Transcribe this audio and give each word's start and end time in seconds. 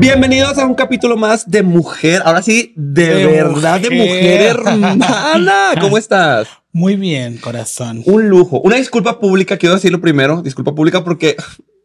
Bienvenidos 0.00 0.56
a 0.58 0.64
un 0.66 0.74
capítulo 0.74 1.16
más 1.16 1.50
de 1.50 1.62
mujer. 1.64 2.22
Ahora 2.24 2.40
sí, 2.40 2.72
de, 2.76 3.14
De 3.14 3.26
verdad, 3.26 3.80
de 3.80 3.90
mujer 3.90 4.06
mujer. 4.06 4.42
hermana. 4.46 5.74
¿Cómo 5.80 5.98
estás? 5.98 6.46
Muy 6.72 6.94
bien, 6.94 7.38
corazón. 7.38 8.02
Un 8.06 8.28
lujo. 8.28 8.60
Una 8.60 8.76
disculpa 8.76 9.18
pública, 9.18 9.56
quiero 9.56 9.74
decirlo 9.74 10.00
primero. 10.00 10.40
Disculpa 10.42 10.72
pública 10.74 11.02
porque 11.02 11.36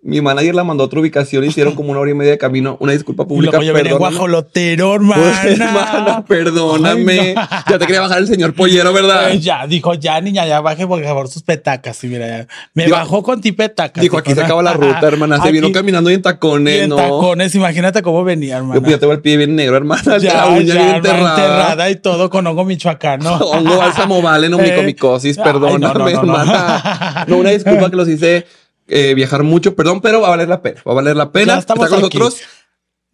mi 0.06 0.20
manager 0.22 0.54
la 0.56 0.64
mandó 0.64 0.84
a 0.84 0.88
otra 0.88 1.00
ubicación. 1.00 1.44
Hicieron 1.46 1.76
como 1.76 1.92
una 1.92 2.00
hora 2.02 2.12
y 2.12 2.14
media 2.14 2.32
de 2.32 2.38
camino. 2.38 2.76
Una 2.82 2.92
disculpa 2.92 3.24
Y 3.24 3.26
pública. 3.26 3.62
yo 3.62 3.74
venía 3.74 3.94
guajolotero, 3.96 4.96
hermana. 4.96 6.26
perdóname. 6.28 7.20
Ay, 7.20 7.34
no. 7.36 7.42
Ya 7.70 7.80
te 7.80 7.86
quería 7.86 8.02
bajar 8.02 8.18
el 8.20 8.28
señor 8.28 8.54
pollero, 8.54 8.92
¿verdad? 8.94 9.32
Eh, 9.32 9.40
ya, 9.40 9.66
dijo, 9.68 9.94
ya, 9.94 10.20
niña, 10.22 10.46
ya 10.46 10.62
baje 10.62 10.86
por 10.86 11.04
favor 11.04 11.28
sus 11.30 11.44
petacas. 11.44 12.04
Y 12.04 12.08
mira, 12.08 12.28
ya. 12.28 12.48
me 12.74 12.88
bajó 12.90 13.24
con 13.24 13.42
ti 13.42 13.52
petacas. 13.52 14.02
Dijo, 14.02 14.18
aquí 14.18 14.34
se 14.34 14.42
acaba 14.44 14.62
la 14.62 14.74
ruta, 14.74 15.00
hermana. 15.08 15.42
Se 15.42 15.52
vino 15.52 15.72
caminando 15.72 16.10
y 16.10 16.16
en 16.16 16.20
Y 16.20 16.24
tacones, 16.24 16.82
en 16.84 16.90
¿no? 16.90 16.96
tacones, 16.98 17.56
imagínate 17.56 18.02
cómo 18.02 18.24
venía, 18.24 18.58
hermana. 18.58 18.76
Yo 18.76 18.82
pues, 18.82 18.92
ya 18.94 19.00
tengo 19.00 19.14
el 19.14 19.22
pie 19.22 19.38
bien 19.38 19.56
negro, 19.56 19.78
hermana. 19.78 20.18
ya, 20.20 20.34
la 20.34 20.48
uña 20.48 20.62
ya, 20.64 20.74
bien 20.76 20.96
enterrada. 20.96 21.30
enterrada 21.46 21.90
y 21.90 21.96
todo 21.96 22.30
con 22.30 22.46
hongo 22.48 22.66
michoacano. 22.66 23.36
Hongo 23.54 23.78
bálsamo 23.78 24.22
vale, 24.22 24.50
no 24.50 24.60
Eh, 24.60 24.70
micomicosis, 24.72 25.38
ay, 25.38 25.44
perdóname, 25.44 25.80
no, 25.80 25.94
no. 25.94 26.08
hermana. 26.10 27.26
No, 27.28 27.38
una 27.38 27.52
disculpa 27.52 27.90
que 27.90 27.96
los 27.96 28.08
hice 28.10 28.46
eh, 28.88 29.14
viajar 29.14 29.44
mucho, 29.44 29.76
perdón, 29.76 30.02
pero 30.02 30.22
va 30.22 30.28
a 30.28 30.32
valer 30.32 30.48
la 30.50 30.62
pena. 30.62 30.82
Va 30.88 30.92
a 30.92 30.96
valer 30.96 31.16
la 31.16 31.32
pena. 31.32 31.54
Ya 31.54 31.60
estamos 31.60 31.86
Está 31.86 31.96
con 31.98 32.06
aquí. 32.06 32.18
nosotros 32.18 32.48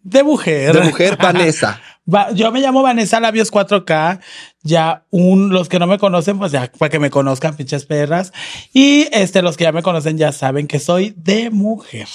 De 0.02 0.22
mujer. 0.22 0.74
de 0.74 0.80
mujer 0.82 1.16
Vanessa. 1.22 1.80
Va- 2.12 2.32
Yo 2.32 2.50
me 2.52 2.60
llamo 2.60 2.82
Vanessa 2.82 3.20
Labios 3.20 3.52
4K. 3.52 4.20
Ya 4.62 5.04
un, 5.08 5.48
los 5.54 5.70
que 5.70 5.78
no 5.78 5.86
me 5.86 5.98
conocen, 5.98 6.38
pues 6.38 6.52
ya 6.52 6.70
para 6.78 6.90
que 6.90 6.98
me 6.98 7.08
conozcan, 7.08 7.56
pinches 7.56 7.86
perras. 7.86 8.30
Y 8.74 9.06
este, 9.10 9.40
los 9.40 9.56
que 9.56 9.64
ya 9.64 9.72
me 9.72 9.82
conocen 9.82 10.18
ya 10.18 10.32
saben 10.32 10.66
que 10.66 10.78
soy 10.78 11.14
de 11.16 11.48
mujer. 11.48 12.06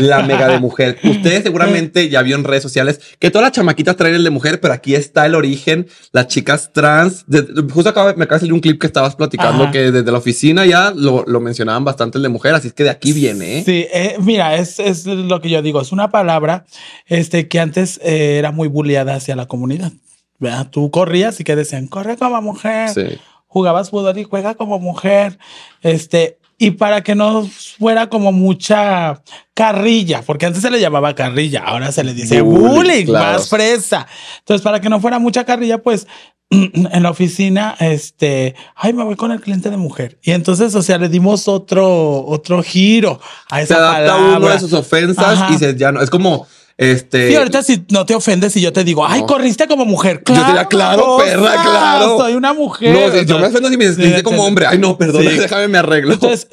La 0.00 0.22
mega 0.24 0.48
de 0.48 0.58
mujer. 0.60 0.98
Ustedes 1.04 1.44
seguramente 1.44 2.08
ya 2.08 2.22
vio 2.22 2.34
en 2.34 2.42
redes 2.42 2.64
sociales 2.64 3.00
que 3.20 3.30
todas 3.30 3.44
las 3.46 3.52
chamaquitas 3.52 3.94
traen 3.94 4.16
el 4.16 4.24
de 4.24 4.30
mujer, 4.30 4.60
pero 4.60 4.74
aquí 4.74 4.96
está 4.96 5.24
el 5.26 5.36
origen. 5.36 5.86
Las 6.10 6.26
chicas 6.26 6.72
trans. 6.72 7.26
De- 7.28 7.46
justo 7.72 7.92
me 8.16 8.24
acaba 8.24 8.36
de 8.36 8.38
salir 8.40 8.52
un 8.52 8.60
clip 8.60 8.80
que 8.80 8.88
estabas 8.88 9.14
platicando 9.14 9.62
Ajá. 9.62 9.72
que 9.72 9.92
desde 9.92 10.10
la 10.10 10.18
oficina 10.18 10.66
ya 10.66 10.90
lo, 10.96 11.22
lo 11.28 11.38
mencionaban 11.38 11.84
bastante 11.84 12.18
el 12.18 12.22
de 12.22 12.28
mujer, 12.28 12.56
así 12.56 12.66
es 12.68 12.74
que 12.74 12.82
de 12.82 12.90
aquí 12.90 13.12
viene, 13.12 13.58
¿eh? 13.58 13.62
Sí, 13.64 13.86
eh, 13.94 14.16
mira, 14.20 14.56
es, 14.56 14.80
es 14.80 15.06
lo 15.06 15.40
que 15.40 15.48
yo 15.48 15.62
digo. 15.62 15.80
Es 15.80 15.92
una 15.92 16.10
palabra 16.10 16.64
este, 17.06 17.46
que 17.46 17.60
antes 17.60 18.00
eh, 18.02 18.36
era 18.38 18.50
muy 18.50 18.66
bulleada 18.66 19.14
hacia 19.14 19.33
la 19.36 19.46
comunidad. 19.46 19.92
¿verdad? 20.38 20.68
Tú 20.68 20.90
corrías 20.90 21.38
y 21.40 21.44
que 21.44 21.56
decían, 21.56 21.86
corre 21.86 22.16
como 22.16 22.40
mujer. 22.42 22.90
Sí. 22.90 23.18
jugabas 23.46 23.90
fútbol 23.90 24.18
y 24.18 24.24
juega 24.24 24.54
como 24.56 24.78
mujer. 24.78 25.38
Este, 25.80 26.38
y 26.58 26.72
para 26.72 27.02
que 27.02 27.14
no 27.14 27.48
fuera 27.78 28.08
como 28.08 28.32
mucha 28.32 29.22
carrilla, 29.54 30.22
porque 30.22 30.46
antes 30.46 30.60
se 30.62 30.70
le 30.70 30.80
llamaba 30.80 31.14
carrilla, 31.14 31.62
ahora 31.64 31.92
se 31.92 32.02
le 32.04 32.14
dice 32.14 32.40
Bullying, 32.42 32.68
bullying, 32.68 33.04
claro. 33.06 33.32
más 33.32 33.48
fresa. 33.48 34.06
Entonces, 34.40 34.62
para 34.62 34.80
que 34.80 34.88
no 34.88 35.00
fuera 35.00 35.18
mucha 35.18 35.44
carrilla, 35.44 35.78
pues 35.82 36.06
en 36.50 37.02
la 37.02 37.10
oficina, 37.10 37.76
este, 37.80 38.54
ay, 38.74 38.92
me 38.92 39.04
voy 39.04 39.16
con 39.16 39.30
el 39.32 39.40
cliente 39.40 39.70
de 39.70 39.76
mujer. 39.76 40.18
Y 40.22 40.32
entonces, 40.32 40.74
o 40.74 40.82
sea, 40.82 40.98
le 40.98 41.08
dimos 41.08 41.48
otro, 41.48 42.24
otro 42.26 42.62
giro 42.62 43.20
a 43.50 43.58
Se 43.58 43.62
esa 43.64 43.76
adapta 43.76 44.12
palabra. 44.16 44.36
uno 44.38 44.48
de 44.48 44.58
sus 44.60 44.72
ofensas 44.72 45.38
Ajá. 45.40 45.54
y 45.54 45.58
se 45.58 45.76
ya 45.76 45.92
no. 45.92 46.02
Es 46.02 46.10
como 46.10 46.46
este. 46.76 47.28
Sí, 47.28 47.34
ahorita 47.36 47.62
si 47.62 47.84
no 47.90 48.04
te 48.04 48.14
ofendes 48.14 48.56
y 48.56 48.60
yo 48.60 48.72
te 48.72 48.82
digo, 48.84 49.06
ay, 49.06 49.20
No. 49.20 49.26
corriste 49.26 49.66
como 49.68 49.84
mujer. 49.84 50.22
Yo 50.26 50.34
te 50.34 50.44
diría, 50.44 50.64
claro, 50.66 51.18
perra, 51.18 51.62
claro. 51.62 52.18
Soy 52.18 52.34
una 52.34 52.52
mujer. 52.52 52.92
No, 52.94 53.18
si 53.18 53.24
yo 53.26 53.38
me 53.38 53.46
ofendo 53.46 53.68
si 53.68 53.76
me 53.76 53.86
dice 53.88 54.22
como 54.22 54.44
hombre. 54.44 54.66
Ay, 54.66 54.78
no, 54.78 54.96
perdón, 54.98 55.22
Sí. 55.22 55.38
déjame 55.38 55.68
me 55.68 55.78
arreglo. 55.78 56.14
Entonces, 56.14 56.48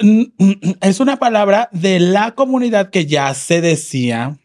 es 0.80 1.00
una 1.00 1.18
palabra 1.18 1.68
de 1.72 1.98
la 2.00 2.34
comunidad 2.34 2.90
que 2.90 3.06
ya 3.06 3.34
se 3.34 3.60
decía 3.60 4.36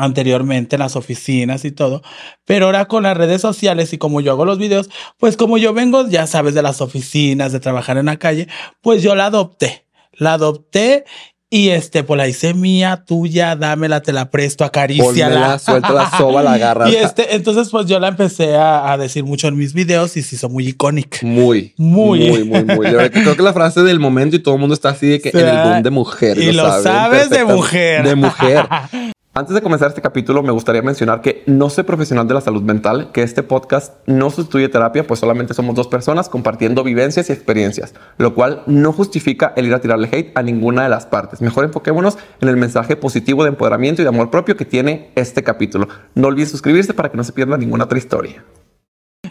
anteriormente 0.00 0.76
en 0.76 0.80
las 0.80 0.94
oficinas 0.94 1.64
y 1.64 1.72
todo, 1.72 2.02
pero 2.44 2.66
ahora 2.66 2.84
con 2.86 3.02
las 3.02 3.16
redes 3.16 3.40
sociales 3.40 3.92
y 3.92 3.98
como 3.98 4.20
yo 4.20 4.30
hago 4.30 4.44
los 4.44 4.56
videos, 4.58 4.88
pues 5.18 5.36
como 5.36 5.58
yo 5.58 5.72
vengo, 5.74 6.06
ya 6.08 6.28
sabes, 6.28 6.54
de 6.54 6.62
las 6.62 6.80
oficinas, 6.80 7.50
de 7.52 7.58
trabajar 7.58 7.98
en 7.98 8.06
la 8.06 8.16
calle, 8.16 8.46
pues 8.80 9.02
yo 9.02 9.16
la 9.16 9.26
adopté, 9.26 9.86
la 10.12 10.34
adopté 10.34 11.04
y 11.50 11.70
este, 11.70 12.04
pues 12.04 12.18
la 12.18 12.28
hice 12.28 12.52
mía, 12.52 13.04
tuya, 13.06 13.56
dámela, 13.56 14.02
te 14.02 14.12
la 14.12 14.30
presto, 14.30 14.64
acaríciala. 14.64 15.58
Suelta 15.58 15.92
la 15.92 16.10
soba, 16.18 16.42
la 16.42 16.52
agarras. 16.52 16.92
Y 16.92 16.96
este, 16.96 17.34
entonces 17.34 17.68
pues 17.70 17.86
yo 17.86 17.98
la 17.98 18.08
empecé 18.08 18.54
a, 18.56 18.92
a 18.92 18.98
decir 18.98 19.24
mucho 19.24 19.48
en 19.48 19.56
mis 19.56 19.72
videos 19.72 20.16
y 20.18 20.22
se 20.22 20.36
hizo 20.36 20.50
muy 20.50 20.68
icónica. 20.68 21.18
Muy, 21.22 21.72
Muy. 21.78 22.28
muy, 22.28 22.44
muy, 22.44 22.64
muy. 22.64 22.86
Creo 22.86 23.36
que 23.36 23.42
la 23.42 23.54
frase 23.54 23.82
del 23.82 23.98
momento 23.98 24.36
y 24.36 24.40
todo 24.40 24.54
el 24.54 24.60
mundo 24.60 24.74
está 24.74 24.90
así 24.90 25.06
de 25.06 25.20
que 25.20 25.30
en 25.30 25.48
el 25.48 25.62
boom 25.62 25.82
de 25.82 25.90
mujer. 25.90 26.38
Y 26.38 26.52
lo 26.52 26.64
saben 26.64 26.82
sabes 26.82 27.30
de 27.30 27.44
mujer. 27.44 28.06
De 28.06 28.14
mujer. 28.14 28.68
Antes 29.38 29.54
de 29.54 29.62
comenzar 29.62 29.86
este 29.86 30.02
capítulo, 30.02 30.42
me 30.42 30.50
gustaría 30.50 30.82
mencionar 30.82 31.20
que 31.20 31.44
no 31.46 31.70
soy 31.70 31.84
profesional 31.84 32.26
de 32.26 32.34
la 32.34 32.40
salud 32.40 32.60
mental, 32.60 33.12
que 33.12 33.22
este 33.22 33.44
podcast 33.44 33.94
no 34.04 34.30
sustituye 34.30 34.68
terapia, 34.68 35.06
pues 35.06 35.20
solamente 35.20 35.54
somos 35.54 35.76
dos 35.76 35.86
personas 35.86 36.28
compartiendo 36.28 36.82
vivencias 36.82 37.30
y 37.30 37.32
experiencias, 37.34 37.94
lo 38.16 38.34
cual 38.34 38.64
no 38.66 38.92
justifica 38.92 39.52
el 39.54 39.66
ir 39.66 39.74
a 39.74 39.80
tirarle 39.80 40.08
hate 40.10 40.36
a 40.36 40.42
ninguna 40.42 40.82
de 40.82 40.88
las 40.88 41.06
partes. 41.06 41.40
Mejor 41.40 41.64
enfoquémonos 41.64 42.18
en 42.40 42.48
el 42.48 42.56
mensaje 42.56 42.96
positivo 42.96 43.44
de 43.44 43.50
empoderamiento 43.50 44.02
y 44.02 44.04
de 44.04 44.08
amor 44.08 44.28
propio 44.28 44.56
que 44.56 44.64
tiene 44.64 45.12
este 45.14 45.44
capítulo. 45.44 45.86
No 46.16 46.26
olviden 46.26 46.48
suscribirse 46.48 46.92
para 46.92 47.08
que 47.08 47.16
no 47.16 47.22
se 47.22 47.32
pierda 47.32 47.56
ninguna 47.56 47.84
otra 47.84 47.98
historia. 47.98 48.42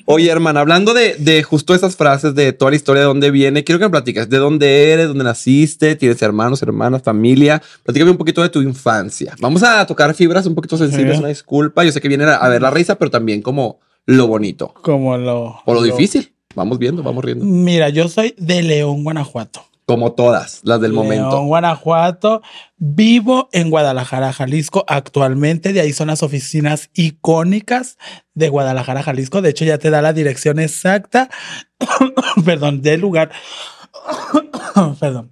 Oye, 0.09 0.29
hermana, 0.31 0.62
hablando 0.62 0.94
de, 0.94 1.16
de 1.16 1.44
justo 1.44 1.75
esas 1.75 1.97
frases 1.97 2.34
de 2.34 2.53
toda 2.53 2.72
la 2.72 2.78
historia 2.78 3.01
de 3.01 3.07
dónde 3.07 3.29
viene, 3.29 3.66
quiero 3.66 3.78
que 3.78 3.85
me 3.85 3.91
platiques 3.91 4.29
de 4.29 4.38
dónde 4.38 4.94
eres, 4.94 5.09
dónde 5.09 5.25
naciste, 5.25 5.97
tienes 5.97 6.22
hermanos, 6.22 6.62
hermanas, 6.62 7.01
familia. 7.03 7.62
Platícame 7.84 8.12
un 8.12 8.17
poquito 8.17 8.41
de 8.41 8.47
tu 8.47 8.62
infancia. 8.62 9.35
Vamos 9.41 9.63
a 9.63 9.85
tocar 9.85 10.13
fibras 10.13 10.46
un 10.46 10.56
poquito 10.56 10.78
sensibles, 10.78 11.16
Sí. 11.16 11.19
una 11.19 11.28
disculpa. 11.28 11.84
Yo 11.84 11.91
sé 11.91 12.00
que 12.00 12.07
viene 12.07 12.23
a 12.23 12.35
a 12.38 12.47
ver 12.47 12.62
la 12.62 12.72
risa, 12.72 12.96
pero 12.97 13.12
también 13.12 13.41
como 13.41 13.79
lo 14.06 14.28
bonito 14.28 14.73
Como 14.81 15.17
lo... 15.17 15.57
o 15.66 15.73
lo 15.73 15.84
difícil. 15.84 16.31
Vamos 16.56 16.79
viendo, 16.79 17.03
vamos 17.03 17.25
riendo. 17.25 17.44
Mira, 17.44 17.90
yo 17.90 18.07
soy 18.07 18.34
de 18.38 18.63
León, 18.63 19.03
Guanajuato. 19.03 19.62
Como 19.87 20.11
todas 20.11 20.59
las 20.65 20.81
del 20.81 20.91
León, 20.91 21.05
momento. 21.05 21.41
Guanajuato. 21.43 22.41
Vivo 22.75 23.47
en 23.53 23.69
Guadalajara, 23.69 24.33
Jalisco. 24.33 24.83
Actualmente 24.85 25.71
de 25.71 25.79
ahí 25.79 25.93
son 25.93 26.07
las 26.07 26.23
oficinas 26.23 26.89
icónicas 26.93 27.97
de 28.33 28.49
Guadalajara, 28.49 29.01
Jalisco. 29.01 29.41
De 29.41 29.51
hecho, 29.51 29.63
ya 29.63 29.77
te 29.77 29.89
da 29.89 30.01
la 30.01 30.11
dirección 30.11 30.59
exacta, 30.59 31.29
perdón, 32.45 32.81
del 32.81 32.99
lugar. 32.99 33.31
perdón. 34.99 35.31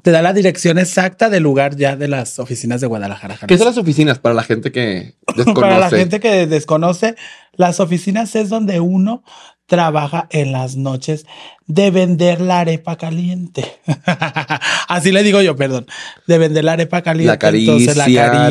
Te 0.00 0.10
da 0.10 0.22
la 0.22 0.32
dirección 0.32 0.78
exacta 0.78 1.28
del 1.28 1.42
lugar 1.42 1.76
ya 1.76 1.94
de 1.94 2.08
las 2.08 2.38
oficinas 2.38 2.80
de 2.80 2.86
Guadalajara, 2.86 3.34
Jalisco. 3.36 3.46
¿Qué 3.46 3.58
son 3.58 3.66
las 3.66 3.76
oficinas 3.76 4.18
para 4.18 4.34
la 4.34 4.42
gente 4.42 4.72
que 4.72 5.16
desconoce? 5.36 5.60
Para 5.60 5.78
la 5.78 5.90
gente 5.90 6.18
que 6.18 6.46
desconoce, 6.46 7.14
las 7.52 7.78
oficinas 7.78 8.34
es 8.36 8.48
donde 8.48 8.80
uno 8.80 9.22
trabaja 9.66 10.26
en 10.30 10.52
las 10.52 10.76
noches 10.76 11.24
de 11.66 11.90
vender 11.90 12.40
la 12.40 12.60
arepa 12.60 12.96
caliente. 12.96 13.64
Así 14.88 15.12
le 15.12 15.22
digo 15.22 15.40
yo, 15.40 15.56
perdón, 15.56 15.86
de 16.26 16.38
vender 16.38 16.64
la 16.64 16.72
arepa 16.72 17.02
caliente. 17.02 17.32
La 17.32 17.38
caricia, 17.38 17.72
Entonces, 17.72 17.96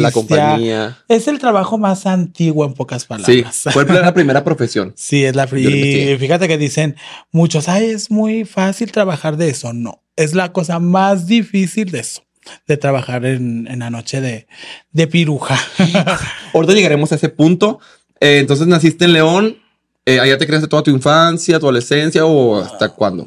la, 0.01 0.11
compañía. 0.11 0.97
Es 1.07 1.27
el 1.27 1.37
trabajo 1.39 1.77
más 1.77 2.05
antiguo 2.05 2.65
en 2.65 2.73
pocas 2.73 3.03
Sí, 3.03 3.07
palabras. 3.07 3.61
fue 3.71 3.85
la 3.85 4.13
primera 4.13 4.43
profesión. 4.43 4.93
Sí, 4.95 5.23
es 5.23 5.35
la 5.35 5.45
y 5.51 6.17
fíjate 6.17 6.47
que 6.47 6.57
dicen 6.57 6.95
muchos, 7.31 7.69
ay, 7.69 7.91
es 7.91 8.09
muy 8.09 8.45
fácil 8.45 8.91
trabajar 8.91 9.37
de 9.37 9.49
eso. 9.49 9.73
No, 9.73 10.01
es 10.15 10.33
la 10.33 10.51
cosa 10.53 10.79
más 10.79 11.27
difícil 11.27 11.91
de 11.91 11.99
eso, 11.99 12.23
de 12.67 12.77
trabajar 12.77 13.25
en, 13.25 13.67
en 13.69 13.79
la 13.79 13.89
noche 13.89 14.21
de, 14.21 14.47
de 14.91 15.07
piruja. 15.07 15.59
Ahorita 16.53 16.73
llegaremos 16.73 17.11
a 17.11 17.15
ese 17.15 17.29
punto. 17.29 17.79
Eh, 18.19 18.39
entonces 18.39 18.67
naciste 18.67 19.05
en 19.05 19.13
León. 19.13 19.57
Eh, 20.05 20.19
¿Allá 20.19 20.37
te 20.37 20.47
creaste 20.47 20.67
toda 20.67 20.83
tu 20.83 20.91
infancia, 20.91 21.59
tu 21.59 21.65
adolescencia 21.67 22.25
o 22.25 22.59
hasta 22.59 22.89
cuándo? 22.89 23.25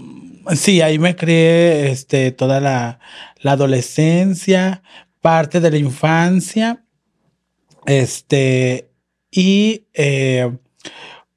Sí, 0.57 0.81
ahí 0.83 0.99
me 0.99 1.15
crié 1.17 1.91
este, 1.91 2.33
toda 2.33 2.61
la, 2.61 2.99
la 3.41 3.53
adolescencia, 3.53 4.83
parte 5.21 5.61
de 5.61 5.71
la 5.71 5.79
infancia. 5.79 6.85
Este, 7.87 8.91
y 9.31 9.85
eh, 9.95 10.51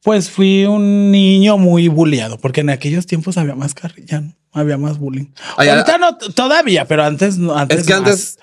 pues 0.02 0.30
fui 0.30 0.66
un 0.66 1.12
niño 1.12 1.58
muy 1.58 1.88
bulleado, 1.88 2.38
porque 2.38 2.62
en 2.62 2.70
aquellos 2.70 3.06
tiempos 3.06 3.38
había 3.38 3.56
más 3.56 3.74
carrilla, 3.74 4.22
¿no? 4.22 4.34
había 4.54 4.78
más 4.78 4.98
bullying. 4.98 5.28
Ahorita 5.58 5.98
no, 5.98 6.18
todavía, 6.18 6.86
pero 6.86 7.04
antes 7.04 7.36
Es 7.70 7.86
que 7.86 7.94
más. 7.94 8.00
antes 8.00 8.40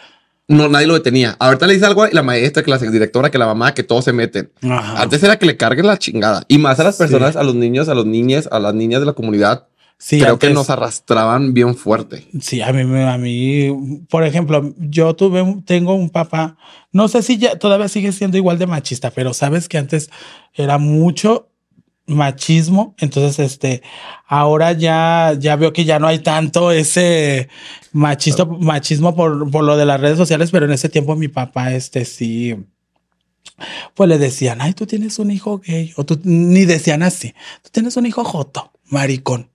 no, 0.49 0.69
nadie 0.69 0.87
lo 0.87 0.94
detenía. 0.94 1.37
Ahorita 1.38 1.67
le 1.67 1.75
dice 1.75 1.87
algo 1.87 2.02
a 2.02 2.11
la 2.12 2.23
maestra, 2.23 2.62
que 2.62 2.70
la 2.70 2.79
directora, 2.79 3.31
que 3.31 3.38
la 3.38 3.46
mamá, 3.46 3.73
que 3.75 3.82
todos 3.82 4.05
se 4.05 4.12
meten. 4.12 4.50
Ajá. 4.62 5.02
Antes 5.02 5.23
era 5.23 5.38
que 5.38 5.46
le 5.46 5.56
carguen 5.56 5.87
la 5.87 5.99
chingada. 5.99 6.44
Y 6.49 6.58
más 6.58 6.79
a 6.81 6.85
las 6.85 6.96
Sí. 6.96 7.02
personas, 7.02 7.37
a 7.37 7.43
los 7.43 7.55
niños, 7.55 7.88
a 7.88 7.94
los 7.94 8.06
niñas, 8.06 8.49
a 8.52 8.58
las 8.58 8.75
niñas 8.75 9.00
de 9.00 9.06
la 9.06 9.12
comunidad. 9.14 9.67
Sí, 9.96 10.19
creo 10.20 10.38
que 10.38 10.50
nos 10.50 10.70
arrastraban 10.70 11.55
bien 11.55 11.76
fuerte. 11.76 12.26
Sí, 12.41 12.61
a 12.61 12.73
mí, 12.73 12.81
a 12.82 13.17
mí, 13.17 14.05
por 14.11 14.25
ejemplo, 14.25 14.75
yo 14.76 15.14
tuve, 15.14 15.62
tengo 15.64 15.94
un 15.94 16.11
papá, 16.11 16.56
no 16.93 17.06
sé 17.08 17.23
si 17.23 17.38
ya 17.38 17.56
todavía 17.56 17.88
sigue 17.88 18.11
siendo 18.12 18.37
igual 18.37 18.58
de 18.58 18.67
machista, 18.67 19.11
pero 19.12 19.32
sabes 19.32 19.69
que 19.69 19.79
antes 19.79 20.11
era 20.52 20.79
mucho 20.79 21.49
machismo, 22.06 22.94
entonces 22.98 23.38
este, 23.38 23.82
ahora 24.26 24.72
ya, 24.72 25.34
ya 25.38 25.56
veo 25.56 25.72
que 25.72 25.84
ya 25.84 25.98
no 25.98 26.06
hay 26.06 26.18
tanto 26.18 26.70
ese 26.70 27.48
machisto, 27.92 28.46
machismo 28.46 29.14
por, 29.14 29.50
por 29.50 29.64
lo 29.64 29.76
de 29.76 29.86
las 29.86 30.00
redes 30.00 30.18
sociales, 30.18 30.50
pero 30.50 30.66
en 30.66 30.72
ese 30.72 30.88
tiempo 30.88 31.16
mi 31.16 31.28
papá, 31.28 31.72
este, 31.72 32.04
sí, 32.04 32.56
pues 33.94 34.08
le 34.08 34.18
decían, 34.18 34.60
ay, 34.60 34.74
tú 34.74 34.86
tienes 34.86 35.18
un 35.18 35.30
hijo 35.30 35.58
gay, 35.58 35.92
o 35.96 36.04
tú 36.04 36.20
ni 36.24 36.64
decían 36.64 37.02
así, 37.02 37.34
tú 37.62 37.70
tienes 37.72 37.96
un 37.96 38.06
hijo 38.06 38.24
joto, 38.24 38.72
maricón. 38.84 39.50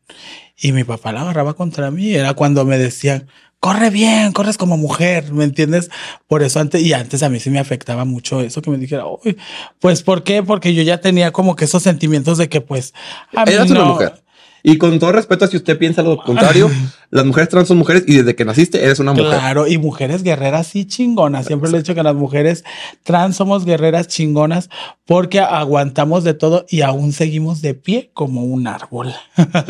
Y 0.62 0.74
mi 0.74 0.84
papá 0.84 1.14
la 1.14 1.22
agarraba 1.22 1.54
contra 1.54 1.90
mí, 1.90 2.14
era 2.14 2.34
cuando 2.34 2.66
me 2.66 2.78
decían, 2.78 3.28
corre 3.60 3.90
bien, 3.90 4.32
corres 4.32 4.58
como 4.58 4.78
mujer, 4.78 5.32
¿me 5.34 5.44
entiendes? 5.44 5.90
Por 6.28 6.44
eso 6.44 6.60
antes, 6.60 6.82
y 6.82 6.94
antes 6.94 7.24
a 7.24 7.30
mí 7.30 7.40
sí 7.40 7.50
me 7.50 7.60
afectaba 7.60 8.06
mucho 8.06 8.42
eso 8.42 8.62
que 8.62 8.72
me 8.72 8.78
dijera, 8.78 9.06
Uy, 9.06 9.38
pues 9.80 10.04
¿por 10.04 10.24
qué? 10.24 10.44
Porque 10.44 10.74
yo 10.74 10.84
ya 10.84 11.02
tenía 11.02 11.32
como 11.32 11.56
que 11.56 11.66
esos 11.66 11.84
sentimientos 11.84 12.38
de 12.38 12.50
que 12.50 12.62
pues 12.62 12.94
a 13.36 13.46
mí 13.46 13.54
Eras 13.54 13.70
una 13.70 13.86
mujer. 13.86 14.24
Y 14.62 14.78
con 14.78 15.00
todo 15.00 15.14
respeto, 15.14 15.48
si 15.48 15.58
usted 15.58 15.78
piensa 15.78 16.02
lo 16.02 16.18
contrario, 16.18 16.70
las 17.12 17.26
mujeres 17.26 17.50
trans 17.50 17.68
son 17.68 17.78
mujeres 17.78 18.04
y 18.08 18.18
desde 18.18 18.36
que 18.36 18.44
naciste 18.44 18.84
eres 18.84 19.00
una 19.00 19.14
mujer. 19.14 19.30
Claro, 19.30 19.68
y 19.68 19.78
mujeres 19.78 20.22
guerreras 20.22 20.76
y 20.76 20.86
chingonas. 20.86 21.46
Siempre 21.46 21.70
le 21.72 21.78
he 21.78 21.82
dicho 21.82 21.96
que 21.96 22.04
las 22.04 22.16
mujeres 22.16 22.66
trans 23.04 23.38
somos 23.38 23.66
guerreras 23.66 24.08
chingonas 24.08 24.70
porque 25.06 25.40
aguantamos 25.40 26.24
de 26.24 26.34
todo 26.34 26.66
y 26.70 26.82
aún 26.82 27.14
seguimos 27.14 27.62
de 27.62 27.74
pie 27.74 28.12
como 28.14 28.44
un 28.44 28.68
árbol. 28.68 29.14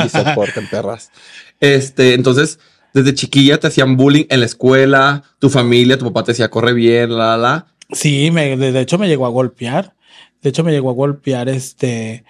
Y 0.03 0.09
soporten 0.09 0.67
perras. 0.71 1.11
Este, 1.59 2.13
entonces, 2.15 2.59
desde 2.93 3.13
chiquilla 3.13 3.59
te 3.59 3.67
hacían 3.67 3.97
bullying 3.97 4.25
en 4.29 4.39
la 4.39 4.45
escuela, 4.45 5.23
tu 5.39 5.49
familia, 5.49 5.97
tu 5.97 6.05
papá 6.05 6.23
te 6.23 6.31
decía 6.31 6.49
corre 6.49 6.73
bien, 6.73 7.15
la, 7.17 7.37
la. 7.37 7.67
Sí, 7.91 8.31
me, 8.31 8.55
de 8.55 8.79
hecho 8.79 8.97
me 8.97 9.07
llegó 9.07 9.25
a 9.25 9.29
golpear. 9.29 9.93
De 10.41 10.49
hecho 10.49 10.63
me 10.63 10.71
llegó 10.71 10.89
a 10.89 10.93
golpear 10.93 11.49
este, 11.49 12.23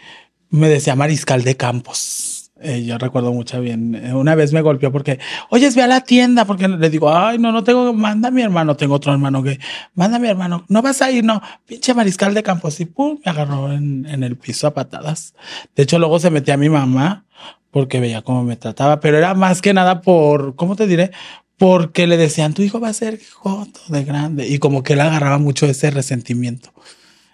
me 0.49 0.67
decía 0.69 0.95
mariscal 0.95 1.43
de 1.43 1.55
campos. 1.55 2.38
Eh, 2.61 2.83
yo 2.85 2.97
recuerdo 2.97 3.31
mucho 3.31 3.61
bien. 3.61 3.95
Eh, 3.95 4.13
una 4.13 4.35
vez 4.35 4.51
me 4.51 4.61
golpeó 4.61 4.91
porque, 4.91 5.19
oye, 5.49 5.69
ve 5.69 5.81
a 5.81 5.87
la 5.87 6.01
tienda, 6.01 6.45
porque 6.45 6.67
le 6.67 6.89
digo, 6.89 7.13
ay, 7.13 7.37
no, 7.37 7.51
no 7.51 7.63
tengo, 7.63 7.93
manda 7.93 8.27
a 8.27 8.31
mi 8.31 8.41
hermano, 8.41 8.75
tengo 8.75 8.95
otro 8.95 9.13
hermano 9.13 9.41
que, 9.43 9.59
manda 9.95 10.17
a 10.17 10.19
mi 10.19 10.27
hermano, 10.27 10.65
no 10.67 10.81
vas 10.81 11.01
a 11.01 11.09
ir, 11.11 11.23
no, 11.23 11.41
pinche 11.65 11.93
mariscal 11.93 12.33
de 12.33 12.43
campos. 12.43 12.79
Y 12.79 12.85
pum, 12.85 13.19
me 13.23 13.31
agarró 13.31 13.71
en, 13.71 14.05
en 14.05 14.23
el 14.23 14.35
piso 14.35 14.67
a 14.67 14.73
patadas. 14.73 15.33
De 15.75 15.83
hecho, 15.83 15.99
luego 15.99 16.19
se 16.19 16.29
metía 16.29 16.55
a 16.55 16.57
mi 16.57 16.69
mamá 16.69 17.25
porque 17.71 17.99
veía 17.99 18.21
cómo 18.23 18.43
me 18.43 18.55
trataba, 18.55 18.99
pero 18.99 19.17
era 19.17 19.33
más 19.33 19.61
que 19.61 19.73
nada 19.73 20.01
por, 20.01 20.55
¿cómo 20.55 20.75
te 20.75 20.87
diré? 20.87 21.11
Porque 21.57 22.07
le 22.07 22.17
decían, 22.17 22.53
tu 22.53 22.61
hijo 22.61 22.79
va 22.79 22.89
a 22.89 22.93
ser 22.93 23.19
joto 23.33 23.79
de 23.89 24.03
grande. 24.03 24.47
Y 24.47 24.59
como 24.59 24.81
que 24.81 24.93
él 24.93 25.01
agarraba 25.01 25.37
mucho 25.37 25.65
ese 25.65 25.91
resentimiento. 25.91 26.71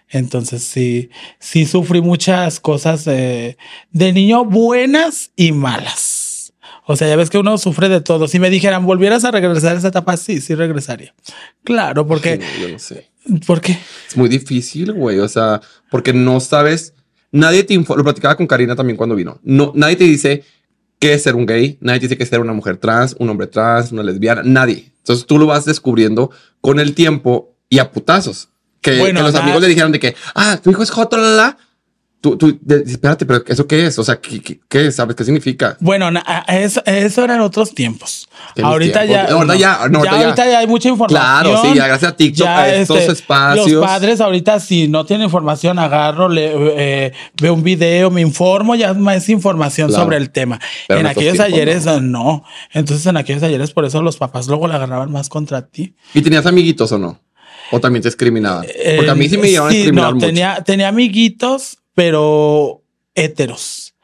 Entonces 0.09 0.63
sí, 0.63 1.09
sí 1.39 1.65
sufrí 1.65 2.01
muchas 2.01 2.59
cosas 2.59 3.05
de, 3.05 3.57
niño 3.91 4.45
buenas 4.45 5.31
y 5.35 5.51
malas. 5.51 6.53
O 6.87 6.95
sea, 6.95 7.07
ya 7.07 7.15
ves 7.15 7.31
que 7.31 7.39
uno 7.39 7.57
sufre 7.57 7.89
de 7.89 8.01
todo. 8.01 8.27
Si 8.27 8.39
me 8.39 8.51
dijeran, 8.51 8.85
volvieras 8.85 9.25
a 9.25 9.31
regresar 9.31 9.75
a 9.75 9.79
esa 9.79 9.87
etapa, 9.87 10.17
sí, 10.17 10.39
sí 10.39 10.53
regresaría. 10.53 11.15
Claro, 11.63 12.05
porque... 12.05 12.39
yo 12.61 12.69
no 12.69 12.77
sé. 12.77 13.09
¿Por 13.47 13.59
qué? 13.59 13.79
Es 14.07 14.15
muy 14.15 14.29
difícil, 14.29 14.93
güey. 14.93 15.19
O 15.19 15.27
sea, 15.27 15.61
porque 15.89 16.13
no 16.13 16.39
sabes... 16.39 16.93
Nadie 17.31 17.63
te 17.63 17.73
informa... 17.73 17.97
Lo 17.97 18.03
platicaba 18.03 18.37
con 18.37 18.45
Karina 18.45 18.75
también 18.75 18.97
cuando 18.97 19.15
vino. 19.15 19.39
No, 19.43 19.71
nadie 19.75 19.95
te 19.95 20.03
dice 20.03 20.43
qué 20.99 21.13
es 21.13 21.23
ser 21.23 21.35
un 21.35 21.47
gay. 21.47 21.79
Nadie 21.81 22.01
te 22.01 22.05
dice 22.05 22.17
qué 22.17 22.23
es 22.23 22.29
ser 22.29 22.39
una 22.39 22.53
mujer 22.53 22.77
trans, 22.77 23.15
un 23.17 23.29
hombre 23.29 23.47
trans, 23.47 23.91
una 23.91 24.03
lesbiana. 24.03 24.43
Nadie. 24.43 24.91
Entonces 24.99 25.25
tú 25.25 25.39
lo 25.39 25.47
vas 25.47 25.65
descubriendo 25.65 26.29
con 26.61 26.79
el 26.79 26.93
tiempo 26.93 27.55
y 27.67 27.79
a 27.79 27.91
putazos. 27.91 28.49
Que, 28.85 29.13
los 29.13 29.33
amigos 29.33 29.61
le 29.61 29.67
dijeron 29.67 29.91
de 29.91 29.99
que, 29.99 30.15
ah, 30.35 30.59
tu 30.61 30.69
hijo 30.69 30.83
es 30.83 30.91
Joto, 30.91 31.17
la, 31.17 31.29
la. 31.29 31.57
Tú, 32.21 32.37
tú, 32.37 32.59
espérate, 32.87 33.25
pero 33.25 33.43
¿eso 33.47 33.67
qué 33.67 33.85
es? 33.85 33.97
O 33.99 34.03
sea, 34.03 34.19
¿qué, 34.19 34.59
qué, 34.67 34.91
sabes? 34.91 35.15
¿Qué 35.15 35.23
significa? 35.23 35.75
Bueno, 35.79 36.09
eso, 36.47 36.81
eso 36.85 37.23
eran 37.23 37.41
otros 37.41 37.73
tiempos. 37.73 38.27
Ahorita 38.61 39.05
ya, 39.05 39.25
ahorita 39.25 39.55
ya, 39.55 39.87
no, 39.89 40.03
ya, 40.03 40.11
ahorita 40.11 40.45
ya 40.47 40.59
hay 40.59 40.67
mucha 40.67 40.89
información. 40.89 41.21
Claro, 41.21 41.61
sí, 41.63 41.75
ya 41.75 41.87
gracias 41.87 42.11
a 42.11 42.15
TikTok, 42.15 42.47
a 42.47 42.75
estos 42.75 42.97
este, 42.97 43.11
espacios. 43.11 43.71
Los 43.71 43.85
padres 43.85 44.21
ahorita, 44.21 44.59
si 44.59 44.87
no 44.87 45.05
tienen 45.05 45.25
información, 45.25 45.77
agarro, 45.77 46.29
le, 46.29 46.51
eh, 46.55 47.13
veo 47.39 47.53
un 47.53 47.63
video, 47.63 48.09
me 48.09 48.21
informo, 48.21 48.75
ya 48.75 48.93
más 48.93 49.29
información 49.29 49.91
sobre 49.91 50.17
el 50.17 50.29
tema. 50.29 50.59
en 50.89 51.05
aquellos 51.05 51.39
ayeres, 51.39 51.85
no. 52.01 52.43
Entonces, 52.71 53.05
en 53.05 53.17
aquellos 53.17 53.43
ayeres, 53.43 53.71
por 53.71 53.85
eso 53.85 54.01
los 54.01 54.17
papás 54.17 54.47
luego 54.47 54.67
le 54.67 54.75
agarraban 54.75 55.11
más 55.11 55.29
contra 55.29 55.63
ti. 55.67 55.95
¿Y 56.13 56.21
tenías 56.21 56.45
amiguitos 56.45 56.91
o 56.91 56.97
no? 56.97 57.19
¿O 57.71 57.79
también 57.79 58.03
te 58.03 58.09
discriminaban? 58.09 58.65
Porque 58.95 59.11
a 59.11 59.15
mí 59.15 59.27
sí 59.29 59.37
me 59.37 59.49
llevaban 59.49 59.71
a 59.71 59.75
discriminar 59.75 60.13
no, 60.13 60.19
Tenía, 60.19 60.63
tenía 60.63 60.87
amiguitos, 60.87 61.79
pero 61.93 62.83
héteros 63.15 63.94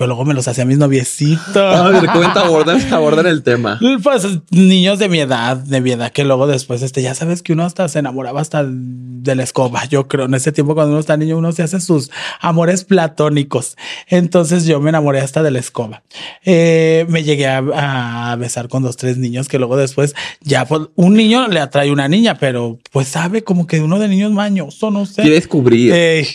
pero 0.00 0.08
luego 0.08 0.24
me 0.24 0.32
los 0.32 0.48
hacía 0.48 0.64
mis 0.64 0.78
noviecitos. 0.78 1.54
A 1.54 1.86
ver, 1.90 2.06
cuenta, 2.06 2.40
abordan, 2.40 2.80
abordan 2.90 3.26
el 3.26 3.42
tema. 3.42 3.78
Pues 4.02 4.26
niños 4.50 4.98
de 4.98 5.10
mi 5.10 5.20
edad, 5.20 5.58
de 5.58 5.82
mi 5.82 5.90
edad, 5.90 6.10
que 6.10 6.24
luego 6.24 6.46
después, 6.46 6.80
este, 6.80 7.02
ya 7.02 7.14
sabes 7.14 7.42
que 7.42 7.52
uno 7.52 7.64
hasta 7.64 7.86
se 7.86 7.98
enamoraba 7.98 8.40
hasta 8.40 8.64
de 8.66 9.34
la 9.34 9.42
escoba. 9.42 9.84
Yo 9.84 10.08
creo 10.08 10.24
en 10.24 10.32
ese 10.32 10.52
tiempo 10.52 10.74
cuando 10.74 10.92
uno 10.92 11.00
está 11.00 11.18
niño, 11.18 11.36
uno 11.36 11.52
se 11.52 11.62
hace 11.62 11.80
sus 11.80 12.10
amores 12.40 12.84
platónicos. 12.84 13.76
Entonces 14.06 14.64
yo 14.64 14.80
me 14.80 14.88
enamoré 14.88 15.20
hasta 15.20 15.42
de 15.42 15.50
la 15.50 15.58
escoba. 15.58 16.02
Eh, 16.46 17.04
me 17.10 17.22
llegué 17.22 17.46
a, 17.46 18.34
besar 18.38 18.70
con 18.70 18.82
dos, 18.82 18.96
tres 18.96 19.18
niños 19.18 19.48
que 19.48 19.58
luego 19.58 19.76
después 19.76 20.14
ya 20.40 20.64
pues, 20.64 20.82
un 20.94 21.12
niño 21.12 21.46
le 21.48 21.60
atrae 21.60 21.92
una 21.92 22.08
niña, 22.08 22.38
pero 22.38 22.78
pues 22.90 23.08
sabe 23.08 23.44
como 23.44 23.66
que 23.66 23.82
uno 23.82 23.98
de 23.98 24.08
niños 24.08 24.32
mañoso, 24.32 24.90
no 24.90 25.04
sé. 25.04 25.20
Quiere 25.20 25.36
descubrir. 25.36 25.92
Eh, 25.94 26.26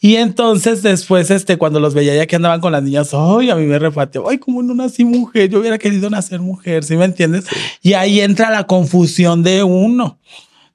y 0.00 0.16
entonces 0.16 0.82
después, 0.82 1.30
este, 1.30 1.58
cuando 1.58 1.80
los 1.80 1.92
veía 1.92 2.14
ya 2.14 2.26
que 2.26 2.36
andaban 2.36 2.62
con 2.62 2.72
las 2.72 2.82
niñas 2.82 3.09
ay, 3.14 3.50
a 3.50 3.56
mí 3.56 3.66
me 3.66 3.78
repateó, 3.78 4.28
ay, 4.28 4.38
como 4.38 4.62
no 4.62 4.74
nací 4.74 5.04
mujer, 5.04 5.48
yo 5.48 5.60
hubiera 5.60 5.78
querido 5.78 6.10
nacer 6.10 6.40
mujer, 6.40 6.84
¿sí 6.84 6.96
me 6.96 7.04
entiendes? 7.04 7.46
Y 7.82 7.94
ahí 7.94 8.20
entra 8.20 8.50
la 8.50 8.66
confusión 8.66 9.42
de 9.42 9.62
uno. 9.62 10.18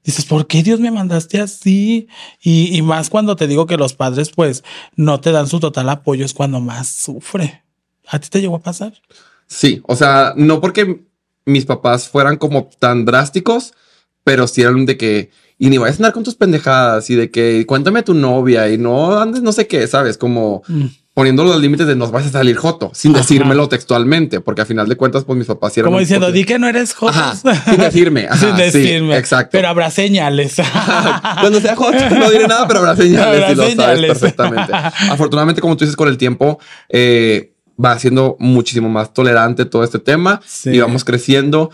Dices, 0.03 0.25
¿por 0.25 0.45
qué 0.45 0.61
Dios 0.61 0.79
me 0.79 0.91
mandaste 0.91 1.41
así? 1.41 2.07
Y, 2.41 2.77
y, 2.77 2.81
más 2.83 3.09
cuando 3.09 3.35
te 3.35 3.47
digo 3.47 3.65
que 3.65 3.75
los 3.75 3.93
padres 3.93 4.29
pues 4.29 4.63
no 4.95 5.19
te 5.19 5.31
dan 5.31 5.47
su 5.47 5.59
total 5.59 5.89
apoyo 5.89 6.23
es 6.23 6.33
cuando 6.33 6.59
más 6.59 6.87
sufre. 6.87 7.63
¿A 8.07 8.19
ti 8.19 8.29
te 8.29 8.39
llegó 8.39 8.57
a 8.57 8.61
pasar? 8.61 8.93
Sí, 9.47 9.81
o 9.87 9.95
sea, 9.95 10.33
no 10.37 10.61
porque 10.61 11.05
mis 11.45 11.65
papás 11.65 12.07
fueran 12.07 12.37
como 12.37 12.69
tan 12.77 13.05
drásticos, 13.05 13.73
pero 14.23 14.47
sí 14.47 14.61
eran 14.61 14.85
de 14.85 14.95
que, 14.95 15.31
y 15.57 15.69
ni 15.69 15.79
vayas 15.79 15.95
a 15.95 15.99
andar 15.99 16.13
con 16.13 16.23
tus 16.23 16.35
pendejadas 16.35 17.09
y 17.09 17.15
de 17.15 17.31
que 17.31 17.65
cuéntame 17.65 18.03
tu 18.03 18.13
novia 18.13 18.69
y 18.69 18.77
no 18.77 19.17
andes 19.19 19.41
no 19.41 19.51
sé 19.51 19.67
qué, 19.67 19.87
¿sabes? 19.87 20.17
Como... 20.17 20.61
Mm 20.67 20.85
poniendo 21.15 21.45
los 21.45 21.61
límites 21.61 21.87
de 21.87 21.95
nos 21.95 22.11
vas 22.11 22.25
a 22.25 22.29
salir 22.29 22.57
joto, 22.57 22.91
sin 22.93 23.13
decírmelo 23.13 23.69
textualmente, 23.69 24.41
porque 24.41 24.63
a 24.63 24.65
final 24.65 24.89
de 24.89 24.97
cuentas, 24.97 25.23
pues 25.23 25.37
mis 25.37 25.47
papás 25.47 25.71
hicieron. 25.71 25.89
Como 25.89 25.99
diciendo, 26.01 26.29
di 26.29 26.43
que 26.43 26.59
no 26.59 26.67
eres 26.67 26.93
joto. 26.93 27.17
sin 27.33 27.77
decirme. 27.77 28.27
sin 28.37 28.55
decirme. 28.57 29.17
exacto. 29.17 29.51
Pero 29.53 29.69
habrá 29.69 29.89
señales. 29.89 30.57
Cuando 31.39 31.61
sea 31.61 31.77
joto, 31.77 31.97
no 32.19 32.29
diré 32.29 32.47
nada, 32.47 32.67
pero 32.67 32.81
habrá 32.81 32.97
señales 32.97 33.49
y 33.49 33.55
lo 33.55 33.71
sabes 33.71 34.01
perfectamente. 34.01 34.73
Afortunadamente, 34.73 35.61
como 35.61 35.77
tú 35.77 35.85
dices, 35.85 35.95
con 35.95 36.09
el 36.09 36.17
tiempo, 36.17 36.59
eh, 36.89 37.55
va 37.83 37.97
siendo 37.97 38.35
muchísimo 38.37 38.89
más 38.89 39.13
tolerante 39.13 39.63
todo 39.63 39.85
este 39.85 39.99
tema 39.99 40.41
y 40.65 40.79
vamos 40.79 41.05
creciendo. 41.05 41.71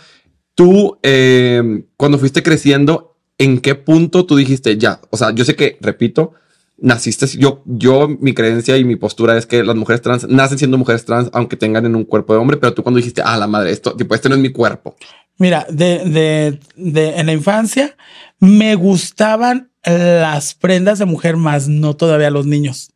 Tú, 0.53 0.99
eh, 1.01 1.83
cuando 1.97 2.19
fuiste 2.19 2.43
creciendo, 2.43 3.17
¿en 3.39 3.59
qué 3.59 3.73
punto 3.73 4.27
tú 4.27 4.35
dijiste 4.35 4.77
ya? 4.77 5.01
O 5.09 5.17
sea, 5.17 5.31
yo 5.31 5.45
sé 5.45 5.55
que, 5.55 5.79
repito, 5.81 6.33
naciste, 6.81 7.27
yo, 7.37 7.61
yo, 7.65 8.09
mi 8.19 8.33
creencia 8.33 8.75
y 8.75 8.83
mi 8.83 8.95
postura 8.95 9.37
es 9.37 9.45
que 9.45 9.63
las 9.63 9.75
mujeres 9.75 10.01
trans 10.01 10.27
nacen 10.27 10.57
siendo 10.57 10.77
mujeres 10.77 11.05
trans, 11.05 11.29
aunque 11.31 11.55
tengan 11.55 11.85
en 11.85 11.95
un 11.95 12.03
cuerpo 12.03 12.33
de 12.33 12.39
hombre, 12.39 12.57
pero 12.57 12.73
tú 12.73 12.83
cuando 12.83 12.97
dijiste, 12.97 13.21
ah, 13.23 13.37
la 13.37 13.47
madre, 13.47 13.71
esto, 13.71 13.95
tipo, 13.95 14.15
este 14.15 14.27
no 14.27 14.35
es 14.35 14.41
mi 14.41 14.49
cuerpo. 14.49 14.95
Mira, 15.37 15.65
de, 15.69 15.99
de, 16.05 16.59
de, 16.75 17.19
en 17.19 17.27
la 17.27 17.33
infancia 17.33 17.95
me 18.39 18.75
gustaban 18.75 19.71
las 19.83 20.53
prendas 20.53 20.99
de 20.99 21.05
mujer, 21.05 21.37
más 21.37 21.67
no 21.67 21.95
todavía 21.95 22.29
los 22.29 22.45
niños. 22.45 22.91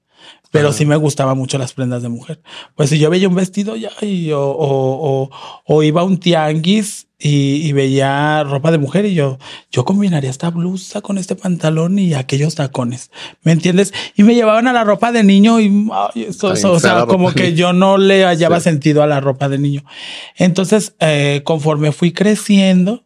Pero 0.56 0.74
sí 0.74 0.86
me 0.86 0.96
gustaban 0.96 1.38
mucho 1.38 1.58
las 1.58 1.74
prendas 1.74 2.02
de 2.02 2.10
mujer. 2.10 2.42
Pues 2.76 2.90
si 2.90 2.98
yo 2.98 3.10
veía 3.10 3.28
un 3.28 3.36
vestido 3.36 3.76
ya 3.76 3.92
y, 4.02 4.32
o, 4.32 4.42
o, 4.42 5.30
o, 5.66 5.84
iba 5.84 6.02
a 6.02 6.04
un 6.06 6.18
tianguis 6.18 7.08
y, 7.20 7.72
veía 7.74 8.44
ropa 8.44 8.72
de 8.72 8.78
mujer 8.78 9.06
y 9.06 9.14
yo, 9.14 9.38
yo 9.72 9.84
combinaría 9.84 10.30
esta 10.30 10.50
blusa 10.50 11.02
con 11.02 11.18
este 11.18 11.36
pantalón 11.36 12.00
y 12.00 12.14
aquellos 12.14 12.56
tacones, 12.56 13.12
¿me 13.42 13.52
entiendes? 13.52 13.94
Y 14.16 14.24
me 14.24 14.36
llevaban 14.36 14.68
a 14.68 14.74
la 14.74 14.84
ropa 14.84 15.12
de 15.12 15.24
niño 15.24 15.60
y 15.60 15.90
o 15.90 16.80
sea, 16.80 17.06
como 17.06 17.34
que 17.34 17.54
yo 17.54 17.74
no 17.74 17.98
le 17.98 18.24
hallaba 18.26 18.60
sentido 18.60 19.04
a 19.04 19.08
la 19.08 19.20
ropa 19.20 19.50
de 19.50 19.58
niño. 19.58 19.84
Entonces, 20.38 20.96
eh, 21.00 21.42
conforme 21.44 21.92
fui 21.92 22.12
creciendo, 22.12 23.06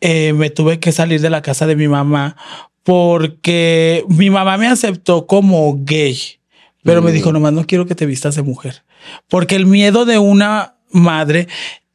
eh, 0.00 0.32
me 0.32 0.50
tuve 0.50 0.78
que 0.78 0.92
salir 0.92 1.20
de 1.20 1.30
la 1.30 1.42
casa 1.42 1.66
de 1.66 1.74
mi 1.74 1.88
mamá 1.88 2.36
porque 2.84 4.04
mi 4.08 4.30
mamá 4.30 4.56
me 4.56 4.66
aceptó 4.66 5.26
como 5.26 5.76
gay, 5.80 6.37
pero 6.88 7.02
me 7.02 7.12
dijo, 7.12 7.32
nomás 7.32 7.52
no 7.52 7.66
quiero 7.66 7.86
que 7.86 7.94
te 7.94 8.06
vistas 8.06 8.34
de 8.34 8.42
mujer, 8.42 8.82
porque 9.28 9.56
el 9.56 9.66
miedo 9.66 10.04
de 10.04 10.18
una 10.18 10.76
madre 10.90 11.48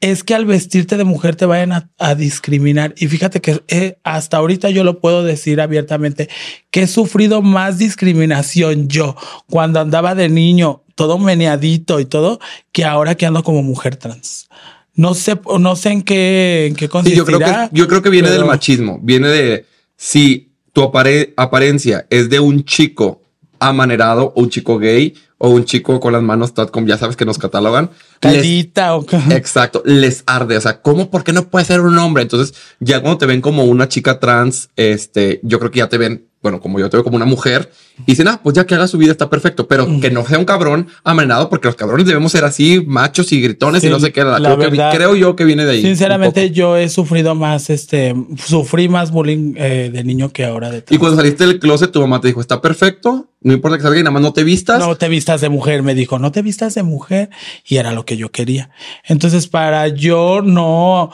es 0.04 0.24
que 0.24 0.36
al 0.36 0.46
vestirte 0.46 0.98
de 0.98 1.06
mujer 1.06 1.36
te 1.36 1.46
vayan 1.46 1.90
a, 1.98 2.16
discriminar. 2.16 2.94
Y 2.98 3.08
fíjate 3.08 3.40
que 3.40 3.64
eh, 3.70 3.98
hasta 4.04 4.38
ahorita 4.38 4.70
yo 4.70 4.84
lo 4.84 5.00
puedo 5.00 5.24
decir 5.24 5.62
abiertamente, 5.62 6.30
que 6.72 6.84
he 6.84 6.88
sufrido 6.88 7.42
más 7.42 7.78
discriminación 7.78 8.90
yo 8.90 9.16
cuando 9.50 9.80
andaba 9.80 10.14
de 10.14 10.28
niño, 10.28 10.84
todo 10.96 11.18
meneadito 11.18 12.02
y 12.02 12.06
todo, 12.06 12.40
que 12.74 12.84
ahora 12.84 13.16
que 13.16 13.26
ando 13.26 13.44
como 13.44 13.64
mujer 13.64 13.96
trans. 13.96 14.50
No 14.94 15.16
sé, 15.16 15.40
no 15.60 15.76
sé 15.76 15.92
en 15.92 16.02
qué, 16.04 16.68
en 16.68 16.76
qué 16.76 16.90
consistirá. 16.90 17.26
yo, 17.26 17.26
creo 17.26 17.40
que, 17.40 17.70
yo 17.72 17.88
creo 17.88 18.02
que 18.02 18.10
viene 18.10 18.30
del 18.30 18.46
machismo, 18.46 19.00
viene 19.02 19.30
de 19.30 19.66
si 19.96 20.52
tu 20.74 20.82
apare- 20.84 21.34
apariencia 21.38 22.06
es 22.10 22.30
de 22.30 22.40
un 22.40 22.66
chico 22.66 23.23
amanerado 23.68 24.34
o 24.36 24.42
un 24.42 24.50
chico 24.50 24.78
gay 24.78 25.16
o 25.38 25.50
un 25.50 25.66
chico 25.66 26.00
con 26.00 26.14
las 26.14 26.22
manos 26.22 26.54
como 26.72 26.88
ya 26.88 26.98
sabes 26.98 27.16
que 27.16 27.26
nos 27.26 27.38
catalogan. 27.38 27.90
Callita 28.20 28.96
o 28.96 29.06
Exacto, 29.30 29.82
les 29.86 30.24
arde. 30.26 30.56
O 30.58 30.62
sea, 30.62 30.82
¿cómo? 30.82 31.10
¿Por 31.10 31.24
qué 31.24 31.34
no 31.34 31.50
puede 31.50 31.66
ser 31.66 31.82
un 31.82 31.98
hombre? 31.98 32.24
Entonces, 32.24 32.56
ya 32.80 33.02
cuando 33.02 33.18
te 33.18 33.26
ven 33.26 33.42
como 33.42 33.66
una 33.66 33.90
chica 33.90 34.20
trans, 34.20 34.70
este, 34.76 35.42
yo 35.44 35.60
creo 35.60 35.72
que 35.72 35.80
ya 35.80 35.90
te 35.90 35.98
ven, 35.98 36.28
bueno, 36.44 36.60
como 36.62 36.78
yo 36.80 36.90
te 36.90 36.98
veo 36.98 37.04
como 37.04 37.16
una 37.16 37.26
mujer, 37.26 37.72
y 38.00 38.12
dicen, 38.12 38.28
ah, 38.28 38.40
pues 38.44 38.56
ya 38.56 38.66
que 38.66 38.76
haga 38.76 38.88
su 38.88 38.98
vida 38.98 39.12
está 39.12 39.30
perfecto, 39.30 39.68
pero 39.68 39.88
que 40.02 40.12
no 40.12 40.26
sea 40.26 40.38
un 40.38 40.46
cabrón 40.46 40.88
amenazado, 41.04 41.50
porque 41.50 41.68
los 41.70 41.76
cabrones 41.76 42.06
debemos 42.06 42.32
ser 42.34 42.44
así, 42.44 42.84
machos 42.86 43.32
y 43.32 43.42
gritones 43.42 43.82
Sí, 43.82 43.88
y 43.88 43.90
no 43.90 44.00
sé 44.00 44.12
qué. 44.12 44.24
la 44.24 44.38
Creo, 44.38 44.58
que 44.58 44.68
verdad. 44.68 44.92
creo 44.94 45.16
yo 45.16 45.36
que 45.36 45.46
viene 45.46 45.64
de 45.66 45.72
ahí. 45.72 45.82
Sinceramente, 45.82 46.52
yo 46.52 46.76
he 46.78 46.90
sufrido 46.90 47.34
más, 47.34 47.70
este, 47.70 48.14
sufrí 48.38 48.90
más 48.90 49.12
bullying 49.12 49.54
eh, 49.58 49.90
de 49.94 50.04
niño 50.04 50.30
que 50.34 50.44
ahora 50.46 50.70
de 50.70 50.80
Y 50.80 50.82
trans. 50.82 51.00
cuando 51.00 51.18
saliste 51.18 51.48
del 51.48 51.60
closet, 51.60 51.92
tu 51.92 52.02
mamá 52.02 52.20
te 52.20 52.28
dijo, 52.28 52.42
está 52.42 52.60
perfecto, 52.62 53.28
no 53.42 53.54
importa 53.54 53.78
que 53.78 53.84
salga 53.84 54.00
y 54.00 54.04
nada 54.04 54.12
más 54.12 54.22
no 54.22 54.34
te 54.34 54.44
vistas. 54.44 54.80
No 54.80 54.96
te 54.96 55.08
vistas 55.10 55.40
de 55.42 55.50
mujer, 55.50 55.84
me 55.84 55.96
dijo, 55.96 56.20
no 56.20 56.32
te 56.32 56.42
vistas 56.42 56.76
de 56.76 56.84
mujer. 56.84 57.30
Y 57.66 57.78
era 57.78 57.92
lo 57.94 58.06
que 58.06 58.18
yo 58.18 58.32
quería. 58.32 58.70
Entonces, 59.06 59.48
para 59.48 59.88
yo 59.90 60.42
no 60.42 61.12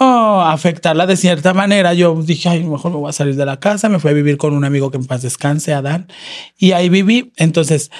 oh, 0.00 0.40
afectarla 0.44 1.06
de 1.06 1.16
cierta 1.16 1.54
manera, 1.54 1.94
yo 1.94 2.20
dije, 2.22 2.48
ay, 2.48 2.64
mejor 2.64 2.90
me 2.90 2.96
voy 2.98 3.08
a 3.10 3.12
salir 3.12 3.36
de 3.36 3.46
la 3.46 3.58
casa. 3.60 3.88
Me 3.88 3.98
fui 4.00 4.10
a 4.10 4.14
vivir 4.14 4.36
con 4.36 4.54
un 4.54 4.64
amigo 4.64 4.90
que 4.90 4.96
en 4.96 5.06
paz 5.06 5.22
descanse, 5.22 5.72
Adán. 5.74 6.08
Y 6.58 6.72
ahí 6.72 6.88
viví. 6.88 7.32
Entonces, 7.36 7.90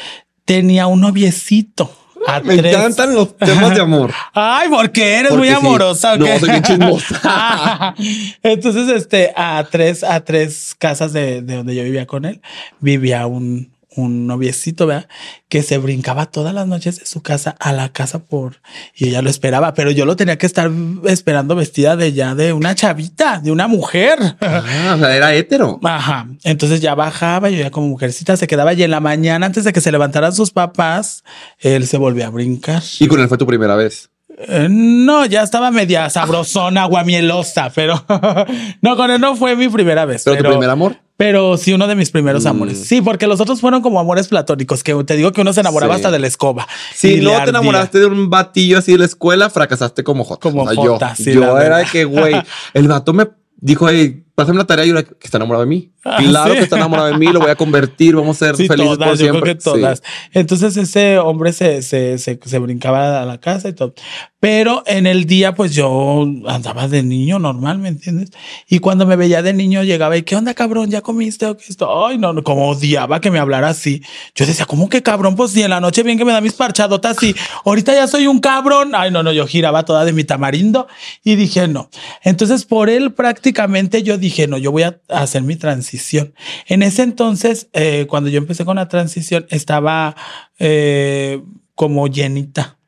tenía 0.45 0.87
un 0.89 1.01
noviecito. 1.01 1.95
A 2.27 2.41
Me 2.41 2.57
tres- 2.59 2.75
encantan 2.77 3.15
los 3.15 3.35
temas 3.37 3.75
de 3.75 3.81
amor. 3.81 4.13
Ay, 4.35 4.69
¿por 4.69 4.93
qué 4.93 5.15
eres 5.21 5.31
Porque 5.31 5.39
muy 5.39 5.49
sí. 5.49 5.55
amorosa? 5.55 6.13
¿o 6.15 6.17
No, 6.19 6.25
qué? 6.27 6.39
soy 6.39 6.51
bien 6.51 6.63
chismosa. 6.63 7.95
Entonces, 8.43 8.89
este, 8.91 9.33
a 9.37 9.67
tres, 9.71 10.03
a 10.05 10.21
tres 10.25 10.75
casas 10.79 11.13
de, 11.13 11.41
de 11.43 11.57
donde 11.57 11.75
yo 11.75 11.83
vivía 11.83 12.07
con 12.07 12.25
él, 12.27 12.41
vivía 12.81 13.27
un, 13.27 13.71
un 13.97 14.27
noviecito, 14.27 14.87
¿verdad? 14.87 15.09
Que 15.49 15.63
se 15.63 15.79
brincaba 15.79 16.27
todas 16.27 16.55
las 16.55 16.67
noches 16.67 17.01
de 17.01 17.07
su 17.07 17.23
casa 17.23 17.57
a 17.59 17.73
la 17.73 17.93
casa 17.93 18.21
por, 18.21 18.61
y 18.95 19.09
ella 19.09 19.23
lo 19.23 19.31
esperaba, 19.31 19.75
pero 19.75 19.91
yo 19.91 20.05
lo 20.05 20.17
tenía 20.17 20.39
que 20.39 20.47
estar 20.47 20.71
esperando 21.07 21.57
vestida 21.57 21.97
de 21.97 22.13
ya 22.13 22.35
de 22.35 22.53
una 22.53 22.75
chavita, 22.75 23.41
de 23.41 23.51
una 23.51 23.67
mujer. 23.67 24.19
Ah, 24.41 24.95
o 24.95 24.99
sea, 24.99 25.17
era 25.17 25.35
hétero. 25.35 25.81
Ajá. 25.83 26.29
Entonces 26.45 26.81
ya 26.81 26.95
bajaba, 26.95 27.51
yo 27.51 27.59
ya 27.59 27.71
como 27.71 27.89
mujercita 27.89 28.37
se 28.37 28.47
quedaba 28.47 28.73
y 28.75 28.83
en 28.83 28.91
la 28.91 29.01
mañana, 29.01 29.47
antes 29.47 29.65
de 29.65 29.73
que 29.73 29.81
se 29.81 29.93
levantaran 29.93 30.33
sus 30.33 30.51
papás, 30.51 31.25
él 31.59 31.87
se 31.87 31.99
volvía 31.99 32.29
a 32.29 32.31
brincar. 32.31 32.83
Y 32.99 33.09
con 33.09 33.21
él 33.21 33.29
fue 33.29 33.39
tu 33.39 33.47
primera 33.47 33.75
vez. 33.75 34.11
Eh, 34.49 34.69
no, 34.71 35.27
ya 35.27 35.43
estaba 35.43 35.71
media 35.71 36.09
sabrosona, 36.09 36.85
aguamielosa, 36.85 37.71
pero 37.75 38.03
no, 38.81 38.97
con 38.97 39.11
él 39.11 39.21
no 39.21 39.37
fue 39.37 39.55
mi 39.55 39.69
primera 39.69 40.07
vez. 40.07 40.23
Pero, 40.25 40.43
tu 40.43 40.49
primer 40.49 40.71
amor. 40.71 40.97
Pero 41.21 41.59
sí, 41.59 41.75
uno 41.75 41.87
de 41.87 41.95
mis 41.97 42.11
primeros 42.11 42.45
Mm. 42.45 42.49
amores. 42.49 42.79
Sí, 42.83 43.03
porque 43.03 43.27
los 43.27 43.43
otros 43.43 43.61
fueron 43.61 43.83
como 43.83 44.01
amores 44.01 44.29
platónicos, 44.29 44.83
que 44.83 44.95
te 45.05 45.17
digo 45.19 45.33
que 45.33 45.43
uno 45.43 45.53
se 45.53 45.61
enamoraba 45.61 45.93
Sí. 45.97 45.99
hasta 45.99 46.11
de 46.11 46.19
la 46.19 46.27
escoba. 46.27 46.67
Si 46.95 47.19
le 47.19 47.25
no 47.31 47.45
te 47.45 47.51
enamoraste 47.51 47.99
de 47.99 48.07
un 48.07 48.31
batillo 48.31 48.79
así 48.79 48.93
de 48.93 48.99
la 48.99 49.05
escuela, 49.05 49.51
fracasaste 49.51 50.03
como 50.03 50.25
Jota. 50.25 50.41
Como 50.41 50.63
O 50.63 50.67
sea, 50.73 50.77
Jota, 50.83 51.15
yo, 51.19 51.25
sí, 51.25 51.31
era 51.33 51.77
de 51.77 51.85
que, 51.93 52.07
güey, 52.07 52.35
el 52.73 52.89
vato 52.89 53.13
me 53.13 53.29
dijo, 53.61 53.87
hey, 53.91 54.25
pásame 54.35 54.59
la 54.59 54.67
tarea 54.67 54.87
y 54.87 54.91
era 54.91 55.03
que 55.03 55.15
está 55.23 55.39
enamorado 55.39 55.65
de 55.65 55.69
mí. 55.69 55.91
Ah, 56.05 56.17
claro 56.19 56.53
¿sí? 56.53 56.59
que 56.59 56.65
está 56.65 56.77
enamorado 56.77 57.09
de 57.09 57.19
mí, 57.19 57.27
lo 57.27 57.41
voy 57.41 57.51
a 57.51 57.57
convertir, 57.57 58.17
vamos 58.17 58.41
a 58.41 58.47
ser 58.47 58.57
Sí, 58.61 58.67
felices 58.67 58.97
todas, 58.97 59.09
por 59.11 59.19
yo 59.19 59.25
siempre. 59.25 59.43
creo 59.43 59.55
que 59.57 59.63
todas. 59.63 60.03
Entonces 60.33 60.77
ese 60.77 61.19
hombre 61.19 61.53
se, 61.53 61.83
se, 61.83 62.19
se, 62.19 62.39
se 62.43 62.59
brincaba 62.59 63.23
a 63.23 63.27
la 63.27 63.39
casa 63.39 63.69
y 63.69 63.75
todo. 63.75 63.95
Pero 64.41 64.83
en 64.87 65.07
el 65.07 65.27
día, 65.27 65.55
pues 65.55 65.75
yo 65.75 66.27
andaba 66.47 66.89
de 66.89 67.03
niño 67.03 67.39
normal, 67.39 67.79
¿me 67.79 67.89
entiendes? 67.89 68.31
Y 68.67 68.79
cuando 68.79 69.05
me 69.07 69.15
veía 69.15 69.43
de 69.43 69.53
niño 69.53 69.83
llegaba 69.83 70.17
y, 70.17 70.23
¿qué 70.23 70.35
onda, 70.35 70.55
cabrón? 70.55 70.91
¿Ya 70.91 71.03
comiste 71.03 71.45
o 71.45 71.59
qué 71.59 71.65
esto? 71.69 72.07
Ay, 72.07 72.17
no, 72.17 72.33
no, 72.33 72.43
como 72.43 72.71
odiaba 72.71 73.21
que 73.21 73.31
me 73.31 73.39
hablara 73.39 73.69
así. 73.69 74.03
Yo 74.35 74.47
decía, 74.47 74.65
¿cómo 74.65 74.89
que 74.89 75.03
cabrón? 75.03 75.37
Pues 75.37 75.51
si 75.51 75.63
en 75.63 75.69
la 75.69 75.81
noche 75.81 76.03
bien 76.03 76.17
que 76.17 76.25
me 76.25 76.33
da 76.33 76.41
mis 76.41 76.55
parchadotas 76.55 77.23
y 77.23 77.35
ahorita 77.67 77.93
ya 77.93 78.07
soy 78.07 78.27
un 78.27 78.41
cabrón. 78.41 78.93
Ay, 78.95 79.11
no, 79.11 79.23
no, 79.23 79.31
yo 79.31 79.47
giraba 79.47 79.85
toda 79.85 80.07
de 80.07 80.15
mi 80.15 80.25
tamarindo 80.25 80.89
y 81.23 81.35
dije, 81.37 81.69
no. 81.69 81.91
Entonces, 82.23 82.65
por 82.65 82.89
él 82.89 83.13
prácticamente 83.13 84.03
yo 84.03 84.17
dije, 84.17 84.30
no, 84.49 84.59
yo 84.59 84.73
voy 84.73 84.83
a 84.83 85.01
hacer 85.09 85.43
mi 85.43 85.57
transición. 85.57 86.35
En 86.67 86.83
ese 86.83 87.03
entonces, 87.03 87.69
eh, 87.73 88.07
cuando 88.09 88.31
yo 88.31 88.39
empecé 88.39 88.65
con 88.65 88.77
la 88.77 88.89
transición, 88.89 89.47
estaba 89.51 90.17
eh, 90.59 91.43
como 91.75 92.09
llenita. 92.09 92.79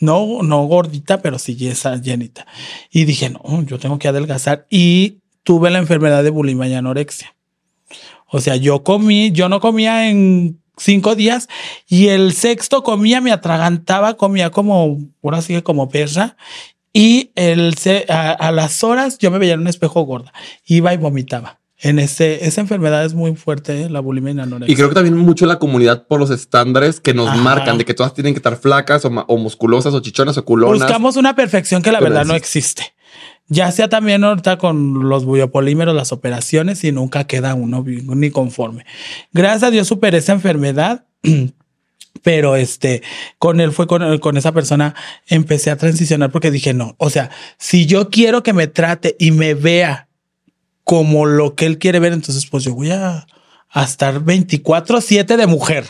No, 0.00 0.42
no 0.42 0.64
gordita, 0.66 1.20
pero 1.22 1.38
sí 1.38 1.56
llenita. 1.56 2.46
Y 2.90 3.04
dije, 3.04 3.30
no, 3.30 3.62
yo 3.62 3.78
tengo 3.78 3.98
que 3.98 4.08
adelgazar. 4.08 4.66
Y 4.70 5.18
tuve 5.42 5.70
la 5.70 5.78
enfermedad 5.78 6.22
de 6.22 6.30
bulimia 6.30 6.68
y 6.68 6.74
anorexia. 6.74 7.34
O 8.26 8.40
sea, 8.40 8.56
yo 8.56 8.84
comí, 8.84 9.32
yo 9.32 9.48
no 9.48 9.60
comía 9.60 10.10
en 10.10 10.60
cinco 10.76 11.14
días 11.14 11.48
y 11.86 12.08
el 12.08 12.32
sexto 12.32 12.82
comía, 12.82 13.20
me 13.20 13.32
atragantaba, 13.32 14.16
comía 14.16 14.50
como, 14.50 14.98
ahora 15.22 15.42
sí 15.42 15.54
que 15.54 15.62
como 15.62 15.88
perra. 15.88 16.36
Y 16.98 17.30
el, 17.36 17.76
a, 18.08 18.32
a 18.32 18.50
las 18.50 18.82
horas 18.82 19.18
yo 19.18 19.30
me 19.30 19.38
veía 19.38 19.54
en 19.54 19.60
un 19.60 19.68
espejo 19.68 20.02
gorda, 20.02 20.32
iba 20.66 20.92
y 20.92 20.96
vomitaba. 20.96 21.60
En 21.78 22.00
ese, 22.00 22.44
esa 22.44 22.60
enfermedad 22.60 23.04
es 23.04 23.14
muy 23.14 23.36
fuerte, 23.36 23.82
¿eh? 23.82 23.88
la 23.88 24.00
bulimia 24.00 24.32
y 24.32 24.34
la 24.34 24.42
anorexia. 24.42 24.72
Y 24.72 24.74
creo 24.74 24.88
que 24.88 24.96
también 24.96 25.16
mucho 25.16 25.46
la 25.46 25.60
comunidad 25.60 26.08
por 26.08 26.18
los 26.18 26.30
estándares 26.30 26.98
que 26.98 27.14
nos 27.14 27.28
Ajá. 27.28 27.36
marcan 27.36 27.78
de 27.78 27.84
que 27.84 27.94
todas 27.94 28.14
tienen 28.14 28.34
que 28.34 28.38
estar 28.38 28.56
flacas 28.56 29.04
o, 29.04 29.10
o 29.10 29.38
musculosas 29.38 29.94
o 29.94 30.00
chichonas 30.00 30.36
o 30.38 30.44
culonas. 30.44 30.80
Buscamos 30.80 31.14
una 31.14 31.36
perfección 31.36 31.82
que 31.82 31.92
la 31.92 32.00
verdad 32.00 32.24
no 32.24 32.34
existe. 32.34 32.82
Ya 33.46 33.70
sea 33.70 33.88
también 33.88 34.24
ahorita 34.24 34.58
con 34.58 35.08
los 35.08 35.24
biopolímeros, 35.24 35.94
las 35.94 36.10
operaciones 36.10 36.82
y 36.82 36.90
nunca 36.90 37.28
queda 37.28 37.54
uno 37.54 37.84
ni 37.86 38.30
conforme. 38.30 38.86
Gracias 39.32 39.62
a 39.62 39.70
Dios 39.70 39.86
superé 39.86 40.18
esa 40.18 40.32
enfermedad. 40.32 41.06
Pero 42.22 42.56
este, 42.56 43.02
con 43.38 43.60
él 43.60 43.72
fue 43.72 43.86
con, 43.86 44.18
con 44.18 44.36
esa 44.36 44.52
persona, 44.52 44.94
empecé 45.26 45.70
a 45.70 45.76
transicionar 45.76 46.30
porque 46.30 46.50
dije, 46.50 46.74
no, 46.74 46.94
o 46.98 47.10
sea, 47.10 47.30
si 47.58 47.86
yo 47.86 48.10
quiero 48.10 48.42
que 48.42 48.52
me 48.52 48.66
trate 48.66 49.16
y 49.18 49.30
me 49.30 49.54
vea 49.54 50.08
como 50.84 51.26
lo 51.26 51.54
que 51.54 51.66
él 51.66 51.78
quiere 51.78 52.00
ver, 52.00 52.12
entonces 52.12 52.46
pues 52.46 52.64
yo 52.64 52.74
voy 52.74 52.90
a, 52.90 53.26
a 53.70 53.84
estar 53.84 54.20
24/7 54.20 55.36
de 55.36 55.46
mujer. 55.46 55.84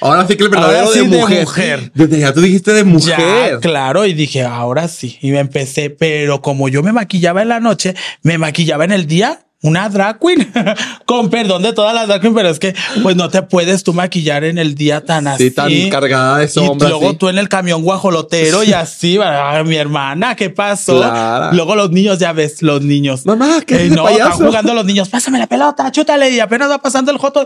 Ahora 0.00 0.26
sí 0.26 0.36
que 0.36 0.44
el 0.44 0.48
verdadero 0.50 0.86
Ahora 0.86 0.92
sí 0.92 1.06
de, 1.06 1.08
de 1.08 1.20
mujer. 1.20 1.44
mujer. 1.44 1.92
Desde 1.94 2.18
ya 2.18 2.32
tú 2.32 2.40
dijiste 2.40 2.72
de 2.72 2.84
mujer. 2.84 3.16
Ya, 3.18 3.60
claro, 3.60 4.06
y 4.06 4.12
dije, 4.12 4.42
ahora 4.42 4.88
sí. 4.88 5.18
Y 5.20 5.30
me 5.30 5.38
empecé, 5.38 5.90
pero 5.90 6.42
como 6.42 6.68
yo 6.68 6.82
me 6.82 6.92
maquillaba 6.92 7.42
en 7.42 7.48
la 7.48 7.60
noche, 7.60 7.94
me 8.22 8.38
maquillaba 8.38 8.84
en 8.84 8.92
el 8.92 9.06
día. 9.06 9.44
Una 9.60 9.88
drag 9.88 10.20
queen, 10.20 10.52
con 11.04 11.30
perdón 11.30 11.62
de 11.64 11.72
todas 11.72 11.92
las 11.92 12.06
drag 12.06 12.20
queen, 12.20 12.32
pero 12.34 12.48
es 12.48 12.60
que 12.60 12.76
pues 13.02 13.16
no 13.16 13.28
te 13.28 13.42
puedes 13.42 13.82
tú 13.82 13.92
maquillar 13.92 14.44
en 14.44 14.56
el 14.56 14.76
día 14.76 15.04
tan 15.04 15.26
así. 15.26 15.48
Sí, 15.48 15.50
tan 15.50 15.90
cargada 15.90 16.38
de 16.38 16.44
Y 16.44 16.48
sombras. 16.48 16.90
luego 16.90 17.10
sí. 17.10 17.16
tú 17.16 17.28
en 17.28 17.38
el 17.38 17.48
camión 17.48 17.82
guajolotero 17.82 18.62
y 18.62 18.72
así, 18.72 19.18
mi 19.64 19.74
hermana, 19.74 20.36
¿qué 20.36 20.50
pasó? 20.50 21.02
Luego 21.52 21.74
los 21.74 21.90
niños, 21.90 22.18
ya 22.20 22.32
ves, 22.32 22.62
los 22.62 22.82
niños. 22.82 23.26
Mamá, 23.26 23.62
¿qué 23.66 23.86
Eh, 23.86 23.90
no, 23.90 24.04
payaso? 24.04 24.30
están 24.32 24.46
jugando 24.46 24.74
los 24.74 24.84
niños. 24.84 25.08
Pásame 25.08 25.40
la 25.40 25.48
pelota, 25.48 25.90
chútale. 25.90 26.30
Y 26.30 26.38
apenas 26.38 26.70
va 26.70 26.78
pasando 26.78 27.10
el 27.10 27.18
joto. 27.18 27.44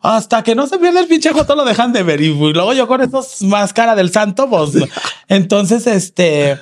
Hasta 0.00 0.42
que 0.42 0.54
no 0.54 0.66
se 0.66 0.78
pierde 0.78 1.00
el 1.00 1.06
pinche 1.06 1.32
joto, 1.34 1.54
lo 1.54 1.66
dejan 1.66 1.92
de 1.92 2.02
ver. 2.02 2.20
Y 2.22 2.32
luego 2.34 2.72
yo 2.72 2.86
con 2.88 3.02
esos 3.02 3.42
máscara 3.42 3.94
del 3.94 4.10
santo, 4.10 4.48
pues. 4.48 4.70
Entonces, 5.28 5.86
este. 5.86 6.58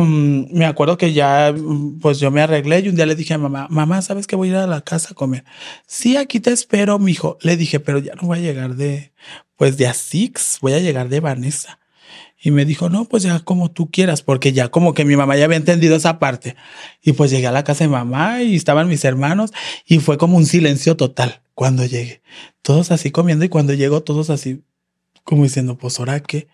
Me 0.00 0.64
acuerdo 0.64 0.96
que 0.96 1.12
ya, 1.12 1.54
pues 2.00 2.18
yo 2.18 2.30
me 2.30 2.40
arreglé 2.40 2.80
y 2.80 2.88
un 2.88 2.96
día 2.96 3.06
le 3.06 3.14
dije 3.14 3.34
a 3.34 3.38
mamá, 3.38 3.66
mamá, 3.70 4.00
¿sabes 4.00 4.26
que 4.26 4.36
voy 4.36 4.48
a 4.48 4.50
ir 4.52 4.56
a 4.56 4.66
la 4.66 4.80
casa 4.80 5.10
a 5.10 5.14
comer? 5.14 5.44
Sí, 5.86 6.16
aquí 6.16 6.40
te 6.40 6.50
espero, 6.50 6.98
mijo. 6.98 7.36
Le 7.42 7.56
dije, 7.56 7.78
pero 7.78 7.98
ya 7.98 8.14
no 8.14 8.28
voy 8.28 8.38
a 8.38 8.42
llegar 8.42 8.76
de, 8.76 9.12
pues 9.56 9.76
de 9.76 9.86
a 9.86 9.94
voy 10.60 10.72
a 10.72 10.78
llegar 10.78 11.08
de 11.08 11.20
Vanessa. 11.20 11.78
Y 12.44 12.50
me 12.50 12.64
dijo, 12.64 12.88
no, 12.88 13.04
pues 13.04 13.22
ya 13.22 13.38
como 13.40 13.70
tú 13.70 13.90
quieras, 13.90 14.22
porque 14.22 14.52
ya 14.52 14.68
como 14.68 14.94
que 14.94 15.04
mi 15.04 15.14
mamá 15.14 15.36
ya 15.36 15.44
había 15.44 15.58
entendido 15.58 15.94
esa 15.94 16.18
parte. 16.18 16.56
Y 17.00 17.12
pues 17.12 17.30
llegué 17.30 17.46
a 17.46 17.52
la 17.52 17.62
casa 17.62 17.84
de 17.84 17.88
mamá 17.88 18.42
y 18.42 18.56
estaban 18.56 18.88
mis 18.88 19.04
hermanos 19.04 19.52
y 19.86 20.00
fue 20.00 20.18
como 20.18 20.36
un 20.36 20.46
silencio 20.46 20.96
total 20.96 21.42
cuando 21.54 21.84
llegué. 21.84 22.22
Todos 22.62 22.90
así 22.90 23.10
comiendo 23.12 23.44
y 23.44 23.48
cuando 23.48 23.74
llegó 23.74 24.02
todos 24.02 24.30
así 24.30 24.62
como 25.22 25.44
diciendo, 25.44 25.76
pues 25.78 25.98
ahora 26.00 26.20
qué. 26.20 26.48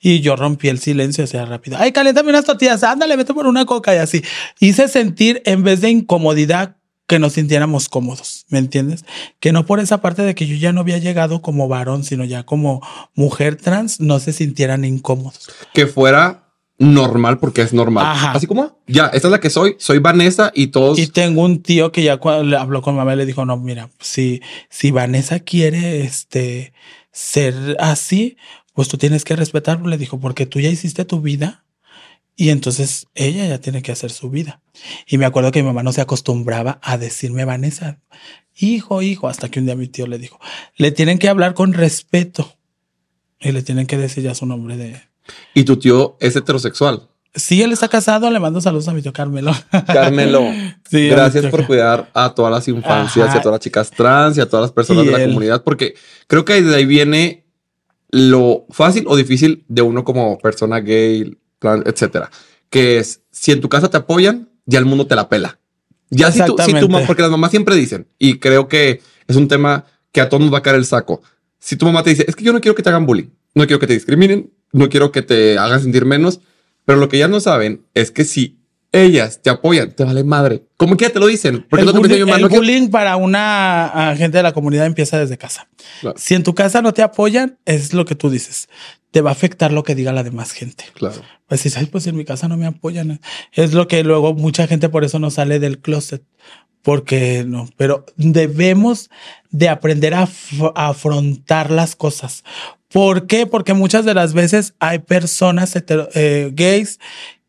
Y 0.00 0.20
yo 0.20 0.36
rompí 0.36 0.68
el 0.68 0.78
silencio, 0.78 1.24
o 1.24 1.26
sea, 1.26 1.46
rápido. 1.46 1.76
Ay, 1.78 1.92
caléntame 1.92 2.30
unas 2.30 2.44
tortillas, 2.44 2.82
ándale, 2.82 3.16
vete 3.16 3.34
por 3.34 3.46
una 3.46 3.64
coca 3.64 3.94
y 3.94 3.98
así. 3.98 4.22
Hice 4.60 4.88
sentir 4.88 5.42
en 5.44 5.62
vez 5.62 5.80
de 5.80 5.90
incomodidad 5.90 6.76
que 7.06 7.18
nos 7.18 7.34
sintiéramos 7.34 7.88
cómodos, 7.88 8.46
¿me 8.48 8.58
entiendes? 8.58 9.04
Que 9.38 9.52
no 9.52 9.66
por 9.66 9.78
esa 9.78 10.00
parte 10.00 10.22
de 10.22 10.34
que 10.34 10.46
yo 10.46 10.56
ya 10.56 10.72
no 10.72 10.80
había 10.80 10.98
llegado 10.98 11.42
como 11.42 11.68
varón, 11.68 12.02
sino 12.02 12.24
ya 12.24 12.44
como 12.44 12.80
mujer 13.14 13.56
trans, 13.56 14.00
no 14.00 14.20
se 14.20 14.32
sintieran 14.32 14.84
incómodos. 14.84 15.50
Que 15.74 15.86
fuera 15.86 16.44
normal 16.78 17.38
porque 17.38 17.62
es 17.62 17.72
normal. 17.72 18.06
Ajá. 18.06 18.32
Así 18.32 18.46
como, 18.46 18.78
ya, 18.86 19.06
esta 19.06 19.28
es 19.28 19.32
la 19.32 19.40
que 19.40 19.50
soy, 19.50 19.76
soy 19.78 19.98
Vanessa 19.98 20.50
y 20.54 20.68
todos. 20.68 20.98
Y 20.98 21.06
tengo 21.06 21.42
un 21.42 21.62
tío 21.62 21.92
que 21.92 22.02
ya 22.02 22.16
cuando 22.16 22.44
le 22.44 22.56
habló 22.56 22.82
con 22.82 22.96
mamá 22.96 23.14
y 23.14 23.16
le 23.16 23.26
dijo, 23.26 23.44
no, 23.44 23.56
mira, 23.56 23.90
si, 24.00 24.40
si 24.70 24.90
Vanessa 24.90 25.40
quiere 25.40 26.02
este, 26.02 26.72
ser 27.12 27.76
así, 27.78 28.36
pues 28.74 28.88
tú 28.88 28.98
tienes 28.98 29.24
que 29.24 29.36
respetarlo. 29.36 29.88
Le 29.88 29.96
dijo, 29.96 30.20
porque 30.20 30.44
tú 30.44 30.60
ya 30.60 30.68
hiciste 30.68 31.04
tu 31.04 31.20
vida 31.20 31.64
Y 32.36 32.50
entonces 32.50 33.06
ella 33.14 33.46
ya 33.46 33.60
tiene 33.60 33.80
que 33.80 33.92
hacer 33.92 34.10
su 34.10 34.28
vida. 34.28 34.60
Y 35.06 35.18
me 35.18 35.24
acuerdo 35.24 35.52
que 35.52 35.62
mi 35.62 35.66
mamá 35.66 35.82
no 35.82 35.92
se 35.92 36.00
acostumbraba 36.00 36.80
a 36.82 36.98
decirme 36.98 37.44
Vanessa, 37.44 38.00
hijo, 38.56 39.02
hijo, 39.02 39.28
hasta 39.28 39.48
que 39.48 39.60
un 39.60 39.66
día 39.66 39.76
mi 39.76 39.86
tío 39.86 40.06
le 40.06 40.18
dijo, 40.18 40.38
le 40.76 40.90
tienen 40.90 41.18
que 41.18 41.28
hablar 41.28 41.54
con 41.54 41.72
respeto 41.72 42.56
y 43.40 43.52
le 43.52 43.62
tienen 43.62 43.86
que 43.86 43.96
decir 43.96 44.24
ya 44.24 44.34
su 44.34 44.46
nombre 44.46 44.76
de... 44.76 45.00
¿Y 45.54 45.64
tu 45.64 45.76
tío 45.76 46.16
es 46.20 46.34
heterosexual? 46.34 47.08
Sí, 47.36 47.62
él 47.62 47.72
está 47.72 47.88
casado, 47.88 48.30
le 48.30 48.38
mando 48.38 48.60
saludos 48.60 48.86
a 48.88 48.92
mi 48.92 49.02
tío 49.02 49.12
Carmelo. 49.12 49.52
Carmelo, 49.86 50.42
sí, 50.88 51.08
gracias 51.08 51.46
por 51.46 51.66
cuidar 51.66 52.10
a 52.14 52.34
todas 52.34 52.52
las 52.52 52.66
infancias 52.68 53.34
y 53.34 53.38
a 53.38 53.40
todas 53.40 53.54
las 53.54 53.60
chicas 53.60 53.90
trans 53.90 54.38
y 54.38 54.40
a 54.40 54.48
todas 54.48 54.64
las 54.64 54.72
personas 54.72 55.04
de 55.04 55.12
la 55.12 55.24
comunidad, 55.24 55.62
porque 55.62 55.94
creo 56.26 56.44
que 56.44 56.62
de 56.62 56.76
ahí 56.76 56.84
viene 56.84 57.43
lo 58.14 58.64
fácil 58.70 59.04
o 59.08 59.16
difícil 59.16 59.64
de 59.66 59.82
uno 59.82 60.04
como 60.04 60.38
persona 60.38 60.78
gay, 60.78 61.36
etcétera, 61.60 62.30
que 62.70 62.98
es 62.98 63.22
si 63.32 63.50
en 63.50 63.60
tu 63.60 63.68
casa 63.68 63.90
te 63.90 63.96
apoyan, 63.96 64.50
ya 64.66 64.78
el 64.78 64.84
mundo 64.84 65.08
te 65.08 65.16
la 65.16 65.28
pela. 65.28 65.58
Ya 66.10 66.30
si 66.30 66.44
tú, 66.44 66.54
si 66.64 66.72
tu 66.74 66.88
mamá, 66.88 67.06
porque 67.06 67.22
las 67.22 67.30
mamás 67.30 67.50
siempre 67.50 67.74
dicen, 67.74 68.06
y 68.18 68.38
creo 68.38 68.68
que 68.68 69.00
es 69.26 69.34
un 69.34 69.48
tema 69.48 69.86
que 70.12 70.20
a 70.20 70.28
todos 70.28 70.42
nos 70.42 70.54
va 70.54 70.58
a 70.58 70.62
caer 70.62 70.76
el 70.76 70.84
saco. 70.84 71.22
Si 71.58 71.74
tu 71.74 71.86
mamá 71.86 72.04
te 72.04 72.10
dice, 72.10 72.24
es 72.28 72.36
que 72.36 72.44
yo 72.44 72.52
no 72.52 72.60
quiero 72.60 72.76
que 72.76 72.84
te 72.84 72.88
hagan 72.88 73.04
bullying, 73.04 73.30
no 73.54 73.66
quiero 73.66 73.80
que 73.80 73.88
te 73.88 73.94
discriminen, 73.94 74.52
no 74.70 74.88
quiero 74.88 75.10
que 75.10 75.22
te 75.22 75.58
hagan 75.58 75.80
sentir 75.80 76.04
menos, 76.04 76.40
pero 76.84 77.00
lo 77.00 77.08
que 77.08 77.18
ya 77.18 77.26
no 77.26 77.40
saben 77.40 77.84
es 77.94 78.12
que 78.12 78.24
si 78.24 78.60
ellas 78.94 79.40
te 79.42 79.50
apoyan, 79.50 79.90
te 79.90 80.04
vale 80.04 80.22
madre. 80.22 80.62
Como 80.76 80.96
que 80.96 81.06
ya 81.06 81.10
te 81.10 81.18
lo 81.18 81.26
dicen. 81.26 81.66
Porque 81.68 81.84
el 81.84 82.48
bullying, 82.48 82.88
para 82.88 83.16
una 83.16 83.86
ah, 83.86 84.16
gente 84.16 84.36
de 84.36 84.42
la 84.42 84.52
comunidad 84.52 84.86
empieza 84.86 85.18
desde 85.18 85.36
casa. 85.36 85.68
Si 86.16 86.34
en 86.34 86.44
tu 86.44 86.54
casa 86.54 86.80
no 86.80 86.94
te 86.94 87.02
apoyan, 87.02 87.58
es 87.64 87.92
lo 87.92 88.04
que 88.04 88.14
tú 88.14 88.30
dices. 88.30 88.68
Te 89.10 89.20
va 89.20 89.30
a 89.30 89.32
afectar 89.32 89.72
lo 89.72 89.82
que 89.82 89.94
diga 89.94 90.12
la 90.12 90.22
demás 90.22 90.52
gente. 90.52 90.84
Claro. 90.94 91.20
Pues 91.48 91.60
si 91.60 91.70
sabes, 91.70 91.88
pues 91.88 92.06
en 92.06 92.16
mi 92.16 92.24
casa 92.24 92.46
no 92.46 92.56
me 92.56 92.66
apoyan. 92.66 93.20
Es 93.52 93.74
lo 93.74 93.88
que 93.88 94.04
luego 94.04 94.32
mucha 94.32 94.66
gente 94.68 94.88
por 94.88 95.04
eso 95.04 95.18
no 95.18 95.30
sale 95.30 95.58
del 95.58 95.80
closet. 95.80 96.22
Porque 96.82 97.44
no, 97.46 97.68
pero 97.76 98.04
debemos 98.16 99.10
de 99.50 99.70
aprender 99.70 100.14
a, 100.14 100.28
afrontar 100.74 101.70
las 101.70 101.96
cosas. 101.96 102.44
¿Por 102.92 103.26
qué? 103.26 103.46
Porque 103.46 103.74
muchas 103.74 104.04
de 104.04 104.14
las 104.14 104.34
veces 104.34 104.74
hay 104.78 105.00
personas 105.00 105.74
eh, 105.76 106.50
gays 106.52 107.00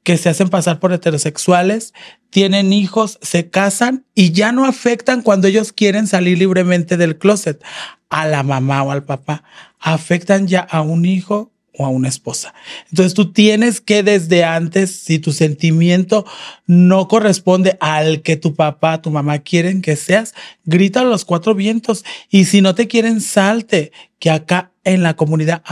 que 0.05 0.17
se 0.17 0.29
hacen 0.29 0.49
pasar 0.49 0.79
por 0.79 0.93
heterosexuales, 0.93 1.95
tienen 2.29 2.71
hijos, 2.73 3.17
se 3.23 3.49
casan 3.49 4.05
y 4.13 4.31
ya 4.31 4.51
no 4.51 4.65
afectan 4.65 5.23
cuando 5.23 5.47
ellos 5.47 5.73
quieren 5.73 6.05
salir 6.05 6.37
libremente 6.37 6.95
del 6.95 7.17
closet 7.17 7.61
a 8.09 8.27
la 8.27 8.43
mamá 8.43 8.83
o 8.83 8.91
al 8.91 9.03
papá. 9.03 9.43
Afectan 9.79 10.47
ya 10.47 10.59
a 10.59 10.81
un 10.81 11.05
hijo 11.05 11.51
o 11.73 11.87
a 11.87 11.89
una 11.89 12.07
esposa. 12.07 12.53
Entonces 12.91 13.15
tú 13.15 13.33
tienes 13.33 13.81
que 13.81 14.03
desde 14.03 14.43
antes, 14.43 14.95
si 14.95 15.17
tu 15.17 15.31
sentimiento 15.31 16.23
no 16.67 17.07
corresponde 17.07 17.75
al 17.79 18.21
que 18.21 18.37
tu 18.37 18.53
papá, 18.53 19.01
tu 19.01 19.09
mamá 19.09 19.39
quieren 19.39 19.81
que 19.81 19.95
seas, 19.95 20.35
grita 20.65 21.01
a 21.01 21.05
los 21.05 21.25
cuatro 21.25 21.55
vientos. 21.55 22.05
Y 22.29 22.45
si 22.45 22.61
no 22.61 22.75
te 22.75 22.87
quieren, 22.87 23.21
salte, 23.21 23.91
que 24.19 24.29
acá 24.29 24.71
en 24.85 25.01
la 25.01 25.15
comunidad 25.15 25.63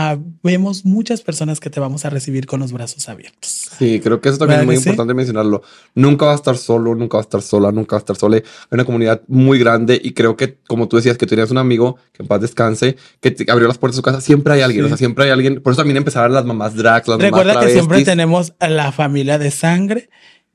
vemos 0.41 0.86
muchas 0.86 1.22
personas 1.22 1.60
que 1.60 1.70
te 1.70 1.79
vamos 1.79 2.03
a 2.03 2.10
recibir 2.10 2.48
con 2.48 2.60
los 2.60 2.74
brazos 2.74 3.08
abiertos. 3.08 3.70
Sí, 3.77 4.00
creo 4.00 4.20
que 4.20 4.29
eso 4.29 4.39
también 4.39 4.62
es 4.62 4.65
muy 4.65 4.75
importante 4.75 5.13
mencionarlo. 5.13 5.62
Nunca 5.93 6.25
va 6.25 6.34
a 6.34 6.36
estar 6.36 6.58
solo, 6.58 6.96
nunca 6.96 7.17
va 7.17 7.22
a 7.22 7.24
estar 7.24 7.41
sola, 7.43 7.72
nunca 7.72 7.96
va 7.96 8.00
a 8.00 8.01
estar 8.01 8.15
sola. 8.15 8.38
Hay 8.38 8.43
una 8.72 8.86
comunidad 8.86 9.22
muy 9.27 9.60
grande 9.60 10.01
y 10.03 10.13
creo 10.13 10.36
que, 10.36 10.58
como 10.67 10.88
tú 10.88 10.98
decías, 10.98 11.17
que 11.17 11.27
tenías 11.27 11.51
un 11.51 11.60
amigo 11.60 11.98
que 12.12 12.24
en 12.24 12.27
paz 12.27 12.41
descanse, 12.41 12.98
que 13.22 13.29
te 13.29 13.50
abrió 13.51 13.67
las 13.67 13.77
puertas 13.77 13.96
de 13.96 14.00
su 14.00 14.03
casa. 14.03 14.20
Siempre 14.20 14.55
hay 14.55 14.62
alguien, 14.62 14.84
o 14.86 14.88
sea, 14.88 14.98
siempre 14.98 15.25
hay 15.25 15.32
alguien. 15.32 15.62
Por 15.62 15.74
eso 15.74 15.82
también 15.82 15.98
empezaron 15.98 16.34
las 16.34 16.46
mamás 16.46 16.75
drags, 16.75 17.08
las 17.08 17.20
Recuerda 17.20 17.60
que 17.60 17.72
siempre 17.72 18.03
tenemos 18.03 18.53
la 18.60 18.91
familia 18.91 19.38
de 19.38 19.52
sangre 19.52 20.10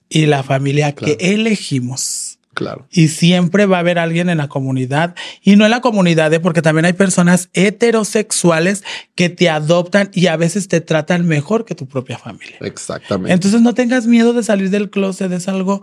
y 0.09 0.27
la 0.27 0.43
familia 0.43 0.97
que 0.97 1.17
elegimos. 1.21 2.28
Claro. 2.59 2.89
Y 2.91 3.07
siempre 3.07 3.67
va 3.67 3.77
a 3.77 3.81
haber 3.81 4.01
alguien 4.01 4.29
en 4.29 4.39
la 4.39 4.49
comunidad 4.49 5.15
y 5.43 5.55
no 5.55 5.65
en 5.65 5.71
la 5.71 5.81
comunidad, 5.81 6.33
¿eh? 6.35 6.41
porque 6.41 6.61
también 6.61 6.87
hay 6.87 6.93
personas 6.93 7.51
heterosexuales 7.53 8.83
que 9.15 9.29
te 9.29 9.49
adoptan 9.49 10.11
y 10.13 10.27
a 10.27 10.37
veces 10.37 10.67
te 10.67 10.81
tratan 10.81 11.25
mejor 11.29 11.65
que 11.65 11.77
tu 11.77 11.87
propia 11.87 12.19
familia. 12.19 12.57
Exactamente. 12.59 13.33
Entonces 13.33 13.61
no 13.61 13.75
tengas 13.75 14.09
miedo 14.09 14.33
de 14.33 14.43
salir 14.43 14.71
del 14.71 14.91
closet, 14.91 15.31
es 15.31 15.47
algo 15.47 15.83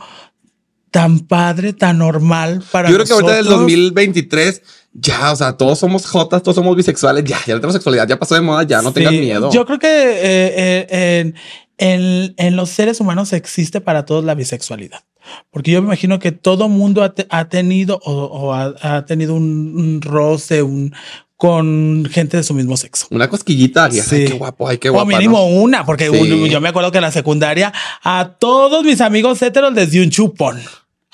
tan 0.96 1.20
padre, 1.20 1.74
tan 1.74 1.98
normal 1.98 2.64
para 2.72 2.90
Yo 2.90 2.96
creo 2.96 3.06
que 3.06 3.12
ahorita 3.12 3.34
del 3.34 3.46
2023 3.48 4.62
ya, 4.94 5.34
o 5.34 5.36
sea, 5.36 5.58
todos 5.58 5.78
somos 5.78 6.06
jotas, 6.06 6.42
todos 6.42 6.56
somos 6.56 6.74
bisexuales, 6.74 7.26
ya, 7.26 7.38
ya 7.46 7.54
la 7.54 7.58
heterosexualidad 7.58 8.08
ya 8.08 8.18
pasó 8.18 8.34
de 8.36 8.40
moda, 8.40 8.64
ya 8.64 8.82
no 8.82 8.94
tengas 8.94 9.12
miedo. 9.12 9.52
Yo 9.52 9.66
creo 9.66 9.78
que 9.78 9.88
eh, 9.90 10.88
eh, 10.90 11.34
en, 11.78 12.34
en 12.38 12.56
los 12.56 12.70
seres 12.70 13.02
humanos 13.02 13.34
existe 13.34 13.82
para 13.82 14.06
todos 14.06 14.24
la 14.24 14.36
bisexualidad. 14.36 15.04
Porque 15.52 15.72
yo 15.72 15.82
me 15.82 15.88
imagino 15.88 16.18
que 16.18 16.32
todo 16.32 16.70
mundo 16.70 17.04
ha, 17.04 17.50
tenido 17.50 18.00
o, 18.06 18.54
ha, 18.54 19.06
tenido 19.06 19.34
un, 19.34 20.00
roce, 20.02 20.64
un, 20.64 20.96
con 21.36 22.08
gente 22.10 22.38
de 22.38 22.44
su 22.44 22.54
mismo 22.54 22.78
sexo. 22.78 23.08
Una 23.10 23.28
cosquillita, 23.28 23.92
sí. 23.92 24.00
ay, 24.00 24.26
qué 24.28 24.34
guapo, 24.34 24.70
ay, 24.70 24.78
qué 24.78 24.88
guapo. 24.88 25.04
O 25.04 25.08
mínimo 25.08 25.46
una, 25.48 25.86
porque 25.86 26.10
yo 26.50 26.62
me 26.62 26.70
acuerdo 26.70 26.94
que 26.94 27.00
en 27.00 27.04
la 27.04 27.12
secundaria 27.12 27.74
a 28.02 28.36
todos 28.40 28.86
mis 28.86 29.02
amigos 29.02 29.42
heteros 29.42 29.74
les 29.74 29.92
di 29.92 30.00
un 30.00 30.10
chupón 30.10 30.62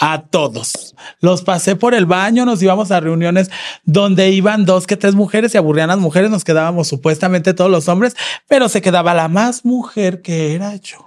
a 0.01 0.23
todos. 0.23 0.95
Los 1.21 1.43
pasé 1.43 1.75
por 1.75 1.93
el 1.93 2.07
baño, 2.07 2.43
nos 2.43 2.61
íbamos 2.61 2.91
a 2.91 2.99
reuniones 2.99 3.51
donde 3.85 4.31
iban 4.31 4.65
dos 4.65 4.87
que 4.87 4.97
tres 4.97 5.13
mujeres 5.13 5.53
y 5.53 5.57
aburrían 5.57 5.89
las 5.89 5.99
mujeres, 5.99 6.31
nos 6.31 6.43
quedábamos 6.43 6.87
supuestamente 6.87 7.53
todos 7.53 7.69
los 7.69 7.87
hombres, 7.87 8.15
pero 8.47 8.67
se 8.67 8.81
quedaba 8.81 9.13
la 9.13 9.27
más 9.27 9.63
mujer 9.63 10.23
que 10.23 10.55
era 10.55 10.75
yo. 10.75 10.97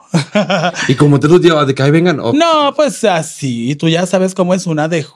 ¿Y 0.88 0.94
cómo 0.94 1.18
te 1.18 1.26
los 1.26 1.40
llevas 1.40 1.66
de 1.66 1.74
que 1.74 1.82
ahí 1.82 1.90
vengan? 1.90 2.18
No, 2.18 2.72
pues 2.76 3.02
así, 3.04 3.74
tú 3.74 3.88
ya 3.88 4.06
sabes 4.06 4.32
cómo 4.32 4.54
es 4.54 4.66
una 4.66 4.88
DJ. 4.88 5.10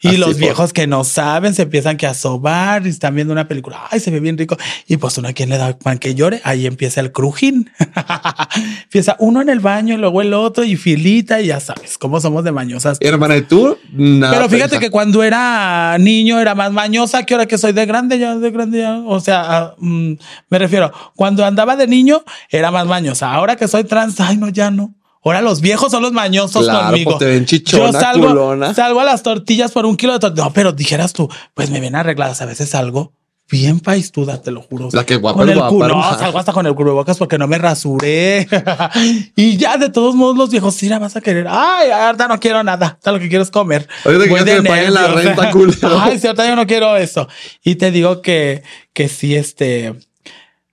Y 0.00 0.16
los 0.16 0.36
viejos 0.38 0.72
que 0.72 0.86
no 0.86 1.02
saben 1.02 1.54
se 1.54 1.62
empiezan 1.62 1.96
que 1.96 2.06
a 2.06 2.14
sobar 2.14 2.86
y 2.86 2.90
están 2.90 3.16
viendo 3.16 3.32
una 3.32 3.48
película. 3.48 3.88
Ay, 3.90 3.98
se 3.98 4.12
ve 4.12 4.20
bien 4.20 4.38
rico. 4.38 4.56
Y 4.86 4.96
pues 4.96 5.18
uno 5.18 5.28
a 5.28 5.32
quien 5.32 5.48
le 5.48 5.58
da 5.58 5.76
pan 5.76 5.98
que 5.98 6.14
llore, 6.14 6.40
ahí 6.44 6.66
empieza 6.66 7.00
el 7.00 7.10
crujín. 7.10 7.70
empieza 8.84 9.16
uno 9.18 9.42
en 9.42 9.48
el 9.48 9.58
baño 9.58 9.94
y 9.94 9.96
luego 9.96 10.22
el 10.22 10.34
otro 10.34 10.62
y 10.62 10.76
filita 10.76 11.40
y 11.40 11.48
ya 11.48 11.58
sabes 11.58 11.98
cómo 11.98 12.20
somos 12.20 12.44
de 12.44 12.52
mañosas. 12.52 12.98
Hermana, 13.00 13.36
¿y 13.36 13.42
tú? 13.42 13.76
Nada 13.92 14.34
Pero 14.34 14.48
fíjate 14.48 14.78
que 14.78 14.90
cuando 14.90 15.24
era 15.24 15.96
niño 15.98 16.38
era 16.38 16.54
más 16.54 16.70
mañosa 16.70 17.24
que 17.24 17.34
ahora 17.34 17.46
que 17.46 17.58
soy 17.58 17.72
de 17.72 17.84
grande, 17.84 18.20
ya 18.20 18.36
de 18.36 18.50
grande, 18.52 18.78
ya. 18.78 18.98
O 19.04 19.18
sea, 19.20 19.42
ah, 19.46 19.74
mm, 19.78 20.12
me 20.48 20.58
refiero, 20.58 20.92
cuando 21.16 21.44
andaba 21.44 21.74
de 21.74 21.88
niño 21.88 22.22
era 22.50 22.70
más 22.70 22.86
mañosa. 22.86 23.32
Ahora 23.32 23.56
que 23.56 23.66
soy 23.66 23.82
trans, 23.82 24.20
ay, 24.20 24.36
no, 24.36 24.48
ya 24.48 24.70
no. 24.70 24.94
Ahora 25.24 25.42
los 25.42 25.60
viejos 25.60 25.90
son 25.90 26.02
los 26.02 26.12
mañosos 26.12 26.68
conmigo. 26.68 27.12
Pues 27.12 27.18
te 27.18 27.26
ven 27.26 27.46
chichona, 27.46 27.86
Yo 27.86 27.92
salgo, 27.92 28.74
salgo 28.74 29.00
a 29.00 29.04
las 29.04 29.22
tortillas 29.22 29.72
por 29.72 29.86
un 29.86 29.96
kilo 29.96 30.12
de 30.12 30.18
tortillas. 30.20 30.46
No, 30.46 30.52
pero 30.52 30.72
dijeras 30.72 31.12
tú, 31.12 31.28
pues 31.54 31.70
me 31.70 31.80
ven 31.80 31.94
arregladas. 31.94 32.40
A 32.40 32.46
veces 32.46 32.70
salgo 32.70 33.12
bien 33.50 33.80
paistuda, 33.80 34.42
te 34.42 34.50
lo 34.50 34.60
juro. 34.62 34.90
La 34.92 35.06
que 35.06 35.16
guapa, 35.16 35.38
con 35.38 35.48
el 35.48 35.58
culo, 35.58 35.88
no, 35.88 36.18
salgo 36.18 36.38
hasta 36.38 36.52
con 36.52 36.66
el 36.66 36.74
cubrebocas 36.74 37.16
porque 37.16 37.38
no 37.38 37.46
me 37.48 37.58
rasuré. 37.58 38.46
y 39.36 39.56
ya 39.56 39.78
de 39.78 39.88
todos 39.88 40.14
modos 40.14 40.36
los 40.36 40.50
viejos, 40.50 40.74
sí 40.74 40.88
la 40.88 40.98
vas 40.98 41.16
a 41.16 41.20
querer. 41.20 41.46
Ay, 41.48 41.90
ahorita 41.90 42.28
no 42.28 42.38
quiero 42.38 42.62
nada. 42.62 42.86
Ahorita 42.86 43.12
lo 43.12 43.18
que 43.18 43.28
quiero 43.28 43.42
es 43.42 43.50
comer. 43.50 43.88
Que 44.04 44.10
me 44.10 44.62
paguen 44.62 44.94
la 44.94 45.08
renta, 45.08 45.50
culo. 45.50 45.72
Ay, 46.00 46.18
sí, 46.18 46.26
ahorita 46.26 46.46
yo 46.46 46.56
no 46.56 46.66
quiero 46.66 46.96
eso. 46.96 47.28
Y 47.64 47.76
te 47.76 47.90
digo 47.90 48.20
que, 48.20 48.62
que 48.92 49.08
sí, 49.08 49.34
este, 49.34 49.94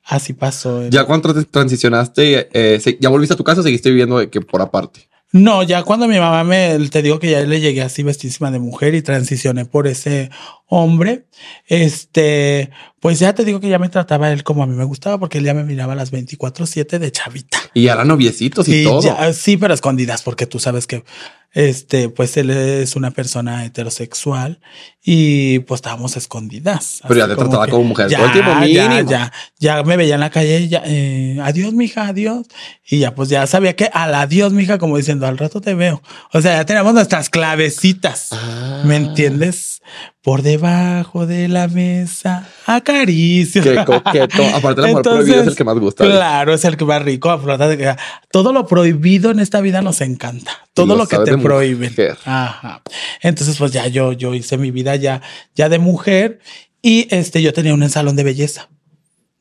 Así 0.06 0.34
pasó. 0.34 0.88
¿Ya 0.90 1.06
cuando 1.06 1.44
transicionaste, 1.46 2.50
eh, 2.54 2.98
ya 3.00 3.10
volviste 3.10 3.34
a 3.34 3.38
tu 3.38 3.44
casa 3.44 3.62
o 3.62 3.64
seguiste 3.64 3.90
viviendo 3.90 4.30
que 4.30 4.40
por 4.40 4.62
aparte? 4.62 5.10
No, 5.32 5.64
ya 5.64 5.84
cuando 5.84 6.08
mi 6.08 6.18
mamá 6.18 6.44
me, 6.44 6.78
te 6.90 7.02
digo 7.02 7.20
que 7.20 7.32
ya 7.32 7.42
le 7.42 7.60
llegué 7.60 7.82
así 7.82 8.04
vestísima 8.04 8.52
de 8.52 8.60
mujer 8.60 8.96
y 8.96 9.02
transicioné 9.02 9.66
por 9.66 9.88
ese 9.88 10.30
hombre, 10.68 11.28
este, 11.68 12.72
pues 13.00 13.20
ya 13.20 13.34
te 13.34 13.46
digo 13.46 13.60
que 13.60 13.70
ya 13.70 13.80
me 13.80 13.90
trataba 13.90 14.32
él 14.32 14.44
como 14.44 14.64
a 14.64 14.68
mí 14.68 14.76
me 14.76 14.84
gustaba 14.84 15.20
porque 15.20 15.38
él 15.38 15.46
ya 15.46 15.54
me 15.54 15.64
miraba 15.64 15.94
a 15.94 15.96
las 15.96 16.12
24-7 16.12 17.00
de 17.00 17.12
chavita. 17.12 17.60
Y 17.74 17.88
eran 17.88 18.08
noviecitos 18.08 18.68
y, 18.68 18.84
todo. 18.84 19.02
sí, 19.34 19.58
pero 19.58 19.74
escondidas 19.74 20.24
porque 20.24 20.46
tú 20.46 20.60
sabes 20.60 20.88
que 20.88 21.04
este, 21.56 22.10
pues 22.10 22.36
él 22.36 22.50
es 22.50 22.98
una 22.98 23.12
persona 23.12 23.64
heterosexual 23.64 24.60
y 25.02 25.60
pues 25.60 25.78
estábamos 25.78 26.18
escondidas. 26.18 27.00
Pero 27.08 27.16
ya 27.16 27.28
te 27.30 27.36
trataba 27.36 27.68
como 27.68 27.86
mujer 27.86 28.10
ya, 28.10 28.20
Ya, 28.66 29.02
ya, 29.04 29.32
ya 29.58 29.84
me 29.84 29.96
veía 29.96 30.16
en 30.16 30.20
la 30.20 30.30
calle, 30.30 30.68
ya, 30.68 30.84
eh, 30.86 31.38
adiós, 31.42 31.72
mija, 31.74 32.10
adiós. 32.10 32.48
Y 32.86 33.00
ya, 33.00 33.16
pues 33.16 33.30
ya 33.30 33.48
sabía 33.48 33.74
que 33.74 33.86
al 33.86 34.16
adiós, 34.16 34.52
mija, 34.52 34.78
como 34.78 34.98
diciendo, 34.98 35.28
al 35.28 35.38
rato 35.38 35.62
te 35.62 35.76
veo. 35.76 36.02
O 36.34 36.42
sea, 36.42 36.58
ya 36.58 36.66
tenemos 36.66 36.94
nuestras 36.94 37.30
clavecitas. 37.30 38.32
¿Me 38.84 38.96
ah. 38.96 38.98
entiendes? 38.98 39.82
Por 40.26 40.42
debajo 40.42 41.28
de 41.28 41.48
la 41.48 41.68
mesa, 41.68 42.50
acaricio. 42.66 43.62
Qué 43.62 43.76
coqueto. 43.86 44.44
Aparte, 44.56 44.82
el 44.82 44.88
amor 44.88 45.04
prohibido 45.04 45.42
es 45.42 45.48
el 45.50 45.56
que 45.56 45.64
más 45.64 45.78
gusta. 45.78 46.04
Claro, 46.04 46.52
es 46.56 46.66
el 46.66 46.78
que 46.78 46.84
más 46.84 47.04
rico. 47.04 47.40
Todo 48.32 48.52
lo 48.52 48.66
prohibido 48.66 49.30
en 49.30 49.40
esta 49.40 49.62
vida 49.62 49.84
nos 49.84 50.02
encanta. 50.02 50.68
Todo 50.74 50.96
lo, 50.96 51.08
que 51.08 51.20
te 51.20 51.38
prohíben. 51.38 51.94
Ajá. 52.26 52.82
Entonces, 53.22 53.56
pues 53.60 53.72
ya 53.72 53.86
yo, 53.86 54.14
yo 54.14 54.34
hice 54.34 54.58
mi 54.58 54.72
vida 54.72 54.96
ya, 54.96 55.22
ya 55.54 55.70
de 55.70 55.78
mujer 55.78 56.40
y 56.82 57.08
este, 57.12 57.44
yo 57.44 57.54
tenía 57.54 57.76
un 57.76 57.88
salón 57.88 58.16
de 58.16 58.24
belleza. 58.24 58.70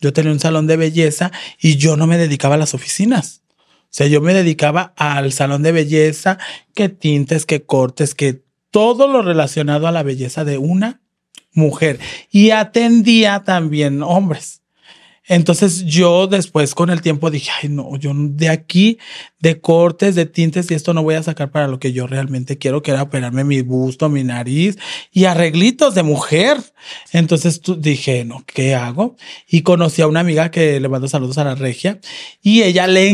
Yo 0.02 0.12
tenía 0.12 0.32
un 0.32 0.40
salón 0.40 0.66
de 0.66 0.76
belleza 0.76 1.32
y 1.58 1.76
yo 1.76 1.96
no 1.96 2.06
me 2.06 2.18
dedicaba 2.18 2.56
a 2.56 2.58
las 2.58 2.74
oficinas. 2.74 3.40
O 3.84 3.86
sea, 3.88 4.06
yo 4.06 4.20
me 4.20 4.34
dedicaba 4.34 4.92
al 4.98 5.32
salón 5.32 5.62
de 5.62 5.72
belleza, 5.72 6.36
que 6.74 6.90
tintes, 6.90 7.46
que 7.46 7.64
cortes, 7.64 8.14
que 8.14 8.43
todo 8.74 9.06
lo 9.06 9.22
relacionado 9.22 9.86
a 9.86 9.92
la 9.92 10.02
belleza 10.02 10.44
de 10.44 10.58
una 10.58 11.00
mujer. 11.52 12.00
Y 12.28 12.50
atendía 12.50 13.44
también 13.44 14.02
hombres. 14.02 14.62
Entonces 15.26 15.84
yo 15.84 16.26
después 16.26 16.74
con 16.74 16.90
el 16.90 17.00
tiempo 17.00 17.30
dije, 17.30 17.52
ay 17.62 17.68
no, 17.68 17.96
yo 17.96 18.10
de 18.14 18.48
aquí, 18.48 18.98
de 19.38 19.60
cortes, 19.60 20.16
de 20.16 20.26
tintes 20.26 20.68
y 20.72 20.74
esto 20.74 20.92
no 20.92 21.04
voy 21.04 21.14
a 21.14 21.22
sacar 21.22 21.52
para 21.52 21.68
lo 21.68 21.78
que 21.78 21.92
yo 21.92 22.08
realmente 22.08 22.58
quiero, 22.58 22.82
que 22.82 22.90
era 22.90 23.04
operarme 23.04 23.44
mi 23.44 23.62
busto, 23.62 24.08
mi 24.08 24.24
nariz 24.24 24.76
y 25.12 25.26
arreglitos 25.26 25.94
de 25.94 26.02
mujer. 26.02 26.58
Entonces 27.12 27.62
dije, 27.78 28.24
no, 28.24 28.42
¿qué 28.44 28.74
hago? 28.74 29.14
Y 29.46 29.62
conocí 29.62 30.02
a 30.02 30.08
una 30.08 30.18
amiga 30.18 30.50
que 30.50 30.80
le 30.80 30.88
mando 30.88 31.06
saludos 31.06 31.38
a 31.38 31.44
la 31.44 31.54
regia 31.54 32.00
y 32.42 32.64
ella 32.64 32.88
le 32.88 33.06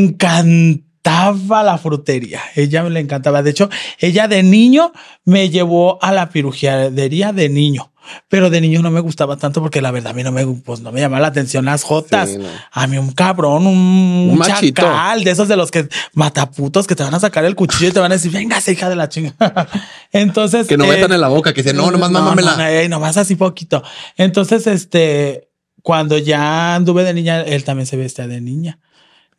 encantaba 1.03 1.63
la 1.63 1.79
frutería. 1.79 2.41
Ella 2.55 2.83
me 2.83 2.91
le 2.91 3.01
encantaba. 3.01 3.43
De 3.43 3.51
hecho, 3.51 3.69
ella 3.99 4.29
de 4.29 4.43
niño 4.43 4.93
me 5.25 5.51
llevó 5.51 6.03
a 6.03 6.13
la 6.13 6.31
pirujería 6.31 7.33
de 7.33 7.49
niño. 7.49 7.93
Pero 8.29 8.51
de 8.51 8.61
niño 8.61 8.83
no 8.83 8.91
me 8.91 8.99
gustaba 8.99 9.37
tanto 9.37 9.61
porque 9.61 9.81
la 9.81 9.93
verdad 9.93 10.11
a 10.11 10.15
mí 10.15 10.25
no 10.25 10.33
me, 10.33 10.45
pues 10.45 10.81
no 10.81 10.91
me 10.91 11.01
llamaba 11.01 11.21
la 11.21 11.29
atención 11.29 11.67
las 11.67 11.85
jotas. 11.85 12.39
A 12.73 12.87
mí 12.89 12.99
un 12.99 13.13
cabrón, 13.13 13.67
un, 13.67 14.31
un 14.33 14.41
chacal 14.41 15.23
de 15.23 15.31
esos 15.31 15.47
de 15.47 15.57
los 15.57 15.71
que 15.71 15.89
mataputos 16.15 16.87
que 16.89 16.97
te 16.97 17.05
van 17.05 17.15
a 17.15 17.21
sacar 17.21 17.45
el 17.45 17.55
cuchillo 17.55 17.89
y 17.89 17.93
te 17.93 18.01
van 18.01 18.11
a 18.11 18.17
decir, 18.17 18.33
venga, 18.33 18.59
hija 18.67 18.89
de 18.89 18.97
la 18.97 19.09
chinga. 19.09 19.35
Entonces. 20.13 20.67
Que 20.67 20.77
no 20.77 20.87
metan 20.87 21.13
eh, 21.13 21.17
en 21.17 21.21
la 21.21 21.29
boca, 21.29 21.53
que 21.53 21.63
dice, 21.63 21.75
no, 21.75 21.91
nomás 21.91 22.11
no, 22.11 22.21
mámamela. 22.21 22.57
No, 22.57 22.83
no, 22.83 22.89
nomás 22.89 23.17
así 23.17 23.37
poquito. 23.37 23.83
Entonces, 24.17 24.67
este, 24.67 25.51
cuando 25.83 26.19
ya 26.19 26.75
anduve 26.75 27.05
de 27.05 27.15
niña, 27.15 27.43
él 27.43 27.63
también 27.63 27.87
se 27.87 27.97
vestía 27.97 28.27
de 28.27 28.41
niña. 28.41 28.81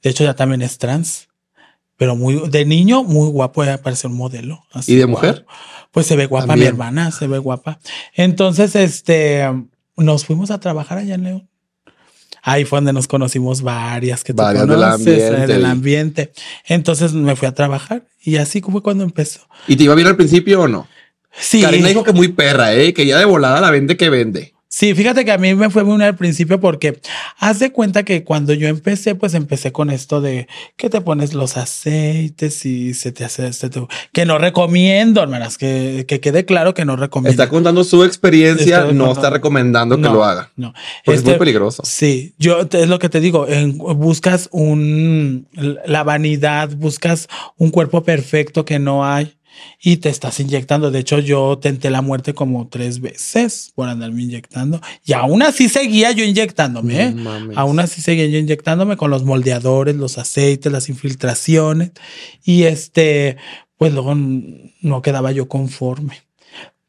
De 0.02 0.12
hecho, 0.12 0.24
ya 0.24 0.34
también 0.34 0.62
es 0.62 0.78
trans. 0.78 1.28
Pero 2.02 2.16
muy, 2.16 2.50
de 2.50 2.66
niño, 2.66 3.04
muy 3.04 3.30
guapo, 3.30 3.64
parece 3.84 4.08
un 4.08 4.16
modelo. 4.16 4.64
¿Y 4.88 4.96
de 4.96 5.06
mujer? 5.06 5.46
pues 5.92 6.08
se 6.08 6.16
ve 6.16 6.26
guapa 6.26 6.56
mi 6.56 6.64
hermana, 6.64 7.12
se 7.12 7.28
ve 7.28 7.38
guapa. 7.38 7.78
Entonces, 8.16 8.76
este, 8.76 9.48
nos 9.98 10.26
fuimos 10.26 10.50
a 10.50 10.60
trabajar 10.60 10.98
allá 10.98 11.14
en 11.14 11.24
León. 11.24 11.50
Ahí 12.42 12.66
fue 12.66 12.78
donde 12.78 12.92
nos 12.92 13.08
conocimos 13.08 13.62
varias 13.62 14.24
que 14.24 14.34
tú 14.34 14.42
varias 14.42 14.66
conoces, 14.66 15.06
del 15.06 15.26
ambiente. 15.26 15.54
del 15.54 15.66
ambiente. 15.66 16.32
Entonces 16.66 17.14
me 17.14 17.36
fui 17.36 17.48
a 17.48 17.54
trabajar 17.54 18.08
y 18.20 18.38
así 18.38 18.62
fue 18.62 18.82
cuando 18.82 19.04
empezó. 19.04 19.42
¿Y 19.68 19.76
te 19.76 19.84
iba 19.84 19.94
bien 19.94 20.08
al 20.08 20.18
principio 20.18 20.62
o 20.62 20.68
no? 20.68 20.88
Sí. 21.40 21.62
Karina 21.62 21.90
dijo 21.90 22.04
que 22.04 22.14
muy 22.14 22.30
perra, 22.30 22.74
¿eh? 22.74 22.96
que 22.96 23.06
ya 23.06 23.20
de 23.20 23.26
volada 23.26 23.62
la 23.62 23.70
vende 23.70 23.96
que 23.96 24.10
vende. 24.10 24.56
Sí, 24.74 24.96
fíjate 24.96 25.26
que 25.26 25.34
a 25.34 25.38
mí 25.38 25.54
me 25.54 25.70
fue 25.70 25.84
muy 25.84 26.02
al 26.02 26.16
principio 26.16 26.62
porque 26.62 27.02
haz 27.38 27.60
de 27.60 27.74
cuenta 27.74 28.04
que 28.04 28.24
cuando 28.24 28.54
yo 28.54 28.70
empecé, 28.70 29.16
pues 29.16 29.34
empecé 29.34 29.74
con 29.74 29.90
esto 29.90 30.22
de 30.22 30.48
que 30.78 30.90
te 30.90 31.02
pones 31.02 31.34
los 31.34 31.58
aceites 31.58 32.66
y 32.66 32.94
se 32.94 33.12
te 33.12 33.26
hace 33.26 33.48
este, 33.48 33.70
que 34.14 34.26
no 34.26 34.38
recomiendo, 34.38 35.22
hermanas, 35.22 35.58
que, 35.58 36.06
que 36.08 36.22
quede 36.22 36.46
claro 36.46 36.74
que 36.74 36.86
no 36.86 36.96
recomiendo. 36.96 37.32
Está 37.32 37.50
contando 37.50 37.84
su 37.84 38.06
experiencia, 38.06 38.86
no 38.94 39.12
está 39.12 39.30
recomendando 39.30 39.98
que 39.98 40.04
lo 40.04 40.24
haga. 40.24 40.52
No, 40.56 40.74
pues 41.04 41.18
es 41.18 41.26
muy 41.26 41.34
este, 41.34 41.40
peligroso. 41.40 41.84
Sí, 41.86 42.34
yo 42.40 42.62
es 42.72 42.88
lo 42.88 42.98
que 42.98 43.10
te 43.10 43.20
digo, 43.20 43.48
buscas 43.96 44.48
un, 44.54 45.48
la 45.86 46.06
vanidad, 46.06 46.70
buscas 46.78 47.28
un 47.58 47.72
cuerpo 47.72 48.04
perfecto 48.04 48.64
que 48.64 48.80
no 48.80 49.06
hay 49.06 49.36
y 49.82 49.98
te 49.98 50.10
estás 50.10 50.40
inyectando. 50.40 50.92
De 50.92 51.00
hecho, 51.00 51.20
yo 51.20 51.58
tenté 51.60 51.90
la 51.90 52.02
muerte 52.02 52.34
como 52.34 52.68
tres 52.68 53.02
veces 53.02 53.72
por 53.76 53.90
andarme 53.90 54.24
inyectando 54.24 54.82
y 55.06 55.14
aún 55.14 55.42
así 55.44 55.70
seguía 55.70 56.12
yo 56.12 56.24
inyectándome. 56.24 57.02
¿eh? 57.02 57.16
aún 57.56 57.80
así 57.80 58.02
seguía 58.02 58.28
yo 58.28 58.38
inyectándome 58.38 58.98
con 58.98 59.12
los 59.12 59.24
moldeadores, 59.24 59.96
los 59.96 60.18
aceites, 60.18 60.72
las 60.72 60.90
infiltraciones 60.90 61.92
y 62.44 62.64
este, 62.64 63.38
pues 63.78 63.94
luego 63.94 64.16
no 64.16 65.02
quedaba 65.02 65.32
yo 65.32 65.48
conforme 65.48 66.31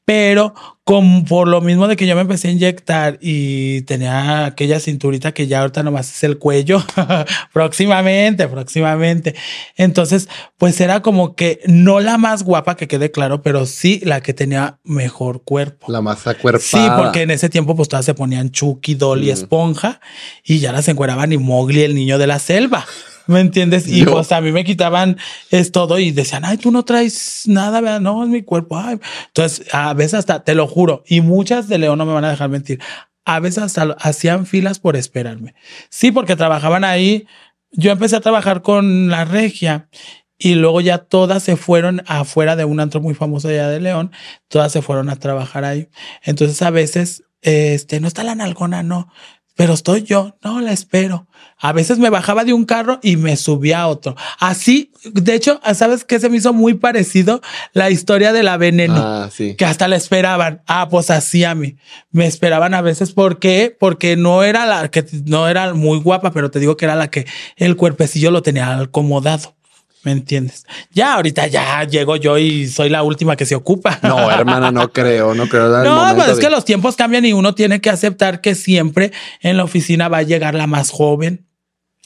pero 0.04 0.54
como 0.84 1.24
por 1.24 1.46
lo 1.46 1.60
mismo 1.60 1.86
de 1.86 1.94
que 1.94 2.08
yo 2.08 2.16
me 2.16 2.22
empecé 2.22 2.48
a 2.48 2.50
inyectar 2.50 3.18
y 3.20 3.82
tenía 3.82 4.46
aquella 4.46 4.80
cinturita 4.80 5.32
que 5.32 5.46
ya 5.46 5.60
ahorita 5.60 5.84
nomás 5.84 6.10
es 6.10 6.24
el 6.24 6.38
cuello, 6.38 6.82
próximamente, 7.52 8.48
próximamente. 8.48 9.36
Entonces, 9.76 10.28
pues 10.58 10.80
era 10.80 11.00
como 11.00 11.36
que 11.36 11.60
no 11.66 12.00
la 12.00 12.18
más 12.18 12.42
guapa, 12.42 12.76
que 12.76 12.88
quede 12.88 13.12
claro, 13.12 13.42
pero 13.42 13.64
sí 13.64 14.00
la 14.02 14.22
que 14.22 14.34
tenía 14.34 14.78
mejor 14.82 15.44
cuerpo. 15.44 15.86
La 15.90 16.00
más 16.00 16.26
acuerpada. 16.26 16.64
Sí, 16.64 16.84
porque 16.96 17.22
en 17.22 17.30
ese 17.30 17.48
tiempo 17.48 17.76
pues 17.76 17.88
todas 17.88 18.04
se 18.04 18.14
ponían 18.14 18.50
Chucky, 18.50 18.96
Dolly, 18.96 19.28
mm. 19.28 19.34
Esponja 19.34 20.00
y 20.42 20.58
ya 20.58 20.72
las 20.72 20.88
encueraban 20.88 21.32
y 21.32 21.38
Mowgli, 21.38 21.82
el 21.82 21.94
niño 21.94 22.18
de 22.18 22.26
la 22.26 22.40
selva. 22.40 22.84
¿Me 23.26 23.40
entiendes? 23.40 23.87
Y 23.87 24.04
pues 24.04 24.32
a 24.32 24.40
mí 24.40 24.52
me 24.52 24.64
quitaban 24.64 25.16
es 25.50 25.72
todo 25.72 25.98
y 25.98 26.11
decían, 26.11 26.44
ay, 26.44 26.58
tú 26.58 26.70
no 26.70 26.85
traes 26.85 27.42
nada, 27.46 27.80
¿verdad? 27.80 28.00
no, 28.00 28.22
es 28.22 28.28
mi 28.28 28.42
cuerpo. 28.42 28.82
Entonces, 29.28 29.66
a 29.72 29.94
veces 29.94 30.14
hasta, 30.14 30.44
te 30.44 30.54
lo 30.54 30.66
juro, 30.66 31.02
y 31.06 31.20
muchas 31.20 31.68
de 31.68 31.78
León 31.78 31.98
no 31.98 32.06
me 32.06 32.12
van 32.12 32.24
a 32.24 32.30
dejar 32.30 32.48
mentir, 32.48 32.80
a 33.24 33.40
veces 33.40 33.62
hasta 33.62 33.96
hacían 34.00 34.46
filas 34.46 34.78
por 34.78 34.96
esperarme. 34.96 35.54
Sí, 35.88 36.11
porque 36.11 36.37
trabajaban 36.37 36.85
ahí. 36.85 37.26
Yo 37.70 37.92
empecé 37.92 38.16
a 38.16 38.20
trabajar 38.20 38.62
con 38.62 39.08
la 39.08 39.24
regia 39.24 39.88
y 40.37 40.56
luego 40.56 40.80
ya 40.80 40.98
todas 40.98 41.42
se 41.42 41.56
fueron 41.56 42.02
afuera 42.06 42.56
de 42.56 42.64
un 42.64 42.80
antro 42.80 43.00
muy 43.00 43.14
famoso 43.14 43.48
allá 43.48 43.68
de 43.68 43.80
León, 43.80 44.11
todas 44.48 44.72
se 44.72 44.82
fueron 44.82 45.08
a 45.08 45.16
trabajar 45.16 45.64
ahí. 45.64 45.88
Entonces 46.22 46.61
a 46.62 46.70
veces, 46.70 47.24
este, 47.40 48.00
no 48.00 48.08
está 48.08 48.24
la 48.24 48.35
nalgona, 48.35 48.82
no 48.82 49.08
pero 49.54 49.74
estoy 49.74 50.02
yo, 50.02 50.37
no 50.42 50.61
la 50.61 50.72
espero. 50.72 51.26
A 51.62 51.72
veces 51.72 51.98
me 51.98 52.11
bajaba 52.11 52.44
de 52.44 52.53
un 52.53 52.64
carro 52.64 52.98
y 53.03 53.16
me 53.16 53.37
subía 53.37 53.83
a 53.83 53.87
otro. 53.87 54.16
Así, 54.40 54.90
de 55.05 55.35
hecho, 55.35 55.61
¿sabes 55.75 56.05
qué 56.05 56.18
se 56.18 56.29
me 56.29 56.38
hizo 56.38 56.53
muy 56.53 56.75
parecido? 56.75 57.40
La 57.72 57.88
historia 57.88 58.33
de 58.33 58.42
la 58.42 58.57
veneno. 58.57 58.96
Ah, 58.96 59.31
sí. 59.33 59.55
Que 59.55 59.64
hasta 59.64 59.87
la 59.87 59.94
esperaban. 59.94 60.62
Ah, 60.66 60.88
pues 60.90 61.09
así 61.11 61.44
a 61.44 61.55
mí. 61.55 61.77
Me 62.11 62.27
esperaban 62.27 62.75
a 62.75 62.83
veces. 62.83 63.12
¿Por 63.12 63.38
qué? 63.38 63.75
Porque 63.79 64.16
no 64.16 64.42
era 64.42 64.66
la 64.66 64.90
que 64.90 65.07
no 65.25 65.46
era 65.46 65.72
muy 65.72 66.01
guapa, 66.01 66.33
pero 66.33 66.51
te 66.51 66.59
digo 66.59 66.77
que 66.77 66.85
era 66.85 66.96
la 66.96 67.11
que 67.11 67.27
el 67.57 67.77
cuerpecillo 67.77 68.33
lo 68.33 68.42
tenía 68.42 68.81
acomodado. 68.81 69.55
¿Me 70.03 70.11
entiendes? 70.11 70.66
Ya 70.90 71.14
ahorita 71.14 71.46
ya 71.46 71.85
llego 71.85 72.16
yo 72.16 72.37
y 72.37 72.66
soy 72.66 72.88
la 72.88 73.05
última 73.05 73.37
que 73.37 73.46
se 73.46 73.55
ocupa. 73.55 74.01
No, 74.03 74.29
hermana, 74.33 74.72
no 74.72 74.92
creo, 74.92 75.33
no 75.33 75.48
creo. 75.48 75.68
No, 75.85 76.12
pues 76.16 76.29
es 76.29 76.38
que 76.40 76.51
los 76.51 76.64
tiempos 76.64 76.96
cambian 76.96 77.25
y 77.25 77.33
uno 77.33 77.55
tiene 77.55 77.81
que 77.81 77.88
aceptar 77.88 78.40
que 78.40 78.57
siempre 78.57 79.12
en 79.42 79.57
la 79.57 79.62
oficina 79.62 80.09
va 80.09 80.18
a 80.18 80.22
llegar 80.22 80.57
la 80.57 80.66
más 80.66 80.90
joven, 80.90 81.46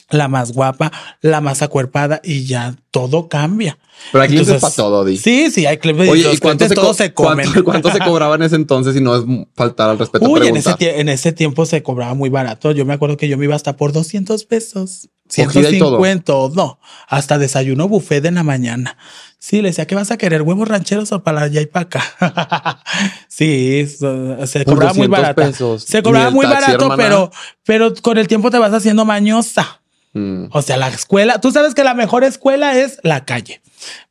la 0.09 0.27
más 0.27 0.53
guapa, 0.53 0.91
la 1.21 1.41
más 1.41 1.61
acuerpada 1.61 2.21
y 2.23 2.45
ya 2.45 2.75
todo 2.91 3.27
cambia. 3.27 3.77
Pero 4.11 4.21
hay 4.21 4.29
clientes 4.29 4.61
para 4.61 4.73
todo, 4.73 5.03
Di. 5.03 5.17
Sí, 5.17 5.49
sí, 5.51 5.65
hay 5.65 5.77
clientes. 5.77 6.09
Oye, 6.09 6.31
¿y 6.31 6.37
cuánto 6.37 6.67
se, 6.67 6.75
todo 6.75 6.93
se 6.93 7.13
comen. 7.13 7.49
¿cuánto, 7.63 7.91
se 7.91 7.99
cobraba 7.99 8.35
en 8.35 8.43
ese 8.43 8.55
entonces 8.55 8.95
y 8.95 9.01
no 9.01 9.15
es 9.15 9.23
faltar 9.55 9.89
al 9.89 9.99
respeto? 9.99 10.29
Uy, 10.29 10.47
en 10.47 10.57
ese, 10.57 10.75
en 10.79 11.09
ese, 11.09 11.31
tiempo 11.31 11.65
se 11.65 11.83
cobraba 11.83 12.13
muy 12.13 12.29
barato. 12.29 12.71
Yo 12.71 12.85
me 12.85 12.93
acuerdo 12.93 13.17
que 13.17 13.27
yo 13.27 13.37
me 13.37 13.45
iba 13.45 13.55
hasta 13.55 13.75
por 13.75 13.91
200 13.91 14.45
pesos. 14.45 15.09
150, 15.29 16.33
no, 16.53 16.79
hasta 17.07 17.37
desayuno 17.37 17.89
buffet 17.89 18.23
en 18.25 18.35
la 18.35 18.43
mañana. 18.43 18.97
Sí, 19.39 19.61
le 19.61 19.69
decía, 19.69 19.85
¿qué 19.85 19.93
vas 19.93 20.09
a 20.09 20.17
querer? 20.17 20.41
¿Huevos 20.41 20.67
rancheros 20.67 21.11
o 21.11 21.21
para 21.21 21.41
allá 21.41 21.61
y 21.61 21.65
para 21.65 21.83
acá? 21.83 22.83
sí, 23.27 23.85
se 23.87 24.65
cobraba 24.65 24.93
muy 24.93 25.07
barato. 25.07 25.79
Se 25.79 26.01
cobraba 26.01 26.31
muy 26.31 26.45
barato, 26.45 26.93
pero, 26.95 27.31
pero 27.65 27.93
con 28.01 28.17
el 28.17 28.27
tiempo 28.27 28.49
te 28.49 28.57
vas 28.57 28.73
haciendo 28.73 29.05
mañosa. 29.05 29.81
Mm. 30.13 30.45
O 30.51 30.61
sea, 30.61 30.77
la 30.77 30.87
escuela, 30.87 31.39
tú 31.41 31.51
sabes 31.51 31.75
que 31.75 31.83
la 31.83 31.93
mejor 31.93 32.23
escuela 32.23 32.77
es 32.77 32.99
la 33.03 33.25
calle. 33.25 33.61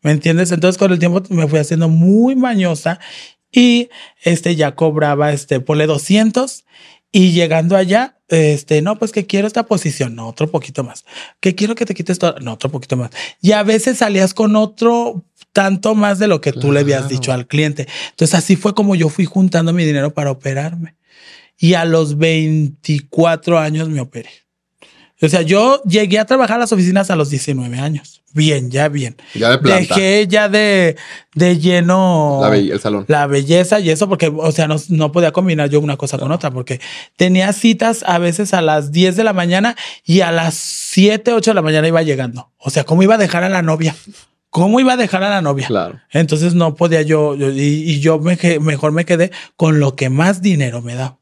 ¿Me 0.02 0.12
entiendes? 0.12 0.52
Entonces 0.52 0.78
con 0.78 0.92
el 0.92 0.98
tiempo 0.98 1.22
me 1.30 1.48
fui 1.48 1.58
haciendo 1.58 1.88
muy 1.88 2.36
mañosa 2.36 3.00
y 3.50 3.88
este 4.22 4.56
ya 4.56 4.74
cobraba, 4.74 5.32
este, 5.32 5.60
ponle 5.60 5.86
200 5.86 6.64
y 7.12 7.32
llegando 7.32 7.76
allá, 7.76 8.18
este, 8.28 8.82
no, 8.82 8.98
pues 8.98 9.12
que 9.12 9.26
quiero 9.26 9.46
esta 9.46 9.66
posición, 9.66 10.14
no, 10.14 10.28
otro 10.28 10.50
poquito 10.50 10.84
más. 10.84 11.04
Que 11.40 11.54
quiero 11.54 11.74
que 11.74 11.86
te 11.86 11.94
quites 11.94 12.18
todo, 12.18 12.36
no, 12.40 12.54
otro 12.54 12.70
poquito 12.70 12.96
más. 12.96 13.10
Y 13.40 13.52
a 13.52 13.62
veces 13.62 13.98
salías 13.98 14.34
con 14.34 14.56
otro 14.56 15.24
tanto 15.52 15.94
más 15.94 16.18
de 16.18 16.28
lo 16.28 16.42
que 16.42 16.52
tú 16.52 16.72
le 16.72 16.80
habías 16.80 17.08
dicho 17.08 17.32
al 17.32 17.46
cliente. 17.46 17.88
Entonces 18.10 18.34
así 18.34 18.56
fue 18.56 18.74
como 18.74 18.94
yo 18.94 19.08
fui 19.08 19.24
juntando 19.24 19.72
mi 19.72 19.84
dinero 19.84 20.12
para 20.12 20.30
operarme. 20.30 20.96
Y 21.58 21.72
a 21.72 21.86
los 21.86 22.18
24 22.18 23.58
años 23.58 23.88
me 23.88 24.00
operé. 24.00 24.45
O 25.22 25.28
sea, 25.28 25.40
yo 25.42 25.82
llegué 25.84 26.18
a 26.18 26.26
trabajar 26.26 26.56
a 26.56 26.60
las 26.60 26.72
oficinas 26.72 27.10
a 27.10 27.16
los 27.16 27.30
19 27.30 27.78
años. 27.78 28.22
Bien, 28.34 28.70
ya 28.70 28.88
bien. 28.88 29.16
Ya 29.34 29.50
de 29.50 29.58
planta. 29.58 29.94
Dejé 29.94 30.26
ya 30.28 30.50
de, 30.50 30.96
de 31.34 31.58
lleno 31.58 32.40
la 32.42 32.54
el 32.54 32.78
salón. 32.80 33.06
La 33.08 33.26
belleza 33.26 33.80
y 33.80 33.88
eso, 33.88 34.10
porque, 34.10 34.28
o 34.28 34.52
sea, 34.52 34.68
no, 34.68 34.76
no 34.90 35.12
podía 35.12 35.32
combinar 35.32 35.70
yo 35.70 35.80
una 35.80 35.96
cosa 35.96 36.18
con 36.18 36.30
otra, 36.32 36.50
porque 36.50 36.80
tenía 37.16 37.50
citas 37.54 38.04
a 38.06 38.18
veces 38.18 38.52
a 38.52 38.60
las 38.60 38.92
10 38.92 39.16
de 39.16 39.24
la 39.24 39.32
mañana 39.32 39.74
y 40.04 40.20
a 40.20 40.32
las 40.32 40.52
7, 40.54 41.32
8 41.32 41.52
de 41.52 41.54
la 41.54 41.62
mañana 41.62 41.88
iba 41.88 42.02
llegando. 42.02 42.50
O 42.58 42.68
sea, 42.68 42.84
¿cómo 42.84 43.02
iba 43.02 43.14
a 43.14 43.18
dejar 43.18 43.42
a 43.42 43.48
la 43.48 43.62
novia? 43.62 43.96
¿Cómo 44.50 44.80
iba 44.80 44.92
a 44.92 44.96
dejar 44.98 45.22
a 45.22 45.30
la 45.30 45.40
novia? 45.40 45.66
Claro. 45.66 45.98
Entonces 46.10 46.54
no 46.54 46.74
podía 46.74 47.00
yo, 47.00 47.36
y, 47.36 47.90
y, 47.90 48.00
yo 48.00 48.18
me, 48.18 48.38
mejor 48.60 48.92
me 48.92 49.06
quedé 49.06 49.30
con 49.56 49.80
lo 49.80 49.96
que 49.96 50.10
más 50.10 50.42
dinero 50.42 50.82
me 50.82 50.94
da, 50.94 51.16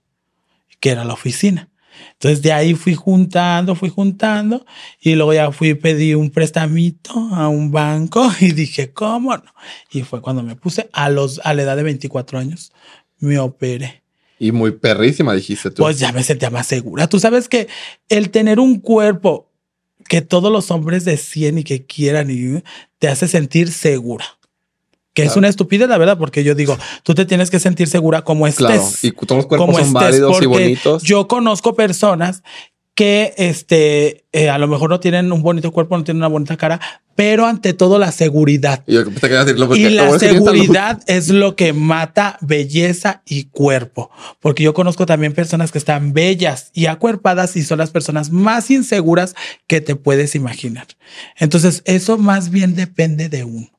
que 0.81 0.91
era 0.91 1.05
la 1.05 1.13
oficina. 1.13 1.69
Entonces 2.13 2.43
de 2.43 2.53
ahí 2.53 2.75
fui 2.75 2.95
juntando, 2.95 3.75
fui 3.75 3.89
juntando 3.89 4.65
y 5.01 5.15
luego 5.15 5.35
ya 5.35 5.51
fui 5.53 5.75
pedí 5.75 6.15
un 6.15 6.31
prestamito 6.31 7.13
a 7.33 7.49
un 7.49 7.71
banco 7.71 8.31
y 8.41 8.53
dije, 8.53 8.93
¿cómo 8.93 9.37
no? 9.37 9.55
Y 9.91 10.03
fue 10.03 10.21
cuando 10.21 10.43
me 10.43 10.57
puse 10.57 10.89
a 10.93 11.09
los 11.09 11.41
a 11.45 11.55
la 11.55 11.63
edad 11.63 11.77
de 11.77 11.83
24 11.83 12.39
años 12.39 12.73
me 13.19 13.39
operé. 13.39 14.03
Y 14.39 14.53
muy 14.53 14.73
perrísima, 14.73 15.35
dijiste 15.35 15.71
tú. 15.71 15.83
Pues 15.83 15.99
ya 15.99 16.13
me 16.13 16.23
sentía 16.23 16.51
más 16.51 16.67
segura. 16.67 17.09
Tú 17.09 17.19
sabes 17.19 17.49
que 17.49 17.69
el 18.09 18.31
tener 18.31 18.61
un 18.61 18.81
cuerpo 18.81 19.51
que 20.09 20.21
todos 20.21 20.53
los 20.53 20.71
hombres 20.71 21.05
decían 21.05 21.59
y 21.59 21.65
que 21.65 21.87
quieran 21.87 22.31
y 22.31 22.63
te 22.99 23.09
hace 23.09 23.29
sentir 23.29 23.71
segura. 23.73 24.25
Que 25.15 25.23
es 25.23 25.37
una 25.37 25.49
estupidez, 25.49 25.89
la 25.89 25.97
verdad, 25.97 26.19
porque 26.19 26.45
yo 26.45 26.55
digo, 26.55 26.77
tú 27.05 27.15
te 27.15 27.25
tienes 27.25 27.51
que 27.51 27.61
sentir 27.61 27.89
segura 27.89 28.23
como 28.23 28.47
estés. 28.47 28.67
Claro, 28.67 28.89
y 29.03 29.13
todos 29.13 29.37
los 29.39 29.47
cuerpos 29.47 29.77
son 29.77 29.93
válidos 29.93 30.43
y 30.43 30.47
bonitos. 30.47 31.03
Yo 31.05 31.29
conozco 31.29 31.75
personas 31.75 32.43
que 32.95 33.35
este, 33.37 34.25
eh, 34.33 34.49
a 34.49 34.59
lo 34.59 34.69
mejor 34.69 34.89
no 34.89 35.01
tienen 35.01 35.33
un 35.33 35.43
bonito 35.43 35.73
cuerpo, 35.73 35.97
no 35.97 36.05
tienen 36.05 36.21
una 36.21 36.29
bonita 36.29 36.57
cara, 36.57 36.81
pero 37.17 37.47
ante 37.47 37.75
todo 37.75 37.99
la 37.99 38.13
seguridad. 38.13 38.85
Y, 38.87 38.95
la 39.91 40.19
seguridad 40.19 41.03
es 41.07 41.29
lo 41.29 41.57
que 41.57 41.73
mata 41.73 42.39
belleza 42.41 43.23
y 43.27 43.45
cuerpo, 43.45 44.11
porque 44.41 44.63
yo 44.63 44.75
conozco 44.75 45.07
también 45.07 45.33
personas 45.33 45.73
que 45.73 45.79
están 45.79 46.13
bellas 46.13 46.71
y 46.73 46.87
acuerpadas 46.87 47.57
y 47.57 47.63
son 47.63 47.79
las 47.79 47.91
personas 47.91 48.31
más 48.31 48.71
inseguras 48.71 49.35
que 49.67 49.81
te 49.81 49.97
puedes 49.97 50.37
imaginar. 50.37 50.87
Entonces, 51.37 51.83
eso 51.87 52.17
más 52.17 52.51
bien 52.51 52.77
depende 52.77 53.29
de 53.29 53.45
uno 53.45 53.74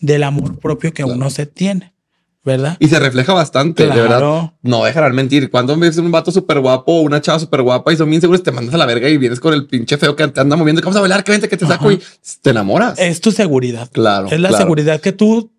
del 0.00 0.22
amor 0.22 0.58
propio 0.58 0.92
que 0.92 1.04
uno 1.04 1.30
se 1.30 1.46
tiene. 1.46 1.94
¿verdad? 2.42 2.76
Y 2.80 2.88
se 2.88 2.98
refleja 2.98 3.34
bastante, 3.34 3.86
de 3.86 4.00
verdad. 4.00 4.52
No 4.62 4.84
dejarán 4.84 5.14
mentir. 5.14 5.50
Cuando 5.50 5.76
ves 5.76 5.98
un 5.98 6.10
vato 6.10 6.32
súper 6.32 6.60
guapo 6.60 6.92
o 6.92 7.00
una 7.02 7.20
chava 7.20 7.38
súper 7.38 7.62
guapa 7.62 7.92
y 7.92 7.96
son 7.96 8.08
bien 8.08 8.20
seguros, 8.20 8.42
te 8.42 8.50
mandas 8.50 8.74
a 8.74 8.78
la 8.78 8.86
verga 8.86 9.08
y 9.08 9.18
vienes 9.18 9.40
con 9.40 9.52
el 9.52 9.66
pinche 9.66 9.98
feo 9.98 10.16
que 10.16 10.26
te 10.28 10.40
anda 10.40 10.56
moviendo. 10.56 10.80
Vamos 10.80 10.96
a 10.96 11.00
bailar, 11.00 11.22
que 11.22 11.32
vente, 11.32 11.48
que 11.48 11.56
te 11.56 11.66
saco 11.66 11.92
y 11.92 12.00
te 12.40 12.50
enamoras. 12.50 12.98
Es 12.98 13.20
tu 13.20 13.30
seguridad. 13.30 13.90
Claro. 13.92 14.28
Es 14.30 14.40
la 14.40 14.52
seguridad 14.52 15.00
que 15.00 15.12
tú 15.12 15.52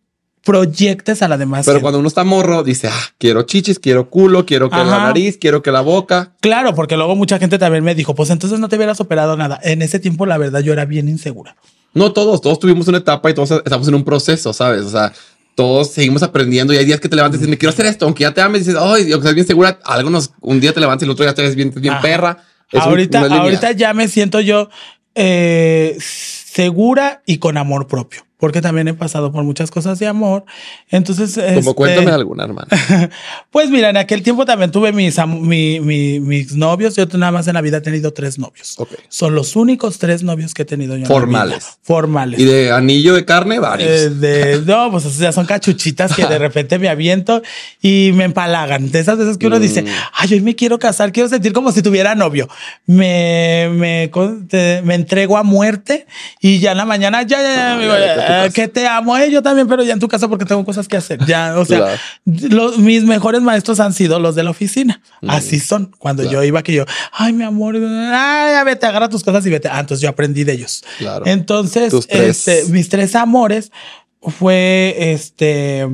proyectes 0.44 1.22
a 1.22 1.28
la 1.28 1.38
demás. 1.38 1.66
Pero 1.66 1.82
cuando 1.82 2.00
uno 2.00 2.08
está 2.08 2.24
morro, 2.24 2.64
dice, 2.64 2.88
ah, 2.88 3.14
quiero 3.20 3.44
chichis, 3.44 3.78
quiero 3.78 4.10
culo, 4.10 4.46
quiero 4.46 4.72
que 4.72 4.78
la 4.78 4.86
nariz, 4.86 5.38
quiero 5.38 5.62
que 5.62 5.72
la 5.72 5.82
boca. 5.82 6.34
Claro, 6.42 6.74
porque 6.74 6.98
luego 6.98 7.16
mucha 7.16 7.38
gente 7.38 7.60
también 7.60 7.84
me 7.84 7.94
dijo, 7.94 8.16
pues 8.16 8.32
entonces 8.32 8.60
no 8.60 8.68
te 8.70 8.78
hubieras 8.78 9.00
operado 9.00 9.38
nada. 9.38 9.60
En 9.64 9.84
ese 9.84 10.00
tiempo, 10.00 10.26
la 10.26 10.40
verdad, 10.40 10.62
yo 10.62 10.74
era 10.74 10.86
bien 10.86 11.08
insegura. 11.10 11.56
No 11.94 12.14
todos, 12.14 12.42
todos 12.42 12.60
tuvimos 12.60 12.88
una 12.88 13.00
etapa 13.00 13.30
y 13.30 13.34
todos 13.34 13.52
estamos 13.52 13.88
en 13.88 13.96
un 13.96 14.04
proceso, 14.04 14.54
¿sabes? 14.54 14.84
O 14.84 14.90
sea, 14.90 15.12
todos 15.56 15.92
seguimos 15.92 16.24
aprendiendo 16.24 16.74
y 16.74 16.78
hay 16.78 16.86
días 16.86 17.00
que 17.00 17.10
te 17.10 17.16
levantas 17.16 17.38
y 17.38 17.40
dices, 17.40 17.50
me 17.50 17.58
quiero 17.58 17.74
hacer 17.74 17.86
esto, 17.86 18.06
aunque 18.06 18.24
ya 18.24 18.34
te 18.34 18.42
ames 18.42 18.62
y 18.62 18.66
dices, 18.66 18.82
ay, 18.82 19.10
que 19.10 19.34
bien 19.34 19.46
segura, 19.46 19.80
algunos 19.84 20.32
un 20.40 20.60
día 20.60 20.74
te 20.74 20.80
levantas 20.80 21.04
y 21.04 21.06
el 21.06 21.12
otro 21.12 21.26
día 21.26 21.34
te 21.34 21.42
ves 21.42 21.56
bien, 21.56 21.74
bien 21.76 21.96
perra. 22.02 22.44
ahorita, 22.74 23.22
ahorita 23.22 23.72
ya 23.74 23.94
me 23.94 24.08
siento 24.08 24.40
yo 24.40 24.70
eh, 25.16 25.98
segura 26.00 27.22
y 27.26 27.38
con 27.38 27.58
amor 27.58 27.88
propio 27.88 28.24
porque 28.42 28.60
también 28.60 28.88
he 28.88 28.96
pasado 28.96 29.32
por 29.32 29.44
muchas 29.44 29.70
cosas 29.70 30.00
de 30.00 30.08
amor. 30.08 30.46
Entonces, 30.90 31.36
como 31.36 31.60
este, 31.60 31.74
cuéntame 31.76 32.10
alguna, 32.10 32.44
hermana. 32.46 32.68
pues 33.52 33.70
mira, 33.70 33.92
en 33.92 33.98
aquel 33.98 34.24
tiempo 34.24 34.46
también 34.46 34.72
tuve 34.72 34.92
mis, 34.92 35.16
mis 35.28 36.56
novios. 36.56 36.96
Yo 36.96 37.06
nada 37.14 37.32
más 37.32 37.48
en 37.48 37.54
la 37.54 37.62
vida 37.62 37.78
he 37.78 37.82
tenido 37.82 38.12
tres 38.14 38.40
novios. 38.40 38.76
Son 39.10 39.36
los 39.36 39.56
únicos 39.56 40.00
tres 40.00 40.24
novios 40.24 40.56
que 40.56 40.64
he 40.64 40.66
tenido 40.66 40.98
yo. 40.98 41.06
Formales. 41.06 41.78
Formales. 41.84 42.40
Y 42.40 42.46
de 42.46 42.72
anillo 42.72 43.14
de 43.14 43.26
carne, 43.26 43.60
varios. 43.60 43.88
Eh, 43.88 44.10
de, 44.10 44.62
no, 44.66 44.90
pues 44.90 45.20
ya 45.20 45.32
son 45.32 45.46
cachuchitas 45.46 46.16
que 46.16 46.26
de 46.26 46.40
repente 46.40 46.80
me 46.80 46.90
aviento 46.90 47.44
y 47.80 48.12
me 48.16 48.24
empalagan. 48.24 48.90
De 48.90 49.02
esas 49.02 49.20
veces 49.20 49.38
que 49.38 49.46
uno 49.46 49.60
dice, 49.60 49.84
mm. 49.84 49.88
ay, 50.14 50.34
hoy 50.34 50.42
me 50.42 50.56
quiero 50.56 50.80
casar, 50.80 51.12
quiero 51.12 51.30
sentir 51.30 51.54
como 51.54 51.72
si 51.72 51.84
tuviera 51.84 52.16
novio. 52.16 52.50
Me, 52.88 53.70
me, 53.72 54.10
me 54.82 54.96
entrego 54.96 55.38
a 55.38 55.44
muerte 55.44 56.08
y 56.40 56.58
ya 56.58 56.72
en 56.72 56.78
la 56.78 56.86
mañana, 56.86 57.22
ya, 57.22 57.40
ya, 57.40 57.80
ya, 57.80 58.31
que 58.54 58.68
te 58.68 58.88
amo, 58.88 59.18
eh, 59.18 59.32
yo 59.32 59.42
también, 59.42 59.68
pero 59.68 59.84
ya 59.84 59.94
en 59.94 60.00
tu 60.00 60.08
casa 60.08 60.28
porque 60.28 60.46
tengo 60.46 60.64
cosas 60.66 60.88
que 60.88 60.98
hacer. 60.98 61.24
Ya, 61.26 61.58
o 61.58 61.66
sea, 61.66 61.98
los, 62.26 62.78
mis 62.78 63.04
mejores 63.04 63.42
maestros 63.42 63.80
han 63.80 63.94
sido 63.94 64.20
los 64.20 64.36
de 64.36 64.44
la 64.44 64.50
oficina. 64.50 65.02
Mm. 65.22 65.30
Así 65.30 65.60
son. 65.60 65.92
Cuando 65.98 66.24
yo 66.24 66.44
iba, 66.44 66.64
que 66.64 66.74
yo, 66.74 66.86
ay, 67.12 67.34
mi 67.34 67.44
amor, 67.44 67.76
ay, 67.76 68.66
vete, 68.66 68.86
agarra 68.86 69.10
tus 69.10 69.24
cosas 69.24 69.46
y 69.46 69.50
vete. 69.50 69.70
Ah, 69.70 69.80
entonces 69.80 70.02
yo 70.02 70.10
aprendí 70.10 70.44
de 70.44 70.54
ellos. 70.54 70.84
Claro. 70.98 71.26
Entonces, 71.26 71.94
este, 72.10 72.66
mis 72.66 72.90
tres 72.90 73.16
amores 73.16 73.72
fue 74.22 74.96
este. 75.14 75.88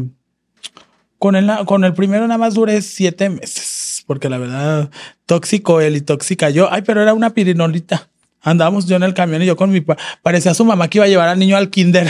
Con 1.19 1.35
el, 1.35 1.51
con 1.65 1.83
el 1.83 1.93
primero 1.93 2.27
nada 2.27 2.37
más 2.37 2.53
duré 2.53 2.81
siete 2.83 3.29
meses, 3.29 4.03
porque 4.05 4.29
la 4.29 4.37
verdad, 4.37 4.91
tóxico 5.25 5.81
él 5.81 5.95
y 5.95 6.01
tóxica 6.01 6.51
yo. 6.51 6.71
Ay, 6.71 6.83
pero 6.83 7.01
era 7.01 7.13
una 7.15 7.31
pirinolita. 7.31 8.09
Andábamos 8.41 8.85
yo 8.85 8.95
en 8.95 9.03
el 9.03 9.13
camión 9.13 9.41
y 9.41 9.45
yo 9.45 9.55
con 9.57 9.71
mi 9.71 9.81
pa 9.81 9.97
parecía 10.21 10.53
su 10.53 10.63
mamá 10.63 10.89
que 10.89 10.99
iba 10.99 11.05
a 11.05 11.09
llevar 11.09 11.29
al 11.29 11.39
niño 11.39 11.57
al 11.57 11.69
kinder. 11.69 12.07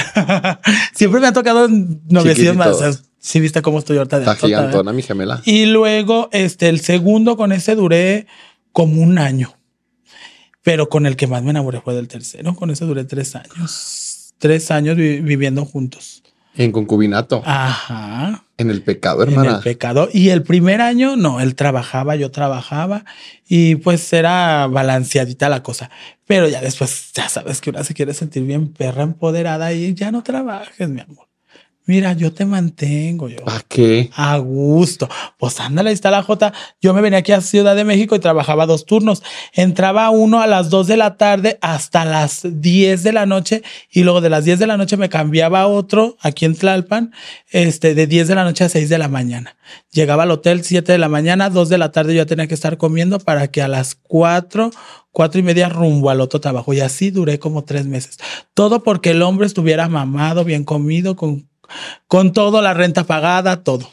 Siempre 0.93 1.19
me 1.19 1.27
ha 1.27 1.33
tocado 1.33 1.67
noviecitos 2.09 2.55
más. 2.55 3.03
sí, 3.19 3.39
viste 3.39 3.61
cómo 3.61 3.79
estoy 3.79 3.97
ahorita 3.97 4.19
de 4.19 4.25
Está 4.25 4.35
gigantona, 4.35 4.93
mi 4.93 5.01
gemela. 5.01 5.41
Y 5.45 5.65
luego, 5.65 6.29
este, 6.31 6.69
el 6.69 6.81
segundo 6.81 7.37
con 7.37 7.51
ese 7.51 7.75
duré 7.75 8.27
como 8.71 9.01
un 9.01 9.17
año. 9.17 9.57
Pero 10.63 10.89
con 10.89 11.05
el 11.05 11.15
que 11.15 11.27
más 11.27 11.43
me 11.43 11.51
enamoré 11.51 11.79
fue 11.79 11.95
del 11.95 12.09
tercero. 12.09 12.53
Con 12.53 12.69
ese 12.71 12.83
duré 12.85 13.05
tres 13.05 13.35
años. 13.35 14.33
Tres 14.37 14.69
años 14.69 14.97
viviendo 14.97 15.63
juntos. 15.65 16.23
En 16.57 16.71
concubinato. 16.71 17.43
Ajá. 17.45 18.43
En 18.57 18.71
el 18.71 18.81
pecado, 18.81 19.23
hermana. 19.23 19.49
En 19.49 19.55
el 19.57 19.61
pecado. 19.61 20.09
Y 20.11 20.29
el 20.29 20.41
primer 20.41 20.81
año, 20.81 21.15
no, 21.15 21.39
él 21.39 21.55
trabajaba, 21.55 22.15
yo 22.15 22.31
trabajaba 22.31 23.05
y 23.47 23.75
pues 23.75 24.11
era 24.11 24.67
balanceadita 24.67 25.47
la 25.49 25.61
cosa. 25.61 25.91
Pero 26.25 26.47
ya 26.47 26.59
después, 26.59 27.11
ya 27.13 27.29
sabes 27.29 27.61
que 27.61 27.69
una 27.69 27.83
se 27.83 27.93
quiere 27.93 28.13
sentir 28.13 28.43
bien 28.43 28.73
perra 28.73 29.03
empoderada 29.03 29.73
y 29.73 29.93
ya 29.93 30.11
no 30.11 30.23
trabajes, 30.23 30.89
mi 30.89 31.01
amor. 31.01 31.26
Mira, 31.88 32.12
yo 32.12 32.34
te 32.34 32.45
mantengo 32.45 33.30
yo. 33.30 33.38
¿A 33.47 33.62
qué? 33.65 34.10
A 34.13 34.38
gusto. 34.39 35.08
Pues 35.38 35.58
ándale, 35.62 35.89
ahí 35.89 35.93
está 35.93 36.12
la 36.12 36.21
J. 36.21 36.52
Yo 36.82 36.93
me 36.93 37.00
venía 37.00 37.19
aquí 37.19 37.32
a 37.32 37.39
Ciudad 37.39 37.78
de 37.78 37.86
México 37.86 38.13
y 38.13 38.19
trabajaba 38.19 38.65
dos 38.65 38.86
turnos. 38.86 39.23
Entraba 39.54 40.10
uno 40.10 40.41
a 40.41 40.47
las 40.47 40.69
dos 40.69 40.88
de 40.88 40.97
la 40.97 41.15
tarde 41.15 41.58
hasta 41.62 42.04
las 42.04 42.41
diez 42.43 43.04
de 43.04 43.13
la 43.13 43.26
noche 43.26 43.63
y 43.89 44.04
luego 44.04 44.19
de 44.19 44.30
las 44.30 44.43
diez 44.43 44.60
de 44.60 44.67
la 44.67 44.76
noche 44.76 44.97
me 44.97 45.08
cambiaba 45.08 45.62
a 45.62 45.67
otro 45.67 46.17
aquí 46.19 46.43
en 46.43 46.56
Tlalpan, 46.56 47.13
este, 47.52 47.95
de 47.95 48.06
diez 48.06 48.28
de 48.28 48.36
la 48.36 48.43
noche 48.43 48.65
a 48.65 48.69
seis 48.69 48.89
de 48.89 48.97
la 48.97 49.08
mañana. 49.08 49.56
Llegaba 49.89 50.23
al 50.23 50.32
hotel 50.32 50.65
siete 50.65 50.91
de 50.91 50.97
la 50.97 51.08
mañana, 51.08 51.50
dos 51.50 51.69
de 51.69 51.78
la 51.78 51.93
tarde 51.93 52.13
yo 52.13 52.26
tenía 52.26 52.47
que 52.47 52.54
estar 52.54 52.76
comiendo 52.78 53.19
para 53.19 53.47
que 53.47 53.62
a 53.62 53.69
las 53.69 53.95
cuatro 53.95 54.71
cuatro 55.13 55.39
y 55.39 55.43
media 55.43 55.67
rumbo 55.67 56.12
al 56.12 56.21
otro 56.21 56.39
trabajo. 56.39 56.73
Y 56.73 56.80
así 56.82 57.10
duré 57.10 57.39
como 57.39 57.63
tres 57.63 57.88
meses. 57.88 58.17
Todo 58.54 58.84
porque 58.84 59.12
el 59.12 59.23
hombre 59.23 59.47
estuviera 59.47 59.89
mamado, 59.89 60.43
bien 60.43 60.63
comido, 60.63 61.15
con 61.15 61.47
con 62.08 62.34
todo, 62.34 62.62
la 62.62 62.73
renta 62.73 63.03
pagada, 63.06 63.63
todo. 63.63 63.89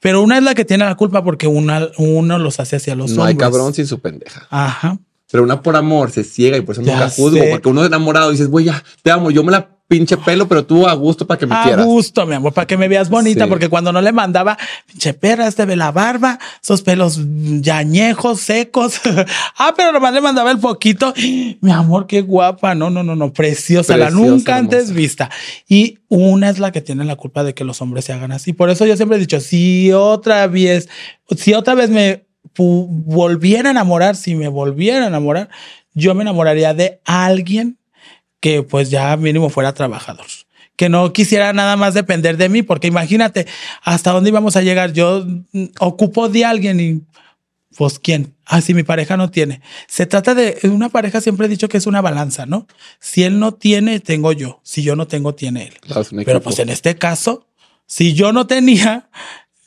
Pero 0.00 0.22
una 0.22 0.38
es 0.38 0.44
la 0.44 0.54
que 0.54 0.64
tiene 0.64 0.84
la 0.84 0.94
culpa 0.94 1.24
porque 1.24 1.46
una, 1.46 1.88
uno 1.98 2.38
los 2.38 2.60
hace 2.60 2.76
hacia 2.76 2.94
los 2.94 3.10
hombres. 3.10 3.16
No 3.16 3.24
hay 3.24 3.36
cabrón 3.36 3.74
sin 3.74 3.86
su 3.86 3.98
pendeja. 3.98 4.46
Ajá. 4.50 4.98
Pero 5.30 5.42
una 5.42 5.62
por 5.62 5.74
amor 5.74 6.12
se 6.12 6.22
ciega 6.22 6.56
y 6.56 6.60
por 6.60 6.74
eso 6.74 6.82
nunca 6.82 7.10
juzgo. 7.10 7.40
Porque 7.50 7.68
uno 7.68 7.80
es 7.82 7.88
enamorado 7.88 8.30
dices, 8.30 8.48
güey, 8.48 8.66
ya, 8.66 8.84
te 9.02 9.10
amo, 9.10 9.30
yo 9.30 9.42
me 9.42 9.50
la 9.50 9.73
pinche 9.86 10.16
pelo, 10.16 10.48
pero 10.48 10.64
tú 10.64 10.86
a 10.86 10.94
gusto 10.94 11.26
para 11.26 11.38
que 11.38 11.46
me 11.46 11.54
quieras. 11.62 11.80
A 11.80 11.84
gusto, 11.84 12.26
mi 12.26 12.34
amor, 12.34 12.52
para 12.52 12.66
que 12.66 12.76
me 12.76 12.88
veas 12.88 13.10
bonita, 13.10 13.46
porque 13.46 13.68
cuando 13.68 13.92
no 13.92 14.00
le 14.00 14.12
mandaba, 14.12 14.56
pinche 14.86 15.14
perra, 15.14 15.46
este 15.46 15.64
ve 15.66 15.76
la 15.76 15.92
barba, 15.92 16.38
esos 16.62 16.82
pelos 16.82 17.20
yañejos, 17.60 18.40
secos. 18.40 19.00
ah, 19.58 19.74
pero 19.76 19.92
nomás 19.92 20.14
le 20.14 20.20
mandaba 20.20 20.50
el 20.50 20.58
poquito. 20.58 21.12
Mi 21.60 21.70
amor, 21.70 22.06
qué 22.06 22.22
guapa. 22.22 22.74
No, 22.74 22.90
no, 22.90 23.02
no, 23.02 23.14
no, 23.14 23.32
preciosa, 23.32 23.96
la 23.96 24.10
nunca 24.10 24.56
antes 24.56 24.92
vista. 24.92 25.30
Y 25.68 25.98
una 26.08 26.50
es 26.50 26.58
la 26.58 26.72
que 26.72 26.80
tiene 26.80 27.04
la 27.04 27.16
culpa 27.16 27.44
de 27.44 27.54
que 27.54 27.64
los 27.64 27.80
hombres 27.82 28.04
se 28.06 28.12
hagan 28.12 28.32
así. 28.32 28.52
Por 28.52 28.70
eso 28.70 28.86
yo 28.86 28.96
siempre 28.96 29.16
he 29.16 29.20
dicho, 29.20 29.40
si 29.40 29.92
otra 29.92 30.46
vez, 30.46 30.88
si 31.36 31.54
otra 31.54 31.74
vez 31.74 31.90
me 31.90 32.24
volviera 32.56 33.68
a 33.68 33.72
enamorar, 33.72 34.16
si 34.16 34.34
me 34.34 34.48
volviera 34.48 35.04
a 35.04 35.08
enamorar, 35.08 35.48
yo 35.92 36.14
me 36.14 36.22
enamoraría 36.22 36.74
de 36.74 37.00
alguien 37.04 37.78
que 38.44 38.62
pues 38.62 38.90
ya 38.90 39.16
mínimo 39.16 39.48
fuera 39.48 39.72
trabajador. 39.72 40.26
Que 40.76 40.90
no 40.90 41.14
quisiera 41.14 41.54
nada 41.54 41.78
más 41.78 41.94
depender 41.94 42.36
de 42.36 42.50
mí, 42.50 42.62
porque 42.62 42.88
imagínate 42.88 43.46
hasta 43.82 44.10
dónde 44.10 44.28
íbamos 44.28 44.54
a 44.56 44.60
llegar. 44.60 44.92
Yo 44.92 45.24
mm, 45.52 45.64
ocupo 45.80 46.28
de 46.28 46.44
alguien 46.44 46.78
y 46.78 47.00
pues 47.74 47.98
quién. 47.98 48.34
Ah, 48.44 48.60
si 48.60 48.74
mi 48.74 48.82
pareja 48.82 49.16
no 49.16 49.30
tiene. 49.30 49.62
Se 49.86 50.04
trata 50.04 50.34
de 50.34 50.58
una 50.64 50.90
pareja, 50.90 51.22
siempre 51.22 51.46
he 51.46 51.48
dicho 51.48 51.70
que 51.70 51.78
es 51.78 51.86
una 51.86 52.02
balanza, 52.02 52.44
¿no? 52.44 52.66
Si 53.00 53.22
él 53.22 53.38
no 53.38 53.54
tiene, 53.54 53.98
tengo 54.00 54.32
yo. 54.32 54.60
Si 54.62 54.82
yo 54.82 54.94
no 54.94 55.06
tengo, 55.06 55.34
tiene 55.34 55.68
él. 55.68 55.78
Pero 56.26 56.42
pues 56.42 56.58
en 56.58 56.68
este 56.68 56.96
caso, 56.96 57.46
si 57.86 58.12
yo 58.12 58.34
no 58.34 58.46
tenía, 58.46 59.08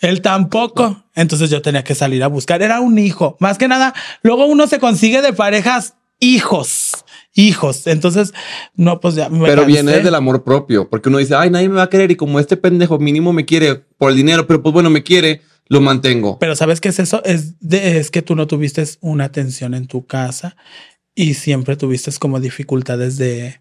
él 0.02 0.22
tampoco. 0.22 1.04
Entonces 1.16 1.50
yo 1.50 1.64
tenía 1.64 1.84
que 1.84 1.96
salir 1.96 2.24
a 2.24 2.28
buscar. 2.28 2.62
Era 2.62 2.80
un 2.80 3.00
hijo. 3.00 3.38
Más 3.40 3.58
que 3.58 3.68
nada, 3.68 3.96
luego 4.22 4.46
uno 4.46 4.68
se 4.68 4.78
consigue 4.78 5.24
de 5.24 5.34
parejas 5.34 5.96
hijos 6.20 7.06
hijos. 7.38 7.88
Entonces, 7.88 8.34
no, 8.76 9.00
pues 9.00 9.16
ya. 9.16 9.30
pero 9.30 9.66
viene 9.66 10.00
del 10.00 10.16
amor 10.16 10.44
propio, 10.44 10.90
porque 10.90 11.10
uno 11.10 11.20
dice, 11.20 11.36
ay, 11.36 11.50
nadie 11.50 11.70
me 11.70 11.76
va 11.76 11.84
a 11.84 11.90
querer 11.90 12.12
y 12.12 12.16
como 12.16 12.40
este 12.40 12.58
pendejo 12.58 13.00
mínimo 13.00 13.32
me 13.32 13.46
quiere 13.46 13.76
por 13.98 14.12
el 14.12 14.18
dinero, 14.18 14.48
pero 14.48 14.62
pues 14.62 14.74
bueno, 14.74 14.90
me 14.90 15.04
quiere. 15.04 15.42
lo 15.70 15.82
mantengo. 15.82 16.40
Pero 16.40 16.56
¿sabes 16.56 16.82
qué 16.82 16.90
es 16.90 17.00
eso? 17.00 17.24
Es, 17.24 17.60
de, 17.60 17.98
es 17.98 18.10
que 18.10 18.22
tú 18.22 18.36
no 18.36 18.48
tuviste 18.48 18.84
una 19.02 19.26
atención 19.26 19.74
en 19.74 19.88
tu 19.88 20.06
casa 20.06 20.56
y 21.14 21.34
siempre 21.34 21.76
tuviste 21.76 22.12
como 22.20 22.40
dificultades 22.40 23.18
de, 23.18 23.60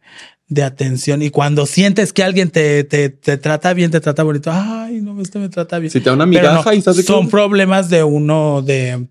de 0.49 0.63
atención. 0.63 1.23
Y 1.23 1.31
cuando 1.31 1.67
sientes 1.67 2.13
que 2.13 2.23
alguien 2.23 2.51
te, 2.51 2.85
te, 2.85 3.09
te, 3.09 3.37
trata 3.37 3.75
bien, 3.75 3.91
te 3.91 4.01
trata 4.01 4.23
bonito, 4.23 4.51
ay, 4.53 5.01
no, 5.01 5.21
este 5.21 5.39
me 5.39 5.49
trata 5.49 5.79
bien. 5.79 5.91
Si 5.91 6.01
te 6.01 6.11
da 6.11 6.15
una 6.15 6.27
migaja 6.27 6.75
y 6.75 6.79
estás 6.79 6.97
de 6.97 7.03
Son 7.03 7.29
problemas 7.29 7.91
de 7.91 8.05
uno, 8.05 8.63
de, 8.63 9.09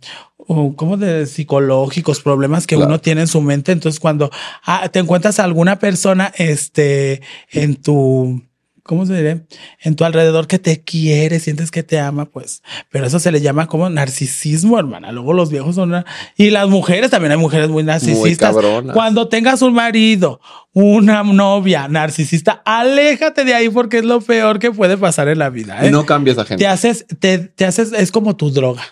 como 0.47 0.97
de 0.97 1.25
psicológicos, 1.25 2.21
problemas 2.21 2.67
que 2.67 2.75
Claro. 2.75 2.89
uno 2.89 2.99
tiene 3.01 3.21
en 3.21 3.27
su 3.27 3.41
mente. 3.41 3.71
Entonces, 3.71 3.99
cuando 3.99 4.29
ah, 4.65 4.89
te 4.89 4.99
encuentras 4.99 5.39
a 5.39 5.43
alguna 5.43 5.79
persona, 5.79 6.31
este, 6.37 7.21
en 7.51 7.75
tu, 7.75 8.43
¿cómo 8.83 9.05
se 9.07 9.13
dice? 9.21 9.45
En 9.81 9.95
tu 9.95 10.03
alrededor 10.05 10.45
que 10.47 10.59
te 10.59 10.83
quiere, 10.83 11.39
sientes 11.39 11.71
que 11.71 11.81
te 11.81 11.99
ama, 11.99 12.25
pues, 12.25 12.61
pero 12.91 13.07
eso 13.07 13.19
se 13.19 13.31
le 13.31 13.41
llama 13.41 13.65
como 13.67 13.89
narcisismo, 13.89 14.77
hermana. 14.77 15.11
Luego 15.11 15.33
los 15.33 15.49
viejos 15.49 15.75
son, 15.75 15.89
una- 15.89 16.05
y 16.37 16.51
las 16.51 16.69
mujeres 16.69 17.09
también 17.09 17.31
hay 17.31 17.37
mujeres 17.39 17.69
muy 17.69 17.81
narcisistas. 17.83 18.53
cabronas. 18.53 18.93
Cuando 18.93 19.27
tengas 19.27 19.63
un 19.63 19.73
marido, 19.73 20.39
una 20.73 21.23
novia 21.23 21.87
narcisista, 21.87 22.61
aléjate 22.65 23.45
de 23.45 23.55
ahí 23.55 23.69
porque 23.69 23.97
es 23.99 24.05
lo 24.05 24.21
peor 24.21 24.59
que 24.59 24.71
puede 24.71 24.97
pasar 24.97 25.27
en 25.29 25.39
la 25.39 25.49
vida. 25.49 25.83
¿eh? 25.85 25.89
No 25.89 26.05
cambies 26.05 26.37
a 26.37 26.45
gente. 26.45 26.63
te 26.63 26.67
haces, 26.67 27.05
te, 27.19 27.39
te 27.39 27.65
haces, 27.65 27.91
es 27.93 28.11
como 28.11 28.35
tu 28.35 28.51
droga. 28.51 28.83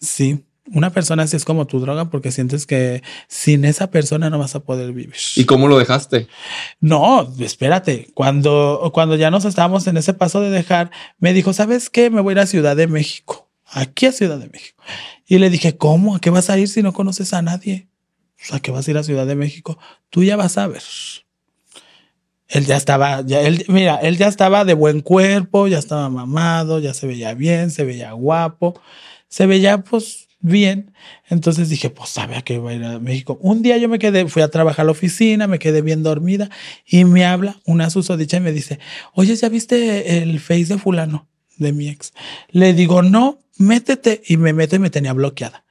Sí, 0.00 0.44
una 0.72 0.90
persona 0.90 1.22
así 1.22 1.36
es 1.36 1.44
como 1.44 1.66
tu 1.66 1.80
droga 1.80 2.10
porque 2.10 2.32
sientes 2.32 2.66
que 2.66 3.02
sin 3.28 3.64
esa 3.64 3.90
persona 3.90 4.30
no 4.30 4.38
vas 4.38 4.54
a 4.54 4.60
poder 4.60 4.92
vivir. 4.92 5.16
¿Y 5.36 5.44
cómo 5.44 5.68
lo 5.68 5.78
dejaste? 5.78 6.26
No, 6.80 7.32
espérate. 7.38 8.08
Cuando, 8.14 8.90
cuando 8.92 9.16
ya 9.16 9.30
nos 9.30 9.44
estábamos 9.44 9.86
en 9.86 9.96
ese 9.96 10.14
paso 10.14 10.40
de 10.40 10.50
dejar, 10.50 10.90
me 11.18 11.32
dijo, 11.32 11.52
¿sabes 11.52 11.88
qué? 11.90 12.10
Me 12.10 12.20
voy 12.20 12.32
a 12.32 12.34
ir 12.34 12.38
a 12.40 12.46
Ciudad 12.46 12.76
de 12.76 12.88
México. 12.88 13.48
Aquí 13.64 14.06
a 14.06 14.12
Ciudad 14.12 14.38
de 14.38 14.48
México. 14.48 14.82
Y 15.26 15.38
le 15.38 15.50
dije, 15.50 15.76
¿cómo? 15.76 16.16
¿A 16.16 16.20
qué 16.20 16.30
vas 16.30 16.50
a 16.50 16.58
ir 16.58 16.68
si 16.68 16.82
no 16.82 16.92
conoces 16.92 17.32
a 17.32 17.42
nadie? 17.42 17.88
O 18.40 18.44
sea, 18.44 18.60
que 18.60 18.70
vas 18.70 18.86
a 18.86 18.90
ir 18.90 18.98
a 18.98 19.02
Ciudad 19.02 19.26
de 19.26 19.36
México. 19.36 19.78
Tú 20.10 20.24
ya 20.24 20.36
vas 20.36 20.58
a 20.58 20.66
ver. 20.66 20.82
Él 22.48 22.64
ya 22.64 22.76
estaba, 22.76 23.22
ya 23.22 23.40
él, 23.40 23.64
mira, 23.68 23.96
él 23.96 24.18
ya 24.18 24.28
estaba 24.28 24.64
de 24.64 24.74
buen 24.74 25.00
cuerpo, 25.00 25.66
ya 25.66 25.78
estaba 25.78 26.08
mamado, 26.08 26.78
ya 26.78 26.94
se 26.94 27.08
veía 27.08 27.34
bien, 27.34 27.72
se 27.72 27.84
veía 27.84 28.12
guapo, 28.12 28.80
se 29.28 29.46
veía 29.46 29.78
pues 29.78 30.28
bien. 30.40 30.92
Entonces 31.28 31.68
dije, 31.68 31.90
pues 31.90 32.10
sabe 32.10 32.36
a 32.36 32.42
qué 32.42 32.58
va 32.58 32.70
a 32.70 32.74
ir 32.74 32.84
a 32.84 32.98
México. 32.98 33.38
Un 33.40 33.62
día 33.62 33.76
yo 33.76 33.88
me 33.88 33.98
quedé, 33.98 34.26
fui 34.28 34.42
a 34.42 34.48
trabajar 34.48 34.82
a 34.82 34.86
la 34.86 34.92
oficina, 34.92 35.46
me 35.46 35.58
quedé 35.58 35.82
bien 35.82 36.02
dormida 36.02 36.50
y 36.86 37.04
me 37.04 37.24
habla 37.24 37.60
una 37.64 37.90
susodicha 37.90 38.38
y 38.38 38.40
me 38.40 38.52
dice, 38.52 38.78
oye, 39.14 39.34
¿ya 39.34 39.48
viste 39.48 40.22
el 40.22 40.40
face 40.40 40.66
de 40.66 40.78
fulano, 40.78 41.28
de 41.58 41.72
mi 41.72 41.88
ex? 41.88 42.12
Le 42.50 42.72
digo, 42.74 43.02
no, 43.02 43.42
métete 43.58 44.22
y 44.26 44.36
me 44.36 44.52
meto 44.52 44.76
y 44.76 44.78
me 44.78 44.90
tenía 44.90 45.12
bloqueada. 45.12 45.65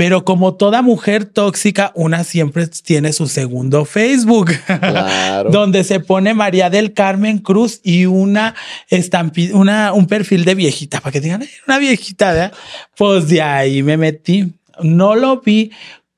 Pero 0.00 0.24
como 0.24 0.54
toda 0.54 0.80
mujer 0.80 1.26
tóxica, 1.26 1.92
una 1.94 2.24
siempre 2.24 2.66
tiene 2.68 3.12
su 3.12 3.26
segundo 3.26 3.84
Facebook. 3.84 4.50
Claro. 4.64 5.50
donde 5.52 5.84
se 5.84 6.00
pone 6.00 6.32
María 6.32 6.70
del 6.70 6.94
Carmen 6.94 7.36
Cruz 7.36 7.80
y 7.82 8.06
una 8.06 8.54
estampi, 8.88 9.50
una, 9.52 9.92
un 9.92 10.06
perfil 10.06 10.46
de 10.46 10.54
viejita, 10.54 11.02
para 11.02 11.12
que 11.12 11.20
digan, 11.20 11.42
"Ay, 11.42 11.50
una 11.68 11.76
viejita, 11.76 12.32
¿verdad? 12.32 12.52
Pues 12.96 13.28
de 13.28 13.42
ahí 13.42 13.82
me 13.82 13.98
metí. 13.98 14.54
No 14.82 15.14
lo 15.16 15.42
vi 15.42 15.70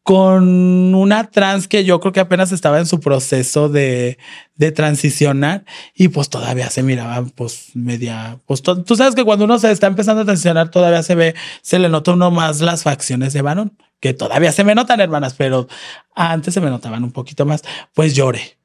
con 0.02 0.94
una 0.94 1.30
trans 1.30 1.68
que 1.68 1.84
yo 1.84 2.00
creo 2.00 2.12
que 2.12 2.20
apenas 2.20 2.50
estaba 2.50 2.78
en 2.80 2.86
su 2.86 2.98
proceso 2.98 3.68
de, 3.68 4.18
de 4.56 4.72
transicionar 4.72 5.64
y 5.94 6.08
pues 6.08 6.28
todavía 6.28 6.70
se 6.70 6.82
miraba 6.82 7.24
pues 7.36 7.70
media, 7.74 8.38
pues 8.46 8.62
tú 8.62 8.96
sabes 8.96 9.14
que 9.14 9.24
cuando 9.24 9.44
uno 9.44 9.58
se 9.60 9.70
está 9.70 9.86
empezando 9.86 10.22
a 10.22 10.24
transicionar 10.24 10.70
todavía 10.70 11.02
se 11.04 11.14
ve, 11.14 11.34
se 11.62 11.78
le 11.78 11.88
nota 11.88 12.12
uno 12.12 12.32
más 12.32 12.60
las 12.60 12.82
facciones 12.82 13.32
de 13.32 13.42
varón, 13.42 13.76
que 14.00 14.12
todavía 14.12 14.50
se 14.50 14.64
me 14.64 14.74
notan 14.74 15.00
hermanas, 15.00 15.34
pero 15.34 15.68
antes 16.16 16.54
se 16.54 16.60
me 16.60 16.70
notaban 16.70 17.04
un 17.04 17.12
poquito 17.12 17.46
más, 17.46 17.62
pues 17.94 18.14
lloré. 18.14 18.58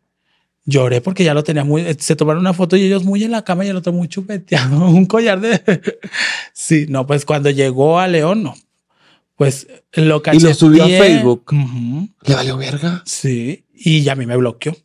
Lloré 0.65 0.99
porque 0.99 1.23
ya 1.23 1.33
lo 1.33 1.45
tenía 1.45 1.63
muy, 1.63 1.95
se 1.99 2.15
tomaron 2.17 2.41
una 2.41 2.53
foto 2.53 2.75
y 2.75 2.83
ellos 2.83 3.05
muy 3.05 3.23
en 3.23 3.31
la 3.31 3.43
cama 3.43 3.63
y 3.63 3.69
el 3.69 3.77
otro 3.77 3.93
muy 3.93 4.09
chupeteado, 4.09 4.85
un 4.89 5.05
collar 5.05 5.39
de... 5.39 5.61
sí, 6.53 6.87
no, 6.89 7.05
pues 7.05 7.25
cuando 7.25 7.51
llegó 7.51 7.99
a 7.99 8.07
León, 8.07 8.43
no. 8.43 8.55
Pues 9.37 9.67
lo 9.93 10.21
Y 10.33 10.39
lo 10.39 10.53
subió 10.53 10.83
a. 10.83 10.87
Facebook. 10.87 11.53
¿Le 12.25 12.35
valió 12.35 12.57
verga? 12.57 13.03
Sí, 13.05 13.65
y 13.73 14.01
ya 14.01 14.13
a 14.13 14.15
mí 14.15 14.25
me 14.25 14.35
bloqueó. 14.35 14.75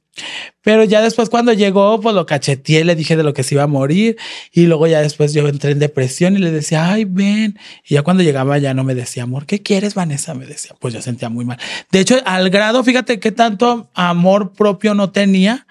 Pero 0.61 0.85
ya 0.85 1.01
después 1.01 1.31
cuando 1.31 1.55
llegó, 1.55 1.99
pues 2.01 2.15
lo 2.15 2.27
cacheteé, 2.27 2.85
le 2.85 2.95
dije 2.95 3.17
de 3.17 3.23
lo 3.23 3.33
que 3.33 3.43
se 3.43 3.55
iba 3.55 3.65
a 3.65 3.67
morir 3.67 4.17
y 4.53 4.67
luego 4.67 4.87
ya 4.87 5.01
después 5.01 5.33
yo 5.33 5.49
entré 5.49 5.73
en 5.73 5.79
depresión 5.79 6.37
y 6.37 6.39
le 6.39 6.51
decía, 6.51 6.93
ay, 6.93 7.05
ven. 7.05 7.59
Y 7.89 7.95
ya 7.95 8.03
cuando 8.03 8.23
llegaba 8.23 8.59
ya 8.59 8.75
no 8.75 8.85
me 8.85 8.95
decía, 8.95 9.23
amor, 9.23 9.47
¿qué 9.47 9.63
quieres, 9.63 9.95
Vanessa? 9.95 10.35
Me 10.35 10.47
decía, 10.47 10.77
pues 10.79 10.93
yo 10.93 11.01
sentía 11.01 11.31
muy 11.31 11.47
mal. 11.47 11.59
De 11.91 12.01
hecho, 12.01 12.17
al 12.27 12.51
grado, 12.51 12.85
fíjate 12.85 13.19
que 13.19 13.33
tanto 13.33 13.89
amor 13.95 14.53
propio 14.53 14.95
no 14.95 15.11
tenía 15.11 15.67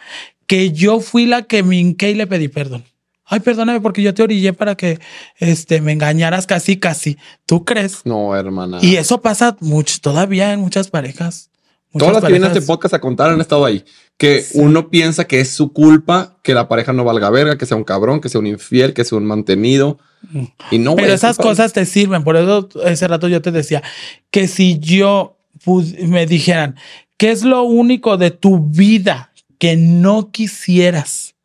que 0.47 0.71
yo 0.71 0.99
fui 0.99 1.27
la 1.27 1.43
que 1.43 1.61
me 1.63 1.77
hinqué 1.77 2.11
y 2.11 2.15
le 2.15 2.27
pedí 2.27 2.47
perdón. 2.47 2.83
Ay, 3.31 3.39
perdóname 3.39 3.79
porque 3.79 4.01
yo 4.01 4.13
te 4.13 4.21
orillé 4.23 4.51
para 4.51 4.75
que 4.75 4.99
este, 5.37 5.79
me 5.79 5.93
engañaras 5.93 6.45
casi, 6.45 6.77
casi. 6.77 7.17
¿Tú 7.45 7.63
crees? 7.63 8.01
No, 8.03 8.35
hermana. 8.35 8.79
Y 8.81 8.97
eso 8.97 9.21
pasa 9.21 9.55
mucho, 9.61 9.95
todavía 10.01 10.51
en 10.51 10.59
muchas 10.59 10.89
parejas. 10.89 11.49
Muchas 11.93 12.07
Todas 12.09 12.13
las 12.21 12.27
que 12.27 12.33
vienen 12.33 12.49
a 12.49 12.53
este 12.53 12.65
podcast 12.67 12.93
a 12.93 12.99
contar 12.99 13.29
han 13.29 13.39
estado 13.39 13.63
ahí. 13.63 13.85
Que 14.17 14.41
Sí. 14.41 14.59
uno 14.59 14.89
piensa 14.89 15.25
que 15.25 15.39
es 15.39 15.49
su 15.49 15.71
culpa 15.71 16.37
que 16.43 16.53
la 16.53 16.67
pareja 16.67 16.91
no 16.91 17.05
valga 17.05 17.29
verga, 17.29 17.57
que 17.57 17.65
sea 17.65 17.77
un 17.77 17.85
cabrón, 17.85 18.19
que 18.19 18.27
sea 18.27 18.39
un 18.39 18.47
infiel, 18.47 18.93
que 18.93 19.05
sea 19.05 19.17
un 19.17 19.25
mantenido. 19.25 19.97
Y 20.69 20.77
no, 20.77 20.97
Pero 20.97 21.13
esas 21.13 21.37
cosas 21.37 21.71
te 21.71 21.85
sirven. 21.85 22.25
Por 22.25 22.35
eso 22.35 22.67
ese 22.85 23.07
rato 23.07 23.29
yo 23.29 23.41
te 23.41 23.51
decía 23.51 23.81
que 24.29 24.49
si 24.49 24.77
yo 24.77 25.37
me 26.05 26.25
dijeran 26.25 26.75
qué 27.15 27.31
es 27.31 27.43
lo 27.43 27.63
único 27.63 28.17
de 28.17 28.31
tu 28.31 28.59
vida 28.59 29.31
que 29.57 29.77
no 29.77 30.31
quisieras 30.31 31.35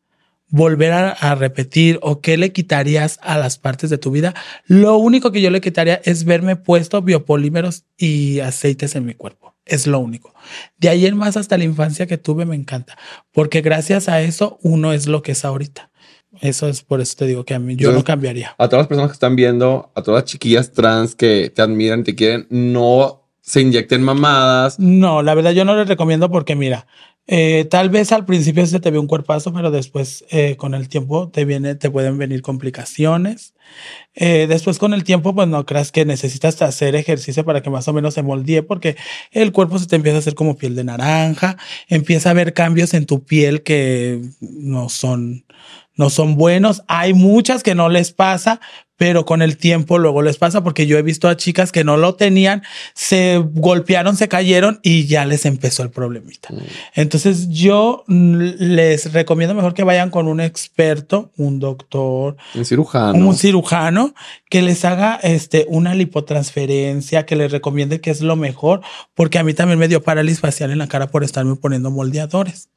volver 0.48 0.92
a, 0.92 1.10
a 1.10 1.34
repetir 1.34 1.98
o 2.02 2.20
qué 2.20 2.36
le 2.36 2.52
quitarías 2.52 3.18
a 3.22 3.38
las 3.38 3.58
partes 3.58 3.90
de 3.90 3.98
tu 3.98 4.10
vida, 4.10 4.34
lo 4.66 4.96
único 4.96 5.32
que 5.32 5.42
yo 5.42 5.50
le 5.50 5.60
quitaría 5.60 6.00
es 6.04 6.24
verme 6.24 6.56
puesto 6.56 7.02
biopolímeros 7.02 7.84
y 7.96 8.40
aceites 8.40 8.94
en 8.94 9.06
mi 9.06 9.14
cuerpo. 9.14 9.54
Es 9.64 9.88
lo 9.88 9.98
único. 9.98 10.32
De 10.78 10.88
ahí 10.88 11.06
en 11.06 11.16
más 11.16 11.36
hasta 11.36 11.58
la 11.58 11.64
infancia 11.64 12.06
que 12.06 12.18
tuve 12.18 12.46
me 12.46 12.54
encanta, 12.54 12.96
porque 13.32 13.60
gracias 13.60 14.08
a 14.08 14.20
eso 14.22 14.58
uno 14.62 14.92
es 14.92 15.08
lo 15.08 15.22
que 15.22 15.32
es 15.32 15.44
ahorita. 15.44 15.90
Eso 16.40 16.68
es 16.68 16.82
por 16.82 17.00
eso 17.00 17.16
te 17.16 17.26
digo 17.26 17.44
que 17.44 17.54
a 17.54 17.58
mí 17.58 17.76
yo 17.76 17.92
no 17.92 18.04
cambiaría. 18.04 18.54
A 18.58 18.68
todas 18.68 18.82
las 18.82 18.88
personas 18.88 19.10
que 19.10 19.14
están 19.14 19.36
viendo, 19.36 19.90
a 19.94 20.02
todas 20.02 20.22
las 20.22 20.30
chiquillas 20.30 20.72
trans 20.72 21.14
que 21.14 21.50
te 21.54 21.62
admiran 21.62 22.04
te 22.04 22.14
quieren, 22.14 22.46
no 22.50 23.22
se 23.40 23.60
inyecten 23.60 24.02
mamadas. 24.02 24.78
No, 24.78 25.22
la 25.22 25.34
verdad 25.34 25.52
yo 25.52 25.64
no 25.64 25.76
les 25.76 25.88
recomiendo 25.88 26.30
porque 26.30 26.54
mira, 26.54 26.86
eh, 27.28 27.66
tal 27.68 27.90
vez 27.90 28.12
al 28.12 28.24
principio 28.24 28.64
se 28.66 28.78
te 28.78 28.90
ve 28.90 28.98
un 28.98 29.08
cuerpazo, 29.08 29.52
pero 29.52 29.72
después 29.72 30.24
eh, 30.30 30.56
con 30.56 30.74
el 30.74 30.88
tiempo 30.88 31.28
te 31.28 31.44
viene, 31.44 31.74
te 31.74 31.90
pueden 31.90 32.18
venir 32.18 32.40
complicaciones. 32.40 33.54
Eh, 34.14 34.46
después 34.48 34.78
con 34.78 34.94
el 34.94 35.02
tiempo, 35.02 35.34
pues 35.34 35.48
no 35.48 35.66
creas 35.66 35.90
que 35.90 36.04
necesitas 36.04 36.62
hacer 36.62 36.94
ejercicio 36.94 37.44
para 37.44 37.62
que 37.62 37.70
más 37.70 37.88
o 37.88 37.92
menos 37.92 38.14
se 38.14 38.22
moldee, 38.22 38.62
porque 38.62 38.96
el 39.32 39.50
cuerpo 39.50 39.78
se 39.78 39.86
te 39.86 39.96
empieza 39.96 40.16
a 40.16 40.20
hacer 40.20 40.34
como 40.34 40.56
piel 40.56 40.76
de 40.76 40.84
naranja, 40.84 41.56
empieza 41.88 42.28
a 42.28 42.32
haber 42.32 42.54
cambios 42.54 42.94
en 42.94 43.06
tu 43.06 43.24
piel 43.24 43.62
que 43.64 44.22
no 44.40 44.88
son, 44.88 45.44
no 45.96 46.10
son 46.10 46.36
buenos. 46.36 46.84
Hay 46.86 47.12
muchas 47.12 47.64
que 47.64 47.74
no 47.74 47.88
les 47.88 48.12
pasa, 48.12 48.60
pero 48.96 49.24
con 49.24 49.42
el 49.42 49.56
tiempo 49.56 49.98
luego 49.98 50.22
les 50.22 50.38
pasa 50.38 50.62
porque 50.62 50.86
yo 50.86 50.98
he 50.98 51.02
visto 51.02 51.28
a 51.28 51.36
chicas 51.36 51.72
que 51.72 51.84
no 51.84 51.96
lo 51.96 52.14
tenían, 52.14 52.62
se 52.94 53.38
golpearon, 53.38 54.16
se 54.16 54.28
cayeron 54.28 54.80
y 54.82 55.06
ya 55.06 55.24
les 55.26 55.44
empezó 55.44 55.82
el 55.82 55.90
problemita. 55.90 56.48
Entonces 56.94 57.48
yo 57.48 58.04
mm, 58.06 58.36
les 58.58 59.12
recomiendo 59.12 59.54
mejor 59.54 59.74
que 59.74 59.84
vayan 59.84 60.10
con 60.10 60.28
un 60.28 60.40
experto, 60.40 61.30
un 61.36 61.58
doctor, 61.58 62.36
Un 62.54 62.64
cirujano. 62.64 63.26
un 63.26 63.36
cirujano 63.36 64.14
que 64.48 64.62
les 64.62 64.84
haga 64.84 65.16
este 65.22 65.66
una 65.68 65.94
lipotransferencia, 65.94 67.26
que 67.26 67.36
les 67.36 67.52
recomiende 67.52 68.00
que 68.00 68.10
es 68.10 68.22
lo 68.22 68.36
mejor, 68.36 68.80
porque 69.14 69.38
a 69.38 69.44
mí 69.44 69.54
también 69.54 69.78
me 69.78 69.88
dio 69.88 70.02
parálisis 70.02 70.40
facial 70.40 70.70
en 70.70 70.78
la 70.78 70.88
cara 70.88 71.08
por 71.08 71.24
estarme 71.24 71.56
poniendo 71.56 71.90
moldeadores. 71.90 72.68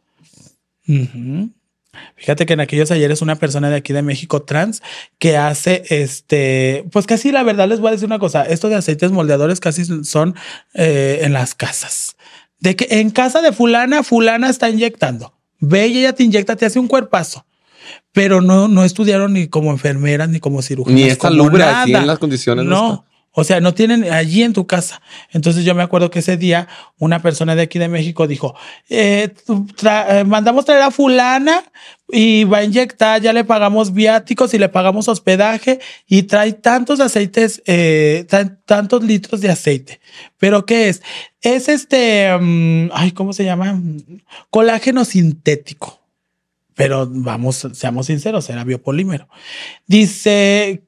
Fíjate 2.15 2.45
que 2.45 2.53
en 2.53 2.59
aquellos 2.59 2.91
ayeres 2.91 3.21
una 3.21 3.35
persona 3.35 3.69
de 3.69 3.77
aquí 3.77 3.93
de 3.93 4.01
México 4.01 4.43
trans 4.43 4.81
que 5.17 5.37
hace 5.37 5.83
este, 5.89 6.85
pues 6.91 7.07
casi 7.07 7.31
la 7.31 7.43
verdad 7.43 7.67
les 7.67 7.79
voy 7.79 7.89
a 7.89 7.91
decir 7.91 8.05
una 8.05 8.19
cosa, 8.19 8.43
esto 8.43 8.69
de 8.69 8.75
aceites 8.75 9.11
moldeadores 9.11 9.59
casi 9.59 9.85
son 10.03 10.35
eh, 10.73 11.19
en 11.23 11.33
las 11.33 11.55
casas. 11.55 12.15
De 12.59 12.75
que 12.75 12.87
en 12.99 13.09
casa 13.09 13.41
de 13.41 13.53
fulana, 13.53 14.03
fulana 14.03 14.49
está 14.49 14.69
inyectando. 14.69 15.33
Ve 15.59 15.87
y 15.87 15.99
ella 15.99 16.13
te 16.13 16.23
inyecta, 16.23 16.55
te 16.55 16.65
hace 16.65 16.79
un 16.79 16.87
cuerpazo. 16.87 17.45
Pero 18.11 18.41
no, 18.41 18.67
no 18.67 18.83
estudiaron 18.83 19.33
ni 19.33 19.47
como 19.47 19.71
enfermeras 19.71 20.29
ni 20.29 20.39
como 20.39 20.61
cirujanas. 20.61 20.99
Ni 20.99 21.07
es 21.07 21.17
como 21.17 21.47
así 21.47 21.57
nada. 21.57 22.01
en 22.01 22.07
las 22.07 22.19
condiciones. 22.19 22.65
No, 22.65 23.05
O 23.31 23.43
sea, 23.43 23.59
no 23.59 23.73
tienen 23.73 24.11
allí 24.11 24.43
en 24.43 24.53
tu 24.53 24.65
casa. 24.65 25.01
Entonces 25.31 25.63
yo 25.63 25.75
me 25.75 25.83
acuerdo 25.83 26.09
que 26.09 26.19
ese 26.19 26.35
día 26.35 26.67
una 26.97 27.21
persona 27.21 27.55
de 27.55 27.61
aquí 27.63 27.77
de 27.77 27.87
México 27.87 28.27
dijo, 28.27 28.55
eh, 28.89 29.33
eh, 29.83 30.23
mandamos 30.25 30.65
traer 30.65 30.81
a 30.81 30.91
fulana 30.91 31.63
y 32.11 32.43
va 32.45 32.59
a 32.59 32.63
inyectar, 32.63 33.21
ya 33.21 33.31
le 33.31 33.43
pagamos 33.43 33.93
viáticos 33.93 34.53
y 34.53 34.57
le 34.57 34.67
pagamos 34.67 35.07
hospedaje 35.07 35.79
y 36.07 36.23
trae 36.23 36.53
tantos 36.53 36.99
aceites, 36.99 37.61
eh, 37.67 38.25
tantos 38.65 39.03
litros 39.03 39.41
de 39.41 39.51
aceite. 39.51 39.99
Pero 40.39 40.65
¿qué 40.65 40.89
es? 40.89 41.01
Es 41.41 41.69
este, 41.69 42.35
mm, 42.35 42.89
ay, 42.93 43.11
¿cómo 43.11 43.33
se 43.33 43.45
llama? 43.45 43.79
Colágeno 44.49 45.05
sintético 45.05 45.98
pero 46.79 47.09
vamos, 47.11 47.67
seamos 47.73 48.05
sinceros, 48.05 48.49
era 48.49 48.63
biopolímero. 48.63 49.27
Dice, 49.85 50.81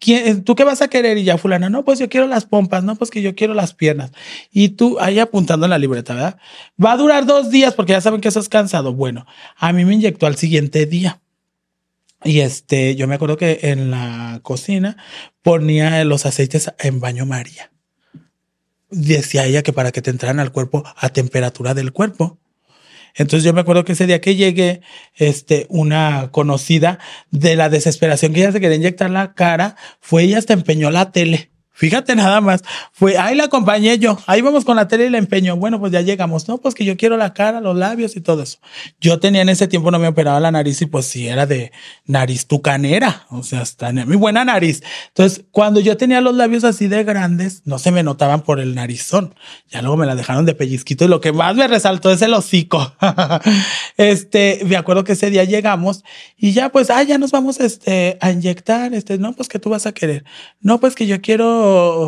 ¿tú 0.45 0.55
qué 0.55 0.63
vas 0.63 0.81
a 0.81 0.87
querer? 0.87 1.17
Y 1.17 1.25
ya 1.25 1.37
fulana, 1.37 1.69
no, 1.69 1.83
pues 1.83 1.99
yo 1.99 2.07
quiero 2.07 2.27
las 2.27 2.45
pompas, 2.45 2.81
no, 2.85 2.95
pues 2.95 3.11
que 3.11 3.21
yo 3.21 3.35
quiero 3.35 3.53
las 3.53 3.73
piernas. 3.73 4.13
Y 4.53 4.69
tú 4.69 5.01
ahí 5.01 5.19
apuntando 5.19 5.65
en 5.65 5.69
la 5.71 5.77
libreta, 5.77 6.13
¿verdad? 6.13 6.37
Va 6.81 6.93
a 6.93 6.97
durar 6.97 7.25
dos 7.25 7.51
días 7.51 7.73
porque 7.73 7.91
ya 7.91 7.99
saben 7.99 8.21
que 8.21 8.29
eso 8.29 8.39
es 8.39 8.47
cansado. 8.47 8.93
Bueno, 8.93 9.25
a 9.57 9.73
mí 9.73 9.83
me 9.83 9.93
inyectó 9.93 10.27
al 10.27 10.37
siguiente 10.37 10.85
día. 10.85 11.19
Y 12.23 12.39
este, 12.39 12.95
yo 12.95 13.05
me 13.05 13.15
acuerdo 13.15 13.35
que 13.35 13.59
en 13.63 13.91
la 13.91 14.39
cocina 14.43 14.95
ponía 15.41 16.05
los 16.05 16.25
aceites 16.25 16.71
en 16.79 17.01
baño 17.01 17.25
María. 17.25 17.69
Decía 18.91 19.45
ella 19.45 19.61
que 19.61 19.73
para 19.73 19.91
que 19.91 20.01
te 20.01 20.09
entraran 20.09 20.39
al 20.39 20.53
cuerpo 20.53 20.85
a 20.95 21.09
temperatura 21.09 21.73
del 21.73 21.91
cuerpo. 21.91 22.39
Entonces 23.15 23.43
yo 23.43 23.53
me 23.53 23.61
acuerdo 23.61 23.83
que 23.85 23.93
ese 23.93 24.07
día 24.07 24.21
que 24.21 24.35
llegué, 24.35 24.81
este, 25.15 25.65
una 25.69 26.29
conocida 26.31 26.99
de 27.29 27.55
la 27.55 27.69
desesperación 27.69 28.33
que 28.33 28.41
ella 28.41 28.51
se 28.51 28.61
quería 28.61 28.77
inyectar 28.77 29.09
la 29.09 29.33
cara, 29.33 29.75
fue 29.99 30.23
ella 30.23 30.37
hasta 30.37 30.53
empeñó 30.53 30.89
la 30.91 31.11
tele. 31.11 31.50
Fíjate 31.73 32.15
nada 32.15 32.41
más. 32.41 32.63
Fue, 32.91 33.17
ahí 33.17 33.35
la 33.35 33.45
acompañé 33.45 33.97
yo. 33.97 34.19
Ahí 34.27 34.41
vamos 34.41 34.65
con 34.65 34.75
la 34.75 34.87
tele 34.87 35.05
y 35.05 35.09
la 35.09 35.17
empeño. 35.17 35.55
Bueno, 35.55 35.79
pues 35.79 35.91
ya 35.91 36.01
llegamos. 36.01 36.47
No, 36.47 36.57
pues 36.57 36.75
que 36.75 36.85
yo 36.85 36.97
quiero 36.97 37.17
la 37.17 37.33
cara, 37.33 37.61
los 37.61 37.75
labios 37.75 38.15
y 38.15 38.21
todo 38.21 38.43
eso. 38.43 38.59
Yo 38.99 39.19
tenía 39.19 39.41
en 39.41 39.49
ese 39.49 39.67
tiempo, 39.67 39.89
no 39.89 39.97
me 39.97 40.07
operaba 40.07 40.39
la 40.39 40.51
nariz 40.51 40.81
y 40.81 40.85
pues 40.85 41.05
sí 41.05 41.27
era 41.27 41.45
de 41.45 41.71
nariz 42.05 42.45
tucanera. 42.45 43.25
O 43.29 43.41
sea, 43.41 43.61
está 43.61 43.91
mi 43.93 44.15
buena 44.15 44.43
nariz. 44.45 44.83
Entonces, 45.07 45.45
cuando 45.51 45.79
yo 45.79 45.97
tenía 45.97 46.21
los 46.21 46.35
labios 46.35 46.65
así 46.65 46.87
de 46.87 47.03
grandes, 47.03 47.61
no 47.65 47.79
se 47.79 47.91
me 47.91 48.03
notaban 48.03 48.41
por 48.41 48.59
el 48.59 48.75
narizón. 48.75 49.33
Ya 49.69 49.81
luego 49.81 49.97
me 49.97 50.05
la 50.05 50.15
dejaron 50.15 50.45
de 50.45 50.53
pellizquito 50.53 51.05
y 51.05 51.07
lo 51.07 51.21
que 51.21 51.31
más 51.31 51.55
me 51.55 51.67
resaltó 51.67 52.11
es 52.11 52.21
el 52.21 52.33
hocico. 52.33 52.93
este, 53.97 54.61
me 54.65 54.75
acuerdo 54.75 55.03
que 55.03 55.13
ese 55.13 55.29
día 55.29 55.45
llegamos 55.45 56.03
y 56.37 56.51
ya 56.51 56.69
pues, 56.69 56.89
ah, 56.89 57.01
ya 57.01 57.17
nos 57.17 57.31
vamos 57.31 57.59
este, 57.59 58.17
a 58.21 58.31
inyectar. 58.31 58.93
Este, 58.93 59.17
no, 59.17 59.33
pues 59.33 59.47
que 59.47 59.57
tú 59.57 59.69
vas 59.69 59.85
a 59.85 59.93
querer. 59.93 60.25
No, 60.59 60.79
pues 60.79 60.95
que 60.95 61.07
yo 61.07 61.21
quiero 61.21 61.60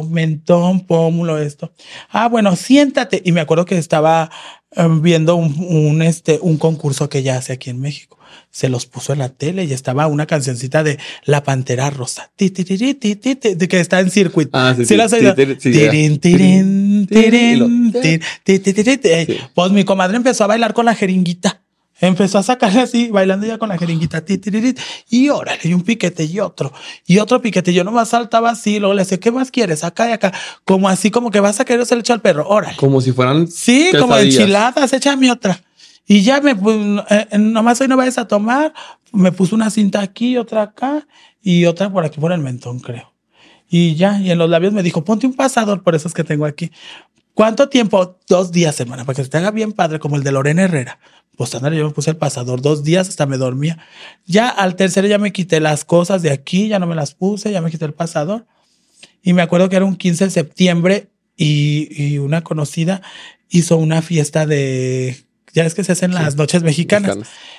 mentón, 0.09 0.85
pómulo, 0.85 1.37
esto. 1.37 1.71
Ah, 2.09 2.27
bueno, 2.27 2.55
siéntate. 2.55 3.21
Y 3.25 3.31
me 3.31 3.41
acuerdo 3.41 3.65
que 3.65 3.77
estaba 3.77 4.29
em, 4.71 5.01
viendo 5.01 5.35
un, 5.35 6.01
este, 6.01 6.39
un 6.41 6.57
concurso 6.57 7.09
que 7.09 7.19
ella 7.19 7.37
hace 7.37 7.53
aquí 7.53 7.69
en 7.69 7.79
México. 7.79 8.17
Se 8.49 8.69
los 8.69 8.85
puso 8.85 9.13
en 9.13 9.19
la 9.19 9.29
tele 9.29 9.63
y 9.65 9.73
estaba 9.73 10.07
una 10.07 10.25
cancioncita 10.25 10.83
de 10.83 10.99
La 11.23 11.43
Pantera 11.43 11.89
Rosa, 11.89 12.31
de 12.37 13.67
que 13.67 13.79
está 13.79 13.99
en 13.99 14.11
circuito. 14.11 14.51
Ah, 14.53 14.73
sí, 14.75 14.85
sí, 14.85 14.95
la 14.95 15.07
Pues 19.53 19.71
mi 19.71 19.83
comadre 19.83 20.17
empezó 20.17 20.43
a 20.43 20.47
bailar 20.47 20.73
con 20.73 20.85
la 20.85 20.95
jeringuita. 20.95 21.62
Empezó 21.99 22.39
a 22.39 22.43
sacarle 22.43 22.81
así, 22.81 23.09
bailando 23.09 23.45
ya 23.45 23.57
con 23.57 23.69
la 23.69 23.77
jeringuita, 23.77 24.23
y 25.09 25.29
órale, 25.29 25.59
y 25.63 25.73
un 25.73 25.83
piquete 25.83 26.25
y 26.25 26.39
otro, 26.39 26.73
y 27.05 27.19
otro 27.19 27.41
piquete. 27.41 27.73
Yo 27.73 27.83
nomás 27.83 28.09
saltaba 28.09 28.49
así, 28.49 28.79
luego 28.79 28.93
le 28.93 29.03
decía, 29.03 29.19
¿qué 29.19 29.31
más 29.31 29.51
quieres? 29.51 29.83
Acá 29.83 30.09
y 30.09 30.11
acá. 30.11 30.33
Como 30.65 30.89
así, 30.89 31.11
como 31.11 31.31
que 31.31 31.39
vas 31.39 31.59
a 31.59 31.65
querer 31.65 31.85
echa 31.89 32.13
al 32.13 32.21
perro, 32.21 32.47
órale. 32.47 32.75
Como 32.77 32.99
si 32.99 33.11
fueran. 33.11 33.47
Sí, 33.47 33.91
como 33.97 34.17
enchiladas, 34.17 34.91
échame 34.91 35.31
otra. 35.31 35.61
Y 36.05 36.21
ya 36.23 36.41
me, 36.41 36.55
pues, 36.55 36.77
eh, 37.09 37.37
nomás 37.37 37.79
hoy 37.79 37.87
no 37.87 37.95
vayas 37.95 38.17
a 38.17 38.27
tomar. 38.27 38.73
Me 39.11 39.31
puso 39.31 39.55
una 39.55 39.69
cinta 39.69 40.01
aquí, 40.01 40.37
otra 40.37 40.63
acá, 40.63 41.07
y 41.41 41.65
otra 41.65 41.91
por 41.91 42.03
aquí, 42.03 42.19
por 42.19 42.31
el 42.31 42.39
mentón, 42.39 42.79
creo. 42.79 43.13
Y 43.69 43.95
ya, 43.95 44.19
y 44.19 44.31
en 44.31 44.37
los 44.37 44.49
labios 44.49 44.73
me 44.73 44.83
dijo, 44.83 45.03
ponte 45.03 45.25
un 45.25 45.33
pasador, 45.33 45.83
por 45.83 45.95
esos 45.95 46.13
que 46.13 46.23
tengo 46.23 46.45
aquí. 46.45 46.71
¿Cuánto 47.33 47.69
tiempo? 47.69 48.19
Dos 48.27 48.51
días, 48.51 48.75
semana, 48.75 49.05
para 49.05 49.15
que 49.15 49.23
se 49.23 49.29
te 49.29 49.37
haga 49.37 49.51
bien 49.51 49.71
padre, 49.71 49.99
como 49.99 50.15
el 50.15 50.23
de 50.23 50.31
Lorena 50.31 50.63
Herrera. 50.63 50.99
Pues 51.35 51.53
andar, 51.55 51.73
yo 51.73 51.85
me 51.85 51.93
puse 51.93 52.11
el 52.11 52.17
pasador 52.17 52.61
dos 52.61 52.83
días 52.83 53.09
hasta 53.09 53.25
me 53.25 53.37
dormía. 53.37 53.79
Ya 54.25 54.49
al 54.49 54.75
tercer 54.75 55.07
ya 55.07 55.17
me 55.17 55.33
quité 55.33 55.59
las 55.59 55.83
cosas 55.83 56.21
de 56.21 56.31
aquí, 56.31 56.67
ya 56.67 56.79
no 56.79 56.85
me 56.85 56.95
las 56.95 57.15
puse, 57.15 57.51
ya 57.51 57.61
me 57.61 57.71
quité 57.71 57.85
el 57.85 57.93
pasador. 57.93 58.45
Y 59.23 59.33
me 59.33 59.41
acuerdo 59.41 59.69
que 59.69 59.77
era 59.77 59.85
un 59.85 59.95
15 59.95 60.25
de 60.25 60.31
septiembre 60.31 61.09
y, 61.35 62.17
una 62.19 62.41
conocida 62.41 63.01
hizo 63.49 63.77
una 63.77 64.01
fiesta 64.01 64.45
de, 64.45 65.25
ya 65.53 65.65
es 65.65 65.73
que 65.73 65.83
se 65.83 65.93
hacen 65.93 66.13
las 66.13 66.35
noches 66.35 66.63
mexicanas. 66.63 67.17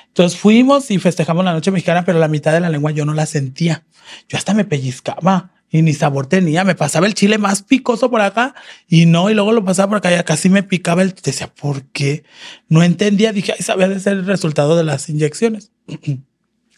Entonces 0.09 0.39
fuimos 0.39 0.91
y 0.91 0.99
festejamos 0.99 1.45
la 1.45 1.53
noche 1.53 1.71
mexicana, 1.71 2.05
pero 2.05 2.19
la 2.19 2.29
mitad 2.29 2.53
de 2.53 2.61
la 2.61 2.69
lengua 2.69 2.93
yo 2.93 3.05
no 3.05 3.15
la 3.15 3.27
sentía. 3.27 3.85
Yo 4.29 4.39
hasta 4.39 4.55
me 4.55 4.65
pellizcaba 4.65 5.51
y 5.75 5.83
ni 5.83 5.93
sabor 5.93 6.29
tenía. 6.29 6.63
Me 6.63 6.77
pasaba 6.77 7.09
el 7.09 7.15
chile 7.15 7.37
más 7.37 7.63
picoso 7.63 8.09
por 8.09 8.21
acá 8.21 8.55
y 8.89 9.07
no, 9.07 9.29
y 9.29 9.35
luego 9.35 9.51
lo 9.51 9.65
pasaba 9.65 9.89
por 9.89 9.99
acá 9.99 10.17
y 10.17 10.23
casi 10.23 10.49
me 10.49 10.63
picaba 10.63 11.03
el. 11.03 11.13
Decía, 11.21 11.53
¿por 11.53 11.83
qué? 11.87 12.23
No 12.69 12.85
entendía. 12.85 13.33
Dije, 13.33 13.55
ay, 13.59 13.65
sabía 13.65 13.89
de 13.89 13.99
ser 13.99 14.13
el 14.13 14.25
resultado 14.25 14.77
de 14.77 14.85
las 14.85 15.09
inyecciones. 15.09 15.73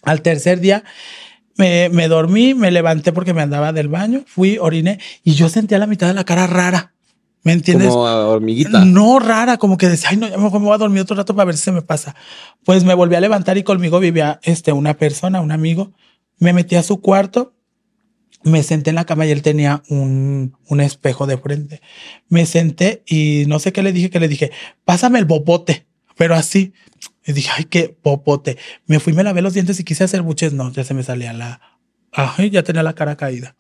Al 0.02 0.22
tercer 0.22 0.60
día 0.60 0.82
me, 1.58 1.90
me, 1.90 2.08
dormí, 2.08 2.54
me 2.54 2.70
levanté 2.70 3.12
porque 3.12 3.34
me 3.34 3.42
andaba 3.42 3.74
del 3.74 3.88
baño, 3.88 4.24
fui, 4.26 4.56
oriné 4.56 4.98
y 5.22 5.34
yo 5.34 5.50
sentía 5.50 5.78
la 5.78 5.86
mitad 5.86 6.06
de 6.06 6.14
la 6.14 6.24
cara 6.24 6.46
rara. 6.46 6.94
¿Me 7.42 7.52
entiendes? 7.52 7.90
Como 7.90 8.00
hormiguita. 8.00 8.82
No 8.86 9.18
rara, 9.18 9.58
como 9.58 9.76
que 9.76 9.90
decía, 9.90 10.08
ay, 10.10 10.16
no, 10.16 10.26
ya 10.26 10.38
me 10.38 10.48
voy 10.48 10.72
a 10.72 10.78
dormir 10.78 11.02
otro 11.02 11.16
rato 11.16 11.36
para 11.36 11.44
ver 11.44 11.56
si 11.58 11.64
se 11.64 11.72
me 11.72 11.82
pasa. 11.82 12.16
Pues 12.64 12.82
me 12.82 12.94
volví 12.94 13.14
a 13.14 13.20
levantar 13.20 13.58
y 13.58 13.62
conmigo 13.62 14.00
vivía 14.00 14.40
este, 14.42 14.72
una 14.72 14.94
persona, 14.94 15.42
un 15.42 15.52
amigo. 15.52 15.92
Me 16.38 16.54
metí 16.54 16.76
a 16.76 16.82
su 16.82 17.02
cuarto 17.02 17.55
me 18.46 18.62
senté 18.62 18.90
en 18.90 18.96
la 18.96 19.04
cama 19.04 19.26
y 19.26 19.32
él 19.32 19.42
tenía 19.42 19.82
un, 19.88 20.56
un, 20.68 20.80
espejo 20.80 21.26
de 21.26 21.36
frente. 21.36 21.80
Me 22.28 22.46
senté 22.46 23.02
y 23.04 23.42
no 23.48 23.58
sé 23.58 23.72
qué 23.72 23.82
le 23.82 23.92
dije, 23.92 24.08
que 24.08 24.20
le 24.20 24.28
dije, 24.28 24.52
pásame 24.84 25.18
el 25.18 25.26
popote, 25.26 25.84
pero 26.16 26.36
así. 26.36 26.72
Y 27.26 27.32
dije, 27.32 27.50
ay, 27.56 27.64
qué 27.64 27.88
popote. 28.00 28.56
Me 28.86 29.00
fui, 29.00 29.12
me 29.14 29.24
lavé 29.24 29.42
los 29.42 29.52
dientes 29.52 29.80
y 29.80 29.84
quise 29.84 30.04
hacer 30.04 30.22
buches. 30.22 30.52
No, 30.52 30.72
ya 30.72 30.84
se 30.84 30.94
me 30.94 31.02
salía 31.02 31.32
la, 31.32 31.60
ay, 32.12 32.50
ya 32.50 32.62
tenía 32.62 32.84
la 32.84 32.92
cara 32.92 33.16
caída. 33.16 33.56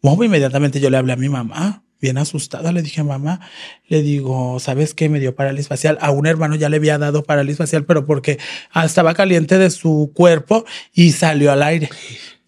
Bueno, 0.00 0.24
inmediatamente 0.24 0.80
yo 0.80 0.88
le 0.88 0.96
hablé 0.96 1.12
a 1.12 1.16
mi 1.16 1.28
mamá, 1.28 1.84
bien 2.00 2.16
asustada. 2.16 2.72
Le 2.72 2.80
dije, 2.80 3.02
mamá, 3.02 3.40
le 3.88 4.00
digo, 4.00 4.58
¿sabes 4.58 4.94
qué? 4.94 5.10
Me 5.10 5.20
dio 5.20 5.34
parálisis 5.34 5.68
facial. 5.68 5.98
A 6.00 6.10
un 6.12 6.26
hermano 6.26 6.54
ya 6.56 6.70
le 6.70 6.78
había 6.78 6.96
dado 6.96 7.24
parálisis 7.24 7.58
facial, 7.58 7.84
pero 7.84 8.06
porque 8.06 8.38
estaba 8.82 9.12
caliente 9.12 9.58
de 9.58 9.68
su 9.68 10.12
cuerpo 10.14 10.64
y 10.94 11.12
salió 11.12 11.52
al 11.52 11.62
aire. 11.62 11.90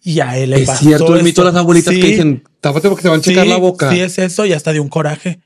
Y 0.07 0.21
a 0.21 0.37
él 0.37 0.51
le 0.51 0.61
es 0.61 0.69
cierto, 0.79 1.17
el 1.17 1.23
mito 1.23 1.41
de 1.41 1.51
las 1.51 1.59
abuelitas 1.59 1.93
que 1.93 2.01
dicen, 2.01 2.41
tápate 2.61 2.87
porque 2.87 3.01
te 3.01 3.09
van 3.09 3.19
a 3.19 3.21
checar 3.21 3.45
la 3.45 3.57
boca. 3.57 3.91
Sí, 3.91 3.99
es 3.99 4.17
eso, 4.19 4.45
y 4.45 4.53
hasta 4.53 4.71
de 4.71 4.79
un 4.79 4.87
coraje. 4.87 5.41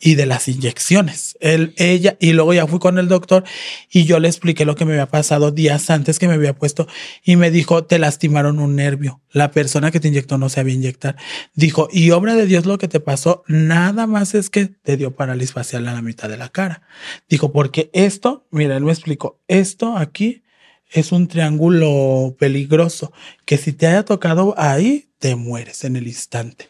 Y 0.00 0.14
de 0.14 0.24
las 0.24 0.48
inyecciones. 0.48 1.36
Él, 1.40 1.74
ella, 1.76 2.16
y 2.18 2.32
luego 2.32 2.54
ya 2.54 2.66
fui 2.66 2.78
con 2.78 2.98
el 2.98 3.08
doctor 3.08 3.44
y 3.90 4.04
yo 4.04 4.18
le 4.18 4.28
expliqué 4.28 4.64
lo 4.64 4.76
que 4.76 4.86
me 4.86 4.92
había 4.92 5.08
pasado 5.08 5.50
días 5.50 5.90
antes 5.90 6.18
que 6.18 6.26
me 6.26 6.34
había 6.34 6.54
puesto 6.54 6.86
y 7.22 7.36
me 7.36 7.50
dijo, 7.50 7.84
te 7.84 7.98
lastimaron 7.98 8.60
un 8.60 8.76
nervio. 8.76 9.20
La 9.30 9.50
persona 9.50 9.90
que 9.90 10.00
te 10.00 10.08
inyectó 10.08 10.38
no 10.38 10.48
sabía 10.48 10.72
inyectar. 10.72 11.16
Dijo, 11.54 11.88
y 11.92 12.10
obra 12.12 12.34
de 12.34 12.46
Dios 12.46 12.64
lo 12.64 12.78
que 12.78 12.88
te 12.88 13.00
pasó, 13.00 13.42
nada 13.46 14.06
más 14.06 14.34
es 14.34 14.48
que 14.48 14.68
te 14.68 14.96
dio 14.96 15.16
parálisis 15.16 15.52
facial 15.52 15.86
a 15.86 15.92
la 15.92 16.00
mitad 16.00 16.30
de 16.30 16.38
la 16.38 16.48
cara. 16.48 16.80
Dijo, 17.28 17.52
porque 17.52 17.90
esto, 17.92 18.46
mira, 18.52 18.74
él 18.74 18.84
me 18.84 18.92
explicó, 18.92 19.38
esto 19.48 19.98
aquí 19.98 20.44
es 20.90 21.12
un 21.12 21.28
triángulo 21.28 22.34
peligroso 22.38 23.12
que 23.44 23.58
si 23.58 23.72
te 23.72 23.86
haya 23.86 24.04
tocado 24.04 24.54
ahí, 24.56 25.08
te 25.18 25.36
mueres 25.36 25.84
en 25.84 25.96
el 25.96 26.06
instante. 26.06 26.68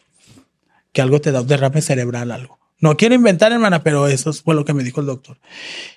Que 0.91 1.01
algo 1.01 1.21
te 1.21 1.31
da 1.31 1.41
un 1.41 1.47
derrame 1.47 1.81
cerebral, 1.81 2.31
algo. 2.31 2.59
No 2.79 2.95
quiero 2.95 3.13
inventar, 3.13 3.51
hermana, 3.51 3.83
pero 3.83 4.07
eso 4.07 4.31
fue 4.31 4.55
lo 4.55 4.63
que 4.63 4.73
me 4.73 4.83
dijo 4.83 5.01
el 5.01 5.07
doctor. 5.07 5.37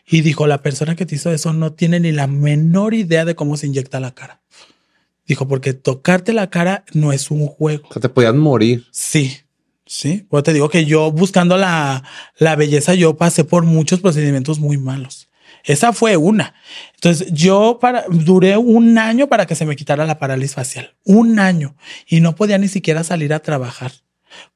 Y 0.06 0.22
dijo, 0.22 0.46
la 0.46 0.62
persona 0.62 0.96
que 0.96 1.06
te 1.06 1.14
hizo 1.14 1.30
eso 1.30 1.52
no 1.52 1.72
tiene 1.72 2.00
ni 2.00 2.10
la 2.10 2.26
menor 2.26 2.92
idea 2.94 3.24
de 3.24 3.36
cómo 3.36 3.56
se 3.56 3.68
inyecta 3.68 4.00
la 4.00 4.14
cara. 4.14 4.40
Dijo, 5.24 5.46
porque 5.46 5.74
tocarte 5.74 6.32
la 6.32 6.50
cara 6.50 6.84
no 6.92 7.12
es 7.12 7.30
un 7.30 7.46
juego. 7.46 7.88
O 7.88 7.92
sea, 7.92 8.02
te 8.02 8.08
podían 8.08 8.38
morir. 8.38 8.86
Sí, 8.90 9.38
sí. 9.86 10.26
Pues 10.28 10.42
te 10.42 10.52
digo 10.52 10.68
que 10.68 10.84
yo 10.84 11.12
buscando 11.12 11.56
la, 11.56 12.02
la 12.36 12.56
belleza, 12.56 12.94
yo 12.94 13.16
pasé 13.16 13.44
por 13.44 13.64
muchos 13.64 14.00
procedimientos 14.00 14.58
muy 14.58 14.76
malos. 14.76 15.28
Esa 15.64 15.92
fue 15.92 16.16
una. 16.16 16.54
Entonces 16.94 17.32
yo 17.32 17.78
para, 17.80 18.04
duré 18.08 18.56
un 18.56 18.98
año 18.98 19.28
para 19.28 19.46
que 19.46 19.54
se 19.54 19.66
me 19.66 19.76
quitara 19.76 20.06
la 20.06 20.18
parálisis 20.18 20.54
facial. 20.54 20.94
Un 21.04 21.38
año. 21.38 21.76
Y 22.06 22.20
no 22.20 22.34
podía 22.34 22.58
ni 22.58 22.68
siquiera 22.68 23.04
salir 23.04 23.32
a 23.32 23.40
trabajar. 23.40 23.92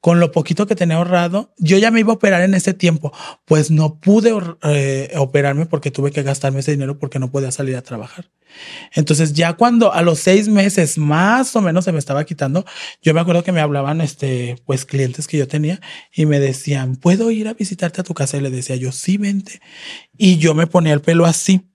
Con 0.01 0.19
lo 0.19 0.31
poquito 0.31 0.67
que 0.67 0.75
tenía 0.75 0.97
ahorrado, 0.97 1.53
yo 1.57 1.77
ya 1.77 1.91
me 1.91 1.99
iba 1.99 2.11
a 2.11 2.15
operar 2.15 2.41
en 2.41 2.53
ese 2.53 2.73
tiempo, 2.73 3.11
pues 3.45 3.71
no 3.71 3.99
pude 3.99 4.33
eh, 4.63 5.11
operarme 5.17 5.65
porque 5.65 5.91
tuve 5.91 6.11
que 6.11 6.23
gastarme 6.23 6.59
ese 6.59 6.71
dinero 6.71 6.99
porque 6.99 7.19
no 7.19 7.31
podía 7.31 7.51
salir 7.51 7.75
a 7.75 7.81
trabajar. 7.81 8.29
Entonces 8.93 9.33
ya 9.33 9.53
cuando 9.53 9.93
a 9.93 10.01
los 10.01 10.19
seis 10.19 10.47
meses 10.47 10.97
más 10.97 11.55
o 11.55 11.61
menos 11.61 11.85
se 11.85 11.91
me 11.91 11.99
estaba 11.99 12.23
quitando, 12.25 12.65
yo 13.01 13.13
me 13.13 13.19
acuerdo 13.19 13.43
que 13.43 13.51
me 13.51 13.61
hablaban, 13.61 14.01
este, 14.01 14.55
pues 14.65 14.85
clientes 14.85 15.27
que 15.27 15.37
yo 15.37 15.47
tenía 15.47 15.81
y 16.13 16.25
me 16.25 16.39
decían, 16.39 16.95
¿puedo 16.95 17.29
ir 17.31 17.47
a 17.47 17.53
visitarte 17.53 18.01
a 18.01 18.03
tu 18.03 18.13
casa? 18.13 18.37
Y 18.37 18.41
le 18.41 18.49
decía 18.49 18.75
yo, 18.75 18.91
sí, 18.91 19.17
vente. 19.17 19.61
Y 20.17 20.37
yo 20.37 20.55
me 20.55 20.67
ponía 20.67 20.93
el 20.93 21.01
pelo 21.01 21.25
así, 21.25 21.69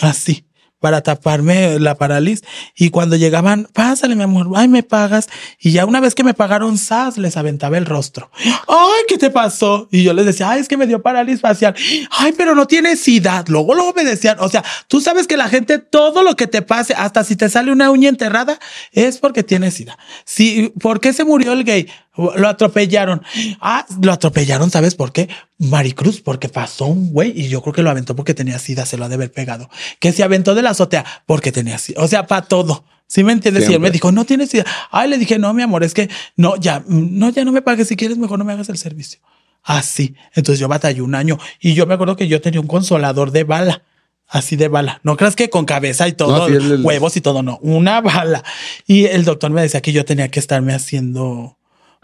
así 0.00 0.46
para 0.84 1.00
taparme 1.00 1.78
la 1.80 1.94
parálisis. 1.94 2.44
Y 2.76 2.90
cuando 2.90 3.16
llegaban, 3.16 3.66
pásale, 3.72 4.14
mi 4.16 4.22
amor, 4.22 4.48
ay, 4.54 4.68
me 4.68 4.82
pagas. 4.82 5.30
Y 5.58 5.72
ya 5.72 5.86
una 5.86 5.98
vez 5.98 6.14
que 6.14 6.22
me 6.22 6.34
pagaron 6.34 6.76
SAS, 6.76 7.16
les 7.16 7.38
aventaba 7.38 7.78
el 7.78 7.86
rostro. 7.86 8.30
Ay, 8.68 9.02
¿qué 9.08 9.16
te 9.16 9.30
pasó? 9.30 9.88
Y 9.90 10.02
yo 10.02 10.12
les 10.12 10.26
decía, 10.26 10.50
ay, 10.50 10.60
es 10.60 10.68
que 10.68 10.76
me 10.76 10.86
dio 10.86 11.00
parálisis 11.00 11.40
facial. 11.40 11.74
Ay, 12.10 12.34
pero 12.36 12.54
no 12.54 12.66
tienes 12.66 13.00
sida. 13.00 13.42
Luego, 13.48 13.74
luego 13.74 13.94
me 13.94 14.04
decían, 14.04 14.36
o 14.40 14.50
sea, 14.50 14.62
tú 14.86 15.00
sabes 15.00 15.26
que 15.26 15.38
la 15.38 15.48
gente, 15.48 15.78
todo 15.78 16.22
lo 16.22 16.36
que 16.36 16.46
te 16.48 16.60
pase, 16.60 16.92
hasta 16.92 17.24
si 17.24 17.34
te 17.34 17.48
sale 17.48 17.72
una 17.72 17.90
uña 17.90 18.10
enterrada, 18.10 18.58
es 18.92 19.16
porque 19.16 19.42
tienes 19.42 19.72
sida. 19.72 19.96
Si, 20.26 20.70
¿por 20.80 21.00
qué 21.00 21.14
se 21.14 21.24
murió 21.24 21.54
el 21.54 21.64
gay? 21.64 21.88
Lo 22.16 22.48
atropellaron. 22.48 23.22
Ah, 23.60 23.86
lo 24.00 24.12
atropellaron, 24.12 24.70
¿sabes 24.70 24.94
por 24.94 25.12
qué? 25.12 25.28
Maricruz, 25.58 26.20
porque 26.20 26.48
pasó 26.48 26.86
un 26.86 27.12
güey 27.12 27.32
y 27.34 27.48
yo 27.48 27.60
creo 27.62 27.72
que 27.72 27.82
lo 27.82 27.90
aventó 27.90 28.14
porque 28.14 28.34
tenía 28.34 28.58
sida, 28.58 28.86
se 28.86 28.96
lo 28.96 29.04
ha 29.04 29.08
de 29.08 29.16
haber 29.16 29.32
pegado. 29.32 29.68
Que 29.98 30.12
se 30.12 30.22
aventó 30.22 30.54
de 30.54 30.62
la 30.62 30.70
azotea 30.70 31.04
porque 31.26 31.50
tenía 31.50 31.78
sida. 31.78 32.00
O 32.02 32.08
sea, 32.08 32.26
para 32.26 32.42
todo. 32.42 32.84
¿Sí 33.06 33.22
me 33.22 33.32
entiendes? 33.32 33.68
Y 33.68 33.74
él 33.74 33.80
me 33.80 33.90
dijo, 33.90 34.12
no 34.12 34.24
tienes 34.24 34.50
sida. 34.50 34.64
Ay, 34.90 35.10
le 35.10 35.18
dije, 35.18 35.38
no, 35.38 35.52
mi 35.52 35.62
amor, 35.62 35.84
es 35.84 35.92
que 35.92 36.08
no, 36.36 36.56
ya, 36.56 36.82
no, 36.86 37.30
ya 37.30 37.44
no 37.44 37.52
me 37.52 37.62
pagues. 37.62 37.88
Si 37.88 37.96
quieres, 37.96 38.16
mejor 38.16 38.38
no 38.38 38.44
me 38.44 38.52
hagas 38.52 38.68
el 38.68 38.78
servicio. 38.78 39.20
Así. 39.62 40.14
Entonces 40.34 40.58
yo 40.58 40.68
batallé 40.68 41.02
un 41.02 41.14
año 41.14 41.38
y 41.60 41.74
yo 41.74 41.86
me 41.86 41.94
acuerdo 41.94 42.16
que 42.16 42.28
yo 42.28 42.40
tenía 42.40 42.60
un 42.60 42.66
consolador 42.66 43.30
de 43.30 43.44
bala 43.44 43.82
así 44.28 44.56
de 44.56 44.68
bala. 44.68 45.00
No 45.04 45.16
creas 45.16 45.36
que 45.36 45.50
con 45.50 45.64
cabeza 45.64 46.08
y 46.08 46.12
todo, 46.12 46.46
huevos 46.82 47.16
y 47.16 47.20
todo, 47.20 47.42
no, 47.42 47.58
una 47.62 48.00
bala. 48.00 48.42
Y 48.86 49.04
el 49.04 49.24
doctor 49.24 49.50
me 49.50 49.62
decía 49.62 49.80
que 49.80 49.92
yo 49.92 50.04
tenía 50.04 50.28
que 50.28 50.40
estarme 50.40 50.74
haciendo 50.74 51.56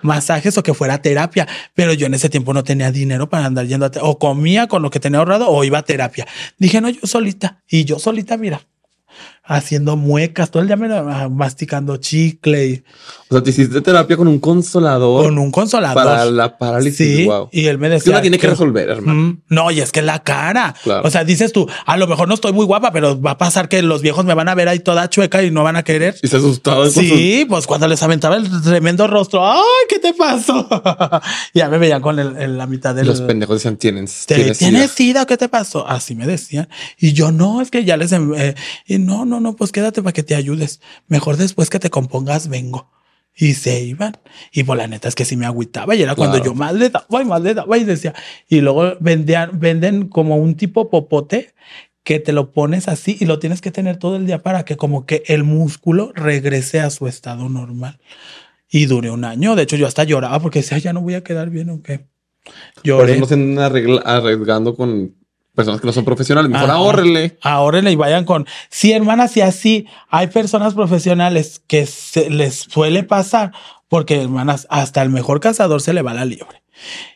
masajes 0.02 0.56
o 0.58 0.62
que 0.62 0.74
fuera 0.74 1.02
terapia, 1.02 1.46
pero 1.74 1.92
yo 1.92 2.06
en 2.06 2.14
ese 2.14 2.28
tiempo 2.28 2.52
no 2.52 2.64
tenía 2.64 2.90
dinero 2.90 3.28
para 3.28 3.46
andar 3.46 3.66
yendo 3.66 3.86
a 3.86 3.90
o 4.02 4.18
comía 4.18 4.66
con 4.66 4.82
lo 4.82 4.90
que 4.90 5.00
tenía 5.00 5.18
ahorrado 5.18 5.48
o 5.48 5.64
iba 5.64 5.78
a 5.78 5.82
terapia. 5.82 6.26
Dije, 6.58 6.80
no, 6.80 6.88
yo 6.88 7.00
solita. 7.04 7.62
Y 7.68 7.84
yo 7.84 7.98
solita, 7.98 8.36
mira, 8.36 8.60
haciendo 9.50 9.96
muecas, 9.96 10.50
todo 10.50 10.62
el 10.62 10.68
día 10.68 10.76
me, 10.76 10.88
masticando 11.28 11.96
chicle. 11.96 12.66
Y, 12.66 12.84
o 13.28 13.34
sea, 13.34 13.42
te 13.42 13.50
hiciste 13.50 13.80
terapia 13.80 14.16
con 14.16 14.28
un 14.28 14.38
consolador. 14.38 15.24
Con 15.24 15.38
un 15.38 15.50
consolador. 15.50 15.94
Para 15.96 16.24
la 16.26 16.56
parálisis. 16.56 17.16
Sí. 17.16 17.28
Y 17.50 17.66
él 17.66 17.78
me 17.78 17.88
decía. 17.88 18.12
la 18.12 18.22
tiene 18.22 18.38
que, 18.38 18.46
resolver, 18.46 18.88
hermano. 18.88 19.38
no, 19.48 19.70
y 19.72 19.80
es 19.80 19.90
que 19.90 20.02
la 20.02 20.22
cara. 20.22 20.74
O 21.02 21.10
sea, 21.10 21.24
dices 21.24 21.52
tú, 21.52 21.68
a 21.84 21.96
lo 21.96 22.06
mejor 22.06 22.28
no 22.28 22.34
estoy 22.34 22.52
muy 22.52 22.64
guapa, 22.64 22.92
pero 22.92 23.20
va 23.20 23.32
a 23.32 23.38
pasar 23.38 23.68
que 23.68 23.82
los 23.82 24.02
viejos 24.02 24.24
me 24.24 24.34
van 24.34 24.48
a 24.48 24.54
ver 24.54 24.68
ahí 24.68 24.78
toda 24.78 25.10
chueca 25.10 25.42
y 25.42 25.50
no 25.50 25.64
van 25.64 25.74
a 25.74 25.82
querer. 25.82 26.14
Y 26.22 26.28
se 26.28 26.36
asustaba. 26.36 26.88
Sí, 26.88 27.44
pues 27.48 27.66
cuando 27.66 27.88
les 27.88 28.02
aventaba 28.04 28.36
el 28.36 28.48
tremendo 28.62 29.08
rostro, 29.08 29.44
¡ay, 29.44 29.60
qué 29.88 29.98
te 29.98 30.14
pasó! 30.14 30.68
ya 31.54 31.68
me 31.68 31.78
veían 31.78 32.00
con 32.00 32.20
el, 32.20 32.56
la 32.56 32.66
mitad 32.68 32.94
de 32.94 33.04
Los 33.04 33.20
pendejos 33.20 33.56
decían, 33.56 33.76
¿tienen, 33.76 34.08
¿tienes, 34.26 34.58
¿tienes 34.58 34.92
sida? 34.92 35.26
¿Qué 35.26 35.36
te 35.36 35.48
pasó? 35.48 35.88
Así 35.88 36.14
me 36.14 36.26
decían. 36.26 36.68
Y 36.98 37.14
yo, 37.14 37.32
no, 37.32 37.60
es 37.60 37.72
que 37.72 37.84
ya 37.84 37.96
les... 37.96 38.12
Eh, 38.12 38.54
y 38.86 38.98
no, 38.98 39.24
no, 39.24 39.39
no, 39.40 39.56
pues 39.56 39.72
quédate 39.72 40.02
para 40.02 40.12
que 40.12 40.22
te 40.22 40.34
ayudes. 40.34 40.80
Mejor 41.08 41.36
después 41.36 41.70
que 41.70 41.78
te 41.78 41.90
compongas, 41.90 42.48
vengo. 42.48 42.90
Y 43.34 43.54
se 43.54 43.82
iban. 43.82 44.18
Y 44.52 44.64
por 44.64 44.76
pues, 44.76 44.78
la 44.78 44.88
neta 44.88 45.08
es 45.08 45.14
que 45.14 45.24
sí 45.24 45.36
me 45.36 45.46
agüitaba. 45.46 45.94
Y 45.94 46.02
era 46.02 46.14
cuando 46.14 46.42
yo 46.42 46.54
más 46.54 46.74
le 46.74 46.90
daba 46.90 47.22
y 47.22 47.24
más 47.24 47.40
le 47.40 47.54
daba 47.54 47.78
y 47.78 47.84
decía. 47.84 48.14
Y 48.48 48.60
luego 48.60 48.96
vendían, 49.00 49.58
venden 49.58 50.08
como 50.08 50.36
un 50.36 50.56
tipo 50.56 50.90
popote 50.90 51.54
que 52.02 52.18
te 52.18 52.32
lo 52.32 52.52
pones 52.52 52.88
así 52.88 53.16
y 53.20 53.26
lo 53.26 53.38
tienes 53.38 53.60
que 53.60 53.70
tener 53.70 53.98
todo 53.98 54.16
el 54.16 54.26
día 54.26 54.42
para 54.42 54.64
que 54.64 54.76
como 54.76 55.06
que 55.06 55.22
el 55.26 55.44
músculo 55.44 56.12
regrese 56.14 56.80
a 56.80 56.90
su 56.90 57.06
estado 57.06 57.48
normal. 57.48 57.98
Y 58.68 58.86
dure 58.86 59.10
un 59.10 59.24
año. 59.24 59.56
De 59.56 59.62
hecho, 59.62 59.76
yo 59.76 59.86
hasta 59.86 60.04
lloraba 60.04 60.40
porque 60.40 60.60
decía, 60.60 60.78
ya 60.78 60.92
no 60.92 61.00
voy 61.00 61.14
a 61.14 61.24
quedar 61.24 61.50
bien 61.50 61.70
o 61.70 61.82
qué. 61.82 62.06
Lloré. 62.82 63.18
Por 63.18 63.26
eso 63.28 63.36
no 63.36 63.68
se 63.68 64.00
arriesgando 64.04 64.74
con 64.74 65.14
personas 65.54 65.80
que 65.80 65.86
no 65.86 65.92
son 65.92 66.04
profesionales, 66.04 66.50
mejor 66.50 66.70
ahórrenle. 66.70 67.38
Ahórrenle 67.42 67.92
y 67.92 67.96
vayan 67.96 68.24
con. 68.24 68.46
Sí, 68.68 68.92
hermanas, 68.92 69.36
y 69.36 69.40
así 69.40 69.86
hay 70.08 70.28
personas 70.28 70.74
profesionales 70.74 71.62
que 71.66 71.86
se 71.86 72.30
les 72.30 72.54
suele 72.54 73.02
pasar, 73.02 73.52
porque 73.88 74.20
hermanas, 74.20 74.66
hasta 74.70 75.02
el 75.02 75.10
mejor 75.10 75.40
cazador 75.40 75.80
se 75.80 75.92
le 75.92 76.02
va 76.02 76.14
la 76.14 76.24
liebre. 76.24 76.62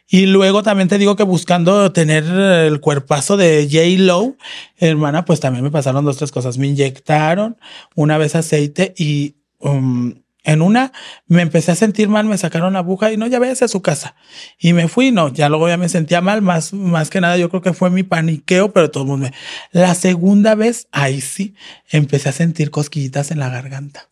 Y 0.09 0.27
luego 0.27 0.63
también 0.63 0.89
te 0.89 0.99
digo 0.99 1.17
que 1.17 1.23
buscando 1.23 1.91
tener 1.93 2.25
el 2.25 2.81
cuerpazo 2.81 3.37
de 3.37 3.69
J. 3.71 4.03
Low, 4.03 4.37
hermana, 4.77 5.25
pues 5.25 5.41
también 5.41 5.65
me 5.65 5.71
pasaron 5.71 6.05
dos, 6.05 6.19
tres 6.19 6.31
cosas. 6.31 6.59
Me 6.59 6.67
inyectaron 6.67 7.57
una 7.95 8.19
vez 8.19 8.35
aceite 8.35 8.95
y 8.97 9.37
um, 9.59 10.15
en 10.45 10.63
una 10.63 10.93
me 11.27 11.43
empecé 11.43 11.73
a 11.73 11.75
sentir 11.75 12.09
mal, 12.09 12.27
me 12.27 12.39
sacaron 12.39 12.75
la 12.75 12.81
aguja 12.81 13.11
y 13.11 13.17
no, 13.17 13.27
ya 13.27 13.39
váyase 13.39 13.65
a 13.65 13.69
su 13.69 13.83
casa. 13.83 14.15
Y 14.59 14.75
me 14.75 14.89
fui, 14.89 15.11
no, 15.11 15.33
ya 15.33 15.49
luego 15.49 15.69
ya 15.69 15.77
me 15.77 15.89
sentía 15.89 16.21
mal, 16.21 16.43
más, 16.43 16.73
más 16.73 17.11
que 17.11 17.21
nada 17.21 17.37
yo 17.37 17.49
creo 17.49 17.63
que 17.63 17.73
fue 17.73 17.91
mi 17.91 18.03
paniqueo, 18.03 18.73
pero 18.73 18.91
todo 18.91 19.05
el 19.05 19.09
mundo 19.09 19.27
me... 19.27 19.35
La 19.73 19.95
segunda 19.95 20.55
vez, 20.55 20.87
ahí 20.93 21.21
sí, 21.21 21.55
empecé 21.91 22.29
a 22.29 22.33
sentir 22.33 22.71
cosquillitas 22.71 23.31
en 23.31 23.39
la 23.39 23.49
garganta. 23.49 24.11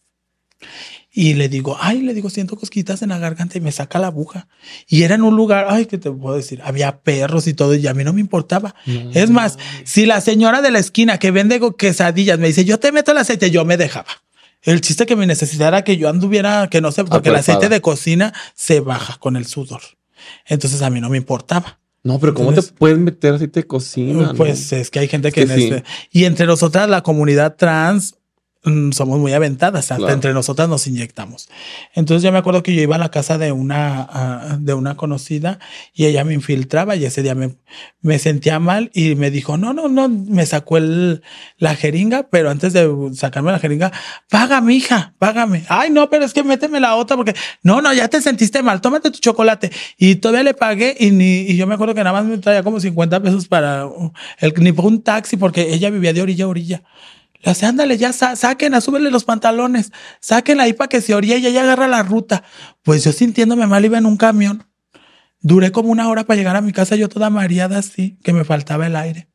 Y 1.14 1.34
le 1.34 1.50
digo, 1.50 1.76
ay, 1.78 2.00
le 2.00 2.14
digo, 2.14 2.30
siento 2.30 2.56
cosquillitas 2.56 3.02
en 3.02 3.10
la 3.10 3.18
garganta 3.18 3.58
y 3.58 3.60
me 3.60 3.70
saca 3.70 3.98
la 3.98 4.06
aguja. 4.06 4.48
Y 4.88 5.02
era 5.02 5.16
en 5.16 5.22
un 5.22 5.36
lugar, 5.36 5.66
ay, 5.68 5.84
¿qué 5.84 5.98
te 5.98 6.10
puedo 6.10 6.36
decir? 6.36 6.62
Había 6.64 7.02
perros 7.02 7.46
y 7.46 7.52
todo 7.52 7.74
y 7.74 7.86
a 7.86 7.92
mí 7.92 8.02
no 8.02 8.14
me 8.14 8.22
importaba. 8.22 8.74
es 9.12 9.28
más, 9.28 9.58
si 9.84 10.06
la 10.06 10.22
señora 10.22 10.62
de 10.62 10.70
la 10.70 10.78
esquina 10.78 11.18
que 11.18 11.30
vende 11.30 11.60
quesadillas 11.76 12.38
me 12.38 12.46
dice, 12.46 12.64
yo 12.64 12.80
te 12.80 12.92
meto 12.92 13.12
el 13.12 13.18
aceite, 13.18 13.50
yo 13.50 13.66
me 13.66 13.76
dejaba. 13.76 14.22
El 14.62 14.80
chiste 14.80 15.06
que 15.06 15.16
mi 15.16 15.26
necesidad 15.26 15.68
era 15.68 15.82
que 15.82 15.96
yo 15.96 16.08
anduviera, 16.08 16.68
que 16.68 16.80
no 16.80 16.92
sé, 16.92 17.04
porque 17.04 17.30
el 17.30 17.36
aceite 17.36 17.68
de 17.68 17.80
cocina 17.80 18.32
se 18.54 18.80
baja 18.80 19.18
con 19.18 19.36
el 19.36 19.46
sudor. 19.46 19.82
Entonces 20.46 20.82
a 20.82 20.90
mí 20.90 21.00
no 21.00 21.10
me 21.10 21.16
importaba. 21.16 21.80
No, 22.04 22.18
pero 22.18 22.34
¿cómo 22.34 22.52
te 22.52 22.62
puedes 22.62 22.98
meter 22.98 23.34
aceite 23.34 23.60
de 23.60 23.66
cocina? 23.66 24.34
Pues 24.36 24.72
es 24.72 24.90
que 24.90 25.00
hay 25.00 25.08
gente 25.08 25.30
que... 25.30 25.42
Este, 25.42 25.84
y 26.10 26.24
entre 26.24 26.46
nosotras, 26.46 26.88
la 26.88 27.02
comunidad 27.02 27.56
trans, 27.56 28.16
somos 28.92 29.18
muy 29.18 29.32
aventadas, 29.32 29.90
hasta 29.90 30.12
entre 30.12 30.32
nosotras 30.32 30.68
nos 30.68 30.86
inyectamos. 30.86 31.48
Entonces 31.94 32.22
yo 32.22 32.30
me 32.30 32.38
acuerdo 32.38 32.62
que 32.62 32.72
yo 32.74 32.82
iba 32.82 32.94
a 32.94 32.98
la 32.98 33.10
casa 33.10 33.36
de 33.36 33.50
una, 33.50 34.56
de 34.60 34.72
una 34.74 34.96
conocida 34.96 35.58
y 35.92 36.06
ella 36.06 36.22
me 36.24 36.32
infiltraba 36.32 36.94
y 36.94 37.04
ese 37.04 37.24
día 37.24 37.34
me, 37.34 37.56
me 38.02 38.20
sentía 38.20 38.60
mal 38.60 38.92
y 38.94 39.16
me 39.16 39.32
dijo, 39.32 39.56
no, 39.56 39.72
no, 39.72 39.88
no, 39.88 40.08
me 40.08 40.46
sacó 40.46 40.76
el, 40.76 41.22
la 41.58 41.74
jeringa, 41.74 42.28
pero 42.30 42.50
antes 42.50 42.72
de 42.72 42.88
sacarme 43.14 43.50
la 43.50 43.58
jeringa, 43.58 43.90
págame, 44.30 44.74
hija, 44.74 45.14
págame. 45.18 45.64
Ay, 45.68 45.90
no, 45.90 46.08
pero 46.08 46.24
es 46.24 46.32
que 46.32 46.44
méteme 46.44 46.78
la 46.78 46.94
otra 46.94 47.16
porque, 47.16 47.34
no, 47.64 47.82
no, 47.82 47.92
ya 47.92 48.06
te 48.06 48.22
sentiste 48.22 48.62
mal, 48.62 48.80
tómate 48.80 49.10
tu 49.10 49.18
chocolate. 49.18 49.72
Y 49.98 50.16
todavía 50.16 50.44
le 50.44 50.54
pagué 50.54 50.96
y, 51.00 51.10
ni, 51.10 51.40
y 51.40 51.56
yo 51.56 51.66
me 51.66 51.74
acuerdo 51.74 51.94
que 51.94 52.04
nada 52.04 52.12
más 52.12 52.30
me 52.30 52.38
traía 52.38 52.62
como 52.62 52.78
50 52.78 53.20
pesos 53.20 53.48
para 53.48 53.88
el, 54.38 54.54
ni 54.58 54.70
por 54.70 54.86
un 54.86 55.02
taxi 55.02 55.36
porque 55.36 55.74
ella 55.74 55.90
vivía 55.90 56.12
de 56.12 56.22
orilla 56.22 56.44
a 56.44 56.48
orilla. 56.48 56.82
Le 57.42 57.50
hace, 57.50 57.66
ándale, 57.66 57.98
ya 57.98 58.12
saquen, 58.12 58.80
súbele 58.80 59.10
los 59.10 59.24
pantalones, 59.24 59.92
saquen 60.20 60.60
ahí 60.60 60.72
para 60.72 60.88
que 60.88 61.00
se 61.00 61.14
orilla 61.14 61.36
y 61.36 61.52
ya 61.52 61.62
agarra 61.62 61.88
la 61.88 62.02
ruta. 62.02 62.44
Pues 62.82 63.02
yo 63.04 63.12
sintiéndome 63.12 63.66
mal 63.66 63.84
iba 63.84 63.98
en 63.98 64.06
un 64.06 64.16
camión. 64.16 64.64
Duré 65.40 65.72
como 65.72 65.90
una 65.90 66.08
hora 66.08 66.24
para 66.24 66.36
llegar 66.36 66.54
a 66.54 66.60
mi 66.60 66.72
casa, 66.72 66.94
yo 66.94 67.08
toda 67.08 67.28
mareada 67.28 67.78
así, 67.78 68.16
que 68.22 68.32
me 68.32 68.44
faltaba 68.44 68.86
el 68.86 68.94
aire. 68.94 69.28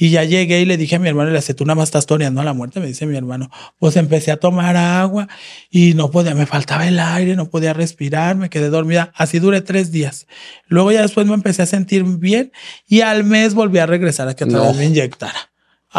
Y 0.00 0.10
ya 0.10 0.22
llegué 0.22 0.60
y 0.60 0.64
le 0.64 0.76
dije 0.76 0.94
a 0.94 1.00
mi 1.00 1.08
hermano, 1.08 1.30
le 1.30 1.38
hace, 1.38 1.54
tú 1.54 1.64
nada 1.64 1.74
más 1.74 1.88
estás 1.88 2.06
toreando 2.06 2.40
a 2.40 2.44
la 2.44 2.52
muerte, 2.52 2.78
me 2.78 2.86
dice 2.86 3.04
mi 3.04 3.16
hermano. 3.16 3.50
Pues 3.80 3.96
empecé 3.96 4.30
a 4.30 4.36
tomar 4.36 4.76
agua 4.76 5.26
y 5.70 5.94
no 5.94 6.12
podía, 6.12 6.36
me 6.36 6.46
faltaba 6.46 6.86
el 6.86 7.00
aire, 7.00 7.34
no 7.34 7.50
podía 7.50 7.72
respirar, 7.72 8.36
me 8.36 8.48
quedé 8.48 8.68
dormida. 8.68 9.10
Así 9.16 9.40
duré 9.40 9.60
tres 9.60 9.90
días. 9.90 10.28
Luego 10.68 10.92
ya 10.92 11.02
después 11.02 11.26
me 11.26 11.34
empecé 11.34 11.62
a 11.62 11.66
sentir 11.66 12.04
bien 12.04 12.52
y 12.86 13.00
al 13.00 13.24
mes 13.24 13.54
volví 13.54 13.80
a 13.80 13.86
regresar 13.86 14.28
a 14.28 14.36
que 14.36 14.44
otra 14.44 14.60
vez 14.60 14.76
me 14.76 14.84
inyectara. 14.84 15.50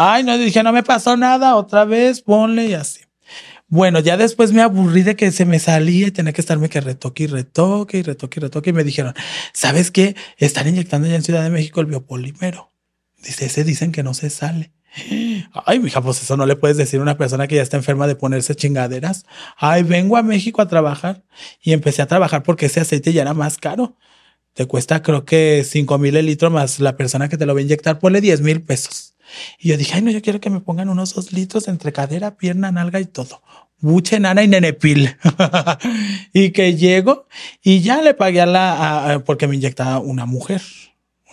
Ay, 0.02 0.24
no, 0.24 0.38
dije, 0.38 0.62
no 0.62 0.72
me 0.72 0.82
pasó 0.82 1.14
nada, 1.14 1.56
otra 1.56 1.84
vez, 1.84 2.22
ponle 2.22 2.68
y 2.68 2.72
así. 2.72 3.00
Bueno, 3.68 4.00
ya 4.00 4.16
después 4.16 4.50
me 4.50 4.62
aburrí 4.62 5.02
de 5.02 5.14
que 5.14 5.30
se 5.30 5.44
me 5.44 5.58
salía 5.58 6.06
y 6.06 6.10
tenía 6.10 6.32
que 6.32 6.40
estarme 6.40 6.70
que 6.70 6.80
retoque 6.80 7.24
y 7.24 7.26
retoque 7.26 7.98
y 7.98 8.02
retoque 8.02 8.40
y 8.40 8.42
retoque. 8.44 8.70
Y 8.70 8.72
me 8.72 8.82
dijeron, 8.82 9.12
¿sabes 9.52 9.90
qué? 9.90 10.16
Están 10.38 10.68
inyectando 10.68 11.06
ya 11.06 11.16
en 11.16 11.22
Ciudad 11.22 11.42
de 11.42 11.50
México 11.50 11.82
el 11.82 11.86
biopolímero. 11.86 12.72
Dice, 13.22 13.44
ese 13.44 13.62
dicen 13.62 13.92
que 13.92 14.02
no 14.02 14.14
se 14.14 14.30
sale. 14.30 14.72
Ay, 15.66 15.80
mija, 15.80 16.00
pues 16.00 16.22
eso 16.22 16.34
no 16.38 16.46
le 16.46 16.56
puedes 16.56 16.78
decir 16.78 16.98
a 16.98 17.02
una 17.02 17.18
persona 17.18 17.46
que 17.46 17.56
ya 17.56 17.62
está 17.62 17.76
enferma 17.76 18.06
de 18.06 18.16
ponerse 18.16 18.54
chingaderas. 18.54 19.26
Ay, 19.58 19.82
vengo 19.82 20.16
a 20.16 20.22
México 20.22 20.62
a 20.62 20.68
trabajar 20.68 21.24
y 21.60 21.74
empecé 21.74 22.00
a 22.00 22.06
trabajar 22.06 22.42
porque 22.42 22.66
ese 22.66 22.80
aceite 22.80 23.12
ya 23.12 23.20
era 23.20 23.34
más 23.34 23.58
caro. 23.58 23.98
Te 24.54 24.64
cuesta, 24.64 25.02
creo 25.02 25.26
que 25.26 25.62
5 25.62 25.98
mil 25.98 26.16
el 26.16 26.24
litro 26.24 26.50
más 26.50 26.80
la 26.80 26.96
persona 26.96 27.28
que 27.28 27.36
te 27.36 27.44
lo 27.44 27.52
va 27.52 27.60
a 27.60 27.62
inyectar, 27.62 27.98
ponle 27.98 28.22
10 28.22 28.40
mil 28.40 28.62
pesos. 28.62 29.14
Y 29.58 29.68
yo 29.68 29.76
dije, 29.76 29.94
ay, 29.94 30.02
no, 30.02 30.10
yo 30.10 30.22
quiero 30.22 30.40
que 30.40 30.50
me 30.50 30.60
pongan 30.60 30.88
unos 30.88 31.14
dos 31.14 31.32
litros 31.32 31.68
entre 31.68 31.92
cadera, 31.92 32.36
pierna, 32.36 32.70
nalga 32.70 33.00
y 33.00 33.06
todo. 33.06 33.42
buche, 33.78 34.20
nana 34.20 34.42
y 34.42 34.48
nenepil. 34.48 35.16
y 36.32 36.50
que 36.50 36.76
llego 36.76 37.26
y 37.62 37.80
ya 37.80 38.02
le 38.02 38.14
pagué 38.14 38.40
a 38.40 38.46
la, 38.46 39.22
porque 39.24 39.46
me 39.46 39.56
inyectaba 39.56 39.98
una 39.98 40.26
mujer. 40.26 40.62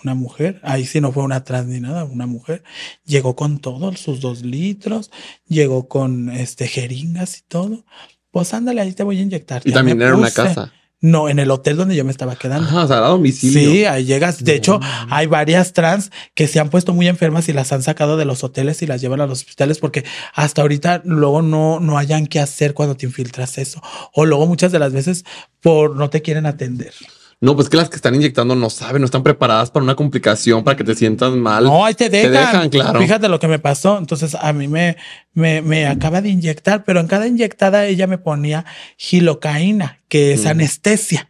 Una 0.03 0.13
mujer, 0.13 0.61
ahí 0.63 0.85
sí 0.85 1.01
no 1.01 1.11
fue 1.11 1.23
una 1.23 1.43
trans 1.43 1.67
ni 1.67 1.79
nada, 1.79 2.03
una 2.03 2.27
mujer. 2.27 2.63
Llegó 3.03 3.35
con 3.35 3.57
todo, 3.57 3.95
sus 3.95 4.21
dos 4.21 4.43
litros, 4.43 5.09
llegó 5.47 5.87
con 5.87 6.29
este 6.29 6.67
jeringas 6.67 7.39
y 7.39 7.41
todo. 7.41 7.83
Pues 8.29 8.53
ándale, 8.53 8.81
ahí 8.81 8.93
te 8.93 9.01
voy 9.01 9.17
a 9.17 9.23
inyectar. 9.23 9.63
Y 9.65 9.71
también 9.71 9.99
era 9.99 10.15
una 10.15 10.29
casa. 10.29 10.71
No, 10.99 11.29
en 11.29 11.37
el 11.37 11.51
hotel 11.51 11.77
donde 11.77 11.95
yo 11.95 12.03
me 12.03 12.09
estaba 12.09 12.35
quedando. 12.35 12.67
Ah, 12.71 12.83
o 12.83 12.87
sea, 12.87 12.97
a 12.97 13.09
domicilio. 13.09 13.69
Sí, 13.69 13.85
ahí 13.85 14.05
llegas. 14.05 14.43
De 14.43 14.55
hecho, 14.55 14.79
hay 15.09 15.27
varias 15.27 15.73
trans 15.73 16.11
que 16.33 16.47
se 16.47 16.59
han 16.59 16.69
puesto 16.69 16.91
muy 16.93 17.07
enfermas 17.07 17.47
y 17.49 17.53
las 17.53 17.71
han 17.71 17.83
sacado 17.83 18.17
de 18.17 18.25
los 18.25 18.43
hoteles 18.43 18.81
y 18.81 18.87
las 18.87 18.99
llevan 18.99 19.21
a 19.21 19.27
los 19.27 19.39
hospitales 19.39 19.77
porque 19.77 20.03
hasta 20.33 20.63
ahorita 20.63 21.03
luego 21.05 21.43
no, 21.43 21.79
no 21.79 21.99
hayan 21.99 22.25
qué 22.25 22.39
hacer 22.39 22.73
cuando 22.73 22.97
te 22.97 23.05
infiltras 23.05 23.59
eso. 23.59 23.79
O 24.11 24.25
luego 24.25 24.47
muchas 24.47 24.71
de 24.71 24.79
las 24.79 24.91
veces 24.91 25.23
por 25.61 25.95
no 25.95 26.09
te 26.09 26.23
quieren 26.23 26.47
atender. 26.47 26.93
No, 27.39 27.55
pues 27.55 27.69
que 27.69 27.77
las 27.77 27.89
que 27.89 27.97
están 27.97 28.15
inyectando 28.15 28.55
no 28.55 28.69
saben, 28.71 29.01
no 29.01 29.05
están 29.05 29.21
preparadas 29.21 29.69
para 29.69 29.83
una 29.83 29.95
complicación, 29.95 30.63
para 30.63 30.75
que 30.75 30.83
te 30.83 30.95
sientas 30.95 31.33
mal. 31.33 31.65
No, 31.65 31.85
ahí 31.85 31.93
te 31.93 32.09
dejan. 32.09 32.31
Te 32.31 32.37
dejan, 32.37 32.69
claro. 32.69 32.99
Fíjate 32.99 33.29
lo 33.29 33.39
que 33.39 33.47
me 33.47 33.59
pasó. 33.59 33.99
Entonces 33.99 34.35
a 34.35 34.53
mí 34.53 34.67
me, 34.67 34.97
me, 35.33 35.61
me 35.61 35.85
acaba 35.85 36.21
de 36.21 36.29
inyectar, 36.29 36.83
pero 36.83 36.99
en 36.99 37.07
cada 37.07 37.27
inyectada 37.27 37.85
ella 37.85 38.07
me 38.07 38.17
ponía 38.17 38.65
gilocaína, 38.97 39.99
que 40.07 40.33
es 40.33 40.47
anestesia. 40.47 41.29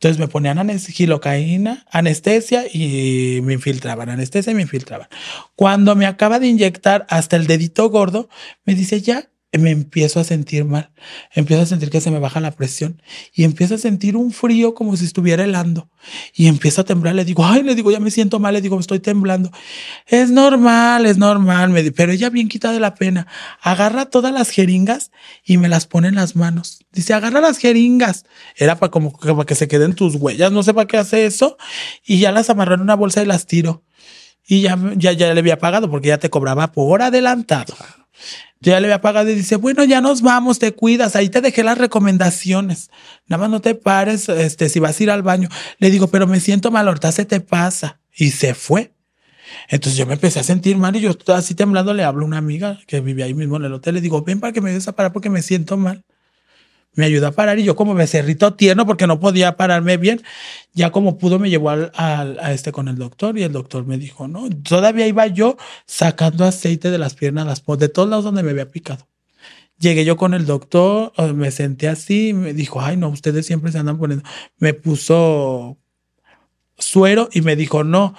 Entonces 0.00 0.18
me 0.18 0.28
ponían 0.28 0.78
gilocaína, 0.78 1.84
anestesia 1.90 2.64
y 2.72 3.40
me 3.42 3.52
infiltraban, 3.54 4.08
anestesia 4.08 4.52
y 4.52 4.54
me 4.54 4.62
infiltraban. 4.62 5.08
Cuando 5.56 5.94
me 5.94 6.06
acaba 6.06 6.38
de 6.38 6.46
inyectar 6.46 7.06
hasta 7.10 7.36
el 7.36 7.46
dedito 7.46 7.90
gordo, 7.90 8.28
me 8.64 8.74
dice, 8.74 9.02
ya, 9.02 9.28
me 9.58 9.70
empiezo 9.70 10.20
a 10.20 10.24
sentir 10.24 10.64
mal, 10.64 10.92
empiezo 11.34 11.62
a 11.62 11.66
sentir 11.66 11.90
que 11.90 12.00
se 12.00 12.12
me 12.12 12.20
baja 12.20 12.38
la 12.40 12.52
presión 12.52 13.02
y 13.34 13.42
empiezo 13.42 13.74
a 13.74 13.78
sentir 13.78 14.16
un 14.16 14.32
frío 14.32 14.74
como 14.74 14.96
si 14.96 15.04
estuviera 15.04 15.42
helando 15.42 15.90
y 16.32 16.46
empiezo 16.46 16.82
a 16.82 16.84
temblar, 16.84 17.16
le 17.16 17.24
digo, 17.24 17.44
ay, 17.44 17.64
le 17.64 17.74
digo, 17.74 17.90
ya 17.90 17.98
me 17.98 18.12
siento 18.12 18.38
mal, 18.38 18.54
le 18.54 18.60
digo, 18.60 18.78
estoy 18.78 19.00
temblando. 19.00 19.50
Es 20.06 20.30
normal, 20.30 21.04
es 21.04 21.18
normal, 21.18 21.70
me 21.70 21.90
pero 21.90 22.12
ella 22.12 22.30
bien 22.30 22.48
quita 22.48 22.70
de 22.70 22.78
la 22.78 22.94
pena, 22.94 23.26
agarra 23.60 24.06
todas 24.06 24.32
las 24.32 24.50
jeringas 24.50 25.10
y 25.44 25.58
me 25.58 25.68
las 25.68 25.86
pone 25.86 26.08
en 26.08 26.14
las 26.14 26.36
manos. 26.36 26.84
Dice, 26.92 27.12
agarra 27.12 27.40
las 27.40 27.58
jeringas. 27.58 28.24
Era 28.56 28.78
para 28.78 28.90
como 28.90 29.12
para 29.12 29.44
que 29.44 29.56
se 29.56 29.66
queden 29.66 29.94
tus 29.94 30.14
huellas, 30.14 30.52
no 30.52 30.62
sé 30.62 30.74
para 30.74 30.86
qué 30.86 30.96
hace 30.96 31.26
eso 31.26 31.56
y 32.04 32.20
ya 32.20 32.30
las 32.30 32.50
amarró 32.50 32.76
en 32.76 32.82
una 32.82 32.94
bolsa 32.94 33.22
y 33.22 33.26
las 33.26 33.46
tiro. 33.46 33.82
Y 34.46 34.62
ya, 34.62 34.78
ya, 34.96 35.12
ya 35.12 35.34
le 35.34 35.40
había 35.40 35.58
pagado 35.58 35.90
porque 35.90 36.08
ya 36.08 36.18
te 36.18 36.30
cobraba 36.30 36.72
por 36.72 37.02
adelantado 37.02 37.74
ya 38.60 38.78
le 38.78 38.86
había 38.86 39.00
pagado 39.00 39.30
y 39.30 39.34
dice, 39.34 39.56
bueno, 39.56 39.84
ya 39.84 40.00
nos 40.00 40.20
vamos, 40.20 40.58
te 40.58 40.72
cuidas, 40.72 41.16
ahí 41.16 41.30
te 41.30 41.40
dejé 41.40 41.64
las 41.64 41.78
recomendaciones. 41.78 42.90
Nada 43.26 43.42
más 43.42 43.50
no 43.50 43.60
te 43.60 43.74
pares, 43.74 44.28
este, 44.28 44.68
si 44.68 44.80
vas 44.80 45.00
a 45.00 45.02
ir 45.02 45.10
al 45.10 45.22
baño. 45.22 45.48
Le 45.78 45.90
digo, 45.90 46.08
pero 46.08 46.26
me 46.26 46.40
siento 46.40 46.70
mal, 46.70 46.86
ahorita 46.86 47.10
se 47.12 47.24
te 47.24 47.40
pasa. 47.40 48.00
Y 48.14 48.32
se 48.32 48.54
fue. 48.54 48.92
Entonces 49.68 49.96
yo 49.98 50.06
me 50.06 50.14
empecé 50.14 50.40
a 50.40 50.42
sentir 50.42 50.76
mal 50.76 50.94
y 50.94 51.00
yo 51.00 51.16
así 51.28 51.54
temblando 51.54 51.94
le 51.94 52.04
hablo 52.04 52.24
a 52.24 52.26
una 52.26 52.38
amiga 52.38 52.78
que 52.86 53.00
vivía 53.00 53.24
ahí 53.24 53.34
mismo 53.34 53.56
en 53.56 53.64
el 53.64 53.72
hotel. 53.72 53.94
Le 53.94 54.00
digo, 54.00 54.22
ven 54.22 54.40
para 54.40 54.52
que 54.52 54.60
me 54.60 54.72
des 54.72 54.88
a 54.88 54.92
parar 54.92 55.12
porque 55.12 55.30
me 55.30 55.42
siento 55.42 55.76
mal 55.76 56.04
me 56.94 57.06
ayudó 57.06 57.28
a 57.28 57.32
parar 57.32 57.58
y 57.58 57.64
yo 57.64 57.76
como 57.76 57.94
me 57.94 58.06
cerrito 58.06 58.54
tierno 58.54 58.86
porque 58.86 59.06
no 59.06 59.20
podía 59.20 59.56
pararme 59.56 59.96
bien, 59.96 60.22
ya 60.72 60.90
como 60.90 61.18
pudo 61.18 61.38
me 61.38 61.50
llevó 61.50 61.70
al, 61.70 61.90
a 61.94 62.52
este 62.52 62.72
con 62.72 62.88
el 62.88 62.96
doctor 62.96 63.38
y 63.38 63.42
el 63.42 63.52
doctor 63.52 63.86
me 63.86 63.98
dijo, 63.98 64.28
no, 64.28 64.48
todavía 64.50 65.06
iba 65.06 65.26
yo 65.26 65.56
sacando 65.86 66.44
aceite 66.44 66.90
de 66.90 66.98
las 66.98 67.14
piernas, 67.14 67.62
de 67.78 67.88
todos 67.88 68.08
lados 68.08 68.24
donde 68.24 68.42
me 68.42 68.50
había 68.50 68.68
picado. 68.68 69.06
Llegué 69.78 70.04
yo 70.04 70.16
con 70.16 70.34
el 70.34 70.44
doctor, 70.44 71.12
me 71.34 71.50
senté 71.50 71.88
así, 71.88 72.34
me 72.34 72.52
dijo, 72.52 72.82
ay 72.82 72.96
no, 72.96 73.08
ustedes 73.08 73.46
siempre 73.46 73.72
se 73.72 73.78
andan 73.78 73.98
poniendo, 73.98 74.28
me 74.58 74.74
puso 74.74 75.78
suero 76.76 77.28
y 77.32 77.40
me 77.40 77.56
dijo, 77.56 77.84
no, 77.84 78.14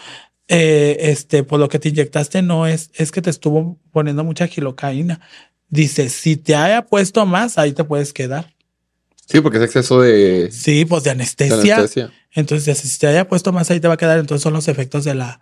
eh, 0.48 0.98
este, 1.12 1.44
por 1.44 1.60
lo 1.60 1.70
que 1.70 1.80
te 1.80 1.90
inyectaste 1.90 2.42
no 2.42 2.68
es, 2.68 2.92
es 2.96 3.12
que 3.12 3.22
te 3.22 3.30
estuvo 3.30 3.80
poniendo 3.92 4.24
mucha 4.24 4.48
gilocaína. 4.48 5.22
Dice, 5.70 6.10
si 6.10 6.36
te 6.36 6.56
haya 6.56 6.86
puesto 6.86 7.26
más, 7.26 7.58
ahí 7.58 7.72
te 7.72 7.84
puedes 7.84 8.12
quedar. 8.12 8.54
Sí, 9.32 9.42
porque 9.42 9.58
es 9.58 9.64
exceso 9.64 10.02
de. 10.02 10.50
Sí, 10.52 10.86
pues 10.86 11.04
de 11.04 11.12
anestesia. 11.12 12.12
Entonces, 12.34 12.78
si 12.78 13.00
te 13.00 13.08
haya 13.08 13.28
puesto 13.28 13.52
más 13.52 13.70
ahí 13.72 13.80
te 13.80 13.88
va 13.88 13.96
a 13.96 13.98
quedar. 13.98 14.20
Entonces 14.20 14.44
son 14.44 14.54
los 14.54 14.68
efectos 14.68 15.04
de 15.04 15.16
la, 15.16 15.42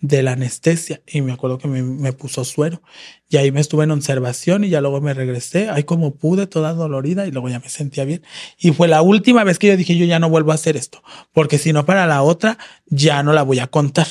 de 0.00 0.22
la 0.22 0.32
anestesia. 0.32 1.00
Y 1.06 1.20
me 1.20 1.32
acuerdo 1.32 1.58
que 1.58 1.68
me, 1.68 2.12
puso 2.12 2.44
suero. 2.44 2.82
Y 3.28 3.36
ahí 3.36 3.52
me 3.52 3.60
estuve 3.60 3.84
en 3.84 3.90
observación 3.90 4.64
y 4.64 4.68
ya 4.68 4.80
luego 4.80 5.00
me 5.00 5.14
regresé. 5.14 5.68
Ahí 5.70 5.84
como 5.84 6.14
pude, 6.14 6.46
toda 6.46 6.72
dolorida 6.72 7.26
y 7.26 7.30
luego 7.30 7.48
ya 7.48 7.60
me 7.60 7.68
sentía 7.68 8.04
bien. 8.04 8.22
Y 8.58 8.72
fue 8.72 8.88
la 8.88 9.02
última 9.02 9.44
vez 9.44 9.58
que 9.58 9.68
yo 9.68 9.76
dije, 9.76 9.96
yo 9.96 10.04
ya 10.04 10.18
no 10.18 10.28
vuelvo 10.28 10.52
a 10.52 10.56
hacer 10.56 10.76
esto. 10.76 11.02
Porque 11.32 11.58
si 11.58 11.72
no, 11.72 11.86
para 11.86 12.06
la 12.06 12.22
otra, 12.22 12.58
ya 12.86 13.22
no 13.22 13.32
la 13.32 13.42
voy 13.42 13.58
a 13.58 13.66
contar. 13.66 14.06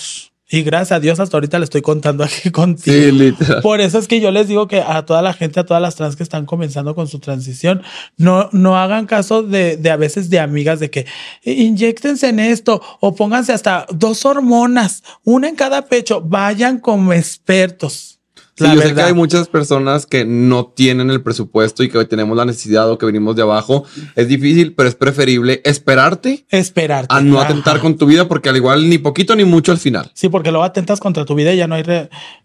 Y 0.49 0.63
gracias 0.63 0.93
a 0.93 0.99
Dios 1.01 1.19
hasta 1.19 1.35
ahorita 1.35 1.59
le 1.59 1.65
estoy 1.65 1.81
contando 1.81 2.23
aquí 2.23 2.49
contigo. 2.51 2.95
Sí, 2.97 3.11
literal. 3.11 3.61
Por 3.61 3.81
eso 3.81 3.99
es 3.99 4.07
que 4.07 4.21
yo 4.21 4.31
les 4.31 4.47
digo 4.47 4.67
que 4.67 4.81
a 4.81 5.05
toda 5.05 5.21
la 5.21 5.33
gente, 5.33 5.59
a 5.59 5.65
todas 5.65 5.81
las 5.81 5.95
trans 5.95 6.15
que 6.15 6.23
están 6.23 6.45
comenzando 6.45 6.95
con 6.95 7.07
su 7.07 7.19
transición, 7.19 7.81
no, 8.15 8.49
no 8.53 8.77
hagan 8.77 9.07
caso 9.07 9.43
de, 9.43 9.75
de 9.75 9.91
a 9.91 9.97
veces 9.97 10.29
de 10.29 10.39
amigas 10.39 10.79
de 10.79 10.89
que 10.89 11.05
inyectense 11.43 12.29
en 12.29 12.39
esto 12.39 12.81
o 13.01 13.13
pónganse 13.13 13.51
hasta 13.51 13.85
dos 13.93 14.25
hormonas, 14.25 15.03
una 15.23 15.49
en 15.49 15.55
cada 15.55 15.85
pecho, 15.85 16.21
vayan 16.21 16.79
como 16.79 17.11
expertos. 17.11 18.16
Sí, 18.57 18.65
yo 18.73 18.81
sé 18.81 18.95
que 18.95 19.01
hay 19.01 19.13
muchas 19.13 19.47
personas 19.47 20.07
que 20.07 20.25
no 20.25 20.65
tienen 20.65 21.11
el 21.11 21.21
presupuesto 21.21 21.83
y 21.83 21.89
que 21.89 21.99
hoy 21.99 22.07
tenemos 22.07 22.35
la 22.35 22.43
necesidad 22.43 22.89
o 22.89 22.97
que 22.97 23.05
venimos 23.05 23.35
de 23.35 23.43
abajo. 23.43 23.85
Es 24.15 24.27
difícil, 24.27 24.73
pero 24.73 24.89
es 24.89 24.95
preferible 24.95 25.61
esperarte. 25.63 26.45
Esperarte. 26.49 27.13
A 27.13 27.21
no 27.21 27.39
atentar 27.39 27.79
con 27.79 27.97
tu 27.97 28.07
vida, 28.07 28.27
porque 28.27 28.49
al 28.49 28.55
igual 28.55 28.89
ni 28.89 28.97
poquito 28.97 29.35
ni 29.35 29.45
mucho 29.45 29.71
al 29.71 29.77
final. 29.77 30.09
Sí, 30.15 30.29
porque 30.29 30.49
luego 30.49 30.63
atentas 30.63 30.99
contra 30.99 31.23
tu 31.23 31.35
vida 31.35 31.53
y 31.53 31.57
ya 31.57 31.67
no 31.67 31.75
hay, 31.75 31.83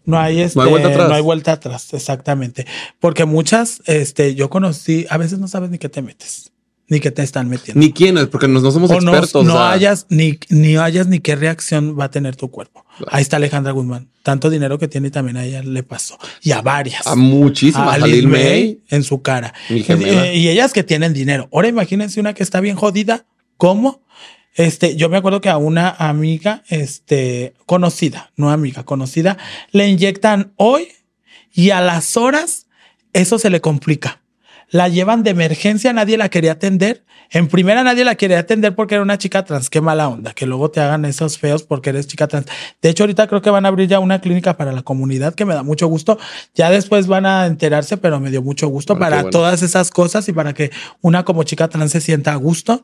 no 0.05 0.19
hay, 0.19 0.41
este, 0.41 0.59
no 0.59 0.65
hay 0.65 0.69
vuelta 0.69 0.89
atrás. 0.89 1.09
No 1.09 1.15
hay 1.15 1.21
vuelta 1.23 1.51
atrás, 1.53 1.93
exactamente. 1.95 2.67
Porque 2.99 3.25
muchas, 3.25 3.81
este, 3.85 4.35
yo 4.35 4.51
conocí, 4.51 5.07
a 5.09 5.17
veces 5.17 5.39
no 5.39 5.47
sabes 5.47 5.71
ni 5.71 5.79
qué 5.79 5.89
te 5.89 6.03
metes 6.03 6.52
ni 6.87 6.99
qué 6.99 7.11
te 7.11 7.23
están 7.23 7.49
metiendo. 7.49 7.79
Ni 7.79 7.91
quiénes, 7.93 8.27
porque 8.27 8.47
no, 8.47 8.59
somos 8.71 8.91
expertos. 8.91 9.45
No, 9.45 9.57
hayas 9.59 10.05
ni, 10.09 10.39
ni 10.49 10.75
hayas 10.75 11.07
ni 11.07 11.19
qué 11.19 11.35
reacción 11.35 11.97
va 11.99 12.05
a 12.05 12.11
tener 12.11 12.35
tu 12.35 12.51
cuerpo. 12.51 12.85
Ahí 13.07 13.21
está 13.21 13.37
Alejandra 13.37 13.71
Guzmán. 13.71 14.09
Tanto 14.21 14.49
dinero 14.49 14.77
que 14.77 14.87
tiene 14.87 15.09
también 15.09 15.37
a 15.37 15.45
ella 15.45 15.63
le 15.63 15.83
pasó. 15.83 16.17
Y 16.41 16.51
a 16.51 16.61
varias. 16.61 17.07
A 17.07 17.15
muchísimas. 17.15 17.95
A 17.95 18.05
Lil 18.05 18.27
May 18.27 18.81
en 18.89 19.03
su 19.03 19.21
cara. 19.21 19.53
Eh, 19.69 20.33
y 20.35 20.49
ellas 20.49 20.73
que 20.73 20.83
tienen 20.83 21.13
dinero. 21.13 21.49
Ahora 21.51 21.67
imagínense 21.67 22.19
una 22.19 22.33
que 22.33 22.43
está 22.43 22.59
bien 22.59 22.75
jodida. 22.75 23.25
¿Cómo? 23.57 24.03
Este, 24.55 24.95
yo 24.95 25.09
me 25.09 25.17
acuerdo 25.17 25.41
que 25.41 25.49
a 25.49 25.57
una 25.57 25.89
amiga, 25.89 26.63
este, 26.69 27.53
conocida, 27.65 28.31
no 28.35 28.51
amiga, 28.51 28.83
conocida, 28.83 29.37
le 29.71 29.87
inyectan 29.87 30.53
hoy 30.57 30.89
y 31.51 31.71
a 31.71 31.81
las 31.81 32.17
horas 32.17 32.67
eso 33.13 33.39
se 33.39 33.49
le 33.49 33.61
complica 33.61 34.22
la 34.73 34.89
llevan 34.89 35.21
de 35.21 35.29
emergencia, 35.29 35.93
nadie 35.93 36.17
la 36.17 36.29
quería 36.29 36.53
atender. 36.53 37.05
En 37.29 37.47
primera 37.47 37.83
nadie 37.83 38.03
la 38.03 38.15
quería 38.15 38.39
atender 38.39 38.73
porque 38.73 38.95
era 38.95 39.03
una 39.03 39.19
chica 39.19 39.45
trans. 39.45 39.69
Qué 39.69 39.81
mala 39.81 40.09
onda, 40.09 40.33
que 40.33 40.47
luego 40.47 40.71
te 40.71 40.79
hagan 40.79 41.05
esos 41.05 41.37
feos 41.37 41.61
porque 41.61 41.91
eres 41.91 42.07
chica 42.07 42.27
trans. 42.27 42.47
De 42.81 42.89
hecho, 42.89 43.03
ahorita 43.03 43.27
creo 43.27 43.43
que 43.43 43.51
van 43.51 43.65
a 43.65 43.67
abrir 43.67 43.87
ya 43.87 43.99
una 43.99 44.19
clínica 44.19 44.57
para 44.57 44.71
la 44.71 44.81
comunidad 44.81 45.35
que 45.35 45.45
me 45.45 45.53
da 45.53 45.61
mucho 45.61 45.85
gusto. 45.85 46.17
Ya 46.55 46.71
después 46.71 47.05
van 47.05 47.27
a 47.27 47.45
enterarse, 47.45 47.97
pero 47.97 48.19
me 48.19 48.31
dio 48.31 48.41
mucho 48.41 48.67
gusto 48.67 48.97
para 48.97 49.29
todas 49.29 49.61
esas 49.61 49.91
cosas 49.91 50.27
y 50.27 50.33
para 50.33 50.53
que 50.53 50.71
una 51.01 51.23
como 51.23 51.43
chica 51.43 51.67
trans 51.67 51.91
se 51.91 52.01
sienta 52.01 52.33
a 52.33 52.37
gusto. 52.37 52.83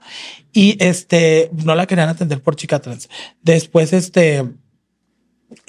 Y 0.53 0.77
este, 0.79 1.49
no 1.65 1.73
la 1.73 1.87
querían 1.87 2.09
atender 2.09 2.43
por 2.43 2.55
chica 2.55 2.77
trans. 2.77 3.09
Después, 3.41 3.93
este, 3.93 4.45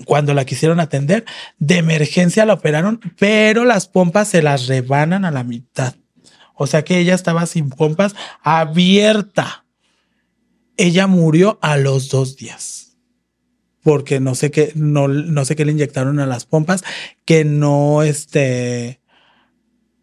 cuando 0.05 0.35
la 0.35 0.45
quisieron 0.45 0.81
atender, 0.81 1.25
de 1.59 1.79
emergencia 1.79 2.45
la 2.45 2.53
operaron, 2.53 3.01
pero 3.19 3.65
las 3.65 3.87
pompas 3.87 4.29
se 4.29 4.43
las 4.43 4.67
rebanan 4.67 5.25
a 5.25 5.31
la 5.31 5.45
mitad. 5.45 5.95
O 6.63 6.67
sea 6.67 6.85
que 6.85 6.99
ella 6.99 7.15
estaba 7.15 7.47
sin 7.47 7.71
pompas, 7.71 8.15
abierta. 8.43 9.65
Ella 10.77 11.07
murió 11.07 11.59
a 11.63 11.79
los 11.79 12.11
dos 12.11 12.37
días. 12.37 12.99
Porque 13.83 14.21
no 14.21 14.35
sé 14.35 14.51
qué, 14.51 14.71
no, 14.75 15.09
no 15.09 15.47
sé 15.47 15.57
qué 15.57 15.65
le 15.65 15.73
inyectaron 15.73 16.21
a 16.21 16.27
las 16.27 16.45
pompas, 16.45 16.85
que 17.25 17.47
no, 17.47 18.03
este, 18.03 19.01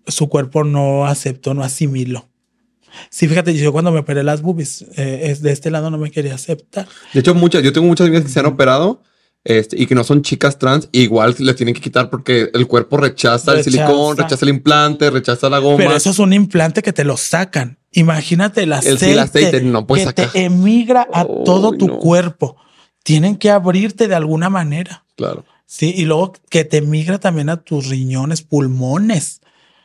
su 0.08 0.30
cuerpo 0.30 0.64
no 0.64 1.06
aceptó, 1.06 1.54
no 1.54 1.62
asimiló. 1.62 2.28
Sí, 3.12 3.28
fíjate, 3.28 3.54
yo 3.54 3.72
cuando 3.72 3.92
me 3.92 4.00
operé 4.00 4.24
las 4.24 4.42
boobies, 4.42 4.82
eh, 4.98 5.30
es 5.30 5.44
de 5.44 5.52
este 5.52 5.70
lado 5.70 5.92
no 5.92 6.00
me 6.00 6.10
quería 6.10 6.34
aceptar. 6.34 6.88
De 7.14 7.20
hecho, 7.20 7.36
muchas, 7.36 7.62
yo 7.62 7.72
tengo 7.72 7.86
muchas 7.86 8.08
amigas 8.08 8.24
que 8.24 8.32
se 8.32 8.40
han 8.40 8.48
operado 8.48 9.04
este, 9.48 9.82
y 9.82 9.86
que 9.88 9.96
no 9.96 10.04
son 10.04 10.24
chicas 10.24 10.60
trans, 10.60 10.90
igual 10.92 11.34
les 11.40 11.56
tienen 11.56 11.74
que 11.74 11.80
quitar 11.80 12.10
porque 12.10 12.50
el 12.54 12.68
cuerpo 12.68 12.98
rechaza, 12.98 13.54
el 13.54 13.64
silicón, 13.64 14.18
rechaza 14.18 14.44
el 14.44 14.50
implante, 14.50 15.10
rechaza 15.10 15.50
la 15.50 15.60
goma. 15.60 15.78
Pero 15.78 15.96
eso 15.96 16.10
es 16.10 16.20
un 16.20 16.34
implante 16.34 16.82
que 16.82 16.92
te 16.92 17.06
lo 17.06 17.16
sacan. 17.16 17.78
Imagínate 17.94 18.64
el 18.64 18.74
aceite, 18.74 19.14
el, 19.14 19.20
aceite 19.20 19.62
no 19.62 19.88
que 19.88 20.06
te 20.06 20.44
emigra 20.44 21.08
a 21.14 21.24
todo 21.24 21.72
tu 21.72 21.98
cuerpo. 21.98 22.58
Tienen 23.04 23.38
que 23.38 23.50
abrirte 23.50 24.10
de 24.10 24.16
alguna 24.16 24.50
manera. 24.50 25.06
Claro. 25.16 25.46
Sí, 25.66 25.94
y 25.96 26.04
luego 26.04 26.34
que 26.50 26.66
te 26.66 26.78
emigra 26.78 27.18
también 27.18 27.48
a 27.48 27.56
tus 27.56 27.88
riñones, 27.88 28.42
pulmones. 28.42 29.40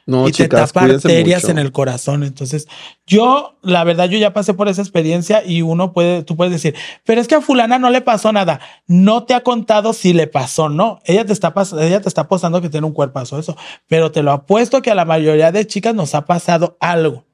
No, 0.07 0.29
y 0.29 0.33
te 0.33 0.45
chicas, 0.45 0.73
tapa 0.73 0.87
cuídense 0.87 1.09
arterias 1.09 1.43
mucho. 1.45 1.53
en 1.53 1.59
el 1.59 1.73
corazón. 1.73 2.23
Entonces, 2.25 2.67
yo, 3.07 3.57
la 3.63 3.85
verdad, 3.85 4.09
yo 4.09 4.19
ya 4.19 4.33
pasé 4.33 4.53
por 4.55 4.69
esa 4.69 4.83
experiencia 4.83 5.45
y 5.47 5.63
uno 5.63 5.93
puede, 5.93 6.23
tú 6.25 6.37
puedes 6.37 6.53
decir, 6.53 6.75
pero 7.05 7.21
es 7.21 7.29
que 7.29 7.37
a 7.37 7.41
fulana 7.41 7.79
no 7.79 7.89
le 7.91 8.01
pasó 8.01 8.33
nada. 8.33 8.61
No 8.87 9.25
te 9.25 9.35
ha 9.35 9.43
contado 9.43 9.93
si 9.93 10.13
le 10.13 10.27
pasó, 10.27 10.69
no. 10.69 11.01
Ella 11.05 11.25
te 11.25 11.33
está 11.33 11.55
pas- 11.55 11.81
ella 11.81 12.01
te 12.01 12.09
está 12.09 12.23
apostando 12.23 12.61
que 12.61 12.69
tiene 12.69 12.87
un 12.87 12.93
cuerpazo, 12.93 13.39
eso. 13.39 13.57
Pero 13.87 14.11
te 14.11 14.23
lo 14.23 14.33
apuesto 14.33 14.83
que 14.83 14.91
a 14.91 14.95
la 14.95 15.05
mayoría 15.05 15.53
de 15.53 15.67
chicas 15.67 15.95
nos 15.95 16.15
ha 16.15 16.25
pasado 16.25 16.77
algo 16.81 17.25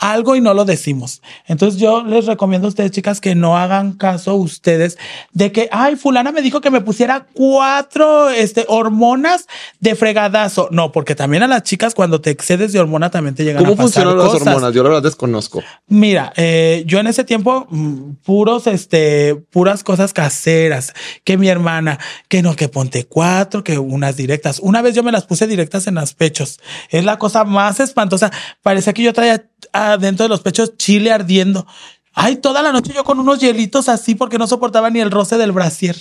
algo 0.00 0.34
y 0.34 0.40
no 0.40 0.54
lo 0.54 0.64
decimos. 0.64 1.22
Entonces 1.46 1.80
yo 1.80 2.02
les 2.02 2.26
recomiendo 2.26 2.66
a 2.66 2.70
ustedes, 2.70 2.90
chicas, 2.90 3.20
que 3.20 3.34
no 3.34 3.56
hagan 3.56 3.92
caso 3.92 4.34
ustedes 4.34 4.98
de 5.32 5.52
que, 5.52 5.68
ay, 5.70 5.96
fulana 5.96 6.32
me 6.32 6.42
dijo 6.42 6.60
que 6.60 6.70
me 6.70 6.80
pusiera 6.80 7.26
cuatro 7.34 8.30
este, 8.30 8.64
hormonas 8.68 9.46
de 9.78 9.94
fregadazo. 9.94 10.68
No, 10.72 10.90
porque 10.90 11.14
también 11.14 11.42
a 11.42 11.46
las 11.46 11.62
chicas 11.62 11.94
cuando 11.94 12.20
te 12.20 12.30
excedes 12.30 12.72
de 12.72 12.80
hormona 12.80 13.10
también 13.10 13.34
te 13.34 13.44
llegan 13.44 13.62
¿Cómo 13.62 13.74
a 13.74 13.76
pasar 13.76 14.04
funcionan 14.04 14.18
las 14.18 14.26
cosas. 14.28 14.48
hormonas? 14.48 14.74
Yo 14.74 14.82
la 14.82 14.88
verdad 14.88 15.02
desconozco. 15.02 15.62
Mira, 15.86 16.32
eh, 16.36 16.82
yo 16.86 16.98
en 16.98 17.06
ese 17.06 17.24
tiempo, 17.24 17.66
mm, 17.68 18.12
puros, 18.24 18.66
este, 18.66 19.36
puras 19.50 19.84
cosas 19.84 20.14
caseras, 20.14 20.94
que 21.24 21.36
mi 21.36 21.48
hermana, 21.48 21.98
que 22.28 22.42
no, 22.42 22.56
que 22.56 22.68
ponte 22.68 23.04
cuatro, 23.04 23.62
que 23.62 23.78
unas 23.78 24.16
directas. 24.16 24.60
Una 24.60 24.80
vez 24.80 24.94
yo 24.94 25.02
me 25.02 25.12
las 25.12 25.26
puse 25.26 25.46
directas 25.46 25.86
en 25.86 25.96
los 25.96 26.14
pechos. 26.14 26.58
Es 26.88 27.04
la 27.04 27.18
cosa 27.18 27.44
más 27.44 27.80
espantosa. 27.80 28.30
Parecía 28.62 28.94
que 28.94 29.02
yo 29.02 29.12
traía 29.12 29.44
adentro 29.72 30.24
de 30.24 30.28
los 30.28 30.40
pechos 30.40 30.76
chile 30.76 31.12
ardiendo. 31.12 31.66
Ay, 32.12 32.36
toda 32.36 32.62
la 32.62 32.72
noche 32.72 32.92
yo 32.94 33.04
con 33.04 33.18
unos 33.18 33.40
hielitos 33.40 33.88
así 33.88 34.14
porque 34.14 34.38
no 34.38 34.46
soportaba 34.46 34.90
ni 34.90 35.00
el 35.00 35.10
roce 35.10 35.38
del 35.38 35.52
brasier. 35.52 35.96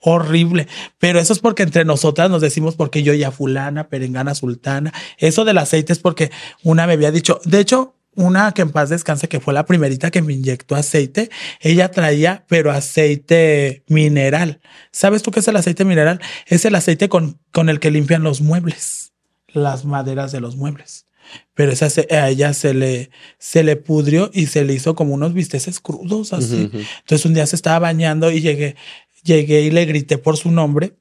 Horrible. 0.00 0.68
Pero 0.98 1.18
eso 1.18 1.32
es 1.32 1.40
porque 1.40 1.64
entre 1.64 1.84
nosotras 1.84 2.30
nos 2.30 2.40
decimos 2.40 2.76
porque 2.76 3.02
yo 3.02 3.14
ya 3.14 3.30
fulana, 3.30 3.88
perengana, 3.88 4.34
sultana. 4.34 4.92
Eso 5.18 5.44
del 5.44 5.58
aceite 5.58 5.92
es 5.92 5.98
porque 5.98 6.30
una 6.62 6.86
me 6.86 6.92
había 6.92 7.10
dicho, 7.10 7.40
de 7.44 7.60
hecho, 7.60 7.94
una 8.14 8.52
que 8.52 8.62
en 8.62 8.70
paz 8.70 8.88
descanse, 8.88 9.28
que 9.28 9.40
fue 9.40 9.54
la 9.54 9.64
primerita 9.64 10.10
que 10.10 10.22
me 10.22 10.32
inyectó 10.32 10.74
aceite, 10.74 11.30
ella 11.60 11.90
traía, 11.90 12.44
pero 12.48 12.72
aceite 12.72 13.84
mineral. 13.88 14.60
¿Sabes 14.90 15.22
tú 15.22 15.30
qué 15.30 15.40
es 15.40 15.48
el 15.48 15.56
aceite 15.56 15.84
mineral? 15.84 16.20
Es 16.46 16.64
el 16.64 16.74
aceite 16.74 17.08
con, 17.08 17.38
con 17.52 17.68
el 17.68 17.78
que 17.78 17.92
limpian 17.92 18.24
los 18.24 18.40
muebles, 18.40 19.12
las 19.48 19.84
maderas 19.84 20.32
de 20.32 20.40
los 20.40 20.56
muebles. 20.56 21.06
Pero 21.54 21.72
esa 21.72 21.90
se- 21.90 22.06
a 22.14 22.28
ella 22.28 22.52
se 22.54 22.74
le, 22.74 23.10
se 23.38 23.62
le 23.62 23.76
pudrió 23.76 24.30
y 24.32 24.46
se 24.46 24.64
le 24.64 24.74
hizo 24.74 24.94
como 24.94 25.14
unos 25.14 25.32
bisteces 25.34 25.80
crudos 25.80 26.32
así. 26.32 26.70
Entonces 27.00 27.24
un 27.26 27.34
día 27.34 27.46
se 27.46 27.56
estaba 27.56 27.78
bañando 27.80 28.30
y 28.30 28.40
llegué, 28.40 28.76
llegué 29.22 29.62
y 29.62 29.70
le 29.70 29.84
grité 29.84 30.18
por 30.18 30.36
su 30.36 30.50
nombre. 30.50 30.94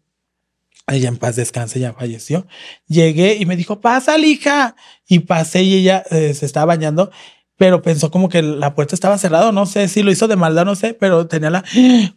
Ella 0.90 1.10
en 1.10 1.18
paz 1.18 1.36
descanse, 1.36 1.80
ya 1.80 1.94
falleció. 1.94 2.48
Llegué 2.88 3.36
y 3.36 3.46
me 3.46 3.58
dijo, 3.58 3.82
pasa, 3.82 4.18
hija. 4.18 4.76
Y 5.08 5.20
pasé 5.20 5.62
y 5.64 5.76
ella 5.76 6.04
eh, 6.12 6.34
se 6.34 6.46
estaba 6.46 6.66
bañando, 6.68 7.12
pero 7.58 7.82
pensó 7.82 8.10
como 8.10 8.30
que 8.30 8.42
la 8.42 8.74
puerta 8.74 8.96
estaba 8.96 9.18
cerrada. 9.18 9.52
No 9.52 9.66
sé 9.66 9.90
si 9.90 10.02
lo 10.02 10.12
hizo 10.12 10.30
de 10.30 10.38
maldad, 10.38 10.64
no 10.66 10.76
sé, 10.76 10.94
pero 10.94 11.28
tenía 11.28 11.50
la. 11.50 11.64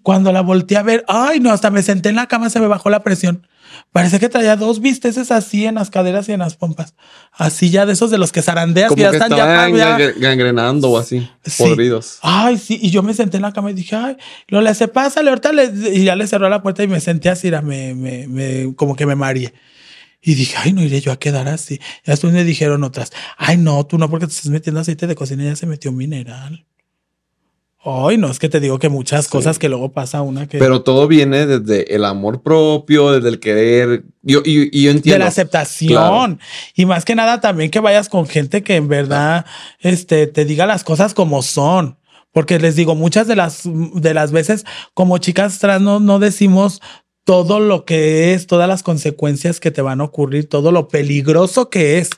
Cuando 0.03 0.33
la 0.33 0.43
volteé 0.43 0.77
a 0.77 0.83
ver, 0.85 1.05
ay, 1.09 1.41
no, 1.41 1.51
hasta 1.51 1.71
me 1.71 1.83
senté 1.83 2.11
en 2.11 2.17
la 2.17 2.29
cama, 2.29 2.49
se 2.49 2.61
me 2.61 2.69
bajó 2.69 2.91
la 2.91 3.03
presión. 3.03 3.45
Parece 3.93 4.21
que 4.21 4.29
traía 4.29 4.55
dos 4.55 4.81
bisteces 4.81 5.33
así 5.33 5.67
en 5.67 5.75
las 5.75 5.91
caderas 5.91 6.29
y 6.29 6.33
en 6.33 6.39
las 6.39 6.55
pompas. 6.55 6.95
Así 7.33 7.71
ya 7.71 7.87
de 7.87 7.95
esos 7.95 8.11
de 8.13 8.19
los 8.19 8.31
que 8.31 8.41
zarandeas, 8.41 8.89
Como 8.89 8.97
que 8.99 9.03
ya 9.03 9.11
que 9.11 9.17
están 9.17 9.31
ya, 9.31 9.37
estaban 9.37 9.75
ya- 9.77 9.99
gang- 9.99 10.15
gangrenando 10.21 10.91
o 10.91 10.99
así, 10.99 11.29
Sí. 11.45 11.65
podridos. 11.65 12.19
Ay, 12.23 12.57
sí, 12.59 12.79
y 12.81 12.91
yo 12.91 13.03
me 13.03 13.15
senté 13.15 13.39
en 13.39 13.43
la 13.43 13.53
cama 13.53 13.73
y 13.73 13.75
dije, 13.75 13.97
ay, 13.97 14.17
lo 14.47 14.61
le 14.61 14.71
hace, 14.71 14.87
pásale, 14.87 15.31
ahorita 15.31 15.53
le, 15.53 15.73
y 15.93 16.05
ya 16.05 16.15
le 16.15 16.29
cerró 16.29 16.49
la 16.49 16.63
puerta 16.63 16.85
y 16.85 16.89
me 16.89 17.01
senté 17.01 17.31
así, 17.31 17.49
era, 17.49 17.63
me, 17.63 17.95
me, 17.97 18.29
me, 18.29 18.75
como 18.77 18.95
que 18.95 19.07
me 19.07 19.17
mareé. 19.17 19.53
Y 20.23 20.35
dije, 20.35 20.55
ay, 20.59 20.73
no 20.73 20.83
iré 20.83 21.01
yo 21.01 21.11
a 21.11 21.19
quedar 21.19 21.49
así. 21.49 21.79
Ya 22.07 22.13
después 22.13 22.33
me 22.33 22.45
dijeron 22.45 22.85
otras, 22.85 23.11
ay, 23.39 23.57
no, 23.57 23.85
tú 23.87 23.99
no, 23.99 24.09
porque 24.09 24.27
te 24.27 24.33
estás 24.35 24.51
metiendo 24.53 24.79
aceite 24.81 25.07
de 25.09 25.15
cocina, 25.17 25.43
ya 25.45 25.57
se 25.57 25.67
metió 25.67 25.91
mineral. 25.93 26.65
Ay, 27.83 28.19
no, 28.19 28.31
es 28.31 28.39
que 28.39 28.51
te 28.51 28.61
digo 28.61 28.79
que 28.79 28.91
muchas 28.91 29.27
cosas 29.29 29.59
que 29.59 29.71
luego 29.71 29.91
pasa 29.93 30.21
una 30.21 30.47
que... 30.47 30.59
Pero 30.59 30.83
todo 30.83 31.09
viene 31.09 31.47
desde 31.47 31.95
el 31.95 32.05
amor 32.05 32.43
propio, 32.43 33.13
desde 33.13 33.31
el 33.31 33.41
querer. 33.41 34.05
Yo, 34.23 34.41
y, 34.45 34.69
y 34.79 34.83
yo 34.85 34.91
de 34.91 34.97
entiendo. 34.99 35.21
la 35.21 35.29
aceptación 35.29 35.89
Claro. 36.37 36.39
y 36.75 36.85
más 36.85 37.07
que 37.07 37.15
nada 37.15 37.41
también 37.41 37.71
que 37.71 37.81
vayas 37.81 38.11
con 38.11 38.27
gente 38.27 38.63
que 38.63 38.77
en 38.77 38.89
verdad 38.89 39.47
este 39.79 40.27
te 40.27 40.45
diga 40.45 40.67
las 40.67 40.85
cosas 40.85 41.15
como 41.15 41.43
son 41.43 41.97
porque 42.33 42.59
les 42.59 42.77
digo 42.77 42.95
muchas 42.95 43.27
de 43.27 43.35
las 43.37 43.63
de 43.65 44.13
las 44.13 44.31
veces 44.31 44.67
como 44.93 45.17
chicas 45.17 45.59
trans 45.59 45.81
no, 45.83 46.01
no 46.01 46.19
decimos 46.19 46.83
todo 47.31 47.61
lo 47.61 47.85
que 47.85 48.35
es, 48.35 48.49
todas 48.49 48.67
las 48.67 48.83
consecuencias 48.83 49.61
que 49.61 49.71
te 49.71 49.83
van 49.83 50.01
a 50.01 50.05
ocurrir, 50.05 50.49
todo 50.49 50.73
lo 50.73 50.89
peligroso 50.89 51.71
que 51.71 51.99
es. 51.99 52.11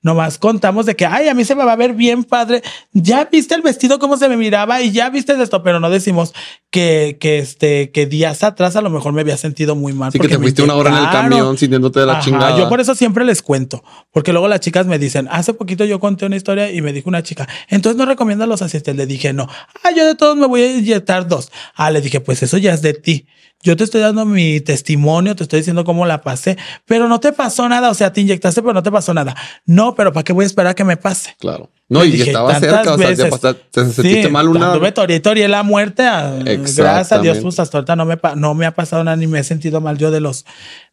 Nomás 0.00 0.38
contamos 0.38 0.86
de 0.86 0.94
que, 0.94 1.06
ay, 1.06 1.26
a 1.26 1.34
mí 1.34 1.44
se 1.44 1.56
me 1.56 1.64
va 1.64 1.72
a 1.72 1.76
ver 1.76 1.92
bien 1.92 2.22
padre. 2.22 2.62
Ya 2.92 3.24
viste 3.24 3.56
el 3.56 3.62
vestido 3.62 3.98
cómo 3.98 4.16
se 4.16 4.28
me 4.28 4.36
miraba 4.36 4.80
y 4.80 4.92
ya 4.92 5.10
viste 5.10 5.32
esto, 5.42 5.64
pero 5.64 5.80
no 5.80 5.90
decimos 5.90 6.34
que, 6.70 7.18
que 7.20 7.40
este, 7.40 7.90
que 7.90 8.06
días 8.06 8.44
atrás 8.44 8.76
a 8.76 8.80
lo 8.80 8.90
mejor 8.90 9.12
me 9.12 9.22
había 9.22 9.36
sentido 9.36 9.74
muy 9.74 9.92
mal. 9.92 10.12
Sí, 10.12 10.20
que 10.20 10.22
porque 10.22 10.36
te 10.36 10.40
fuiste 10.40 10.62
una 10.62 10.76
hora 10.76 10.90
en 10.90 11.04
el 11.04 11.10
camión 11.10 11.58
sintiéndote 11.58 11.98
de 11.98 12.06
la 12.06 12.12
Ajá, 12.12 12.22
chingada. 12.22 12.56
Yo 12.56 12.68
por 12.68 12.80
eso 12.80 12.94
siempre 12.94 13.24
les 13.24 13.42
cuento, 13.42 13.82
porque 14.12 14.30
luego 14.30 14.46
las 14.46 14.60
chicas 14.60 14.86
me 14.86 15.00
dicen, 15.00 15.26
hace 15.32 15.52
poquito 15.52 15.84
yo 15.84 15.98
conté 15.98 16.26
una 16.26 16.36
historia 16.36 16.70
y 16.70 16.80
me 16.80 16.92
dijo 16.92 17.08
una 17.08 17.24
chica, 17.24 17.48
entonces 17.70 17.98
no 17.98 18.06
recomiendas 18.06 18.46
los 18.46 18.62
aceites. 18.62 18.94
Le 18.94 19.06
dije, 19.06 19.32
no, 19.32 19.48
ah, 19.82 19.90
yo 19.90 20.06
de 20.06 20.14
todos 20.14 20.36
me 20.36 20.46
voy 20.46 20.62
a 20.62 20.76
inyectar 20.76 21.26
dos. 21.26 21.50
Ah, 21.74 21.90
le 21.90 22.00
dije, 22.00 22.20
pues 22.20 22.44
eso 22.44 22.56
ya 22.56 22.72
es 22.72 22.82
de 22.82 22.94
ti. 22.94 23.26
Yo 23.62 23.76
te 23.76 23.84
estoy 23.84 24.00
dando 24.00 24.24
mi 24.24 24.60
testimonio, 24.62 25.36
te 25.36 25.42
estoy 25.42 25.58
diciendo 25.60 25.84
cómo 25.84 26.06
la 26.06 26.22
pasé, 26.22 26.56
pero 26.86 27.08
no 27.08 27.20
te 27.20 27.32
pasó 27.32 27.68
nada. 27.68 27.90
O 27.90 27.94
sea, 27.94 28.10
te 28.12 28.22
inyectaste, 28.22 28.62
pero 28.62 28.72
no 28.72 28.82
te 28.82 28.90
pasó 28.90 29.12
nada. 29.12 29.36
No, 29.66 29.94
pero 29.94 30.12
¿para 30.14 30.24
qué 30.24 30.32
voy 30.32 30.44
a 30.44 30.46
esperar 30.46 30.70
a 30.70 30.74
que 30.74 30.84
me 30.84 30.96
pase? 30.96 31.36
Claro. 31.38 31.70
No, 31.90 32.04
y 32.04 32.12
dije 32.12 32.30
estaba 32.30 32.58
cerca, 32.60 32.94
o 32.94 32.98
sea, 32.98 33.06
te, 33.08 33.14
veces. 33.16 33.30
pasa- 33.30 33.54
te 33.54 33.80
sentiste 33.92 34.22
Sí, 34.22 34.28
mal 34.30 34.48
una. 34.48 34.72
Toreé 35.20 35.48
la 35.48 35.62
muerte. 35.62 36.04
ah, 36.04 36.38
Gracias 36.38 37.12
a 37.12 37.18
Dios, 37.20 37.38
pues 37.42 37.58
hasta 37.58 37.78
ahorita 37.78 37.96
no 37.96 38.06
me, 38.06 38.18
no 38.36 38.54
me 38.54 38.64
ha 38.64 38.74
pasado 38.74 39.02
nada 39.04 39.16
ni 39.16 39.26
me 39.26 39.40
he 39.40 39.44
sentido 39.44 39.80
mal 39.80 39.98
yo 39.98 40.10
de 40.12 40.20
los, 40.20 40.46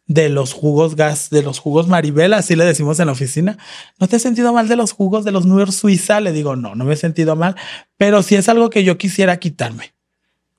de 0.06 0.28
los 0.28 0.52
jugos 0.52 0.96
gas, 0.96 1.30
de 1.30 1.42
los 1.42 1.60
jugos 1.60 1.86
Maribel, 1.86 2.34
así 2.34 2.56
le 2.56 2.64
decimos 2.64 2.98
en 2.98 3.06
la 3.06 3.12
oficina. 3.12 3.56
¿No 4.00 4.08
te 4.08 4.16
has 4.16 4.22
sentido 4.22 4.52
mal 4.52 4.66
de 4.68 4.74
los 4.76 4.92
jugos 4.92 5.24
de 5.24 5.30
los 5.32 5.46
Nuer 5.46 5.70
Suiza? 5.72 6.20
Le 6.20 6.32
digo, 6.32 6.56
no, 6.56 6.74
no 6.74 6.84
me 6.84 6.94
he 6.94 6.96
sentido 6.96 7.36
mal, 7.36 7.54
pero 7.96 8.22
sí 8.24 8.34
es 8.34 8.48
algo 8.48 8.68
que 8.68 8.82
yo 8.84 8.98
quisiera 8.98 9.38
quitarme. 9.38 9.92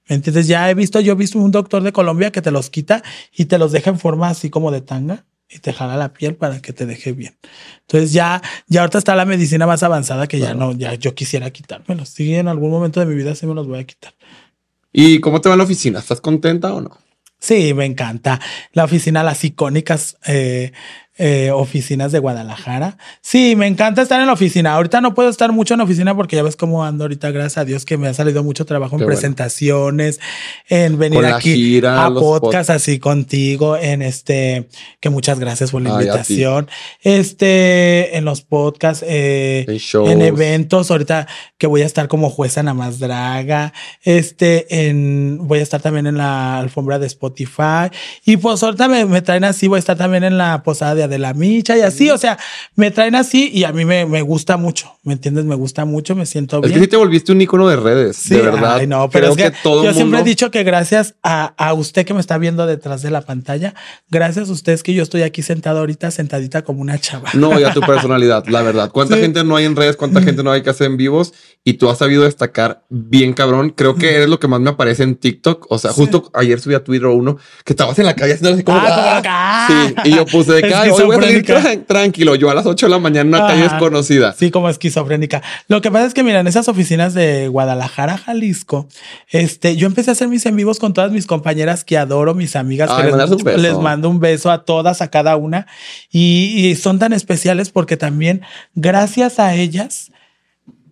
¿Me 0.10 0.16
entiendes? 0.16 0.48
Ya 0.48 0.70
he 0.70 0.74
visto, 0.74 1.00
yo 1.00 1.14
he 1.14 1.16
visto 1.16 1.38
un 1.38 1.52
doctor 1.52 1.84
de 1.84 1.94
Colombia 1.94 2.32
que 2.32 2.42
te 2.42 2.52
los 2.52 2.70
quita 2.70 3.04
y 3.32 3.46
te 3.46 3.60
los 3.60 3.72
deja 3.72 3.92
en 3.92 4.00
forma 4.00 4.30
así 4.30 4.50
como 4.50 4.72
de 4.72 4.82
tanga 4.82 5.26
y 5.48 5.60
te 5.60 5.72
jala 5.72 5.98
la 5.98 6.14
piel 6.14 6.36
para 6.36 6.62
que 6.62 6.74
te 6.74 6.88
deje 6.88 7.12
bien. 7.12 7.38
Entonces 7.82 8.12
ya, 8.12 8.42
ya 8.68 8.82
ahorita 8.82 8.98
está 8.98 9.16
la 9.16 9.26
medicina 9.26 9.68
más 9.68 9.84
avanzada 9.84 10.28
que 10.28 10.40
ya 10.40 10.54
no, 10.56 10.74
ya 10.74 10.96
yo 10.96 11.14
quisiera 11.14 11.52
quitármelos. 11.52 12.10
Sí, 12.10 12.34
en 12.34 12.48
algún 12.48 12.72
momento 12.72 13.00
de 13.00 13.06
mi 13.06 13.16
vida 13.16 13.36
sí 13.36 13.46
me 13.46 13.54
los 13.54 13.68
voy 13.68 13.80
a 13.80 13.84
quitar. 13.84 14.14
¿Y 14.92 15.20
cómo 15.20 15.42
te 15.42 15.50
va 15.50 15.56
la 15.56 15.64
oficina? 15.64 16.00
¿Estás 16.00 16.22
contenta 16.22 16.74
o 16.74 16.82
no? 16.82 16.98
Sí, 17.40 17.74
me 17.74 17.86
encanta. 17.86 18.42
La 18.74 18.84
oficina, 18.84 19.24
las 19.24 19.44
icónicas 19.44 20.18
eh, 20.26 20.74
eh, 21.22 21.52
oficinas 21.52 22.14
de 22.14 22.20
Guadalajara. 22.20 22.98
Sí, 23.20 23.58
me 23.58 23.68
encanta 23.68 24.02
estar 24.02 24.22
en 24.22 24.28
la 24.28 24.32
oficina. 24.32 24.74
Ahorita 24.76 25.02
no 25.02 25.14
puedo 25.14 25.28
estar 25.28 25.52
mucho 25.52 25.74
en 25.74 25.80
la 25.80 25.84
oficina 25.84 26.16
porque 26.16 26.38
ya 26.38 26.44
ves 26.44 26.56
cómo 26.56 26.86
ando 26.86 27.04
ahorita, 27.04 27.30
gracias 27.32 27.58
a 27.58 27.66
Dios, 27.66 27.84
que 27.84 27.98
me 27.98 28.08
ha 28.08 28.14
salido 28.14 28.42
mucho 28.42 28.66
trabajo 28.66 28.96
en 28.96 29.00
Qué 29.00 29.04
bueno. 29.04 29.18
presentaciones, 29.20 30.22
en 30.70 30.98
venir 30.98 31.26
aquí 31.26 31.56
gira, 31.56 32.06
a 32.06 32.14
podcast 32.14 32.70
así 32.70 33.00
contigo, 33.00 33.76
en 33.76 34.02
este, 34.02 34.70
que 35.02 35.10
muchas 35.10 35.40
gracias 35.40 35.72
por 35.72 35.82
la 35.82 35.90
Ay, 35.90 36.06
invitación. 36.06 36.70
Este, 37.02 38.18
en 38.18 38.24
los 38.24 38.40
podcasts, 38.40 39.04
eh, 39.06 39.66
en 40.06 40.22
eventos, 40.22 40.90
ahorita 40.90 41.28
que 41.58 41.68
voy 41.68 41.82
a 41.82 41.86
estar 41.86 42.08
como 42.08 42.30
jueza 42.30 42.64
nada 42.64 42.76
más 42.76 43.00
draga, 43.00 43.74
este, 44.04 44.88
en, 44.88 45.38
voy 45.42 45.60
a 45.60 45.64
estar 45.64 45.82
también 45.82 46.08
en 46.08 46.18
la 46.18 46.60
alfombra 46.60 46.98
de 46.98 47.08
Spotify 47.08 47.90
y 48.24 48.38
pues 48.38 48.64
ahorita 48.64 48.88
me, 48.88 49.04
me 49.04 49.22
traen 49.22 49.44
así, 49.44 49.68
voy 49.68 49.76
a 49.76 49.80
estar 49.80 49.98
también 49.98 50.24
en 50.24 50.38
la 50.38 50.64
posada 50.64 50.96
de 50.96 51.09
Adela 51.10 51.34
Micha 51.34 51.78
y 51.78 51.82
así, 51.82 52.10
o 52.10 52.18
sea, 52.18 52.38
me 52.76 52.92
traen 52.92 53.16
así 53.16 53.50
y 53.54 53.64
a 53.66 53.72
mí 53.74 53.84
me, 53.86 54.06
me 54.06 54.22
gusta 54.22 54.58
mucho, 54.58 54.94
¿me 55.04 55.14
entiendes? 55.14 55.46
Me 55.46 55.56
gusta 55.56 55.86
mucho, 55.86 56.16
me 56.16 56.26
siento 56.26 56.58
Es 56.58 56.62
bien. 56.64 56.74
que 56.76 56.80
sí 56.86 56.88
te 56.88 56.98
volviste 56.98 57.32
un 57.32 57.42
icono 57.42 57.68
de 57.68 57.76
redes, 57.76 58.16
Sí, 58.18 58.36
de 58.36 58.42
verdad. 58.42 58.78
ay, 58.80 58.88
no, 58.88 59.10
pero 59.10 59.34
Creo 59.34 59.48
es 59.48 59.52
que, 59.52 59.58
todo 59.64 59.84
yo 59.84 59.94
siempre 59.94 60.22
he 60.22 60.24
dicho 60.24 60.50
que 60.52 60.64
gracias 60.64 61.16
a, 61.24 61.54
a 61.58 61.74
usted 61.74 62.06
que 62.06 62.14
me 62.14 62.20
está 62.22 62.38
viendo 62.38 62.66
detrás 62.66 63.02
de 63.02 63.12
la 63.12 63.22
pantalla, 63.22 63.74
gracias 64.10 64.50
a 64.50 64.52
usted 64.52 64.74
es 64.74 64.84
que 64.84 64.94
yo 64.94 65.04
estoy 65.04 65.24
aquí 65.24 65.42
sentado 65.42 65.80
ahorita, 65.80 66.12
sentadita 66.12 66.62
como 66.64 66.82
una 66.82 66.98
chava. 67.00 67.30
No, 67.34 67.60
ya 67.60 67.74
tu 67.74 67.82
personalidad, 67.90 68.46
la 68.48 68.62
verdad. 68.62 68.92
¿Cuánta 68.92 69.16
Sí. 69.16 69.22
gente 69.22 69.44
no 69.44 69.56
hay 69.56 69.66
en 69.66 69.76
redes? 69.76 69.98
¿Cuánta 69.98 70.22
gente 70.22 70.44
no 70.44 70.52
hay 70.52 70.62
que 70.62 70.70
hacer 70.70 70.88
en 70.88 70.98
vivos? 70.98 71.34
Y 71.64 71.74
tú 71.74 71.90
has 71.90 71.98
sabido 71.98 72.24
destacar 72.24 72.84
bien 72.90 73.34
cabrón. 73.34 73.72
Creo 73.72 73.96
que 73.96 74.16
eres 74.16 74.30
lo 74.30 74.40
que 74.40 74.48
más 74.48 74.60
me 74.62 74.70
aparece 74.70 75.04
en 75.04 75.16
TikTok. 75.16 75.66
O 75.70 75.78
sea, 75.80 75.92
Sí. 75.92 75.98
justo 76.02 76.30
ayer 76.34 76.60
subí 76.60 76.74
a 76.76 76.84
Twitter 76.84 77.08
uno 77.08 77.38
que 77.66 77.74
estabas 77.74 77.98
en 78.00 78.06
la 78.06 78.16
calle 78.16 78.34
haciendo 78.34 78.54
así 78.56 78.64
como... 78.64 78.78
Ah, 78.78 78.86
¡ah! 78.88 79.18
acá. 79.18 79.68
Sí, 80.04 80.10
y 80.10 80.16
yo 80.16 80.26
puse 80.26 80.54
de 80.54 80.62
que, 80.62 80.68
Es 80.70 80.74
"Ay, 80.76 80.90
que 80.92 80.96
voy 81.06 81.18
a 81.18 81.22
salir 81.22 81.86
tranquilo, 81.86 82.36
yo 82.36 82.50
a 82.50 82.56
las 82.56 82.66
8 82.66 82.86
de 82.86 82.90
la 82.90 83.00
mañana 83.00 83.22
en 83.22 83.28
una 83.30 83.48
calle 83.48 83.64
Ajá. 83.64 83.74
desconocida. 83.76 84.34
Sí, 84.34 84.52
como 84.52 84.70
esquizofrénica. 84.70 85.42
Lo 85.68 85.82
que 85.82 85.92
pasa 85.92 86.06
es 86.06 86.14
que, 86.14 86.24
mira, 86.24 86.40
en 86.40 86.48
esas 86.48 86.68
oficinas 86.68 87.14
de 87.14 87.48
Guadalajara, 87.48 88.18
Jalisco, 88.18 88.88
este, 89.30 89.76
yo 89.76 89.88
empecé 89.88 90.12
a 90.12 90.14
hacer 90.14 90.28
mis 90.28 90.46
en 90.46 90.56
vivos 90.56 90.80
con 90.80 90.94
todas 90.94 91.12
mis 91.12 91.26
compañeras 91.26 91.84
que 91.84 91.98
adoro, 91.98 92.34
mis 92.36 92.56
amigas, 92.56 92.90
Ay, 92.92 93.06
que 93.06 93.10
mandas 93.12 93.32
un 93.32 93.44
beso. 93.44 93.58
les, 93.58 93.72
les 93.74 93.82
mando 93.82 94.10
un 94.10 94.20
beso 94.20 94.52
a 94.52 94.64
todas, 94.66 95.02
a 95.02 95.10
cada 95.10 95.36
una. 95.38 95.68
Y, 96.12 96.68
y 96.68 96.76
son 96.76 97.00
tan 97.00 97.14
especiales 97.14 97.70
porque 97.70 97.98
también, 97.98 98.42
gracias 98.76 99.40
a 99.40 99.56
ellas, 99.56 100.12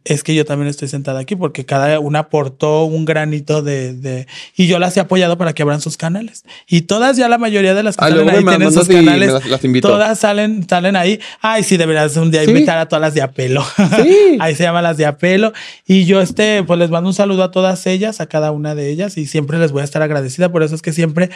es 0.10 0.24
que 0.24 0.34
yo 0.36 0.46
también 0.46 0.68
estoy 0.70 0.88
sentada 0.88 1.20
aquí 1.20 1.36
porque 1.36 1.66
cada 1.66 2.00
una 2.00 2.20
aportó 2.20 2.86
un 2.86 3.06
granito 3.06 3.62
de, 3.62 3.94
de 3.94 4.28
y 4.56 4.68
yo 4.68 4.80
las 4.80 4.96
he 4.98 5.00
apoyado 5.00 5.38
para 5.38 5.54
que 5.54 5.62
abran 5.62 5.82
sus 5.82 5.98
canales. 5.98 6.44
Y 6.68 6.82
todas 6.82 7.18
ya 7.18 7.28
la 7.30 7.38
mayoría 7.38 7.74
de 7.74 7.84
las 7.84 7.98
que 7.98 8.06
Ah, 8.06 8.10
salen 8.10 8.30
ahí 8.30 8.44
tienen 8.44 8.72
sus 8.72 8.88
canales. 8.88 9.32
las-. 9.32 9.82
Todas 9.82 10.20
salen, 10.20 10.68
salen 10.68 10.96
ahí. 10.96 11.20
Ay, 11.42 11.64
sí, 11.64 11.78
deberías 11.78 12.16
un 12.18 12.32
día 12.32 12.44
Sí. 12.44 12.50
invitar 12.52 12.78
a 12.78 12.88
todas 12.88 13.02
las 13.02 13.14
de 13.14 13.22
apelo. 13.22 13.64
Sí. 14.02 14.38
ahí 14.40 14.56
se 14.56 14.64
llaman 14.64 14.84
las 14.84 14.98
de 14.98 15.06
apelo. 15.06 15.54
Y 15.86 16.06
yo 16.06 16.22
este, 16.22 16.64
pues 16.64 16.80
les 16.80 16.90
mando 16.90 17.10
un 17.10 17.14
saludo 17.14 17.44
a 17.44 17.52
todas 17.52 17.86
ellas, 17.88 18.22
a 18.22 18.28
cada 18.28 18.52
una 18.52 18.76
de 18.76 18.90
ellas, 18.90 19.18
y 19.18 19.26
siempre 19.26 19.60
les 19.60 19.72
voy 19.72 19.82
a 19.82 19.86
estar 19.86 20.02
agradecida. 20.02 20.52
Por 20.52 20.64
eso 20.64 20.76
es 20.76 20.82
que 20.82 20.94
siempre 20.94 21.30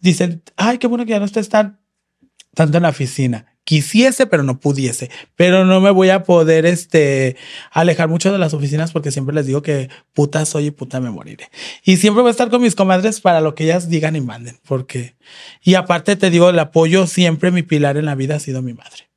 dicen, 0.00 0.42
ay, 0.56 0.78
qué 0.78 0.86
bueno 0.86 1.04
que 1.04 1.10
ya 1.12 1.18
no 1.18 1.24
estés 1.26 1.48
tan, 1.48 1.78
tanto 2.54 2.76
en 2.76 2.82
la 2.82 2.88
oficina. 2.90 3.46
Quisiese, 3.64 4.26
pero 4.26 4.42
no 4.42 4.58
pudiese. 4.58 5.10
Pero 5.36 5.64
no 5.64 5.80
me 5.80 5.90
voy 5.90 6.10
a 6.10 6.24
poder 6.24 6.66
este, 6.66 7.36
alejar 7.70 8.08
mucho 8.08 8.32
de 8.32 8.38
las 8.38 8.54
oficinas 8.54 8.90
porque 8.90 9.12
siempre 9.12 9.34
les 9.34 9.46
digo 9.46 9.62
que 9.62 9.88
puta 10.12 10.44
soy 10.44 10.66
y 10.66 10.70
puta 10.72 11.00
me 11.00 11.10
moriré. 11.10 11.48
Y 11.84 11.96
siempre 11.96 12.22
voy 12.22 12.28
a 12.28 12.32
estar 12.32 12.50
con 12.50 12.60
mis 12.60 12.74
comadres 12.74 13.20
para 13.20 13.40
lo 13.40 13.54
que 13.54 13.64
ellas 13.64 13.88
digan 13.88 14.16
y 14.16 14.20
manden. 14.20 14.58
Porque, 14.66 15.14
y 15.62 15.74
aparte 15.74 16.16
te 16.16 16.28
digo, 16.30 16.50
el 16.50 16.58
apoyo 16.58 17.06
siempre, 17.06 17.52
mi 17.52 17.62
pilar 17.62 17.96
en 17.96 18.06
la 18.06 18.16
vida 18.16 18.36
ha 18.36 18.40
sido 18.40 18.62
mi 18.62 18.74
madre. 18.74 19.08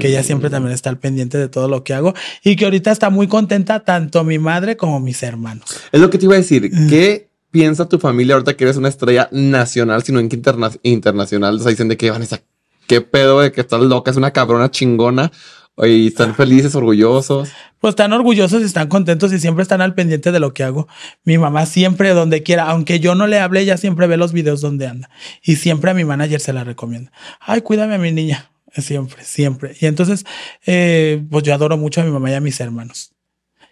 Que 0.00 0.08
ella 0.08 0.22
siempre 0.22 0.48
también 0.48 0.72
está 0.72 0.88
al 0.88 0.98
pendiente 0.98 1.36
de 1.36 1.48
todo 1.48 1.68
lo 1.68 1.84
que 1.84 1.92
hago 1.92 2.14
y 2.42 2.56
que 2.56 2.64
ahorita 2.64 2.90
está 2.90 3.10
muy 3.10 3.26
contenta 3.28 3.80
tanto 3.80 4.24
mi 4.24 4.38
madre 4.38 4.78
como 4.78 4.98
mis 4.98 5.22
hermanos. 5.22 5.78
Es 5.92 6.00
lo 6.00 6.08
que 6.08 6.16
te 6.16 6.24
iba 6.24 6.34
a 6.34 6.38
decir. 6.38 6.70
Mm. 6.72 6.88
¿Qué 6.88 7.28
piensa 7.50 7.86
tu 7.86 7.98
familia 7.98 8.34
ahorita 8.36 8.56
que 8.56 8.64
eres 8.64 8.78
una 8.78 8.88
estrella 8.88 9.28
nacional, 9.30 10.02
sino 10.02 10.20
en 10.20 10.30
que 10.30 10.36
interna- 10.36 10.72
internacional? 10.82 11.56
O 11.56 11.58
sea, 11.58 11.68
dicen 11.68 11.88
de 11.88 11.98
que 11.98 12.10
Vanessa, 12.10 12.40
qué 12.86 13.00
pedo 13.00 13.40
de 13.40 13.52
que 13.52 13.60
estás 13.60 13.80
loca, 13.80 14.10
es 14.10 14.16
una 14.16 14.32
cabrona 14.32 14.70
chingona. 14.70 15.30
Y 15.76 16.06
están 16.06 16.36
felices, 16.36 16.76
orgullosos. 16.76 17.48
Pues 17.80 17.92
están 17.92 18.12
orgullosos 18.12 18.62
y 18.62 18.64
están 18.64 18.86
contentos 18.86 19.32
y 19.32 19.40
siempre 19.40 19.62
están 19.62 19.80
al 19.80 19.94
pendiente 19.94 20.30
de 20.30 20.38
lo 20.38 20.54
que 20.54 20.62
hago. 20.62 20.86
Mi 21.24 21.36
mamá 21.36 21.66
siempre 21.66 22.10
donde 22.10 22.44
quiera, 22.44 22.70
aunque 22.70 23.00
yo 23.00 23.16
no 23.16 23.26
le 23.26 23.40
hable, 23.40 23.60
ella 23.60 23.76
siempre 23.76 24.06
ve 24.06 24.16
los 24.16 24.32
videos 24.32 24.60
donde 24.60 24.86
anda. 24.86 25.10
Y 25.42 25.56
siempre 25.56 25.90
a 25.90 25.94
mi 25.94 26.04
manager 26.04 26.40
se 26.40 26.52
la 26.52 26.62
recomienda. 26.62 27.10
Ay, 27.40 27.62
cuídame 27.62 27.96
a 27.96 27.98
mi 27.98 28.12
niña. 28.12 28.50
Siempre, 28.76 29.24
siempre. 29.24 29.76
Y 29.80 29.86
entonces, 29.86 30.24
eh, 30.64 31.24
pues 31.28 31.42
yo 31.42 31.54
adoro 31.54 31.76
mucho 31.76 32.00
a 32.00 32.04
mi 32.04 32.10
mamá 32.10 32.30
y 32.30 32.34
a 32.34 32.40
mis 32.40 32.60
hermanos. 32.60 33.13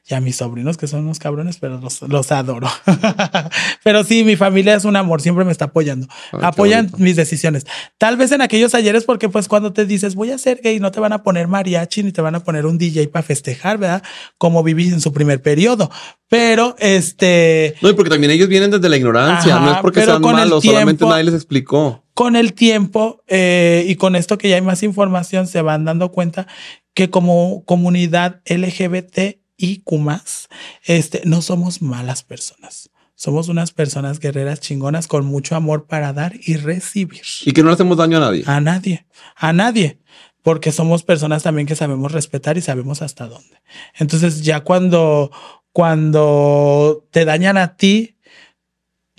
Y 0.04 0.14
a 0.14 0.20
mis 0.20 0.34
sobrinos, 0.34 0.76
que 0.76 0.88
son 0.88 1.04
unos 1.04 1.20
cabrones, 1.20 1.58
pero 1.58 1.78
los, 1.78 2.02
los 2.02 2.32
adoro. 2.32 2.68
pero 3.84 4.02
sí, 4.02 4.24
mi 4.24 4.34
familia 4.34 4.74
es 4.74 4.84
un 4.84 4.96
amor, 4.96 5.20
siempre 5.20 5.44
me 5.44 5.52
está 5.52 5.66
apoyando. 5.66 6.08
Ay, 6.32 6.40
Apoyan 6.42 6.90
mis 6.98 7.14
decisiones. 7.14 7.66
Tal 7.98 8.16
vez 8.16 8.32
en 8.32 8.42
aquellos 8.42 8.74
ayeres, 8.74 9.04
porque 9.04 9.28
pues 9.28 9.46
cuando 9.46 9.72
te 9.72 9.86
dices 9.86 10.16
voy 10.16 10.32
a 10.32 10.38
ser 10.38 10.60
gay, 10.60 10.80
no 10.80 10.90
te 10.90 10.98
van 10.98 11.12
a 11.12 11.22
poner 11.22 11.46
mariachi 11.46 12.02
ni 12.02 12.10
te 12.10 12.20
van 12.20 12.34
a 12.34 12.40
poner 12.40 12.66
un 12.66 12.78
DJ 12.78 13.08
para 13.08 13.22
festejar, 13.22 13.78
¿verdad? 13.78 14.02
Como 14.38 14.64
viví 14.64 14.88
en 14.88 15.00
su 15.00 15.12
primer 15.12 15.40
periodo. 15.40 15.88
Pero 16.28 16.74
este, 16.80 17.76
No, 17.80 17.90
y 17.90 17.92
porque 17.92 18.10
también 18.10 18.32
ellos 18.32 18.48
vienen 18.48 18.72
desde 18.72 18.88
la 18.88 18.96
ignorancia. 18.96 19.54
Ajá, 19.54 19.64
no 19.64 19.72
es 19.72 19.78
porque 19.82 20.04
sean 20.04 20.20
malos, 20.20 20.64
solamente 20.64 21.04
nadie 21.04 21.24
les 21.24 21.34
explicó. 21.34 22.02
con 22.14 22.34
el 22.34 22.54
tiempo 22.54 23.22
eh, 23.28 23.84
y 23.86 23.94
con 23.94 24.16
esto 24.16 24.36
que 24.36 24.48
ya 24.48 24.56
hay 24.56 24.62
más 24.62 24.82
información, 24.82 25.46
se 25.46 25.62
van 25.62 25.84
dando 25.84 26.10
cuenta 26.10 26.48
que 26.94 27.08
como 27.08 27.64
comunidad 27.64 28.40
LGBT 28.46 29.41
y 29.62 29.84
más, 29.96 30.48
este, 30.84 31.22
no 31.24 31.40
somos 31.40 31.82
malas 31.82 32.24
personas. 32.24 32.90
Somos 33.14 33.48
unas 33.48 33.70
personas 33.70 34.18
guerreras 34.18 34.58
chingonas 34.58 35.06
con 35.06 35.24
mucho 35.24 35.54
amor 35.54 35.86
para 35.86 36.12
dar 36.12 36.32
y 36.44 36.56
recibir. 36.56 37.22
Y 37.44 37.52
que 37.52 37.62
no 37.62 37.68
le 37.68 37.74
hacemos 37.74 37.96
daño 37.96 38.16
a 38.16 38.20
nadie. 38.20 38.42
A 38.46 38.60
nadie, 38.60 39.06
a 39.36 39.52
nadie, 39.52 40.00
porque 40.42 40.72
somos 40.72 41.04
personas 41.04 41.44
también 41.44 41.68
que 41.68 41.76
sabemos 41.76 42.10
respetar 42.10 42.58
y 42.58 42.60
sabemos 42.60 43.02
hasta 43.02 43.28
dónde. 43.28 43.62
Entonces 43.94 44.42
ya 44.42 44.64
cuando, 44.64 45.30
cuando 45.70 47.06
te 47.12 47.24
dañan 47.24 47.56
a 47.56 47.76
ti, 47.76 48.16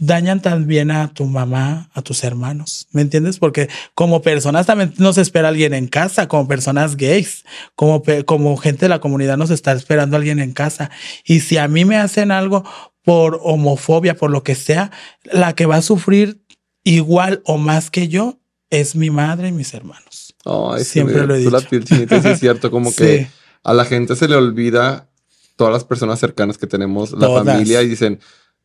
dañan 0.06 0.42
también 0.42 0.92
a 0.92 1.14
tu 1.14 1.26
mamá, 1.26 1.90
a 1.94 2.02
tus 2.02 2.24
hermanos, 2.24 2.88
¿me 2.92 3.02
entiendes? 3.02 3.38
Porque 3.40 3.70
como 3.96 4.22
personas 4.22 4.66
también 4.66 4.94
nos 4.98 5.18
espera 5.18 5.48
alguien 5.50 5.74
en 5.74 5.88
casa, 5.88 6.28
como 6.28 6.48
personas 6.48 6.98
gays, 6.98 7.44
como, 7.76 8.04
como 8.26 8.58
gente 8.58 8.86
de 8.86 8.90
la 8.90 9.00
comunidad 9.00 9.38
nos 9.38 9.50
está 9.52 9.72
esperando 9.72 10.18
alguien 10.18 10.40
en 10.40 10.52
casa. 10.54 10.92
Y 11.26 11.40
si 11.42 11.58
a 11.58 11.68
mí 11.68 11.86
me 11.86 11.98
hacen 11.98 12.32
algo 12.32 12.64
por 13.04 13.40
homofobia, 13.44 14.16
por 14.16 14.32
lo 14.32 14.44
que 14.44 14.56
sea, 14.56 14.92
la 15.32 15.54
que 15.56 15.66
va 15.66 15.78
a 15.78 15.82
sufrir 15.82 16.42
igual 16.84 17.42
o 17.46 17.58
más 17.58 17.90
que 17.90 18.08
yo 18.08 18.40
es 18.70 18.96
mi 18.96 19.10
madre 19.10 19.50
y 19.50 19.52
mis 19.52 19.74
hermanos. 19.74 20.36
Ay, 20.46 20.84
Siempre 20.84 21.26
lo 21.26 21.36
he 21.36 21.44
la 21.44 21.58
dicho. 21.60 21.70
piel 21.70 21.86
chinita, 21.86 22.22
sí 22.22 22.28
es 22.28 22.40
cierto, 22.40 22.72
como 22.72 22.90
Sí. 22.92 22.98
que 22.98 23.28
a 23.64 23.74
la 23.74 23.86
gente 23.86 24.16
se 24.16 24.28
le 24.28 24.36
olvida 24.36 25.10
todas 25.56 25.72
las 25.72 25.84
personas 25.84 26.20
cercanas 26.20 26.58
que 26.58 26.68
tenemos, 26.68 27.12
la 27.12 27.20
Todas. 27.28 27.46
familia, 27.46 27.82
y 27.84 27.88
dicen, 27.88 28.20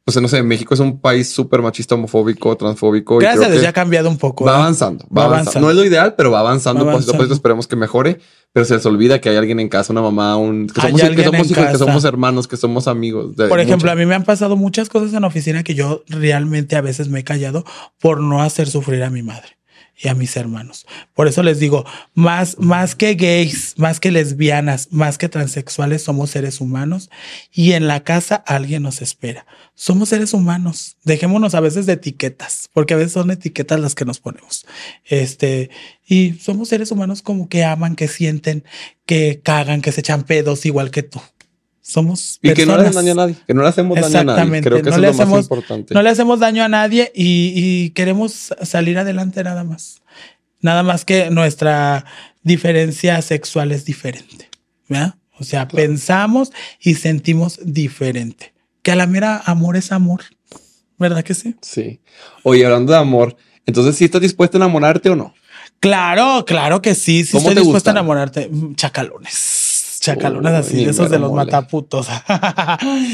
o 0.08 0.10
sea, 0.10 0.22
no 0.22 0.28
sé, 0.28 0.42
México 0.42 0.72
es 0.74 0.80
un 0.80 1.00
país 1.00 1.28
súper 1.30 1.60
machista, 1.62 1.94
homofóbico, 1.94 2.56
transfóbico. 2.56 3.16
y 3.16 3.24
Gracias 3.24 3.42
a 3.42 3.46
creo 3.46 3.50
Dios 3.52 3.60
que 3.60 3.64
ya 3.64 3.70
ha 3.70 3.72
cambiado 3.74 4.08
un 4.08 4.16
poco. 4.16 4.44
Va 4.46 4.52
¿eh? 4.52 4.54
avanzando, 4.56 5.04
va, 5.06 5.20
Va 5.22 5.24
avanzando. 5.26 5.34
avanzando. 5.34 5.66
No 5.66 5.70
es 5.70 5.76
lo 5.76 5.84
ideal, 5.84 6.14
pero 6.16 6.30
va 6.30 6.40
avanzando. 6.40 6.84
Va 6.86 6.92
Poquito 6.92 7.10
a 7.10 7.12
poquito 7.12 7.16
avanzando. 7.16 7.34
esperemos 7.34 7.66
que 7.66 7.76
mejore, 7.76 8.20
pero 8.52 8.64
se 8.64 8.74
les 8.74 8.86
olvida 8.86 9.20
que 9.20 9.28
hay 9.28 9.36
alguien 9.36 9.60
en 9.60 9.68
casa, 9.68 9.92
una 9.92 10.00
mamá, 10.02 10.36
un, 10.38 10.66
que 10.68 10.80
somos, 10.80 11.00
que 11.02 11.24
somos 11.24 11.50
hijos, 11.50 11.66
que 11.66 11.78
somos 11.78 12.04
hermanos, 12.04 12.48
que 12.48 12.56
somos 12.56 12.88
amigos. 12.88 13.36
de 13.36 13.48
Por 13.48 13.60
ejemplo, 13.60 13.86
mucho. 13.88 13.92
a 13.92 13.96
mí 13.96 14.06
me 14.06 14.14
han 14.14 14.24
pasado 14.24 14.56
muchas 14.56 14.88
cosas 14.88 15.12
en 15.12 15.20
la 15.20 15.26
oficina 15.28 15.62
que 15.62 15.74
yo 15.74 16.02
realmente 16.08 16.76
a 16.76 16.80
veces 16.80 17.08
me 17.10 17.20
he 17.20 17.24
callado 17.24 17.64
por 18.00 18.20
no 18.22 18.42
hacer 18.42 18.68
sufrir 18.68 19.02
a 19.02 19.10
mi 19.10 19.22
madre 19.22 19.57
y 20.00 20.08
a 20.08 20.14
mis 20.14 20.36
hermanos. 20.36 20.86
Por 21.14 21.26
eso 21.26 21.42
les 21.42 21.58
digo, 21.58 21.84
más, 22.14 22.56
más 22.58 22.94
que 22.94 23.14
gays, 23.14 23.74
más 23.76 23.98
que 23.98 24.12
lesbianas, 24.12 24.88
más 24.92 25.18
que 25.18 25.28
transexuales, 25.28 26.02
somos 26.02 26.30
seres 26.30 26.60
humanos 26.60 27.10
y 27.52 27.72
en 27.72 27.88
la 27.88 28.04
casa 28.04 28.36
alguien 28.36 28.84
nos 28.84 29.02
espera. 29.02 29.44
Somos 29.74 30.10
seres 30.10 30.34
humanos. 30.34 30.96
Dejémonos 31.04 31.54
a 31.54 31.60
veces 31.60 31.86
de 31.86 31.94
etiquetas, 31.94 32.70
porque 32.72 32.94
a 32.94 32.96
veces 32.96 33.12
son 33.12 33.30
etiquetas 33.30 33.80
las 33.80 33.94
que 33.94 34.04
nos 34.04 34.20
ponemos. 34.20 34.66
Este, 35.04 35.70
y 36.06 36.34
somos 36.34 36.68
seres 36.68 36.92
humanos 36.92 37.22
como 37.22 37.48
que 37.48 37.64
aman, 37.64 37.96
que 37.96 38.08
sienten, 38.08 38.64
que 39.04 39.40
cagan, 39.42 39.82
que 39.82 39.92
se 39.92 40.00
echan 40.00 40.22
pedos 40.22 40.64
igual 40.64 40.90
que 40.90 41.02
tú. 41.02 41.20
Somos 41.88 42.38
Y 42.42 42.52
que 42.52 42.66
no 42.66 42.74
le 42.76 42.82
hacen 42.82 42.92
personas. 42.92 42.94
daño 42.94 43.12
a 43.12 43.14
nadie, 43.26 43.36
que 43.46 43.54
no 43.54 43.62
le 43.62 43.68
hacemos 43.68 43.98
daño 43.98 44.18
a 44.20 44.24
nadie. 44.24 44.60
Creo 44.60 44.76
que 44.82 44.82
No 44.82 44.88
eso 44.90 44.96
es 44.96 45.00
lo 45.00 45.08
más 45.08 45.20
hacemos- 45.20 45.40
importante. 45.44 45.94
No 45.94 46.02
le 46.02 46.10
hacemos 46.10 46.38
daño 46.38 46.62
a 46.62 46.68
nadie 46.68 47.10
y, 47.14 47.52
y 47.56 47.90
queremos 47.90 48.52
salir 48.62 48.98
adelante 48.98 49.42
nada 49.42 49.64
más. 49.64 50.02
Nada 50.60 50.82
más 50.82 51.06
que 51.06 51.30
nuestra 51.30 52.04
diferencia 52.42 53.22
sexual 53.22 53.72
es 53.72 53.86
diferente. 53.86 54.50
¿verdad? 54.88 55.14
O 55.38 55.44
sea, 55.44 55.66
pensamos 55.68 56.52
y 56.80 56.94
sentimos 56.96 57.58
diferente. 57.64 58.52
Que 58.82 58.92
a 58.92 58.96
la 58.96 59.06
mera 59.06 59.42
amor 59.46 59.76
es 59.76 59.90
amor. 59.90 60.20
¿Verdad 60.98 61.22
que 61.24 61.32
sí? 61.34 61.56
Sí. 61.62 62.00
Oye, 62.42 62.66
hablando 62.66 62.92
de 62.92 62.98
amor, 62.98 63.34
entonces, 63.64 63.96
¿sí 63.96 64.04
estás 64.04 64.20
dispuesta 64.20 64.58
a 64.58 64.60
enamorarte 64.60 65.08
o 65.10 65.16
no? 65.16 65.32
Claro, 65.80 66.44
claro 66.46 66.82
que 66.82 66.94
sí. 66.94 67.24
Si 67.24 67.32
¿Cómo 67.32 67.48
estoy 67.48 67.62
dispuesta 67.64 67.90
a 67.90 67.92
enamorarte, 67.92 68.48
mm, 68.50 68.74
chacalones. 68.74 69.54
Chacalones 70.00 70.52
así, 70.52 70.84
de 70.84 70.90
esos 70.90 71.10
de 71.10 71.18
los 71.18 71.30
mole. 71.30 71.44
mataputos. 71.44 72.06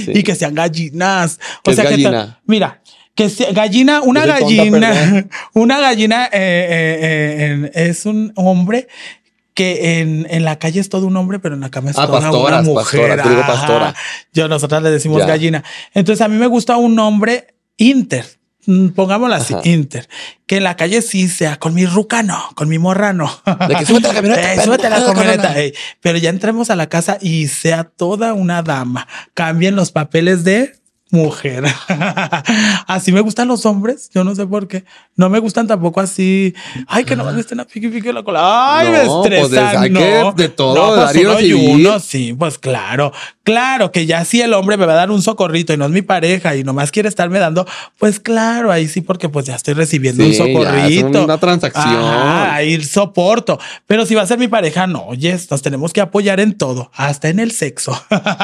Sí. 0.04 0.12
Y 0.14 0.22
que 0.22 0.34
sean 0.34 0.54
gallinas. 0.54 1.38
¿Qué 1.62 1.70
es 1.72 1.76
que 1.78 1.82
gallina? 1.84 2.10
ta- 2.10 2.40
mira, 2.46 2.82
que 3.14 3.28
sea 3.30 3.52
gallina, 3.52 4.00
una 4.02 4.22
tonta, 4.26 4.40
gallina, 4.40 4.90
perdón. 4.92 5.30
una 5.54 5.80
gallina 5.80 6.24
eh, 6.26 6.30
eh, 6.32 7.70
eh, 7.74 7.88
es 7.88 8.06
un 8.06 8.32
hombre 8.36 8.88
que 9.54 10.00
en, 10.00 10.26
en 10.30 10.44
la 10.44 10.58
calle 10.58 10.80
es 10.80 10.88
todo 10.88 11.06
un 11.06 11.16
hombre, 11.16 11.38
pero 11.38 11.54
en 11.54 11.60
la 11.60 11.70
cama 11.70 11.90
es 11.90 11.98
Ah, 11.98 12.06
toda 12.08 12.20
pastoras, 12.20 12.60
una 12.60 12.62
mujer. 12.62 12.84
pastoras, 13.08 13.24
yo 13.24 13.30
digo 13.30 13.42
pastora. 13.46 13.94
Yo, 14.32 14.48
nosotras 14.48 14.82
le 14.82 14.90
decimos 14.90 15.20
Ya. 15.20 15.26
gallina. 15.26 15.62
Entonces 15.94 16.20
a 16.24 16.28
mí 16.28 16.36
me 16.36 16.48
gusta 16.48 16.76
un 16.76 16.98
hombre 16.98 17.54
inter. 17.76 18.26
Mm, 18.66 18.88
Pongámoslo 18.88 19.34
así, 19.34 19.54
inter. 19.64 20.08
Que 20.46 20.58
en 20.58 20.64
la 20.64 20.76
calle 20.76 21.02
sí 21.02 21.28
sea 21.28 21.56
con 21.56 21.74
mi 21.74 21.86
ruca, 21.86 22.22
no, 22.22 22.40
con 22.54 22.68
mi 22.68 22.78
morra, 22.78 23.12
no. 23.12 23.30
De 23.68 23.74
que 23.76 23.86
súbete 23.86 24.08
la 24.08 24.14
camioneta, 24.14 24.54
Eh, 24.54 24.60
súbete 24.62 24.90
la 24.90 25.04
camioneta. 25.04 25.54
Pero 26.00 26.18
ya 26.18 26.30
entremos 26.30 26.70
a 26.70 26.76
la 26.76 26.88
casa 26.88 27.18
y 27.20 27.48
sea 27.48 27.84
toda 27.84 28.34
una 28.34 28.62
dama. 28.62 29.08
Cambien 29.34 29.76
los 29.76 29.92
papeles 29.92 30.44
de 30.44 30.74
mujer. 31.14 31.64
así 32.86 33.12
me 33.12 33.20
gustan 33.20 33.48
los 33.48 33.64
hombres. 33.66 34.10
Yo 34.14 34.24
no 34.24 34.34
sé 34.34 34.46
por 34.46 34.68
qué. 34.68 34.84
No 35.16 35.28
me 35.30 35.38
gustan 35.38 35.66
tampoco 35.66 36.00
así. 36.00 36.54
Ay, 36.86 37.04
que 37.04 37.16
no 37.16 37.24
me 37.24 37.40
estén 37.40 37.60
a 37.60 37.64
pique 37.64 37.88
pique 37.88 38.12
la 38.12 38.22
cola. 38.22 38.40
Ay, 38.78 38.88
me 38.90 39.04
No, 39.04 39.22
pues, 39.22 39.32
estresan. 39.44 39.92
no, 39.92 40.32
de 40.32 40.48
todo, 40.48 40.74
No, 40.96 41.02
pues, 41.12 41.16
uno 41.24 41.40
y 41.40 41.52
uno, 41.52 42.00
sí, 42.00 42.34
pues 42.38 42.58
claro. 42.58 43.12
Claro 43.44 43.92
que 43.92 44.06
ya 44.06 44.24
si 44.24 44.40
el 44.40 44.54
hombre 44.54 44.76
me 44.76 44.86
va 44.86 44.94
a 44.94 44.96
dar 44.96 45.10
un 45.10 45.20
socorrito 45.22 45.72
y 45.72 45.76
no 45.76 45.84
es 45.84 45.90
mi 45.90 46.00
pareja 46.02 46.56
y 46.56 46.64
nomás 46.64 46.90
quiere 46.90 47.08
estarme 47.10 47.38
dando, 47.38 47.66
pues 47.98 48.18
claro, 48.18 48.72
ahí 48.72 48.88
sí, 48.88 49.02
porque 49.02 49.28
pues 49.28 49.44
ya 49.46 49.54
estoy 49.54 49.74
recibiendo 49.74 50.24
Sí, 50.24 50.30
un 50.30 50.36
ya, 50.36 50.44
es 50.44 50.52
socorrito. 50.98 51.24
una 51.24 51.38
transacción. 51.38 51.94
Ajá, 52.04 52.54
ahí 52.54 52.82
soporto. 52.82 53.58
Pero 53.86 54.06
si 54.06 54.14
va 54.14 54.22
a 54.22 54.26
ser 54.26 54.38
mi 54.38 54.48
pareja, 54.48 54.86
no, 54.86 55.12
yes, 55.14 55.50
nos 55.50 55.60
tenemos 55.62 55.92
que 55.92 56.00
apoyar 56.00 56.40
en 56.40 56.56
todo, 56.56 56.90
hasta 56.94 57.28
en 57.28 57.38
el 57.38 57.52
sexo. 57.52 57.92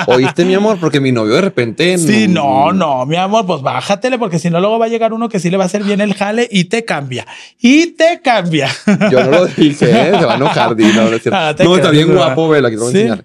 ¿Oíste, 0.07 0.45
mi 0.45 0.55
amor? 0.61 0.79
Porque 0.79 1.01
mi 1.01 1.13
novio 1.13 1.35
de 1.35 1.41
repente. 1.41 1.97
Sí, 1.99 2.29
no, 2.29 2.43
no, 2.60 2.60
mi 3.07 3.17
amor, 3.17 3.47
pues 3.47 3.63
bájatele, 3.63 4.19
porque 4.19 4.39
si 4.39 4.51
no, 4.51 4.61
luego 4.61 4.79
va 4.79 4.87
a 4.87 4.89
llegar 4.89 5.13
uno 5.13 5.29
que 5.29 5.41
sí 5.41 5.51
le 5.51 5.57
va 5.57 5.65
a 5.65 5.67
hacer 5.67 5.83
bien 5.85 6.01
el 6.01 6.15
jale 6.15 6.49
y 6.51 6.65
te 6.65 6.85
cambia. 6.85 7.27
Y 7.61 7.89
te 7.93 8.21
cambia. 8.23 8.69
Yo 9.11 9.25
no 9.25 9.31
lo 9.31 9.47
dije, 9.57 9.91
¿eh? 9.91 10.13
se 10.19 10.25
va 10.27 10.35
a 10.35 10.37
enojar. 10.37 10.75
di, 10.77 10.85
No, 10.85 11.09
no, 11.11 11.17
es 11.17 11.23
cierto. 11.23 11.39
Ah, 11.39 11.55
No, 11.65 11.77
está 11.77 11.91
bien 11.91 12.13
guapo, 12.15 12.49
vela, 12.49 12.71
que 12.71 12.77
te 12.77 12.83
voy 12.83 12.89
a 12.89 12.93
Sí. 12.93 12.99
enseñar. 13.01 13.25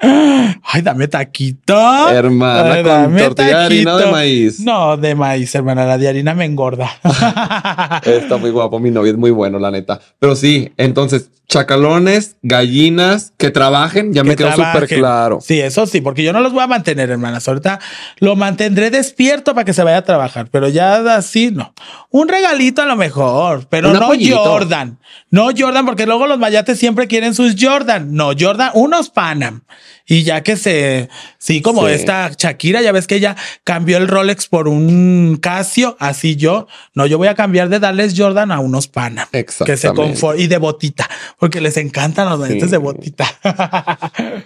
Ay, 0.00 0.82
dame 0.82 1.08
taquito. 1.08 2.10
Hermana, 2.10 2.72
Ay, 2.74 2.82
con 2.84 3.16
tortilla 3.16 3.48
de 3.48 3.64
harina 3.64 3.94
o 3.94 3.98
de 3.98 4.06
maíz. 4.06 4.60
No, 4.60 4.96
de 4.96 5.14
maíz, 5.14 5.54
hermana. 5.54 5.86
La 5.86 5.98
de 5.98 6.08
harina 6.08 6.34
me 6.34 6.44
engorda. 6.44 6.88
Está 8.04 8.36
muy 8.36 8.50
guapo, 8.50 8.78
mi 8.78 8.90
novio 8.90 9.12
es 9.12 9.18
muy 9.18 9.32
bueno, 9.32 9.58
la 9.58 9.70
neta. 9.72 10.00
Pero 10.20 10.36
sí, 10.36 10.72
entonces, 10.76 11.30
chacalones, 11.48 12.36
gallinas, 12.42 13.32
que 13.38 13.50
trabajen, 13.50 14.12
ya 14.12 14.22
me 14.22 14.30
Que 14.30 14.44
quedó 14.44 14.52
súper 14.52 14.86
claro. 14.86 15.40
Sí, 15.40 15.58
eso 15.60 15.86
sí, 15.86 16.00
porque 16.00 16.22
yo 16.22 16.32
no 16.32 16.40
los 16.40 16.52
voy 16.52 16.62
a 16.62 16.68
mantener, 16.68 17.10
hermanas. 17.10 17.48
Ahorita 17.48 17.80
lo 18.20 18.36
mantendré 18.36 18.90
despierto 18.90 19.54
para 19.54 19.64
que 19.64 19.72
se 19.72 19.82
vaya 19.82 19.98
a 19.98 20.02
trabajar, 20.02 20.48
pero 20.50 20.68
ya 20.68 21.16
así 21.16 21.50
no. 21.50 21.74
Un 22.10 22.28
regalito 22.28 22.82
a 22.82 22.86
lo 22.86 22.96
mejor, 22.96 23.66
pero 23.68 23.92
no. 23.92 24.10
Jordan. 24.30 24.98
No 25.30 25.48
Jordan, 25.56 25.86
porque 25.86 26.06
luego 26.06 26.26
los 26.26 26.38
mayates 26.38 26.78
siempre 26.78 27.08
quieren 27.08 27.34
sus 27.34 27.56
Jordan. 27.58 28.14
No, 28.14 28.30
Jordan, 28.38 28.70
unos 28.74 29.10
Panam. 29.10 29.62
Y 30.06 30.22
ya 30.22 30.42
que 30.42 30.56
se, 30.56 31.08
sí, 31.38 31.60
como 31.60 31.86
Sí. 31.86 31.92
esta 31.94 32.30
Shakira, 32.36 32.80
ya 32.82 32.92
ves 32.92 33.06
que 33.06 33.16
ella 33.16 33.36
cambió 33.64 33.98
el 33.98 34.08
Rolex 34.08 34.46
por 34.46 34.66
un 34.68 35.38
Casio, 35.40 35.96
así 36.00 36.36
yo, 36.36 36.66
no, 36.94 37.06
yo 37.06 37.18
voy 37.18 37.28
a 37.28 37.34
cambiar 37.34 37.68
de 37.68 37.78
darles 37.78 38.14
Jordan 38.16 38.50
a 38.52 38.60
unos 38.60 38.88
Panam. 38.88 39.28
Que 39.30 39.76
se 39.76 39.92
confort 39.92 40.38
y 40.38 40.46
de 40.46 40.56
botita, 40.58 41.08
porque 41.38 41.60
les 41.60 41.76
encantan 41.76 42.28
los 42.30 42.48
Sí. 42.48 42.58
de 42.58 42.76
botita. 42.78 43.26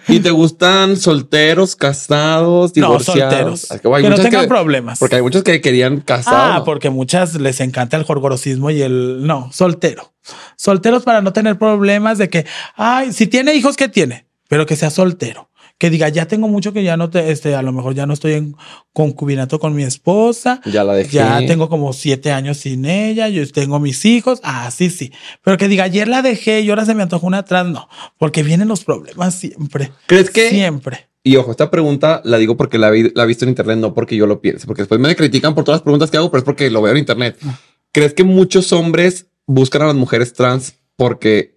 ¿Y 0.09 0.21
te 0.21 0.31
gustan 0.31 0.97
solteros, 0.97 1.77
casados, 1.77 2.71
No, 2.77 2.87
divorciados? 2.89 3.31
solteros. 3.61 3.71
Es 3.71 3.81
que, 3.81 3.89
hay 3.95 4.03
Que 4.03 4.11
no 4.11 4.17
tengan 4.19 4.49
problemas. 4.49 4.99
Porque 4.99 5.17
hay 5.17 5.23
muchos 5.23 5.43
que 5.43 5.61
querían 5.61 6.01
casados. 6.01 6.61
Ah, 6.61 6.65
porque 6.65 6.91
muchas 6.91 7.35
les 7.35 7.61
encanta 7.61 7.97
el 7.97 8.05
jorgorosismo 8.05 8.71
y 8.71 8.83
el 8.83 9.27
no, 9.27 9.51
soltero. 9.53 10.13
Solteros 10.57 11.03
para 11.05 11.21
no 11.21 11.33
tener 11.33 11.59
problemas 11.59 12.19
de 12.19 12.29
que, 12.29 12.47
ay, 12.77 13.13
si 13.13 13.27
tiene 13.27 13.55
hijos, 13.55 13.77
¿qué 13.77 13.89
tiene? 13.89 14.27
Pero 14.53 14.67
que 14.67 14.77
sea 14.77 14.91
soltero. 14.91 15.49
Que 15.79 15.89
diga, 15.89 16.11
ya 16.11 16.27
tengo 16.29 16.47
mucho 16.47 16.75
que 16.75 16.83
ya 16.85 16.99
no 16.99 17.09
te, 17.09 17.33
este, 17.33 17.55
a 17.55 17.63
lo 17.63 17.73
mejor 17.73 17.95
ya 17.95 18.05
no 18.05 18.13
estoy 18.13 18.35
en 18.35 18.55
concubinato 18.93 19.59
con 19.59 19.75
mi 19.75 19.83
esposa. 19.83 20.61
Ya 20.67 20.85
la 20.85 20.93
dejé. 20.93 21.17
Ya 21.17 21.41
tengo 21.47 21.71
como 21.71 21.95
siete 21.95 22.33
años 22.33 22.59
sin 22.59 22.85
ella, 22.85 23.31
yo 23.31 23.51
tengo 23.51 23.81
mis 23.81 24.05
hijos. 24.05 24.41
Ah, 24.45 24.71
sí, 24.71 24.91
sí. 24.91 25.11
Pero 25.43 25.57
que 25.57 25.69
diga, 25.69 25.85
ayer 25.85 26.07
la 26.07 26.21
dejé 26.21 26.61
y 26.61 26.69
ahora 26.69 26.85
se 26.85 26.95
me 26.95 27.03
antojó 27.03 27.27
una 27.27 27.39
atrás, 27.39 27.67
no. 27.67 27.89
Porque 28.19 28.43
vienen 28.43 28.69
los 28.69 28.85
problemas 28.85 29.35
siempre. 29.35 29.91
¿Crees 30.07 30.29
que? 30.29 30.51
Siempre. 30.51 31.09
Y 31.25 31.37
ojo, 31.37 31.51
esta 31.51 31.71
pregunta 31.71 32.21
la 32.25 32.37
digo 32.37 32.59
porque 32.59 32.77
la, 32.77 32.91
vi- 32.91 33.11
la 33.15 33.23
he 33.25 33.27
visto 33.27 33.47
en 33.47 33.49
internet, 33.49 33.79
no 33.79 33.95
porque 33.95 34.17
yo 34.17 34.27
lo 34.27 34.43
piense, 34.43 34.67
porque 34.67 34.83
después 34.83 35.01
me 35.01 35.17
critican 35.17 35.55
por 35.55 35.65
todas 35.65 35.79
las 35.79 35.83
preguntas 35.85 36.11
que 36.11 36.19
hago, 36.19 36.31
pero 36.31 36.41
es 36.41 36.45
porque 36.45 36.69
lo 36.69 36.83
veo 36.83 36.93
en 36.93 36.99
internet. 36.99 37.39
Ah. 37.47 37.59
¿Crees 37.91 38.13
que 38.13 38.23
muchos 38.25 38.73
hombres 38.75 39.29
buscan 39.47 39.81
a 39.83 39.87
las 39.87 39.95
mujeres 39.97 40.35
trans 40.35 40.75
porque 40.97 41.52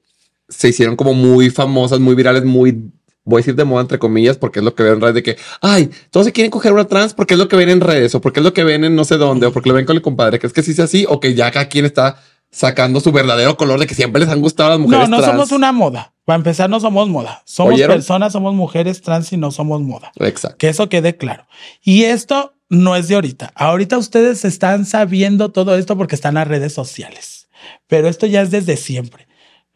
se 0.49 0.69
hicieron 0.69 0.95
como 0.95 1.13
muy 1.13 1.49
famosas, 1.49 1.99
muy 1.99 2.15
virales, 2.15 2.43
muy, 2.45 2.91
voy 3.23 3.37
a 3.37 3.41
decir 3.41 3.55
de 3.55 3.63
moda 3.65 3.81
entre 3.81 3.99
comillas, 3.99 4.37
porque 4.37 4.59
es 4.59 4.65
lo 4.65 4.75
que 4.75 4.83
veo 4.83 4.93
en 4.93 5.01
redes 5.01 5.15
de 5.15 5.23
que, 5.23 5.37
ay, 5.61 5.89
todos 6.11 6.25
se 6.25 6.31
quieren 6.33 6.51
coger 6.51 6.73
una 6.73 6.85
trans 6.85 7.13
porque 7.13 7.33
es 7.33 7.39
lo 7.39 7.47
que 7.47 7.55
ven 7.55 7.69
en 7.69 7.81
redes 7.81 8.13
o 8.15 8.21
porque 8.21 8.39
es 8.39 8.43
lo 8.43 8.53
que 8.53 8.63
ven 8.63 8.83
en 8.83 8.95
no 8.95 9.03
sé 9.05 9.17
dónde 9.17 9.47
o 9.47 9.51
porque 9.53 9.69
lo 9.69 9.75
ven 9.75 9.85
con 9.85 9.95
el 9.95 10.01
compadre? 10.01 10.39
¿Crees 10.39 10.53
que 10.53 10.63
sí 10.63 10.73
sea 10.73 10.85
así 10.85 11.05
o 11.09 11.19
que 11.19 11.33
ya 11.33 11.51
cada 11.51 11.67
quien 11.67 11.85
está 11.85 12.17
sacando 12.51 12.99
su 13.01 13.11
verdadero 13.11 13.57
color 13.57 13.79
de 13.79 13.87
que 13.87 13.95
siempre 13.95 14.21
les 14.21 14.29
han 14.29 14.41
gustado 14.41 14.69
las 14.69 14.79
mujeres 14.79 15.09
No, 15.09 15.17
no 15.17 15.21
trans? 15.21 15.33
somos 15.33 15.51
una 15.51 15.71
moda. 15.71 16.13
Para 16.23 16.37
empezar, 16.37 16.69
no 16.69 16.79
somos 16.79 17.09
moda. 17.09 17.41
Somos 17.45 17.73
¿Oyeron? 17.73 17.95
personas, 17.97 18.31
somos 18.33 18.53
mujeres 18.55 19.01
trans 19.01 19.31
y 19.33 19.37
no 19.37 19.51
somos 19.51 19.81
moda. 19.81 20.11
Exacto. 20.19 20.57
Que 20.57 20.69
eso 20.69 20.87
quede 20.89 21.17
claro. 21.17 21.45
Y 21.83 22.03
esto 22.05 22.53
no 22.69 22.95
es 22.95 23.07
de 23.09 23.15
ahorita. 23.15 23.51
Ahorita 23.55 23.97
ustedes 23.97 24.45
están 24.45 24.85
sabiendo 24.85 25.49
todo 25.51 25.75
esto 25.75 25.97
porque 25.97 26.15
están 26.15 26.35
las 26.35 26.47
redes 26.47 26.73
sociales. 26.73 27.47
Pero 27.87 28.07
esto 28.07 28.25
ya 28.25 28.41
es 28.41 28.51
desde 28.51 28.77
siempre. 28.77 29.27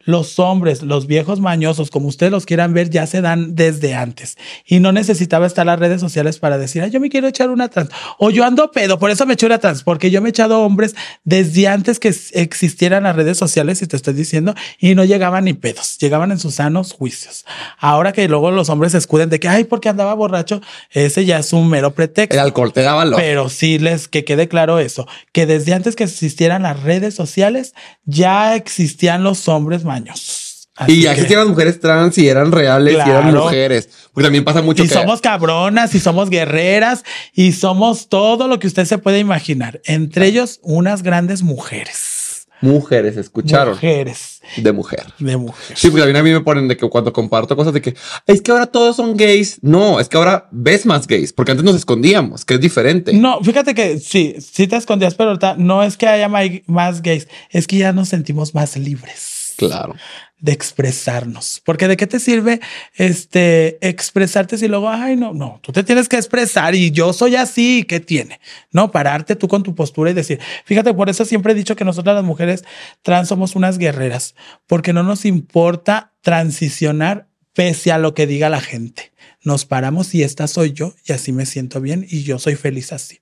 Los 0.04 0.38
hombres, 0.38 0.82
los 0.82 1.06
viejos 1.06 1.40
mañosos, 1.40 1.90
como 1.90 2.08
ustedes 2.08 2.32
los 2.32 2.46
quieran 2.46 2.72
ver, 2.72 2.90
ya 2.90 3.06
se 3.06 3.20
dan 3.20 3.54
desde 3.54 3.94
antes. 3.94 4.36
Y 4.64 4.80
no 4.80 4.92
necesitaba 4.92 5.46
estar 5.46 5.64
en 5.64 5.66
las 5.66 5.78
redes 5.78 6.00
sociales 6.00 6.38
para 6.38 6.58
decir, 6.58 6.82
"Ay, 6.82 6.90
yo 6.90 7.00
me 7.00 7.10
quiero 7.10 7.28
echar 7.28 7.50
una 7.50 7.68
trans. 7.68 7.90
O 8.18 8.30
yo 8.30 8.44
ando 8.44 8.70
pedo, 8.70 8.98
por 8.98 9.10
eso 9.10 9.26
me 9.26 9.34
echo 9.34 9.46
una 9.46 9.58
trans. 9.58 9.82
Porque 9.82 10.10
yo 10.10 10.22
me 10.22 10.28
he 10.28 10.30
echado 10.30 10.62
hombres 10.62 10.94
desde 11.24 11.68
antes 11.68 11.98
que 11.98 12.14
existieran 12.32 13.02
las 13.02 13.14
redes 13.14 13.36
sociales, 13.36 13.82
y 13.82 13.86
te 13.86 13.96
estoy 13.96 14.14
diciendo, 14.14 14.54
y 14.78 14.94
no 14.94 15.04
llegaban 15.04 15.44
ni 15.44 15.52
pedos. 15.52 15.98
Llegaban 15.98 16.32
en 16.32 16.38
sus 16.38 16.54
sanos 16.54 16.92
juicios. 16.92 17.44
Ahora 17.78 18.12
que 18.12 18.26
luego 18.28 18.50
los 18.50 18.68
hombres 18.68 18.92
se 18.92 18.98
escuden 18.98 19.28
de 19.28 19.38
que, 19.38 19.48
ay, 19.48 19.64
porque 19.64 19.88
andaba 19.88 20.14
borracho, 20.14 20.60
ese 20.90 21.24
ya 21.24 21.38
es 21.38 21.52
un 21.52 21.68
mero 21.68 21.92
pretexto. 21.92 22.34
El 22.34 22.40
alcohol 22.40 22.72
te 22.72 22.82
da 22.82 22.94
valor. 22.94 23.20
Pero 23.20 23.48
sí 23.48 23.78
les 23.78 24.08
que 24.08 24.24
quede 24.24 24.48
claro 24.48 24.78
eso, 24.78 25.06
que 25.32 25.46
desde 25.46 25.74
antes 25.74 25.94
que 25.96 26.04
existieran 26.04 26.62
las 26.62 26.82
redes 26.82 27.14
sociales, 27.14 27.74
ya 28.04 28.56
existían 28.56 29.22
los 29.22 29.48
hombres 29.48 29.84
mañosos. 29.90 30.68
Así 30.76 30.92
Y 30.92 31.02
ya 31.02 31.10
que- 31.10 31.14
existían 31.16 31.40
las 31.40 31.48
mujeres 31.48 31.78
trans 31.80 32.16
y 32.16 32.26
eran 32.28 32.52
reales 32.52 32.94
y 32.94 33.10
eran 33.10 33.34
mujeres. 33.34 33.88
Porque 34.14 34.24
también 34.24 34.44
pasa 34.44 34.62
mucho 34.62 34.82
y 34.82 34.88
que 34.88 34.94
somos 34.94 35.20
cabronas, 35.20 35.94
y 35.94 36.00
somos 36.00 36.30
guerreras, 36.30 37.04
y 37.34 37.52
somos 37.52 38.08
todo 38.08 38.48
lo 38.48 38.58
que 38.58 38.66
usted 38.66 38.86
se 38.86 38.96
puede 38.98 39.18
imaginar. 39.18 39.80
Entre 39.84 40.26
ellos, 40.26 40.58
unas 40.62 41.02
grandes 41.02 41.42
mujeres. 41.42 42.46
mujeres, 42.62 43.16
escucharon 43.16 43.72
Mujeres 43.74 44.42
de 44.58 44.72
mujer. 44.72 45.06
de 45.18 45.36
mujer. 45.38 45.76
Sí, 45.78 45.88
porque 45.88 46.02
también 46.02 46.16
a 46.16 46.22
mí 46.22 46.30
me 46.30 46.40
ponen 46.40 46.68
de 46.68 46.76
que 46.76 46.86
cuando 46.90 47.10
comparto 47.10 47.56
cosas 47.56 47.72
de 47.72 47.80
que 47.80 47.94
es 48.26 48.42
que 48.42 48.50
ahora 48.50 48.66
todos 48.66 48.96
son 48.96 49.16
gays. 49.16 49.58
No, 49.62 49.98
es 49.98 50.08
que 50.10 50.18
ahora 50.18 50.46
ves 50.52 50.84
más 50.84 51.06
gays, 51.06 51.32
porque 51.32 51.52
antes 51.52 51.64
nos 51.64 51.74
escondíamos, 51.76 52.44
que 52.44 52.54
es 52.54 52.60
diferente. 52.60 53.14
No, 53.14 53.40
fíjate 53.42 53.72
que 53.74 53.98
sí, 53.98 54.34
sí 54.40 54.66
te 54.66 54.76
escondías, 54.76 55.14
pero 55.14 55.30
ahorita 55.30 55.54
no 55.56 55.82
es 55.82 55.96
que 55.96 56.06
haya 56.06 56.28
más 56.28 57.00
gays, 57.02 57.28
es 57.50 57.66
que 57.66 57.78
ya 57.78 57.92
nos 57.94 58.08
sentimos 58.10 58.54
más 58.54 58.76
libres. 58.76 59.39
Claro. 59.68 59.94
de 60.38 60.52
expresarnos. 60.52 61.60
Porque 61.64 61.86
de 61.86 61.96
qué 61.96 62.06
te 62.06 62.18
sirve 62.18 62.60
este 62.94 63.78
expresarte 63.86 64.56
si 64.56 64.68
luego, 64.68 64.88
ay, 64.88 65.16
no, 65.16 65.34
no, 65.34 65.60
tú 65.62 65.70
te 65.70 65.84
tienes 65.84 66.08
que 66.08 66.16
expresar 66.16 66.74
y 66.74 66.90
yo 66.90 67.12
soy 67.12 67.36
así, 67.36 67.84
¿qué 67.86 68.00
tiene? 68.00 68.40
No, 68.72 68.90
pararte 68.90 69.36
tú 69.36 69.48
con 69.48 69.62
tu 69.62 69.74
postura 69.74 70.10
y 70.10 70.14
decir, 70.14 70.40
fíjate, 70.64 70.94
por 70.94 71.10
eso 71.10 71.24
siempre 71.24 71.52
he 71.52 71.54
dicho 71.54 71.76
que 71.76 71.84
nosotras 71.84 72.16
las 72.16 72.24
mujeres 72.24 72.64
trans 73.02 73.28
somos 73.28 73.54
unas 73.54 73.76
guerreras, 73.76 74.34
porque 74.66 74.92
no 74.92 75.02
nos 75.02 75.24
importa 75.24 76.12
transicionar 76.22 77.28
pese 77.52 77.92
a 77.92 77.98
lo 77.98 78.14
que 78.14 78.26
diga 78.26 78.48
la 78.48 78.60
gente. 78.60 79.12
Nos 79.42 79.64
paramos 79.64 80.14
y 80.14 80.22
esta 80.22 80.46
soy 80.46 80.72
yo 80.72 80.94
y 81.04 81.12
así 81.12 81.32
me 81.32 81.46
siento 81.46 81.80
bien 81.80 82.06
y 82.08 82.22
yo 82.22 82.38
soy 82.38 82.54
feliz 82.54 82.92
así. 82.92 83.20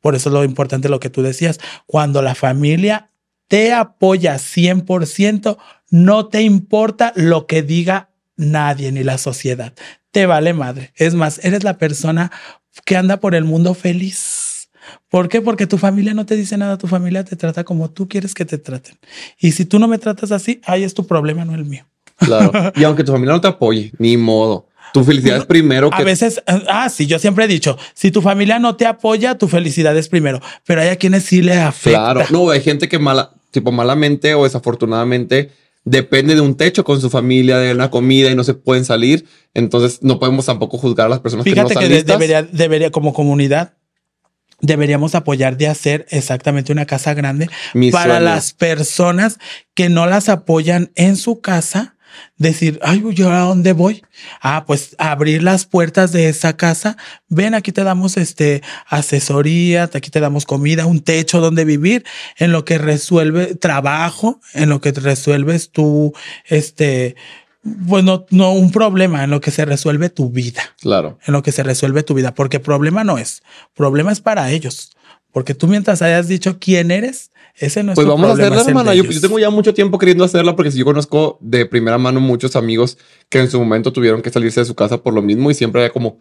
Por 0.00 0.14
eso 0.14 0.30
es 0.30 0.32
lo 0.32 0.44
importante 0.44 0.88
lo 0.88 1.00
que 1.00 1.10
tú 1.10 1.22
decías, 1.22 1.60
cuando 1.86 2.22
la 2.22 2.34
familia 2.34 3.09
te 3.50 3.72
apoya 3.72 4.36
100%, 4.36 5.56
no 5.90 6.26
te 6.28 6.42
importa 6.42 7.12
lo 7.16 7.48
que 7.48 7.64
diga 7.64 8.10
nadie 8.36 8.92
ni 8.92 9.02
la 9.02 9.18
sociedad. 9.18 9.74
Te 10.12 10.26
vale 10.26 10.54
madre. 10.54 10.92
Es 10.94 11.16
más, 11.16 11.44
eres 11.44 11.64
la 11.64 11.76
persona 11.76 12.30
que 12.84 12.96
anda 12.96 13.16
por 13.18 13.34
el 13.34 13.42
mundo 13.42 13.74
feliz. 13.74 14.70
¿Por 15.08 15.28
qué? 15.28 15.40
Porque 15.40 15.66
tu 15.66 15.78
familia 15.78 16.14
no 16.14 16.26
te 16.26 16.36
dice 16.36 16.56
nada, 16.56 16.78
tu 16.78 16.86
familia 16.86 17.24
te 17.24 17.34
trata 17.34 17.64
como 17.64 17.90
tú 17.90 18.06
quieres 18.08 18.34
que 18.34 18.44
te 18.44 18.56
traten. 18.56 18.96
Y 19.36 19.50
si 19.50 19.64
tú 19.64 19.80
no 19.80 19.88
me 19.88 19.98
tratas 19.98 20.30
así, 20.30 20.60
ahí 20.64 20.84
es 20.84 20.94
tu 20.94 21.04
problema, 21.04 21.44
no 21.44 21.56
el 21.56 21.64
mío. 21.64 21.84
Claro. 22.18 22.52
y 22.76 22.84
aunque 22.84 23.02
tu 23.02 23.10
familia 23.10 23.34
no 23.34 23.40
te 23.40 23.48
apoye, 23.48 23.90
ni 23.98 24.16
modo. 24.16 24.68
Tu 24.92 25.02
felicidad 25.02 25.38
es 25.38 25.44
primero 25.44 25.90
que 25.90 26.02
A 26.02 26.04
veces, 26.04 26.40
ah, 26.46 26.88
sí, 26.88 27.06
yo 27.06 27.18
siempre 27.18 27.46
he 27.46 27.48
dicho, 27.48 27.76
si 27.94 28.12
tu 28.12 28.22
familia 28.22 28.60
no 28.60 28.76
te 28.76 28.86
apoya, 28.86 29.36
tu 29.38 29.48
felicidad 29.48 29.96
es 29.96 30.08
primero, 30.08 30.40
pero 30.64 30.80
hay 30.80 30.88
a 30.88 30.96
quienes 30.96 31.24
sí 31.24 31.42
le 31.42 31.54
afecta. 31.54 31.98
Claro, 31.98 32.24
no, 32.30 32.50
hay 32.50 32.60
gente 32.60 32.88
que 32.88 32.98
mala, 32.98 33.32
tipo 33.50 33.72
malamente 33.72 34.34
o 34.34 34.44
desafortunadamente 34.44 35.50
depende 35.84 36.34
de 36.34 36.40
un 36.40 36.56
techo 36.56 36.84
con 36.84 37.00
su 37.00 37.10
familia, 37.10 37.58
de 37.58 37.72
una 37.72 37.90
comida 37.90 38.30
y 38.30 38.34
no 38.34 38.44
se 38.44 38.54
pueden 38.54 38.84
salir. 38.84 39.26
Entonces 39.54 40.00
no 40.02 40.18
podemos 40.18 40.46
tampoco 40.46 40.78
juzgar 40.78 41.06
a 41.06 41.10
las 41.10 41.20
personas 41.20 41.44
que 41.44 41.50
no 41.50 41.54
Fíjate 41.54 41.72
están 41.72 41.88
que 41.88 41.94
listas. 41.94 42.18
debería, 42.18 42.42
debería, 42.42 42.90
como 42.90 43.12
comunidad, 43.12 43.74
deberíamos 44.60 45.14
apoyar 45.14 45.56
de 45.56 45.68
hacer 45.68 46.06
exactamente 46.10 46.72
una 46.72 46.86
casa 46.86 47.14
grande 47.14 47.48
Mi 47.74 47.90
para 47.90 48.16
sueño. 48.16 48.24
las 48.26 48.52
personas 48.52 49.38
que 49.74 49.88
no 49.88 50.06
las 50.06 50.28
apoyan 50.28 50.92
en 50.96 51.16
su 51.16 51.40
casa 51.40 51.96
decir, 52.36 52.78
ay, 52.82 53.02
¿yo 53.12 53.30
a 53.30 53.40
dónde 53.40 53.72
voy? 53.72 54.02
Ah, 54.40 54.64
pues 54.66 54.94
abrir 54.98 55.42
las 55.42 55.66
puertas 55.66 56.12
de 56.12 56.28
esa 56.28 56.56
casa. 56.56 56.96
Ven, 57.28 57.54
aquí 57.54 57.72
te 57.72 57.84
damos 57.84 58.16
este 58.16 58.62
asesoría, 58.86 59.84
aquí 59.84 60.10
te 60.10 60.20
damos 60.20 60.46
comida, 60.46 60.86
un 60.86 61.00
techo 61.00 61.40
donde 61.40 61.64
vivir, 61.64 62.04
en 62.38 62.52
lo 62.52 62.64
que 62.64 62.78
resuelve 62.78 63.54
trabajo, 63.54 64.40
en 64.54 64.68
lo 64.68 64.80
que 64.80 64.92
resuelves 64.92 65.70
tú, 65.70 66.12
este, 66.46 67.16
bueno, 67.62 68.26
no 68.30 68.52
un 68.52 68.72
problema, 68.72 69.24
en 69.24 69.30
lo 69.30 69.40
que 69.40 69.50
se 69.50 69.64
resuelve 69.64 70.08
tu 70.08 70.30
vida. 70.30 70.62
Claro. 70.80 71.18
En 71.26 71.32
lo 71.32 71.42
que 71.42 71.52
se 71.52 71.62
resuelve 71.62 72.02
tu 72.02 72.14
vida, 72.14 72.34
porque 72.34 72.60
problema 72.60 73.04
no 73.04 73.18
es, 73.18 73.42
problema 73.74 74.12
es 74.12 74.20
para 74.20 74.50
ellos. 74.50 74.90
Porque 75.32 75.54
tú 75.54 75.68
mientras 75.68 76.02
hayas 76.02 76.26
dicho 76.26 76.58
quién 76.58 76.90
eres, 76.90 77.30
ese 77.56 77.82
no 77.82 77.92
es 77.92 77.96
Pues 77.96 78.06
vamos 78.06 78.30
a 78.30 78.32
hacerla, 78.32 78.62
hermana. 78.62 78.94
Yo, 78.94 79.04
yo, 79.04 79.20
tengo 79.20 79.38
ya 79.38 79.50
mucho 79.50 79.74
tiempo 79.74 79.98
queriendo 79.98 80.24
hacerla 80.24 80.56
porque 80.56 80.70
si 80.70 80.78
yo 80.78 80.84
conozco 80.84 81.38
de 81.40 81.66
primera 81.66 81.98
mano 81.98 82.20
muchos 82.20 82.56
amigos 82.56 82.98
que 83.28 83.38
en 83.38 83.50
su 83.50 83.58
momento 83.58 83.92
tuvieron 83.92 84.22
que 84.22 84.30
salirse 84.30 84.60
de 84.60 84.66
su 84.66 84.74
casa 84.74 85.02
por 85.02 85.14
lo 85.14 85.22
mismo 85.22 85.50
y 85.50 85.54
siempre 85.54 85.82
había 85.82 85.92
como, 85.92 86.18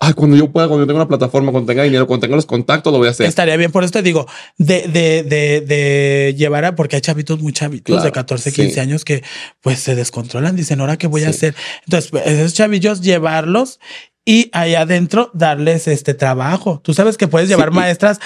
ay, 0.00 0.14
cuando 0.14 0.36
yo 0.36 0.50
pueda, 0.50 0.66
cuando 0.66 0.84
yo 0.84 0.86
tenga 0.86 1.00
una 1.00 1.08
plataforma, 1.08 1.52
cuando 1.52 1.70
tenga 1.70 1.82
dinero, 1.82 2.06
cuando 2.06 2.22
tenga 2.22 2.34
los 2.34 2.46
contactos, 2.46 2.90
lo 2.90 2.98
voy 2.98 3.08
a 3.08 3.10
hacer. 3.10 3.26
Estaría 3.26 3.56
bien, 3.56 3.70
por 3.70 3.84
eso 3.84 3.92
te 3.92 4.02
digo, 4.02 4.26
de, 4.56 4.88
de, 4.88 5.22
de, 5.22 5.60
de 5.60 6.34
llevar 6.36 6.64
a, 6.64 6.74
porque 6.74 6.96
hay 6.96 7.02
chavitos, 7.02 7.40
muy 7.40 7.52
chavitos 7.52 7.96
claro, 7.96 8.04
de 8.04 8.12
14, 8.12 8.52
15 8.52 8.74
sí. 8.74 8.80
años 8.80 9.04
que 9.04 9.22
pues 9.60 9.78
se 9.80 9.94
descontrolan, 9.94 10.56
dicen, 10.56 10.80
ahora 10.80 10.96
qué 10.96 11.06
voy 11.06 11.20
sí. 11.20 11.26
a 11.26 11.30
hacer. 11.30 11.54
Entonces, 11.84 12.10
pues, 12.10 12.26
esos 12.26 12.54
chavillos 12.54 13.02
llevarlos 13.02 13.78
y 14.24 14.50
ahí 14.52 14.74
adentro 14.74 15.30
darles 15.32 15.88
este 15.88 16.14
trabajo. 16.14 16.80
Tú 16.84 16.92
sabes 16.92 17.16
que 17.16 17.26
puedes 17.26 17.48
llevar 17.48 17.70
sí. 17.70 17.74
maestras. 17.74 18.20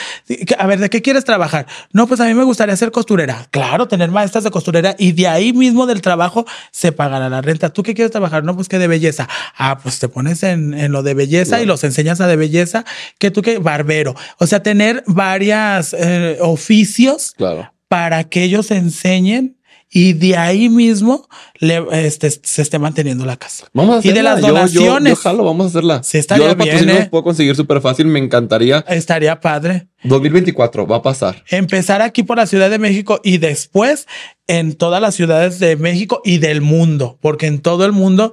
A 0.59 0.67
ver, 0.67 0.81
¿de 0.81 0.91
qué 0.91 1.03
quieres 1.03 1.25
trabajar? 1.25 1.67
No, 1.93 2.07
pues 2.07 2.21
a 2.21 2.25
mí 2.27 2.35
me 2.35 2.43
gustaría 2.45 2.77
ser 2.77 2.91
costurera. 2.91 3.47
Claro, 3.51 3.87
tener 3.87 4.11
maestras 4.11 4.45
de 4.45 4.51
costurera 4.51 4.97
y 4.99 5.13
de 5.13 5.29
ahí 5.29 5.53
mismo 5.53 5.87
del 5.87 6.03
trabajo 6.03 6.47
se 6.73 6.93
pagará 6.93 7.29
la 7.29 7.43
renta. 7.43 7.71
¿Tú 7.73 7.83
qué 7.83 7.95
quieres 7.95 8.11
trabajar? 8.11 8.45
No, 8.45 8.57
pues 8.57 8.69
que 8.69 8.79
de 8.79 8.89
belleza. 8.89 9.29
Ah, 9.57 9.79
pues 9.83 9.99
te 10.01 10.09
pones 10.09 10.43
en, 10.43 10.75
en 10.75 10.91
lo 10.91 11.03
de 11.03 11.15
belleza 11.15 11.63
y 11.63 11.67
los 11.67 11.85
enseñas 11.85 12.21
a 12.21 12.27
de 12.27 12.37
belleza. 12.37 12.85
Que 13.19 13.31
tú 13.31 13.43
que 13.43 13.59
barbero. 13.59 14.15
O 14.39 14.47
sea, 14.47 14.63
tener 14.63 15.05
varias 15.07 15.95
eh, 15.95 16.39
oficios 16.41 17.33
claro. 17.37 17.73
para 17.89 18.25
que 18.25 18.43
ellos 18.43 18.71
enseñen 18.73 19.57
y 19.97 20.13
de 20.13 20.37
ahí 20.37 20.69
mismo 20.69 21.29
le, 21.61 21.81
este, 22.05 22.29
se 22.29 22.63
esté 22.63 22.81
manteniendo 22.81 23.25
la 23.25 23.37
casa. 23.37 23.69
Vamos 23.73 23.95
a 23.95 23.99
hacerla. 24.01 24.13
Y 24.13 24.17
de 24.17 24.23
las 24.25 24.41
donaciones. 24.41 24.75
Yo, 24.75 24.99
yo, 24.99 25.09
yo 25.09 25.17
jalo, 25.17 25.45
vamos 25.45 25.67
a 25.67 25.69
hacerla. 25.69 26.03
Sí, 26.03 26.19
estaría 26.19 26.49
yo 26.49 26.57
bien. 26.57 26.91
¿eh? 26.91 27.09
puedo 27.09 27.23
conseguir 27.23 27.55
súper 27.55 27.81
fácil, 27.81 28.07
me 28.07 28.19
encantaría. 28.19 28.85
Estaría 28.89 29.39
padre. 29.39 29.87
2024 30.03 30.85
va 30.89 30.97
a 30.97 31.03
pasar. 31.03 31.45
Empezar 31.49 32.03
aquí 32.03 32.25
por 32.25 32.39
la 32.39 32.47
Ciudad 32.47 32.71
de 32.71 32.81
México 32.81 33.21
y 33.23 33.39
después 33.39 34.09
en 34.49 34.75
todas 34.75 35.01
las 35.01 35.15
ciudades 35.15 35.61
de 35.61 35.77
México 35.77 36.21
y 36.25 36.39
del 36.39 36.61
mundo, 36.61 37.17
porque 37.23 37.47
en 37.47 37.61
todo 37.61 37.87
el 37.87 37.93
mundo 37.93 38.33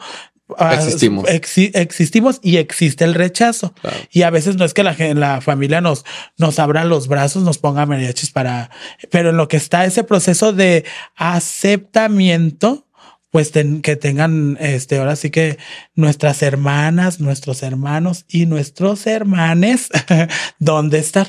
Existimos. 0.60 1.28
Exi 1.28 1.72
existimos 1.74 2.40
y 2.42 2.58
existe 2.58 3.04
el 3.04 3.14
rechazo. 3.14 3.74
Claro. 3.82 3.98
Y 4.12 4.24
a 4.24 4.30
veces 4.30 4.56
no 4.56 4.66
es 4.66 4.74
que 4.74 4.84
la, 4.84 4.96
la 5.14 5.42
familia 5.42 5.82
nos, 5.82 6.06
nos 6.38 6.60
abra 6.60 6.86
los 6.86 7.08
brazos, 7.08 7.44
nos 7.44 7.58
ponga 7.58 7.86
mariachis 7.86 8.32
para, 8.32 8.70
pero 9.10 9.30
en 9.30 9.38
lo 9.38 9.48
que 9.48 9.58
está 9.58 9.86
ese 9.86 10.04
proceso 10.04 10.54
de 10.54 10.86
aceptamiento, 11.16 12.88
pues 13.32 13.52
ten, 13.52 13.82
que 13.82 13.96
tengan, 13.96 14.58
este, 14.60 14.98
ahora 14.98 15.16
sí 15.16 15.30
que 15.30 15.58
nuestras 15.96 16.42
hermanas, 16.44 17.20
nuestros 17.20 17.64
hermanos 17.64 18.26
y 18.28 18.46
nuestros 18.46 19.08
hermanes, 19.08 19.90
donde 20.60 21.00
estar. 21.00 21.28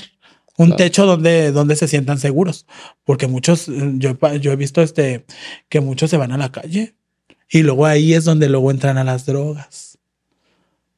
Un 0.58 0.66
claro. 0.66 0.76
techo 0.76 1.06
donde, 1.06 1.50
donde 1.50 1.76
se 1.76 1.88
sientan 1.88 2.18
seguros. 2.18 2.66
Porque 3.04 3.26
muchos, 3.26 3.66
yo, 3.68 4.18
yo 4.38 4.52
he 4.52 4.56
visto 4.56 4.82
este, 4.82 5.24
que 5.70 5.80
muchos 5.80 6.10
se 6.10 6.18
van 6.18 6.30
a 6.30 6.36
la 6.36 6.52
calle 6.52 6.94
y 7.53 7.62
luego 7.62 7.84
ahí 7.84 8.14
es 8.14 8.24
donde 8.24 8.48
luego 8.48 8.70
entran 8.70 8.96
a 8.96 9.05
las 9.05 9.26
drogas. 9.26 9.98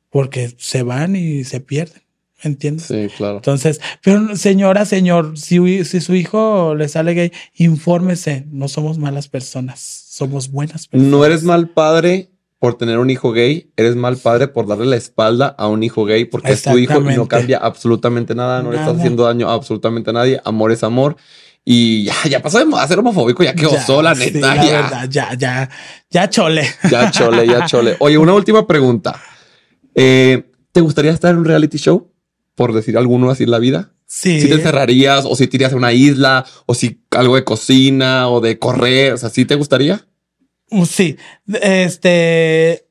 Porque 0.09 0.55
se 0.57 0.85
van 0.85 1.17
y 1.17 1.43
se 1.43 1.59
pierden. 1.59 2.03
¿Entiendes? 2.45 2.87
Sí, 2.87 3.09
claro. 3.17 3.37
Entonces, 3.37 3.81
pero 4.03 4.37
señora, 4.37 4.85
señor, 4.85 5.37
si, 5.37 5.85
si 5.85 6.01
su 6.01 6.15
hijo 6.15 6.77
le 6.77 6.89
sale 6.89 7.15
gay, 7.15 7.33
infórmese. 7.55 8.47
No 8.53 8.69
somos 8.69 8.99
malas 8.99 9.29
personas, 9.29 9.81
somos 9.81 10.53
buenas 10.53 10.87
personas. 10.87 11.11
No 11.11 11.25
eres 11.25 11.43
mal 11.43 11.71
padre 11.71 12.31
por 12.61 12.79
tener 12.79 12.99
un 12.99 13.11
hijo 13.11 13.33
gay, 13.33 13.73
eres 13.77 13.97
mal 13.97 14.17
padre 14.17 14.47
por 14.47 14.69
darle 14.69 14.87
la 14.87 14.97
espalda 14.97 15.49
a 15.59 15.67
un 15.67 15.83
hijo 15.83 16.05
gay 16.05 16.25
porque 16.25 16.53
es 16.53 16.63
tu 16.63 16.79
hijo 16.79 17.01
y 17.01 17.17
no 17.17 17.27
cambia 17.27 17.59
absolutamente 17.59 18.35
nada, 18.37 18.63
no 18.63 18.71
nada. 18.71 18.75
le 18.75 18.81
estás 18.81 18.99
haciendo 18.99 19.25
daño 19.25 19.51
a 19.51 19.55
absolutamente 19.55 20.11
a 20.11 20.13
nadie. 20.13 20.41
Amor 20.45 20.71
es 20.71 20.85
amor. 20.85 21.17
Y 21.65 22.05
ya, 22.05 22.15
ya 22.29 22.43
pasó 22.43 22.59
de 22.59 22.87
ser 22.87 22.99
homofóbico, 22.99 23.43
ya 23.43 23.55
quedó 23.55 23.73
ya, 23.73 23.83
sola, 23.83 24.15
neta. 24.15 24.33
Sí, 24.33 24.41
la 24.41 24.57
ya. 24.57 24.83
Verdad, 24.83 25.09
ya, 25.09 25.35
ya, 25.35 25.71
ya 26.11 26.29
chole. 26.29 26.69
Ya 26.91 27.11
chole, 27.11 27.47
ya 27.47 27.65
chole. 27.67 27.97
Oye, 28.01 28.19
una 28.19 28.35
última 28.35 28.67
pregunta. 28.67 29.19
Eh, 29.95 30.45
¿Te 30.73 30.81
gustaría 30.83 31.13
estar 31.13 31.31
en 31.31 31.39
un 31.39 31.45
reality 31.47 31.79
show? 31.79 32.13
Por 32.55 32.75
decir 32.75 32.99
alguno 32.99 33.31
así 33.31 33.45
en 33.45 33.51
la 33.51 33.59
vida. 33.59 33.93
Sí. 34.07 34.41
Si 34.41 34.49
te 34.49 34.55
encerrarías 34.55 35.25
o 35.25 35.35
si 35.37 35.47
te 35.47 35.57
irías 35.57 35.73
a 35.73 35.77
una 35.77 35.93
isla 35.93 36.45
o 36.67 36.75
si 36.75 37.01
algo 37.11 37.37
de 37.37 37.45
cocina 37.45 38.29
o 38.29 38.41
de 38.41 38.59
correr, 38.59 39.15
o 39.15 39.17
sea, 39.17 39.31
¿sí 39.31 39.47
te 39.47 39.55
gustaría? 39.55 40.07
Sí, 40.87 41.17
este, 41.63 42.87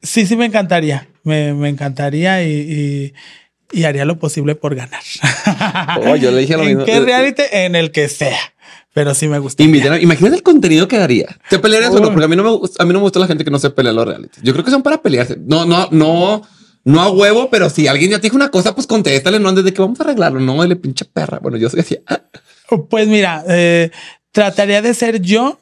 sí, 0.00 0.26
sí 0.26 0.36
me 0.36 0.46
encantaría. 0.46 1.08
Me, 1.24 1.54
me 1.54 1.68
encantaría 1.68 2.44
y, 2.44 2.52
y 2.52 3.14
y 3.72 3.84
haría 3.84 4.04
lo 4.04 4.18
posible 4.18 4.54
por 4.54 4.74
ganar. 4.74 5.02
Oh, 6.06 6.16
yo 6.16 6.30
le 6.30 6.40
dije 6.40 6.56
lo 6.56 6.62
¿En 6.64 6.68
mismo. 6.68 6.84
qué 6.84 7.00
reality? 7.00 7.42
En 7.50 7.74
el 7.74 7.90
que 7.90 8.08
sea. 8.08 8.38
Pero 8.94 9.14
sí 9.14 9.26
me 9.28 9.38
gusta. 9.38 9.62
Imagínate 9.62 10.36
el 10.36 10.42
contenido 10.42 10.86
que 10.86 10.98
daría. 10.98 11.26
¿Te 11.48 11.58
pelearías 11.58 11.92
o 11.94 12.00
no? 12.00 12.10
Porque 12.10 12.24
a 12.24 12.28
mí 12.28 12.36
no 12.36 12.42
me 12.44 12.50
gusta, 12.50 12.82
a 12.82 12.86
mí 12.86 12.92
no 12.92 12.98
me 12.98 13.04
gusta 13.04 13.18
la 13.20 13.26
gente 13.26 13.44
que 13.44 13.50
no 13.50 13.58
se 13.58 13.70
pelea 13.70 13.92
los 13.92 14.06
reality. 14.06 14.40
Yo 14.42 14.52
creo 14.52 14.64
que 14.64 14.70
son 14.70 14.82
para 14.82 15.00
pelearse. 15.00 15.38
No, 15.40 15.64
no, 15.64 15.88
no, 15.90 16.42
no 16.84 17.00
a 17.00 17.10
huevo, 17.10 17.48
pero 17.50 17.70
si 17.70 17.86
alguien 17.88 18.10
ya 18.10 18.18
te 18.18 18.24
dijo 18.24 18.36
una 18.36 18.50
cosa, 18.50 18.74
pues 18.74 18.86
contéstale, 18.86 19.38
no 19.40 19.48
antes 19.48 19.64
de 19.64 19.72
que 19.72 19.80
vamos 19.80 19.98
a 20.00 20.04
arreglarlo. 20.04 20.40
No, 20.40 20.62
dile 20.62 20.76
pinche 20.76 21.06
perra. 21.06 21.38
Bueno, 21.38 21.56
yo 21.56 21.68
soy 21.70 21.80
así. 21.80 21.98
Pues 22.88 23.06
mira, 23.06 23.44
eh, 23.48 23.90
trataría 24.30 24.80
de 24.80 24.94
ser 24.94 25.20
yo 25.20 25.58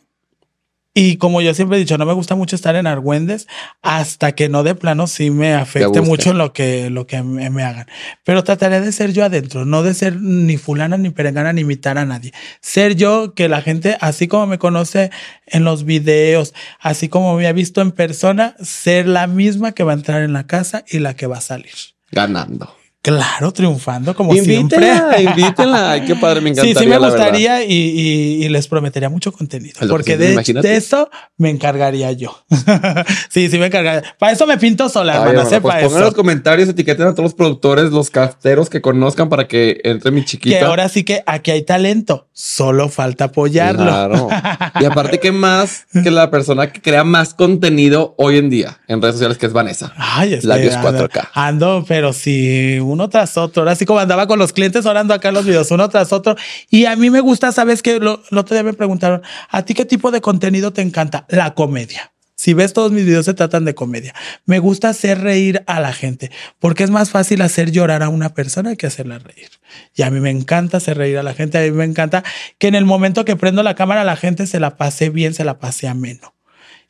y 0.92 1.18
como 1.18 1.40
yo 1.40 1.54
siempre 1.54 1.76
he 1.76 1.80
dicho, 1.80 1.96
no 1.98 2.04
me 2.04 2.12
gusta 2.12 2.34
mucho 2.34 2.56
estar 2.56 2.74
en 2.74 2.88
Argüendes 2.88 3.46
hasta 3.80 4.32
que 4.32 4.48
no 4.48 4.64
de 4.64 4.74
plano 4.74 5.06
sí 5.06 5.30
me 5.30 5.54
afecte 5.54 6.00
mucho 6.00 6.32
lo 6.32 6.52
que, 6.52 6.90
lo 6.90 7.06
que 7.06 7.22
me, 7.22 7.48
me, 7.48 7.62
hagan. 7.62 7.86
Pero 8.24 8.42
trataré 8.42 8.80
de 8.80 8.90
ser 8.90 9.12
yo 9.12 9.24
adentro, 9.24 9.64
no 9.64 9.84
de 9.84 9.94
ser 9.94 10.16
ni 10.20 10.56
fulana, 10.56 10.98
ni 10.98 11.10
perengana, 11.10 11.52
ni 11.52 11.60
imitar 11.60 11.96
a 11.96 12.06
nadie. 12.06 12.32
Ser 12.60 12.96
yo 12.96 13.34
que 13.34 13.48
la 13.48 13.62
gente, 13.62 13.98
así 14.00 14.26
como 14.26 14.48
me 14.48 14.58
conoce 14.58 15.12
en 15.46 15.62
los 15.62 15.84
videos, 15.84 16.54
así 16.80 17.08
como 17.08 17.36
me 17.36 17.46
ha 17.46 17.52
visto 17.52 17.80
en 17.80 17.92
persona, 17.92 18.56
ser 18.60 19.06
la 19.06 19.28
misma 19.28 19.72
que 19.72 19.84
va 19.84 19.92
a 19.92 19.96
entrar 19.96 20.22
en 20.22 20.32
la 20.32 20.48
casa 20.48 20.84
y 20.88 20.98
la 20.98 21.14
que 21.14 21.28
va 21.28 21.38
a 21.38 21.42
salir. 21.42 21.74
Ganando. 22.10 22.79
Claro, 23.02 23.50
triunfando 23.50 24.14
como 24.14 24.34
invítenla, 24.34 25.14
siempre. 25.14 25.22
Invítenla, 25.22 25.92
Ay, 25.92 26.04
qué 26.04 26.16
padre, 26.16 26.42
me 26.42 26.50
encantaría. 26.50 26.74
Sí, 26.74 26.84
sí 26.84 26.86
me 26.86 26.98
gustaría 26.98 27.64
y, 27.64 27.72
y, 27.72 28.44
y, 28.44 28.48
les 28.50 28.68
prometería 28.68 29.08
mucho 29.08 29.32
contenido. 29.32 29.80
Porque 29.88 30.18
de, 30.18 30.36
de, 30.36 30.76
eso 30.76 31.08
me 31.38 31.48
encargaría 31.48 32.12
yo. 32.12 32.44
sí, 33.30 33.48
sí 33.48 33.58
me 33.58 33.66
encargaría. 33.66 34.02
Para 34.18 34.32
eso 34.32 34.46
me 34.46 34.58
pinto 34.58 34.90
sola, 34.90 35.14
Ay, 35.14 35.18
hermano. 35.30 35.48
Bueno, 35.48 35.62
pues 35.62 35.82
pongan 35.82 35.98
en 35.98 36.04
los 36.04 36.14
comentarios, 36.14 36.68
etiqueten 36.68 37.06
a 37.06 37.12
todos 37.12 37.24
los 37.24 37.34
productores, 37.34 37.90
los 37.90 38.10
casteros 38.10 38.68
que 38.68 38.82
conozcan 38.82 39.30
para 39.30 39.48
que 39.48 39.80
entre 39.84 40.10
mi 40.10 40.22
chiquita. 40.22 40.58
Que 40.58 40.64
ahora 40.66 40.86
sí 40.90 41.02
que 41.02 41.22
aquí 41.24 41.52
hay 41.52 41.62
talento, 41.62 42.28
solo 42.34 42.90
falta 42.90 43.24
apoyarlo. 43.26 43.82
Claro. 43.82 44.28
y 44.78 44.84
aparte, 44.84 45.20
¿qué 45.20 45.32
más 45.32 45.86
que 45.90 46.10
la 46.10 46.30
persona 46.30 46.70
que 46.70 46.82
crea 46.82 47.04
más 47.04 47.32
contenido 47.32 48.14
hoy 48.18 48.36
en 48.36 48.50
día 48.50 48.78
en 48.88 49.00
redes 49.00 49.14
sociales, 49.14 49.38
que 49.38 49.46
es 49.46 49.54
Vanessa? 49.54 49.94
Ay, 49.96 50.34
es 50.34 50.44
Labios 50.44 50.74
4K. 50.74 51.30
Ando, 51.32 51.86
pero 51.88 52.12
sí 52.12 52.78
uno 52.90 53.08
tras 53.08 53.36
otro. 53.36 53.62
Ahora 53.62 53.74
sí 53.74 53.86
como 53.86 54.00
andaba 54.00 54.26
con 54.26 54.38
los 54.38 54.52
clientes 54.52 54.86
orando 54.86 55.14
acá 55.14 55.28
en 55.28 55.34
los 55.34 55.44
videos, 55.44 55.70
uno 55.70 55.88
tras 55.88 56.12
otro. 56.12 56.36
Y 56.68 56.84
a 56.84 56.96
mí 56.96 57.10
me 57.10 57.20
gusta, 57.20 57.52
sabes 57.52 57.82
que 57.82 57.98
lo, 57.98 58.22
el 58.30 58.38
otro 58.38 58.54
día 58.54 58.62
me 58.62 58.72
preguntaron, 58.72 59.22
¿a 59.48 59.64
ti 59.64 59.74
qué 59.74 59.84
tipo 59.84 60.10
de 60.10 60.20
contenido 60.20 60.72
te 60.72 60.82
encanta? 60.82 61.26
La 61.28 61.54
comedia. 61.54 62.12
Si 62.40 62.54
ves 62.54 62.72
todos 62.72 62.90
mis 62.90 63.04
videos 63.04 63.26
se 63.26 63.34
tratan 63.34 63.66
de 63.66 63.74
comedia. 63.74 64.14
Me 64.46 64.60
gusta 64.60 64.88
hacer 64.88 65.20
reír 65.20 65.62
a 65.66 65.78
la 65.78 65.92
gente 65.92 66.30
porque 66.58 66.84
es 66.84 66.90
más 66.90 67.10
fácil 67.10 67.42
hacer 67.42 67.70
llorar 67.70 68.02
a 68.02 68.08
una 68.08 68.32
persona 68.32 68.76
que 68.76 68.86
hacerla 68.86 69.18
reír. 69.18 69.50
Y 69.94 70.00
a 70.00 70.10
mí 70.10 70.20
me 70.20 70.30
encanta 70.30 70.78
hacer 70.78 70.96
reír 70.96 71.18
a 71.18 71.22
la 71.22 71.34
gente. 71.34 71.58
A 71.58 71.60
mí 71.60 71.70
me 71.70 71.84
encanta 71.84 72.24
que 72.56 72.68
en 72.68 72.76
el 72.76 72.86
momento 72.86 73.26
que 73.26 73.36
prendo 73.36 73.62
la 73.62 73.74
cámara 73.74 74.04
la 74.04 74.16
gente 74.16 74.46
se 74.46 74.58
la 74.58 74.78
pase 74.78 75.10
bien, 75.10 75.34
se 75.34 75.44
la 75.44 75.58
pase 75.58 75.86
ameno. 75.86 76.32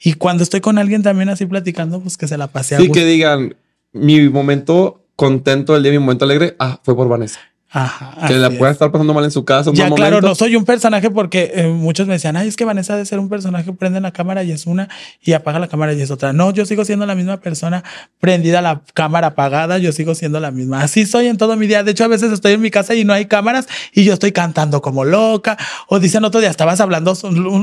Y 0.01 0.13
cuando 0.13 0.45
estoy 0.45 0.61
con 0.61 0.79
alguien 0.79 1.03
también 1.03 1.29
así 1.31 1.47
platicando, 1.47 2.01
pues 2.01 2.17
que 2.17 2.29
se 2.29 2.39
la 2.39 2.47
pase 2.47 2.69
sí, 2.69 2.75
a 2.77 2.79
gusto. 2.79 2.95
que 2.95 3.05
digan 3.05 3.57
mi 3.93 4.29
momento 4.29 5.00
contento 5.21 5.77
el 5.77 5.83
día, 5.83 5.93
mi 5.93 5.99
momento 5.99 6.25
alegre, 6.25 6.57
ah, 6.59 6.81
fue 6.83 6.97
por 6.97 7.07
Vanessa. 7.07 7.41
Ajá. 7.73 8.27
Que 8.27 8.35
la 8.35 8.51
pueda 8.51 8.71
es. 8.71 8.75
estar 8.75 8.91
pasando 8.91 9.15
mal 9.15 9.25
en 9.25 9.31
su 9.31 9.45
casa. 9.45 9.71
Ya, 9.73 9.87
claro, 9.87 10.17
momento. 10.17 10.29
no 10.29 10.35
soy 10.35 10.57
un 10.57 10.65
personaje 10.65 11.09
porque 11.09 11.53
eh, 11.55 11.69
muchos 11.69 12.09
me 12.09 12.15
decían, 12.15 12.37
ay, 12.37 12.49
es 12.49 12.57
que 12.57 12.65
Vanessa 12.65 12.97
de 12.97 13.07
ser 13.07 13.21
un 13.21 13.29
personaje, 13.29 13.73
prende 13.73 14.01
la 14.01 14.13
cámara 14.13 14.43
y 14.43 14.51
es 14.51 14.67
una 14.67 14.89
y 15.23 15.35
apaga 15.35 15.61
la 15.61 15.69
cámara 15.69 15.93
y 15.93 16.01
es 16.01 16.11
otra. 16.11 16.33
No, 16.33 16.53
yo 16.53 16.67
sigo 16.67 16.85
siendo 16.85 17.07
la 17.07 17.15
misma 17.15 17.37
persona, 17.37 17.85
prendida 18.19 18.61
la 18.61 18.83
cámara 18.93 19.29
apagada, 19.29 19.79
yo 19.79 19.93
sigo 19.93 20.17
siendo 20.17 20.41
la 20.41 20.51
misma. 20.51 20.83
Así 20.83 21.07
soy 21.07 21.29
en 21.29 21.37
todo 21.37 21.57
mi 21.57 21.69
día. 21.69 21.85
De 21.85 21.93
hecho, 21.93 22.03
a 22.03 22.09
veces 22.09 22.33
estoy 22.33 22.55
en 22.55 22.61
mi 22.61 22.73
casa 22.73 22.97
y 22.97 23.05
no 23.05 23.13
hay 23.13 23.27
cámaras 23.27 23.69
y 23.93 24.03
yo 24.03 24.15
estoy 24.15 24.33
cantando 24.33 24.83
como 24.83 25.05
loca. 25.05 25.57
O 25.87 26.01
dicen 26.01 26.25
otro 26.25 26.41
día, 26.41 26.51
estabas 26.51 26.81
hablando, 26.81 27.17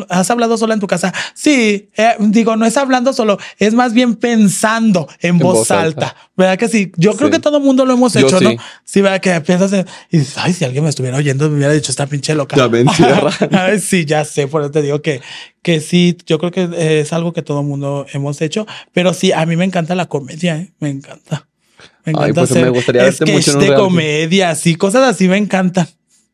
has 0.07 0.31
hablado 0.31 0.57
sola 0.57 0.73
en 0.73 0.79
tu 0.79 0.87
casa. 0.87 1.13
Sí, 1.33 1.89
eh, 1.97 2.15
digo, 2.19 2.55
no 2.55 2.65
es 2.65 2.77
hablando 2.77 3.11
solo, 3.11 3.37
es 3.59 3.73
más 3.73 3.93
bien 3.93 4.15
pensando 4.15 5.09
en, 5.19 5.37
voz, 5.37 5.55
voz 5.55 5.71
alta. 5.71 6.07
alta. 6.07 6.15
¿Verdad 6.37 6.57
que 6.57 6.69
sí? 6.69 6.91
Yo 6.95 7.15
creo 7.15 7.31
que 7.31 7.39
todo 7.39 7.59
mundo 7.59 7.83
lo 7.85 7.93
hemos 7.93 8.13
Yo 8.13 8.27
hecho, 8.27 8.37
sí. 8.37 8.45
¿no? 8.45 8.51
Sí, 8.83 9.01
¿verdad? 9.01 9.19
Que 9.19 9.41
piensas 9.41 9.73
en, 9.73 9.87
y 10.11 10.17
dices, 10.19 10.35
ay, 10.37 10.53
si 10.53 10.65
alguien 10.65 10.83
me 10.83 10.89
estuviera 10.89 11.17
oyendo, 11.17 11.49
me 11.49 11.57
hubiera 11.57 11.73
dicho, 11.73 11.91
esta 11.91 12.07
pinche 12.07 12.33
loca. 12.35 12.55
Ya 12.57 12.67
me 12.69 12.81
encierra. 12.81 13.31
Ay, 13.51 13.79
sí, 13.79 14.05
ya 14.05 14.23
sé, 14.25 14.47
por 14.47 14.61
eso 14.61 14.71
te 14.71 14.81
digo 14.81 15.01
que, 15.01 15.21
que 15.61 15.79
sí, 15.81 16.17
yo 16.25 16.39
creo 16.39 16.51
que 16.51 16.99
es 17.01 17.13
algo 17.13 17.33
que 17.33 17.41
todo 17.41 17.63
mundo 17.63 18.05
hemos 18.13 18.41
hecho, 18.41 18.65
pero 18.93 19.13
sí, 19.13 19.31
a 19.31 19.45
mí 19.45 19.55
me 19.55 19.65
encanta 19.65 19.95
la 19.95 20.07
comedia, 20.07 20.57
¿eh? 20.57 20.71
me 20.79 20.89
encanta. 20.89 21.47
Me 22.05 22.13
Ay, 22.17 22.33
pues, 22.33 22.51
me 22.51 22.69
gustaría 22.69 23.03
verte 23.03 23.25
mucho 23.31 23.51
en 23.51 23.57
un 23.57 23.63
de 23.63 23.75
comedia, 23.75 24.55
sí, 24.55 24.75
cosas 24.75 25.03
así 25.03 25.27
me 25.27 25.37
encantan. 25.37 25.87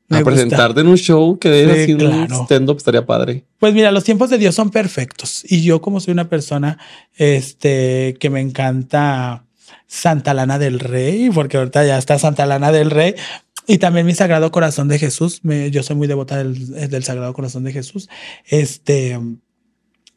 Me 0.09 0.17
A 0.17 0.21
gusta. 0.21 0.31
presentarte 0.35 0.81
en 0.81 0.87
un 0.87 0.97
show 0.97 1.39
que 1.39 1.49
dé 1.49 1.73
Sí, 1.73 1.81
así 1.83 1.93
un 1.93 1.99
claro. 1.99 2.43
stand-up 2.43 2.77
estaría 2.77 3.05
padre. 3.05 3.45
Pues 3.57 3.73
mira, 3.73 3.89
los 3.91 4.03
tiempos 4.03 4.29
de 4.29 4.37
Dios 4.37 4.53
son 4.53 4.69
perfectos. 4.69 5.43
Y 5.49 5.63
yo, 5.63 5.81
como 5.81 5.99
soy 6.01 6.11
una 6.11 6.29
persona 6.29 6.77
este, 7.15 8.15
que 8.19 8.29
me 8.29 8.41
encanta 8.41 9.45
Santa 9.87 10.33
Lana 10.33 10.59
del 10.59 10.79
Rey, 10.79 11.29
porque 11.33 11.57
ahorita 11.57 11.85
ya 11.85 11.97
está 11.97 12.19
Santa 12.19 12.45
Lana 12.45 12.71
del 12.71 12.91
Rey, 12.91 13.15
y 13.67 13.77
también 13.77 14.05
mi 14.05 14.13
Sagrado 14.13 14.51
Corazón 14.51 14.87
de 14.87 14.99
Jesús. 14.99 15.41
Yo 15.71 15.83
soy 15.83 15.95
muy 15.95 16.07
devota 16.07 16.37
del, 16.37 16.89
del 16.89 17.03
Sagrado 17.03 17.33
Corazón 17.33 17.63
de 17.63 17.71
Jesús. 17.71 18.09
Este. 18.45 19.19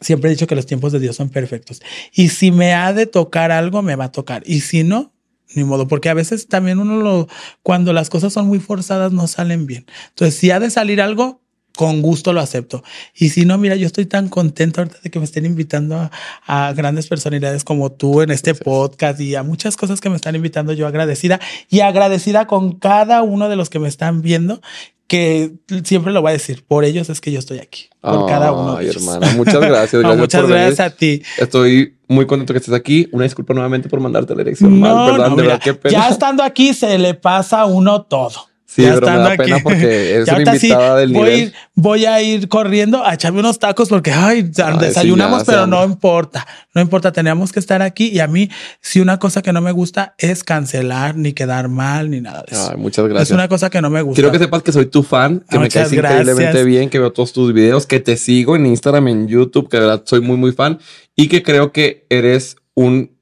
Siempre 0.00 0.28
he 0.28 0.34
dicho 0.34 0.46
que 0.46 0.54
los 0.54 0.66
tiempos 0.66 0.92
de 0.92 1.00
Dios 1.00 1.16
son 1.16 1.30
perfectos. 1.30 1.80
Y 2.12 2.28
si 2.28 2.50
me 2.50 2.74
ha 2.74 2.92
de 2.92 3.06
tocar 3.06 3.50
algo, 3.50 3.80
me 3.80 3.96
va 3.96 4.04
a 4.04 4.12
tocar. 4.12 4.42
Y 4.44 4.60
si 4.60 4.84
no, 4.84 5.14
ni 5.54 5.64
modo, 5.64 5.88
porque 5.88 6.10
a 6.10 6.14
veces 6.14 6.48
también 6.48 6.78
uno 6.78 6.96
lo, 6.96 7.28
cuando 7.62 7.94
las 7.94 8.10
cosas 8.10 8.32
son 8.32 8.46
muy 8.46 8.60
forzadas, 8.60 9.12
no 9.12 9.26
salen 9.26 9.66
bien. 9.66 9.86
Entonces, 10.08 10.38
si 10.38 10.50
ha 10.50 10.60
de 10.60 10.68
salir 10.68 11.00
algo, 11.00 11.40
con 11.76 12.02
gusto 12.02 12.32
lo 12.32 12.40
acepto. 12.40 12.82
Y 13.14 13.28
si 13.28 13.44
no, 13.44 13.56
mira, 13.58 13.76
yo 13.76 13.86
estoy 13.86 14.06
tan 14.06 14.28
contento 14.28 14.80
ahorita 14.80 14.98
de 15.02 15.10
que 15.10 15.18
me 15.20 15.24
estén 15.24 15.46
invitando 15.46 15.96
a, 15.96 16.10
a 16.46 16.72
grandes 16.72 17.06
personalidades 17.06 17.62
como 17.62 17.92
tú 17.92 18.22
en 18.22 18.30
este 18.30 18.54
podcast 18.54 19.20
y 19.20 19.36
a 19.36 19.42
muchas 19.44 19.76
cosas 19.76 20.00
que 20.00 20.10
me 20.10 20.16
están 20.16 20.34
invitando, 20.34 20.72
yo 20.72 20.86
agradecida 20.88 21.38
y 21.70 21.80
agradecida 21.80 22.46
con 22.46 22.72
cada 22.78 23.22
uno 23.22 23.48
de 23.48 23.56
los 23.56 23.70
que 23.70 23.78
me 23.78 23.86
están 23.88 24.22
viendo, 24.22 24.60
que 25.06 25.52
siempre 25.84 26.12
lo 26.12 26.20
voy 26.20 26.30
a 26.30 26.32
decir, 26.32 26.64
por 26.66 26.84
ellos 26.84 27.08
es 27.10 27.20
que 27.20 27.30
yo 27.30 27.38
estoy 27.38 27.58
aquí, 27.60 27.84
por 28.00 28.26
cada 28.26 28.50
uno 28.50 28.74
de 28.74 28.80
Ay, 28.80 28.88
ellos. 28.88 28.96
hermana, 28.96 29.32
muchas 29.36 29.60
gracias. 29.60 30.02
Gracias 30.02 30.18
muchas 30.18 30.40
por 30.40 30.50
venir. 30.50 30.66
gracias 30.66 30.92
a 30.92 30.96
ti. 30.96 31.22
Estoy 31.38 31.94
muy 32.08 32.26
contento 32.26 32.52
que 32.52 32.58
estés 32.58 32.74
aquí. 32.74 33.08
Una 33.12 33.22
disculpa 33.22 33.54
nuevamente 33.54 33.88
por 33.88 34.00
mandarte 34.00 34.34
la 34.34 34.42
dirección 34.42 34.80
mal, 34.80 34.94
No, 34.96 35.04
¿verdad? 35.12 35.28
no, 35.28 35.36
de 35.36 35.42
mira, 35.42 35.54
verdad, 35.54 35.60
qué 35.62 35.74
pena. 35.74 35.92
ya 35.92 36.08
estando 36.08 36.42
aquí 36.42 36.74
se 36.74 36.98
le 36.98 37.14
pasa 37.14 37.60
a 37.60 37.66
uno 37.66 38.02
todo. 38.02 38.48
Sí, 38.76 38.82
Ya 38.82 38.92
pero 38.94 39.06
me 39.06 39.18
da 39.18 39.36
pena 39.36 39.58
porque 39.62 40.22
Ya 40.26 40.32
una 40.32 40.32
ahorita 40.34 40.58
sí 40.58 40.66
invitada 40.66 40.96
del 40.98 41.12
voy, 41.14 41.30
nivel. 41.30 41.54
voy 41.74 42.04
a 42.04 42.20
ir 42.20 42.46
corriendo 42.48 43.02
a 43.06 43.14
echarme 43.14 43.40
unos 43.40 43.58
tacos 43.58 43.88
porque 43.88 44.12
ay, 44.12 44.50
Ay, 44.62 44.74
sí, 44.74 44.78
desayunamos, 44.80 45.40
ya, 45.40 45.44
pero 45.46 45.66
no 45.66 45.82
importa. 45.82 46.46
No 46.74 46.82
importa, 46.82 47.10
tenemos 47.10 47.52
que 47.52 47.58
estar 47.58 47.80
aquí. 47.80 48.08
Y 48.08 48.18
a 48.20 48.26
mí, 48.26 48.50
si 48.82 49.00
una 49.00 49.18
cosa 49.18 49.40
que 49.40 49.50
no 49.54 49.62
me 49.62 49.72
gusta 49.72 50.14
es 50.18 50.44
cancelar, 50.44 51.16
ni 51.16 51.32
quedar 51.32 51.68
mal, 51.70 52.10
ni 52.10 52.20
nada 52.20 52.44
de 52.46 52.54
eso. 52.54 52.68
Ay, 52.70 52.76
muchas 52.76 53.06
gracias. 53.06 53.30
Es 53.30 53.34
una 53.34 53.48
cosa 53.48 53.70
que 53.70 53.80
no 53.80 53.88
me 53.88 54.02
gusta. 54.02 54.16
Quiero 54.16 54.30
que 54.30 54.38
sepas 54.38 54.62
que 54.62 54.72
soy 54.72 54.84
tu 54.84 55.02
fan, 55.02 55.42
que 55.48 55.58
me 55.58 55.70
caes 55.70 55.90
increíblemente 55.90 56.62
bien, 56.64 56.90
que 56.90 56.98
veo 56.98 57.12
todos 57.14 57.32
tus 57.32 57.54
videos, 57.54 57.86
que 57.86 57.98
te 58.00 58.18
sigo 58.18 58.56
en 58.56 58.66
Instagram, 58.66 59.08
en 59.08 59.26
YouTube, 59.26 59.70
que 59.70 59.78
de 59.78 59.86
verdad 59.86 60.02
soy 60.04 60.20
muy, 60.20 60.36
muy 60.36 60.52
fan 60.52 60.78
y 61.14 61.28
que 61.28 61.42
creo 61.42 61.72
que 61.72 62.04
eres 62.10 62.56
un 62.74 63.16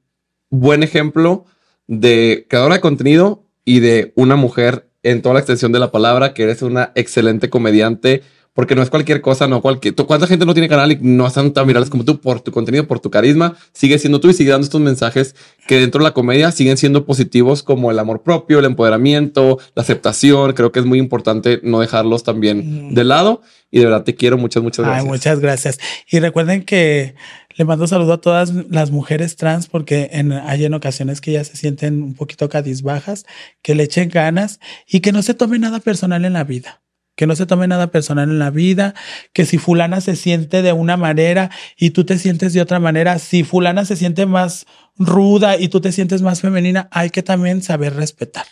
buen 0.49 0.83
ejemplo 0.83 1.45
de 1.87 2.45
creadora 2.49 2.75
de 2.75 2.81
contenido 2.81 3.45
y 3.63 3.79
de 3.79 4.11
una 4.15 4.35
mujer 4.35 4.89
en 5.05 5.21
toda 5.21 5.33
la 5.35 5.39
extensión 5.39 5.71
de 5.71 5.79
la 5.79 5.91
palabra, 5.91 6.33
que 6.33 6.43
eres 6.43 6.61
una 6.61 6.91
excelente 6.95 7.49
comediante, 7.49 8.23
porque 8.53 8.73
no 8.73 8.81
es 8.81 8.89
cualquier 8.89 9.19
cosa, 9.19 9.47
no 9.49 9.61
cualquier. 9.61 9.93
tú- 9.95 10.07
¿Cuánta 10.07 10.27
gente 10.27 10.45
no 10.45 10.53
tiene 10.53 10.69
canal 10.69 10.89
y 10.93 10.97
no 11.01 11.27
están 11.27 11.51
tan 11.51 11.67
virales 11.67 11.89
como 11.89 12.05
tú 12.05 12.21
por 12.21 12.39
tu 12.39 12.51
contenido, 12.53 12.87
por 12.87 13.01
tu 13.01 13.09
carisma? 13.11 13.57
Sigue 13.73 13.99
siendo 13.99 14.21
tú 14.21 14.29
y 14.29 14.33
sigue 14.33 14.51
dando 14.51 14.63
estos 14.63 14.79
mensajes 14.79 15.35
que 15.67 15.77
dentro 15.79 15.99
de 15.99 16.05
la 16.05 16.13
comedia 16.13 16.51
siguen 16.51 16.77
siendo 16.77 17.05
positivos 17.05 17.63
como 17.63 17.91
el 17.91 17.99
amor 17.99 18.23
propio, 18.23 18.59
el 18.59 18.65
empoderamiento, 18.65 19.59
la 19.75 19.81
aceptación. 19.81 20.53
Creo 20.53 20.71
que 20.71 20.79
es 20.79 20.85
muy 20.85 20.99
importante 20.99 21.59
no 21.63 21.81
dejarlos 21.81 22.23
también 22.23 22.93
de 22.95 23.03
lado. 23.03 23.41
Y 23.71 23.79
de 23.79 23.85
verdad 23.87 24.03
te 24.05 24.15
quiero 24.15 24.37
muchas, 24.37 24.63
muchas 24.63 24.85
Ay, 24.85 24.91
gracias. 24.91 25.07
muchas 25.11 25.39
gracias. 25.41 25.79
Y 26.09 26.19
recuerden 26.19 26.63
que 26.63 27.15
le 27.57 27.65
mando 27.65 27.87
saludo 27.87 28.13
a 28.13 28.21
todas 28.21 28.51
las 28.69 28.91
mujeres 28.91 29.35
trans 29.35 29.67
porque 29.67 30.09
en, 30.11 30.31
hay 30.31 30.65
en 30.65 30.73
ocasiones 30.73 31.21
que 31.21 31.31
ellas 31.31 31.47
se 31.47 31.57
sienten 31.57 32.01
un 32.01 32.13
poquito 32.13 32.49
cadizbajas, 32.49 33.25
que 33.61 33.75
le 33.75 33.83
echen 33.83 34.09
ganas 34.09 34.59
y 34.87 34.99
que 34.99 35.11
no 35.11 35.21
se 35.21 35.33
tome 35.33 35.57
nada 35.59 35.79
personal 35.79 36.25
en 36.25 36.33
la 36.33 36.43
vida. 36.43 36.84
Que 37.15 37.27
no 37.27 37.35
se 37.35 37.45
tome 37.45 37.67
nada 37.67 37.87
personal 37.87 38.29
en 38.29 38.39
la 38.39 38.51
vida, 38.51 38.93
que 39.33 39.45
si 39.45 39.57
fulana 39.57 40.01
se 40.01 40.15
siente 40.15 40.61
de 40.61 40.73
una 40.73 40.97
manera 40.97 41.49
y 41.77 41.91
tú 41.91 42.05
te 42.05 42.17
sientes 42.17 42.53
de 42.53 42.61
otra 42.61 42.79
manera, 42.79 43.19
si 43.19 43.43
fulana 43.43 43.85
se 43.85 43.95
siente 43.95 44.25
más 44.25 44.65
ruda 44.97 45.57
y 45.57 45.69
tú 45.69 45.81
te 45.81 45.91
sientes 45.91 46.21
más 46.21 46.41
femenina, 46.41 46.87
hay 46.91 47.09
que 47.09 47.23
también 47.23 47.61
saber 47.61 47.95
respetar 47.95 48.45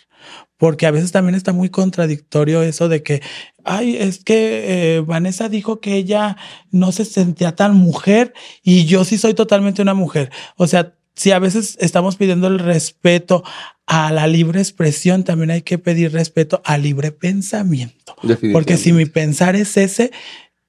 porque 0.57 0.85
a 0.85 0.91
veces 0.91 1.11
también 1.11 1.35
está 1.35 1.52
muy 1.52 1.69
contradictorio 1.69 2.61
eso 2.64 2.88
de 2.88 3.03
que, 3.03 3.22
ay, 3.65 3.98
es 3.98 4.23
que 4.23 4.95
eh, 4.95 5.02
Vanessa 5.02 5.49
dijo 5.49 5.81
que 5.81 5.95
ella 5.95 6.38
no 6.72 6.91
se 6.91 7.06
sentía 7.06 7.56
tan 7.56 7.76
mujer 7.76 8.34
y 8.64 8.85
yo 8.85 9.03
sí 9.03 9.18
soy 9.18 9.34
totalmente 9.34 9.81
una 9.81 9.94
mujer. 9.94 10.31
O 10.56 10.68
sea, 10.68 10.95
si 11.15 11.31
a 11.31 11.40
veces 11.40 11.77
estamos 11.80 12.15
pidiendo 12.15 12.48
el 12.48 12.60
respeto 12.60 13.44
a 13.85 14.11
la 14.11 14.27
libre 14.27 14.60
expresión, 14.60 15.23
también 15.23 15.52
hay 15.52 15.61
que 15.61 15.77
pedir 15.77 16.11
respeto 16.11 16.61
al 16.65 16.84
libre 16.84 17.11
pensamiento. 17.11 18.15
Porque 18.52 18.77
si 18.77 18.94
mi 18.94 19.06
pensar 19.06 19.56
es 19.56 19.77
ese, 19.77 20.11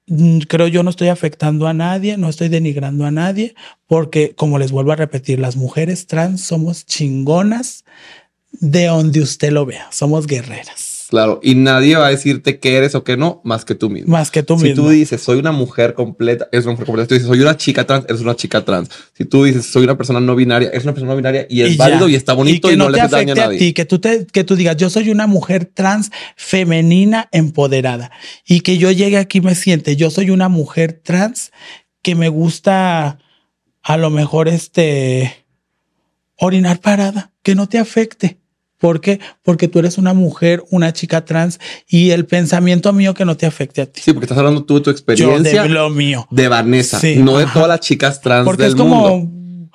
mm, 0.07 0.39
creo 0.39 0.67
yo 0.67 0.83
no 0.83 0.89
estoy 0.89 1.07
afectando 1.07 1.67
a 1.67 1.73
nadie, 1.73 2.17
no 2.17 2.29
estoy 2.29 2.49
denigrando 2.49 3.05
a 3.05 3.11
nadie, 3.11 3.55
porque 3.87 4.33
como 4.35 4.59
les 4.59 4.71
vuelvo 4.71 4.91
a 4.91 4.97
repetir, 4.97 5.39
las 5.39 5.55
mujeres 5.55 6.07
trans 6.07 6.41
somos 6.41 6.85
chingonas 6.85 7.85
de 8.51 8.85
donde 8.85 9.21
usted 9.21 9.51
lo 9.51 9.65
vea, 9.65 9.87
somos 9.91 10.27
guerreras. 10.27 10.94
Claro, 11.09 11.39
y 11.43 11.55
nadie 11.55 11.95
va 11.95 12.07
a 12.07 12.09
decirte 12.09 12.59
qué 12.59 12.77
eres 12.77 12.95
o 12.95 13.03
qué 13.03 13.15
no, 13.15 13.41
más 13.43 13.63
que 13.63 13.75
tú 13.75 13.89
mismo. 13.89 14.11
Más 14.11 14.31
que 14.31 14.43
tú 14.43 14.57
si 14.57 14.65
mismo. 14.69 14.83
tú 14.83 14.89
dices, 14.89 15.21
soy 15.21 15.37
una 15.37 15.51
mujer 15.51 15.93
completa, 15.93 16.47
eres 16.51 16.65
una 16.65 16.73
mujer 16.73 16.87
completa. 16.87 17.05
Si 17.05 17.09
tú 17.09 17.13
dices, 17.15 17.27
soy 17.27 17.41
una 17.41 17.57
chica 17.57 17.85
trans, 17.85 18.05
eres 18.09 18.21
una 18.21 18.35
chica 18.35 18.65
trans. 18.65 18.89
Si 19.13 19.25
tú 19.25 19.43
dices, 19.43 19.65
soy 19.65 19.83
una 19.83 19.97
persona 19.97 20.19
no 20.19 20.35
binaria, 20.35 20.69
eres 20.69 20.83
una 20.83 20.93
persona 20.93 21.11
no 21.11 21.17
binaria 21.17 21.45
y 21.49 21.61
es 21.61 21.73
Y 21.73 21.77
válido 21.77 22.07
ya. 22.07 22.13
y 22.13 22.15
está 22.15 22.33
bonito 22.33 22.67
y, 22.67 22.71
que 22.71 22.77
no, 22.77 22.89
le 22.89 23.01
hace 23.01 23.15
daño 23.15 23.33
a 23.33 23.35
nadie. 23.35 23.59
ti, 23.59 23.73
que 23.73 23.85
tú 23.85 23.99
te, 23.99 24.25
que 24.25 24.43
tú 24.43 24.55
digas, 24.55 24.77
yo 24.77 24.89
soy 24.89 25.09
una 25.09 25.27
mujer 25.27 25.65
trans 25.65 26.11
femenina 26.35 27.29
empoderada 27.31 28.11
y 28.45 28.61
que 28.61 28.77
yo 28.77 28.91
llegue 28.91 29.17
aquí 29.17 29.37
y 29.37 29.41
me 29.41 29.55
siente, 29.55 29.95
yo 29.95 30.09
soy 30.09 30.31
una 30.31 30.49
mujer 30.49 31.01
trans 31.03 31.51
que 32.01 32.15
me 32.15 32.29
gusta 32.29 33.19
a 33.83 33.97
lo 33.97 34.09
mejor 34.09 34.47
este 34.47 35.45
orinar 36.37 36.79
parada, 36.79 37.31
que 37.43 37.55
no 37.55 37.69
te 37.69 37.77
afecte. 37.77 38.39
¿Por 38.85 39.01
qué? 39.01 39.19
Porque 39.41 39.67
tú 39.67 39.79
eres 39.79 39.97
una 39.97 40.13
mujer, 40.13 40.63
una 40.69 40.93
chica 40.93 41.25
trans 41.25 41.59
y 41.87 42.11
el 42.11 42.27
pensamiento 42.27 42.93
mío 42.93 43.15
que 43.15 43.25
no 43.25 43.35
te 43.35 43.47
afecte 43.47 43.81
a 43.81 43.87
ti. 43.87 43.99
Sí, 43.99 44.13
porque 44.13 44.25
estás 44.25 44.37
hablando 44.37 44.63
tú 44.63 44.75
de 44.75 44.81
tu 44.81 44.91
Yo 44.91 44.91
experiencia 44.91 45.63
de 45.63 45.69
de, 45.69 45.73
lo 45.73 45.89
mío. 45.89 46.27
Vanessa, 46.29 46.99
Sí, 46.99 47.15
no 47.15 47.39
de 47.39 47.47
todas 47.47 47.67
las 47.67 47.79
chicas 47.79 48.21
trans 48.21 48.45
Porque 48.45 48.61
del 48.61 48.73
es 48.73 48.75
como, 48.75 49.09
mundo. 49.09 49.71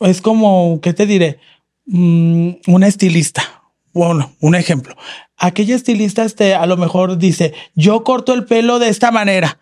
es 0.00 0.20
como, 0.20 0.80
¿qué 0.82 0.92
te 0.92 1.06
diré? 1.06 1.38
Mm, 1.86 2.54
una 2.66 2.88
estilista. 2.88 3.62
Bueno, 3.92 4.34
un 4.40 4.56
ejemplo. 4.56 4.96
Aquella 5.36 5.76
estilista, 5.76 6.24
este, 6.24 6.56
a 6.56 6.66
lo 6.66 6.76
mejor 6.76 7.18
dice, 7.18 7.54
yo 7.76 8.02
corto 8.02 8.34
el 8.34 8.46
pelo 8.46 8.80
de 8.80 8.88
esta 8.88 9.12
manera. 9.12 9.60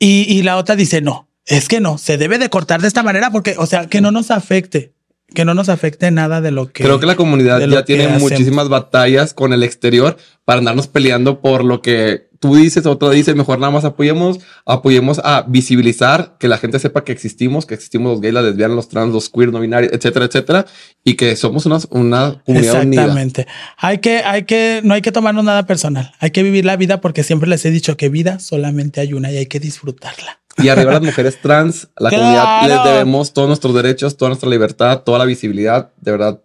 Y, 0.00 0.22
y 0.28 0.42
la 0.42 0.56
otra 0.56 0.74
dice, 0.74 1.00
no, 1.00 1.28
es 1.46 1.68
que 1.68 1.78
no, 1.78 1.96
se 1.96 2.18
debe 2.18 2.38
de 2.38 2.50
cortar 2.50 2.80
de 2.80 2.88
esta 2.88 3.04
manera 3.04 3.30
porque, 3.30 3.54
o 3.56 3.66
sea, 3.66 3.86
que 3.86 4.00
no 4.00 4.10
nos 4.10 4.32
afecte, 4.32 4.94
que 5.34 5.44
no 5.44 5.54
nos 5.54 5.68
afecte 5.68 6.10
nada 6.10 6.40
de 6.40 6.50
lo 6.50 6.72
que... 6.72 6.82
Creo 6.82 7.00
que 7.00 7.06
la 7.06 7.16
comunidad 7.16 7.60
ya 7.60 7.84
tiene 7.84 8.04
hacemos. 8.04 8.22
muchísimas 8.22 8.68
batallas 8.68 9.34
con 9.34 9.52
el 9.52 9.62
exterior 9.62 10.16
para 10.44 10.58
andarnos 10.58 10.88
peleando 10.88 11.40
por 11.40 11.64
lo 11.64 11.82
que 11.82 12.29
tú 12.40 12.56
dices, 12.56 12.86
otro 12.86 13.10
dice, 13.10 13.34
mejor 13.34 13.58
nada 13.60 13.70
más 13.70 13.84
apoyemos, 13.84 14.40
apoyemos 14.64 15.20
a 15.22 15.44
visibilizar, 15.46 16.36
que 16.38 16.48
la 16.48 16.56
gente 16.58 16.78
sepa 16.78 17.04
que 17.04 17.12
existimos, 17.12 17.66
que 17.66 17.74
existimos 17.74 18.10
los 18.12 18.20
gays, 18.20 18.34
las 18.34 18.44
lesbianas, 18.44 18.74
los 18.74 18.88
trans, 18.88 19.12
los 19.12 19.28
queer, 19.28 19.52
no 19.52 19.60
binarios, 19.60 19.92
etcétera, 19.92 20.24
etcétera, 20.24 20.66
y 21.04 21.14
que 21.14 21.36
somos 21.36 21.66
una, 21.66 21.78
una 21.90 22.42
comunidad 22.44 22.82
unida. 22.82 23.02
Exactamente. 23.02 23.46
Hay 23.76 23.98
que, 23.98 24.18
hay 24.18 24.44
que, 24.44 24.80
no 24.82 24.94
hay 24.94 25.02
que 25.02 25.12
tomarnos 25.12 25.44
nada 25.44 25.66
personal. 25.66 26.12
Hay 26.18 26.30
que 26.30 26.42
vivir 26.42 26.64
la 26.64 26.76
vida 26.76 27.00
porque 27.02 27.22
siempre 27.22 27.48
les 27.48 27.64
he 27.66 27.70
dicho 27.70 27.96
que 27.96 28.08
vida 28.08 28.38
solamente 28.38 29.00
hay 29.02 29.12
una 29.12 29.30
y 29.30 29.36
hay 29.36 29.46
que 29.46 29.60
disfrutarla. 29.60 30.40
Y 30.56 30.68
arriba 30.68 30.92
las 30.92 31.02
mujeres 31.02 31.38
trans, 31.40 31.88
a 31.96 32.04
la 32.04 32.08
Claro. 32.08 32.24
comunidad 32.24 32.68
les 32.68 32.84
debemos 32.92 33.32
todos 33.32 33.48
nuestros 33.48 33.74
derechos, 33.74 34.16
toda 34.16 34.30
nuestra 34.30 34.48
libertad, 34.48 35.02
toda 35.02 35.18
la 35.18 35.24
visibilidad, 35.26 35.90
de 36.00 36.10
verdad. 36.10 36.40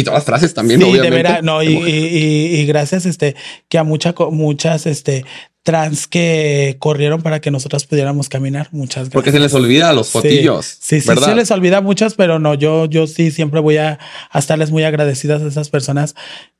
Y 0.00 0.04
todas 0.04 0.18
las 0.18 0.24
frases 0.24 0.54
también, 0.54 0.80
sí, 0.80 0.86
obviamente. 0.86 1.10
de 1.16 1.22
veras, 1.22 1.42
no, 1.42 1.62
y, 1.62 1.68
y- 1.68 1.88
y- 1.88 2.60
y 2.60 2.66
gracias, 2.66 3.06
este, 3.06 3.36
que 3.68 3.78
a 3.78 3.84
mucha, 3.84 4.14
muchas, 4.30 4.86
este, 4.86 5.24
trans 5.62 6.06
que 6.06 6.76
corrieron 6.78 7.20
para 7.20 7.40
que 7.42 7.50
nosotras 7.50 7.84
pudiéramos 7.84 8.30
caminar. 8.30 8.68
Muchas 8.72 8.94
gracias. 9.10 9.12
Porque 9.12 9.30
se 9.30 9.38
les 9.38 9.52
olvida 9.52 9.90
a 9.90 9.92
los 9.92 10.08
fotillos. 10.08 10.64
Sí, 10.80 11.02
sí, 11.02 11.06
¿verdad? 11.08 11.28
se 11.28 11.34
les 11.34 11.50
olvida 11.50 11.82
muchas, 11.82 12.14
pero 12.14 12.38
no, 12.38 12.54
yo, 12.54 12.86
yo 12.86 13.06
sí 13.06 13.30
siempre 13.30 13.60
voy 13.60 13.76
a, 13.76 13.98
a 14.30 14.38
estarles 14.38 14.70
muy 14.70 14.84
agradecidas 14.84 15.42
a 15.42 15.46
esas 15.48 15.68
personas 15.68 16.14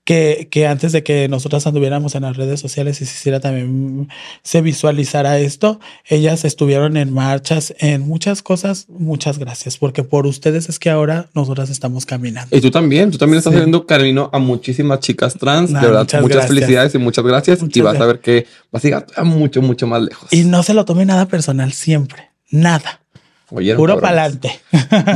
que, 0.05 0.49
que 0.51 0.67
antes 0.67 0.93
de 0.93 1.03
que 1.05 1.29
nosotras 1.29 1.67
anduviéramos 1.67 2.15
en 2.15 2.23
las 2.23 2.37
redes 2.37 2.59
sociales 2.59 3.01
y 3.01 3.07
se 3.07 3.15
hiciera 3.15 3.39
también, 3.39 4.09
se 4.43 4.61
visualizara 4.61 5.39
esto, 5.39 5.79
ellas 6.09 6.45
estuvieron 6.45 6.97
en 6.97 7.13
marchas, 7.13 7.75
en 7.79 8.03
muchas 8.09 8.43
cosas. 8.43 8.87
Muchas 8.89 9.39
gracias, 9.39 9.77
porque 9.77 10.03
por 10.03 10.27
ustedes 10.27 10.69
es 10.69 10.79
que 10.79 10.91
ahora 10.91 11.29
nosotras 11.35 11.71
estamos 11.71 12.07
caminando. 12.07 12.57
Y 12.57 12.61
tú 12.61 12.71
también, 12.71 13.11
tú 13.11 13.19
también 13.19 13.39
estás 13.39 13.53
Sí. 13.53 13.59
haciendo 13.59 13.87
camino 13.87 14.31
a 14.33 14.39
muchísimas 14.39 15.01
chicas 15.01 15.35
trans. 15.35 15.71
Nah, 15.71 15.81
de 15.81 15.87
verdad, 15.87 16.01
muchas 16.03 16.23
muchas, 16.23 16.47
felicidades 16.47 16.95
y 16.95 16.99
muchas 16.99 17.25
gracias. 17.25 17.59
y 17.61 17.63
Muchas 17.63 17.83
vas 17.85 17.95
a 17.95 17.99
gracias. 17.99 18.09
ver 18.09 18.21
que 18.21 18.47
vas 18.73 18.83
a 18.85 18.89
llegar 18.89 19.07
a 19.15 19.23
mucho, 19.25 19.63
mucho 19.63 19.87
más 19.87 20.03
lejos. 20.03 20.33
Y 20.33 20.45
no 20.45 20.63
se 20.63 20.75
lo 20.75 20.85
tome 20.85 21.05
nada 21.05 21.27
personal 21.29 21.73
siempre, 21.73 22.31
nada, 22.51 23.01
Oyeron, 23.51 23.79
puro 23.79 24.01
para 24.01 24.23
adelante. 24.23 24.61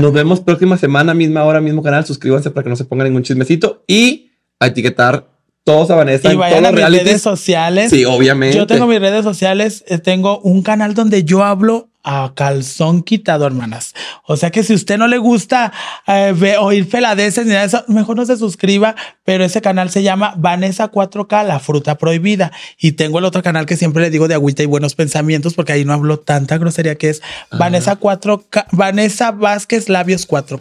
Nos 0.00 0.12
vemos 0.12 0.40
próxima 0.40 0.76
semana, 0.76 1.14
misma 1.14 1.44
hora, 1.44 1.60
mismo 1.60 1.82
canal. 1.82 2.04
Suscríbanse 2.04 2.50
para 2.50 2.64
que 2.64 2.70
no 2.70 2.76
se 2.76 2.84
ponga 2.84 3.04
ningún 3.04 3.22
chismecito 3.22 3.82
y 3.86 4.23
a 4.60 4.66
etiquetar 4.66 5.26
todos 5.64 5.90
a 5.90 5.94
Vanessa 5.94 6.28
Y 6.28 6.32
en 6.32 6.38
todos 6.38 6.50
vayan 6.50 6.66
a 6.66 6.70
mis 6.70 6.76
realities. 6.80 7.06
redes 7.08 7.22
sociales. 7.22 7.90
Sí, 7.90 8.04
obviamente. 8.04 8.56
Yo 8.56 8.66
tengo 8.66 8.86
mis 8.86 9.00
redes 9.00 9.24
sociales, 9.24 9.82
eh, 9.88 9.98
tengo 9.98 10.38
un 10.40 10.62
canal 10.62 10.94
donde 10.94 11.24
yo 11.24 11.42
hablo 11.42 11.88
a 12.06 12.32
calzón 12.34 13.02
quitado, 13.02 13.46
hermanas. 13.46 13.94
O 14.26 14.36
sea 14.36 14.50
que 14.50 14.62
si 14.62 14.74
usted 14.74 14.98
no 14.98 15.06
le 15.08 15.16
gusta 15.16 15.72
eh, 16.06 16.34
ve- 16.36 16.58
oír 16.58 16.86
peladeces 16.86 17.46
ni 17.46 17.52
nada 17.52 17.62
de 17.62 17.68
eso, 17.68 17.84
mejor 17.88 18.14
no 18.16 18.26
se 18.26 18.36
suscriba, 18.36 18.94
pero 19.24 19.42
ese 19.42 19.62
canal 19.62 19.88
se 19.88 20.02
llama 20.02 20.34
Vanessa 20.36 20.90
4K, 20.90 21.44
la 21.46 21.60
fruta 21.60 21.96
prohibida. 21.96 22.52
Y 22.78 22.92
tengo 22.92 23.20
el 23.20 23.24
otro 23.24 23.42
canal 23.42 23.64
que 23.64 23.78
siempre 23.78 24.02
le 24.02 24.10
digo 24.10 24.28
de 24.28 24.34
agüita 24.34 24.62
y 24.62 24.66
buenos 24.66 24.94
pensamientos, 24.94 25.54
porque 25.54 25.72
ahí 25.72 25.86
no 25.86 25.94
hablo 25.94 26.18
tanta 26.18 26.58
grosería 26.58 26.96
que 26.96 27.08
es 27.08 27.22
Vanessa 27.50 27.98
4K, 27.98 28.66
Vanessa 28.72 29.30
Vázquez 29.30 29.88
Labios 29.88 30.28
4K. 30.28 30.60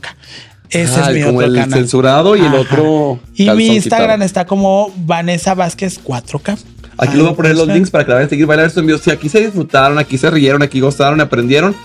Ese 0.73 0.99
Ah, 0.99 1.09
es 1.09 1.15
mi 1.15 1.23
como 1.23 1.37
otro 1.39 1.47
el 1.49 1.55
canal. 1.55 1.79
censurado 1.79 2.35
y 2.35 2.41
el 2.41 2.53
otro. 2.53 3.19
Y 3.35 3.49
mi 3.51 3.67
Instagram 3.67 4.09
quitado. 4.17 4.23
está 4.25 4.45
como 4.45 4.91
Vanessa 4.97 5.53
Vázquez 5.53 5.99
4K. 6.03 6.57
Aquí 6.97 7.13
les 7.15 7.23
voy 7.23 7.33
a 7.33 7.35
poner 7.35 7.55
los 7.55 7.67
links 7.67 7.89
para 7.89 8.03
que 8.05 8.09
la 8.09 8.15
vayan 8.15 8.27
a 8.27 8.29
seguir 8.29 8.45
bailar 8.45 8.67
estos 8.67 8.81
en 8.81 8.87
vivos. 8.87 9.01
Si 9.01 9.11
aquí 9.11 9.29
se 9.29 9.39
disfrutaron, 9.41 9.97
aquí 9.97 10.17
se 10.17 10.29
rieron, 10.29 10.61
aquí 10.61 10.79
gozaron, 10.79 11.19
aprendieron 11.21 11.75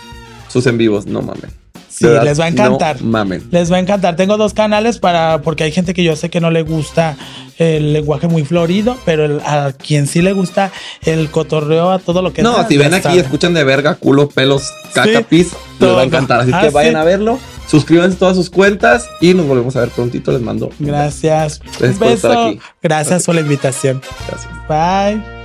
sus 0.48 0.66
en 0.66 0.76
vivos, 0.78 1.06
no 1.06 1.22
mamen. 1.22 1.50
Sí, 1.98 2.06
verdad, 2.06 2.24
les 2.24 2.40
va 2.40 2.44
a 2.44 2.48
encantar. 2.48 3.02
No 3.02 3.08
mamen. 3.10 3.48
Les 3.50 3.70
va 3.72 3.76
a 3.76 3.80
encantar. 3.80 4.16
Tengo 4.16 4.36
dos 4.36 4.54
canales 4.54 4.98
para, 4.98 5.42
porque 5.42 5.64
hay 5.64 5.72
gente 5.72 5.94
que 5.94 6.04
yo 6.04 6.14
sé 6.16 6.30
que 6.30 6.40
no 6.40 6.50
le 6.50 6.62
gusta 6.62 7.16
el 7.58 7.92
lenguaje 7.92 8.28
muy 8.28 8.44
florido, 8.44 8.96
pero 9.04 9.24
el- 9.24 9.40
a 9.44 9.72
quien 9.72 10.06
sí 10.06 10.22
le 10.22 10.32
gusta 10.32 10.70
el 11.04 11.28
cotorreo 11.30 11.90
a 11.90 11.98
todo 11.98 12.22
lo 12.22 12.32
que 12.32 12.42
No, 12.42 12.66
si 12.68 12.76
ven 12.76 12.94
aquí, 12.94 13.02
saben. 13.02 13.18
escuchan 13.20 13.52
de 13.54 13.64
verga, 13.64 13.96
culo, 13.96 14.28
pelos, 14.28 14.70
caca, 14.94 15.18
Sí, 15.18 15.24
pis, 15.28 15.48
les 15.80 15.90
va 15.90 16.00
a 16.02 16.04
encantar. 16.04 16.40
Así 16.40 16.50
Ah, 16.54 16.60
que 16.62 16.70
vayan 16.70 16.92
sí. 16.94 16.98
a 17.00 17.04
verlo, 17.04 17.38
suscríbanse 17.68 18.14
a 18.16 18.18
todas 18.20 18.36
sus 18.36 18.48
cuentas 18.48 19.08
y 19.20 19.34
nos 19.34 19.46
volvemos 19.46 19.74
a 19.74 19.80
ver 19.80 19.88
prontito. 19.88 20.30
Les 20.30 20.40
mando. 20.40 20.70
Gracias. 20.78 21.60
Gracias 21.80 21.92
Un 21.94 21.98
beso. 21.98 22.46
aquí. 22.48 22.60
Gracias 22.80 23.26
por 23.26 23.34
la 23.34 23.40
invitación. 23.40 24.00
Gracias. 24.28 24.48
Bye. 24.68 25.37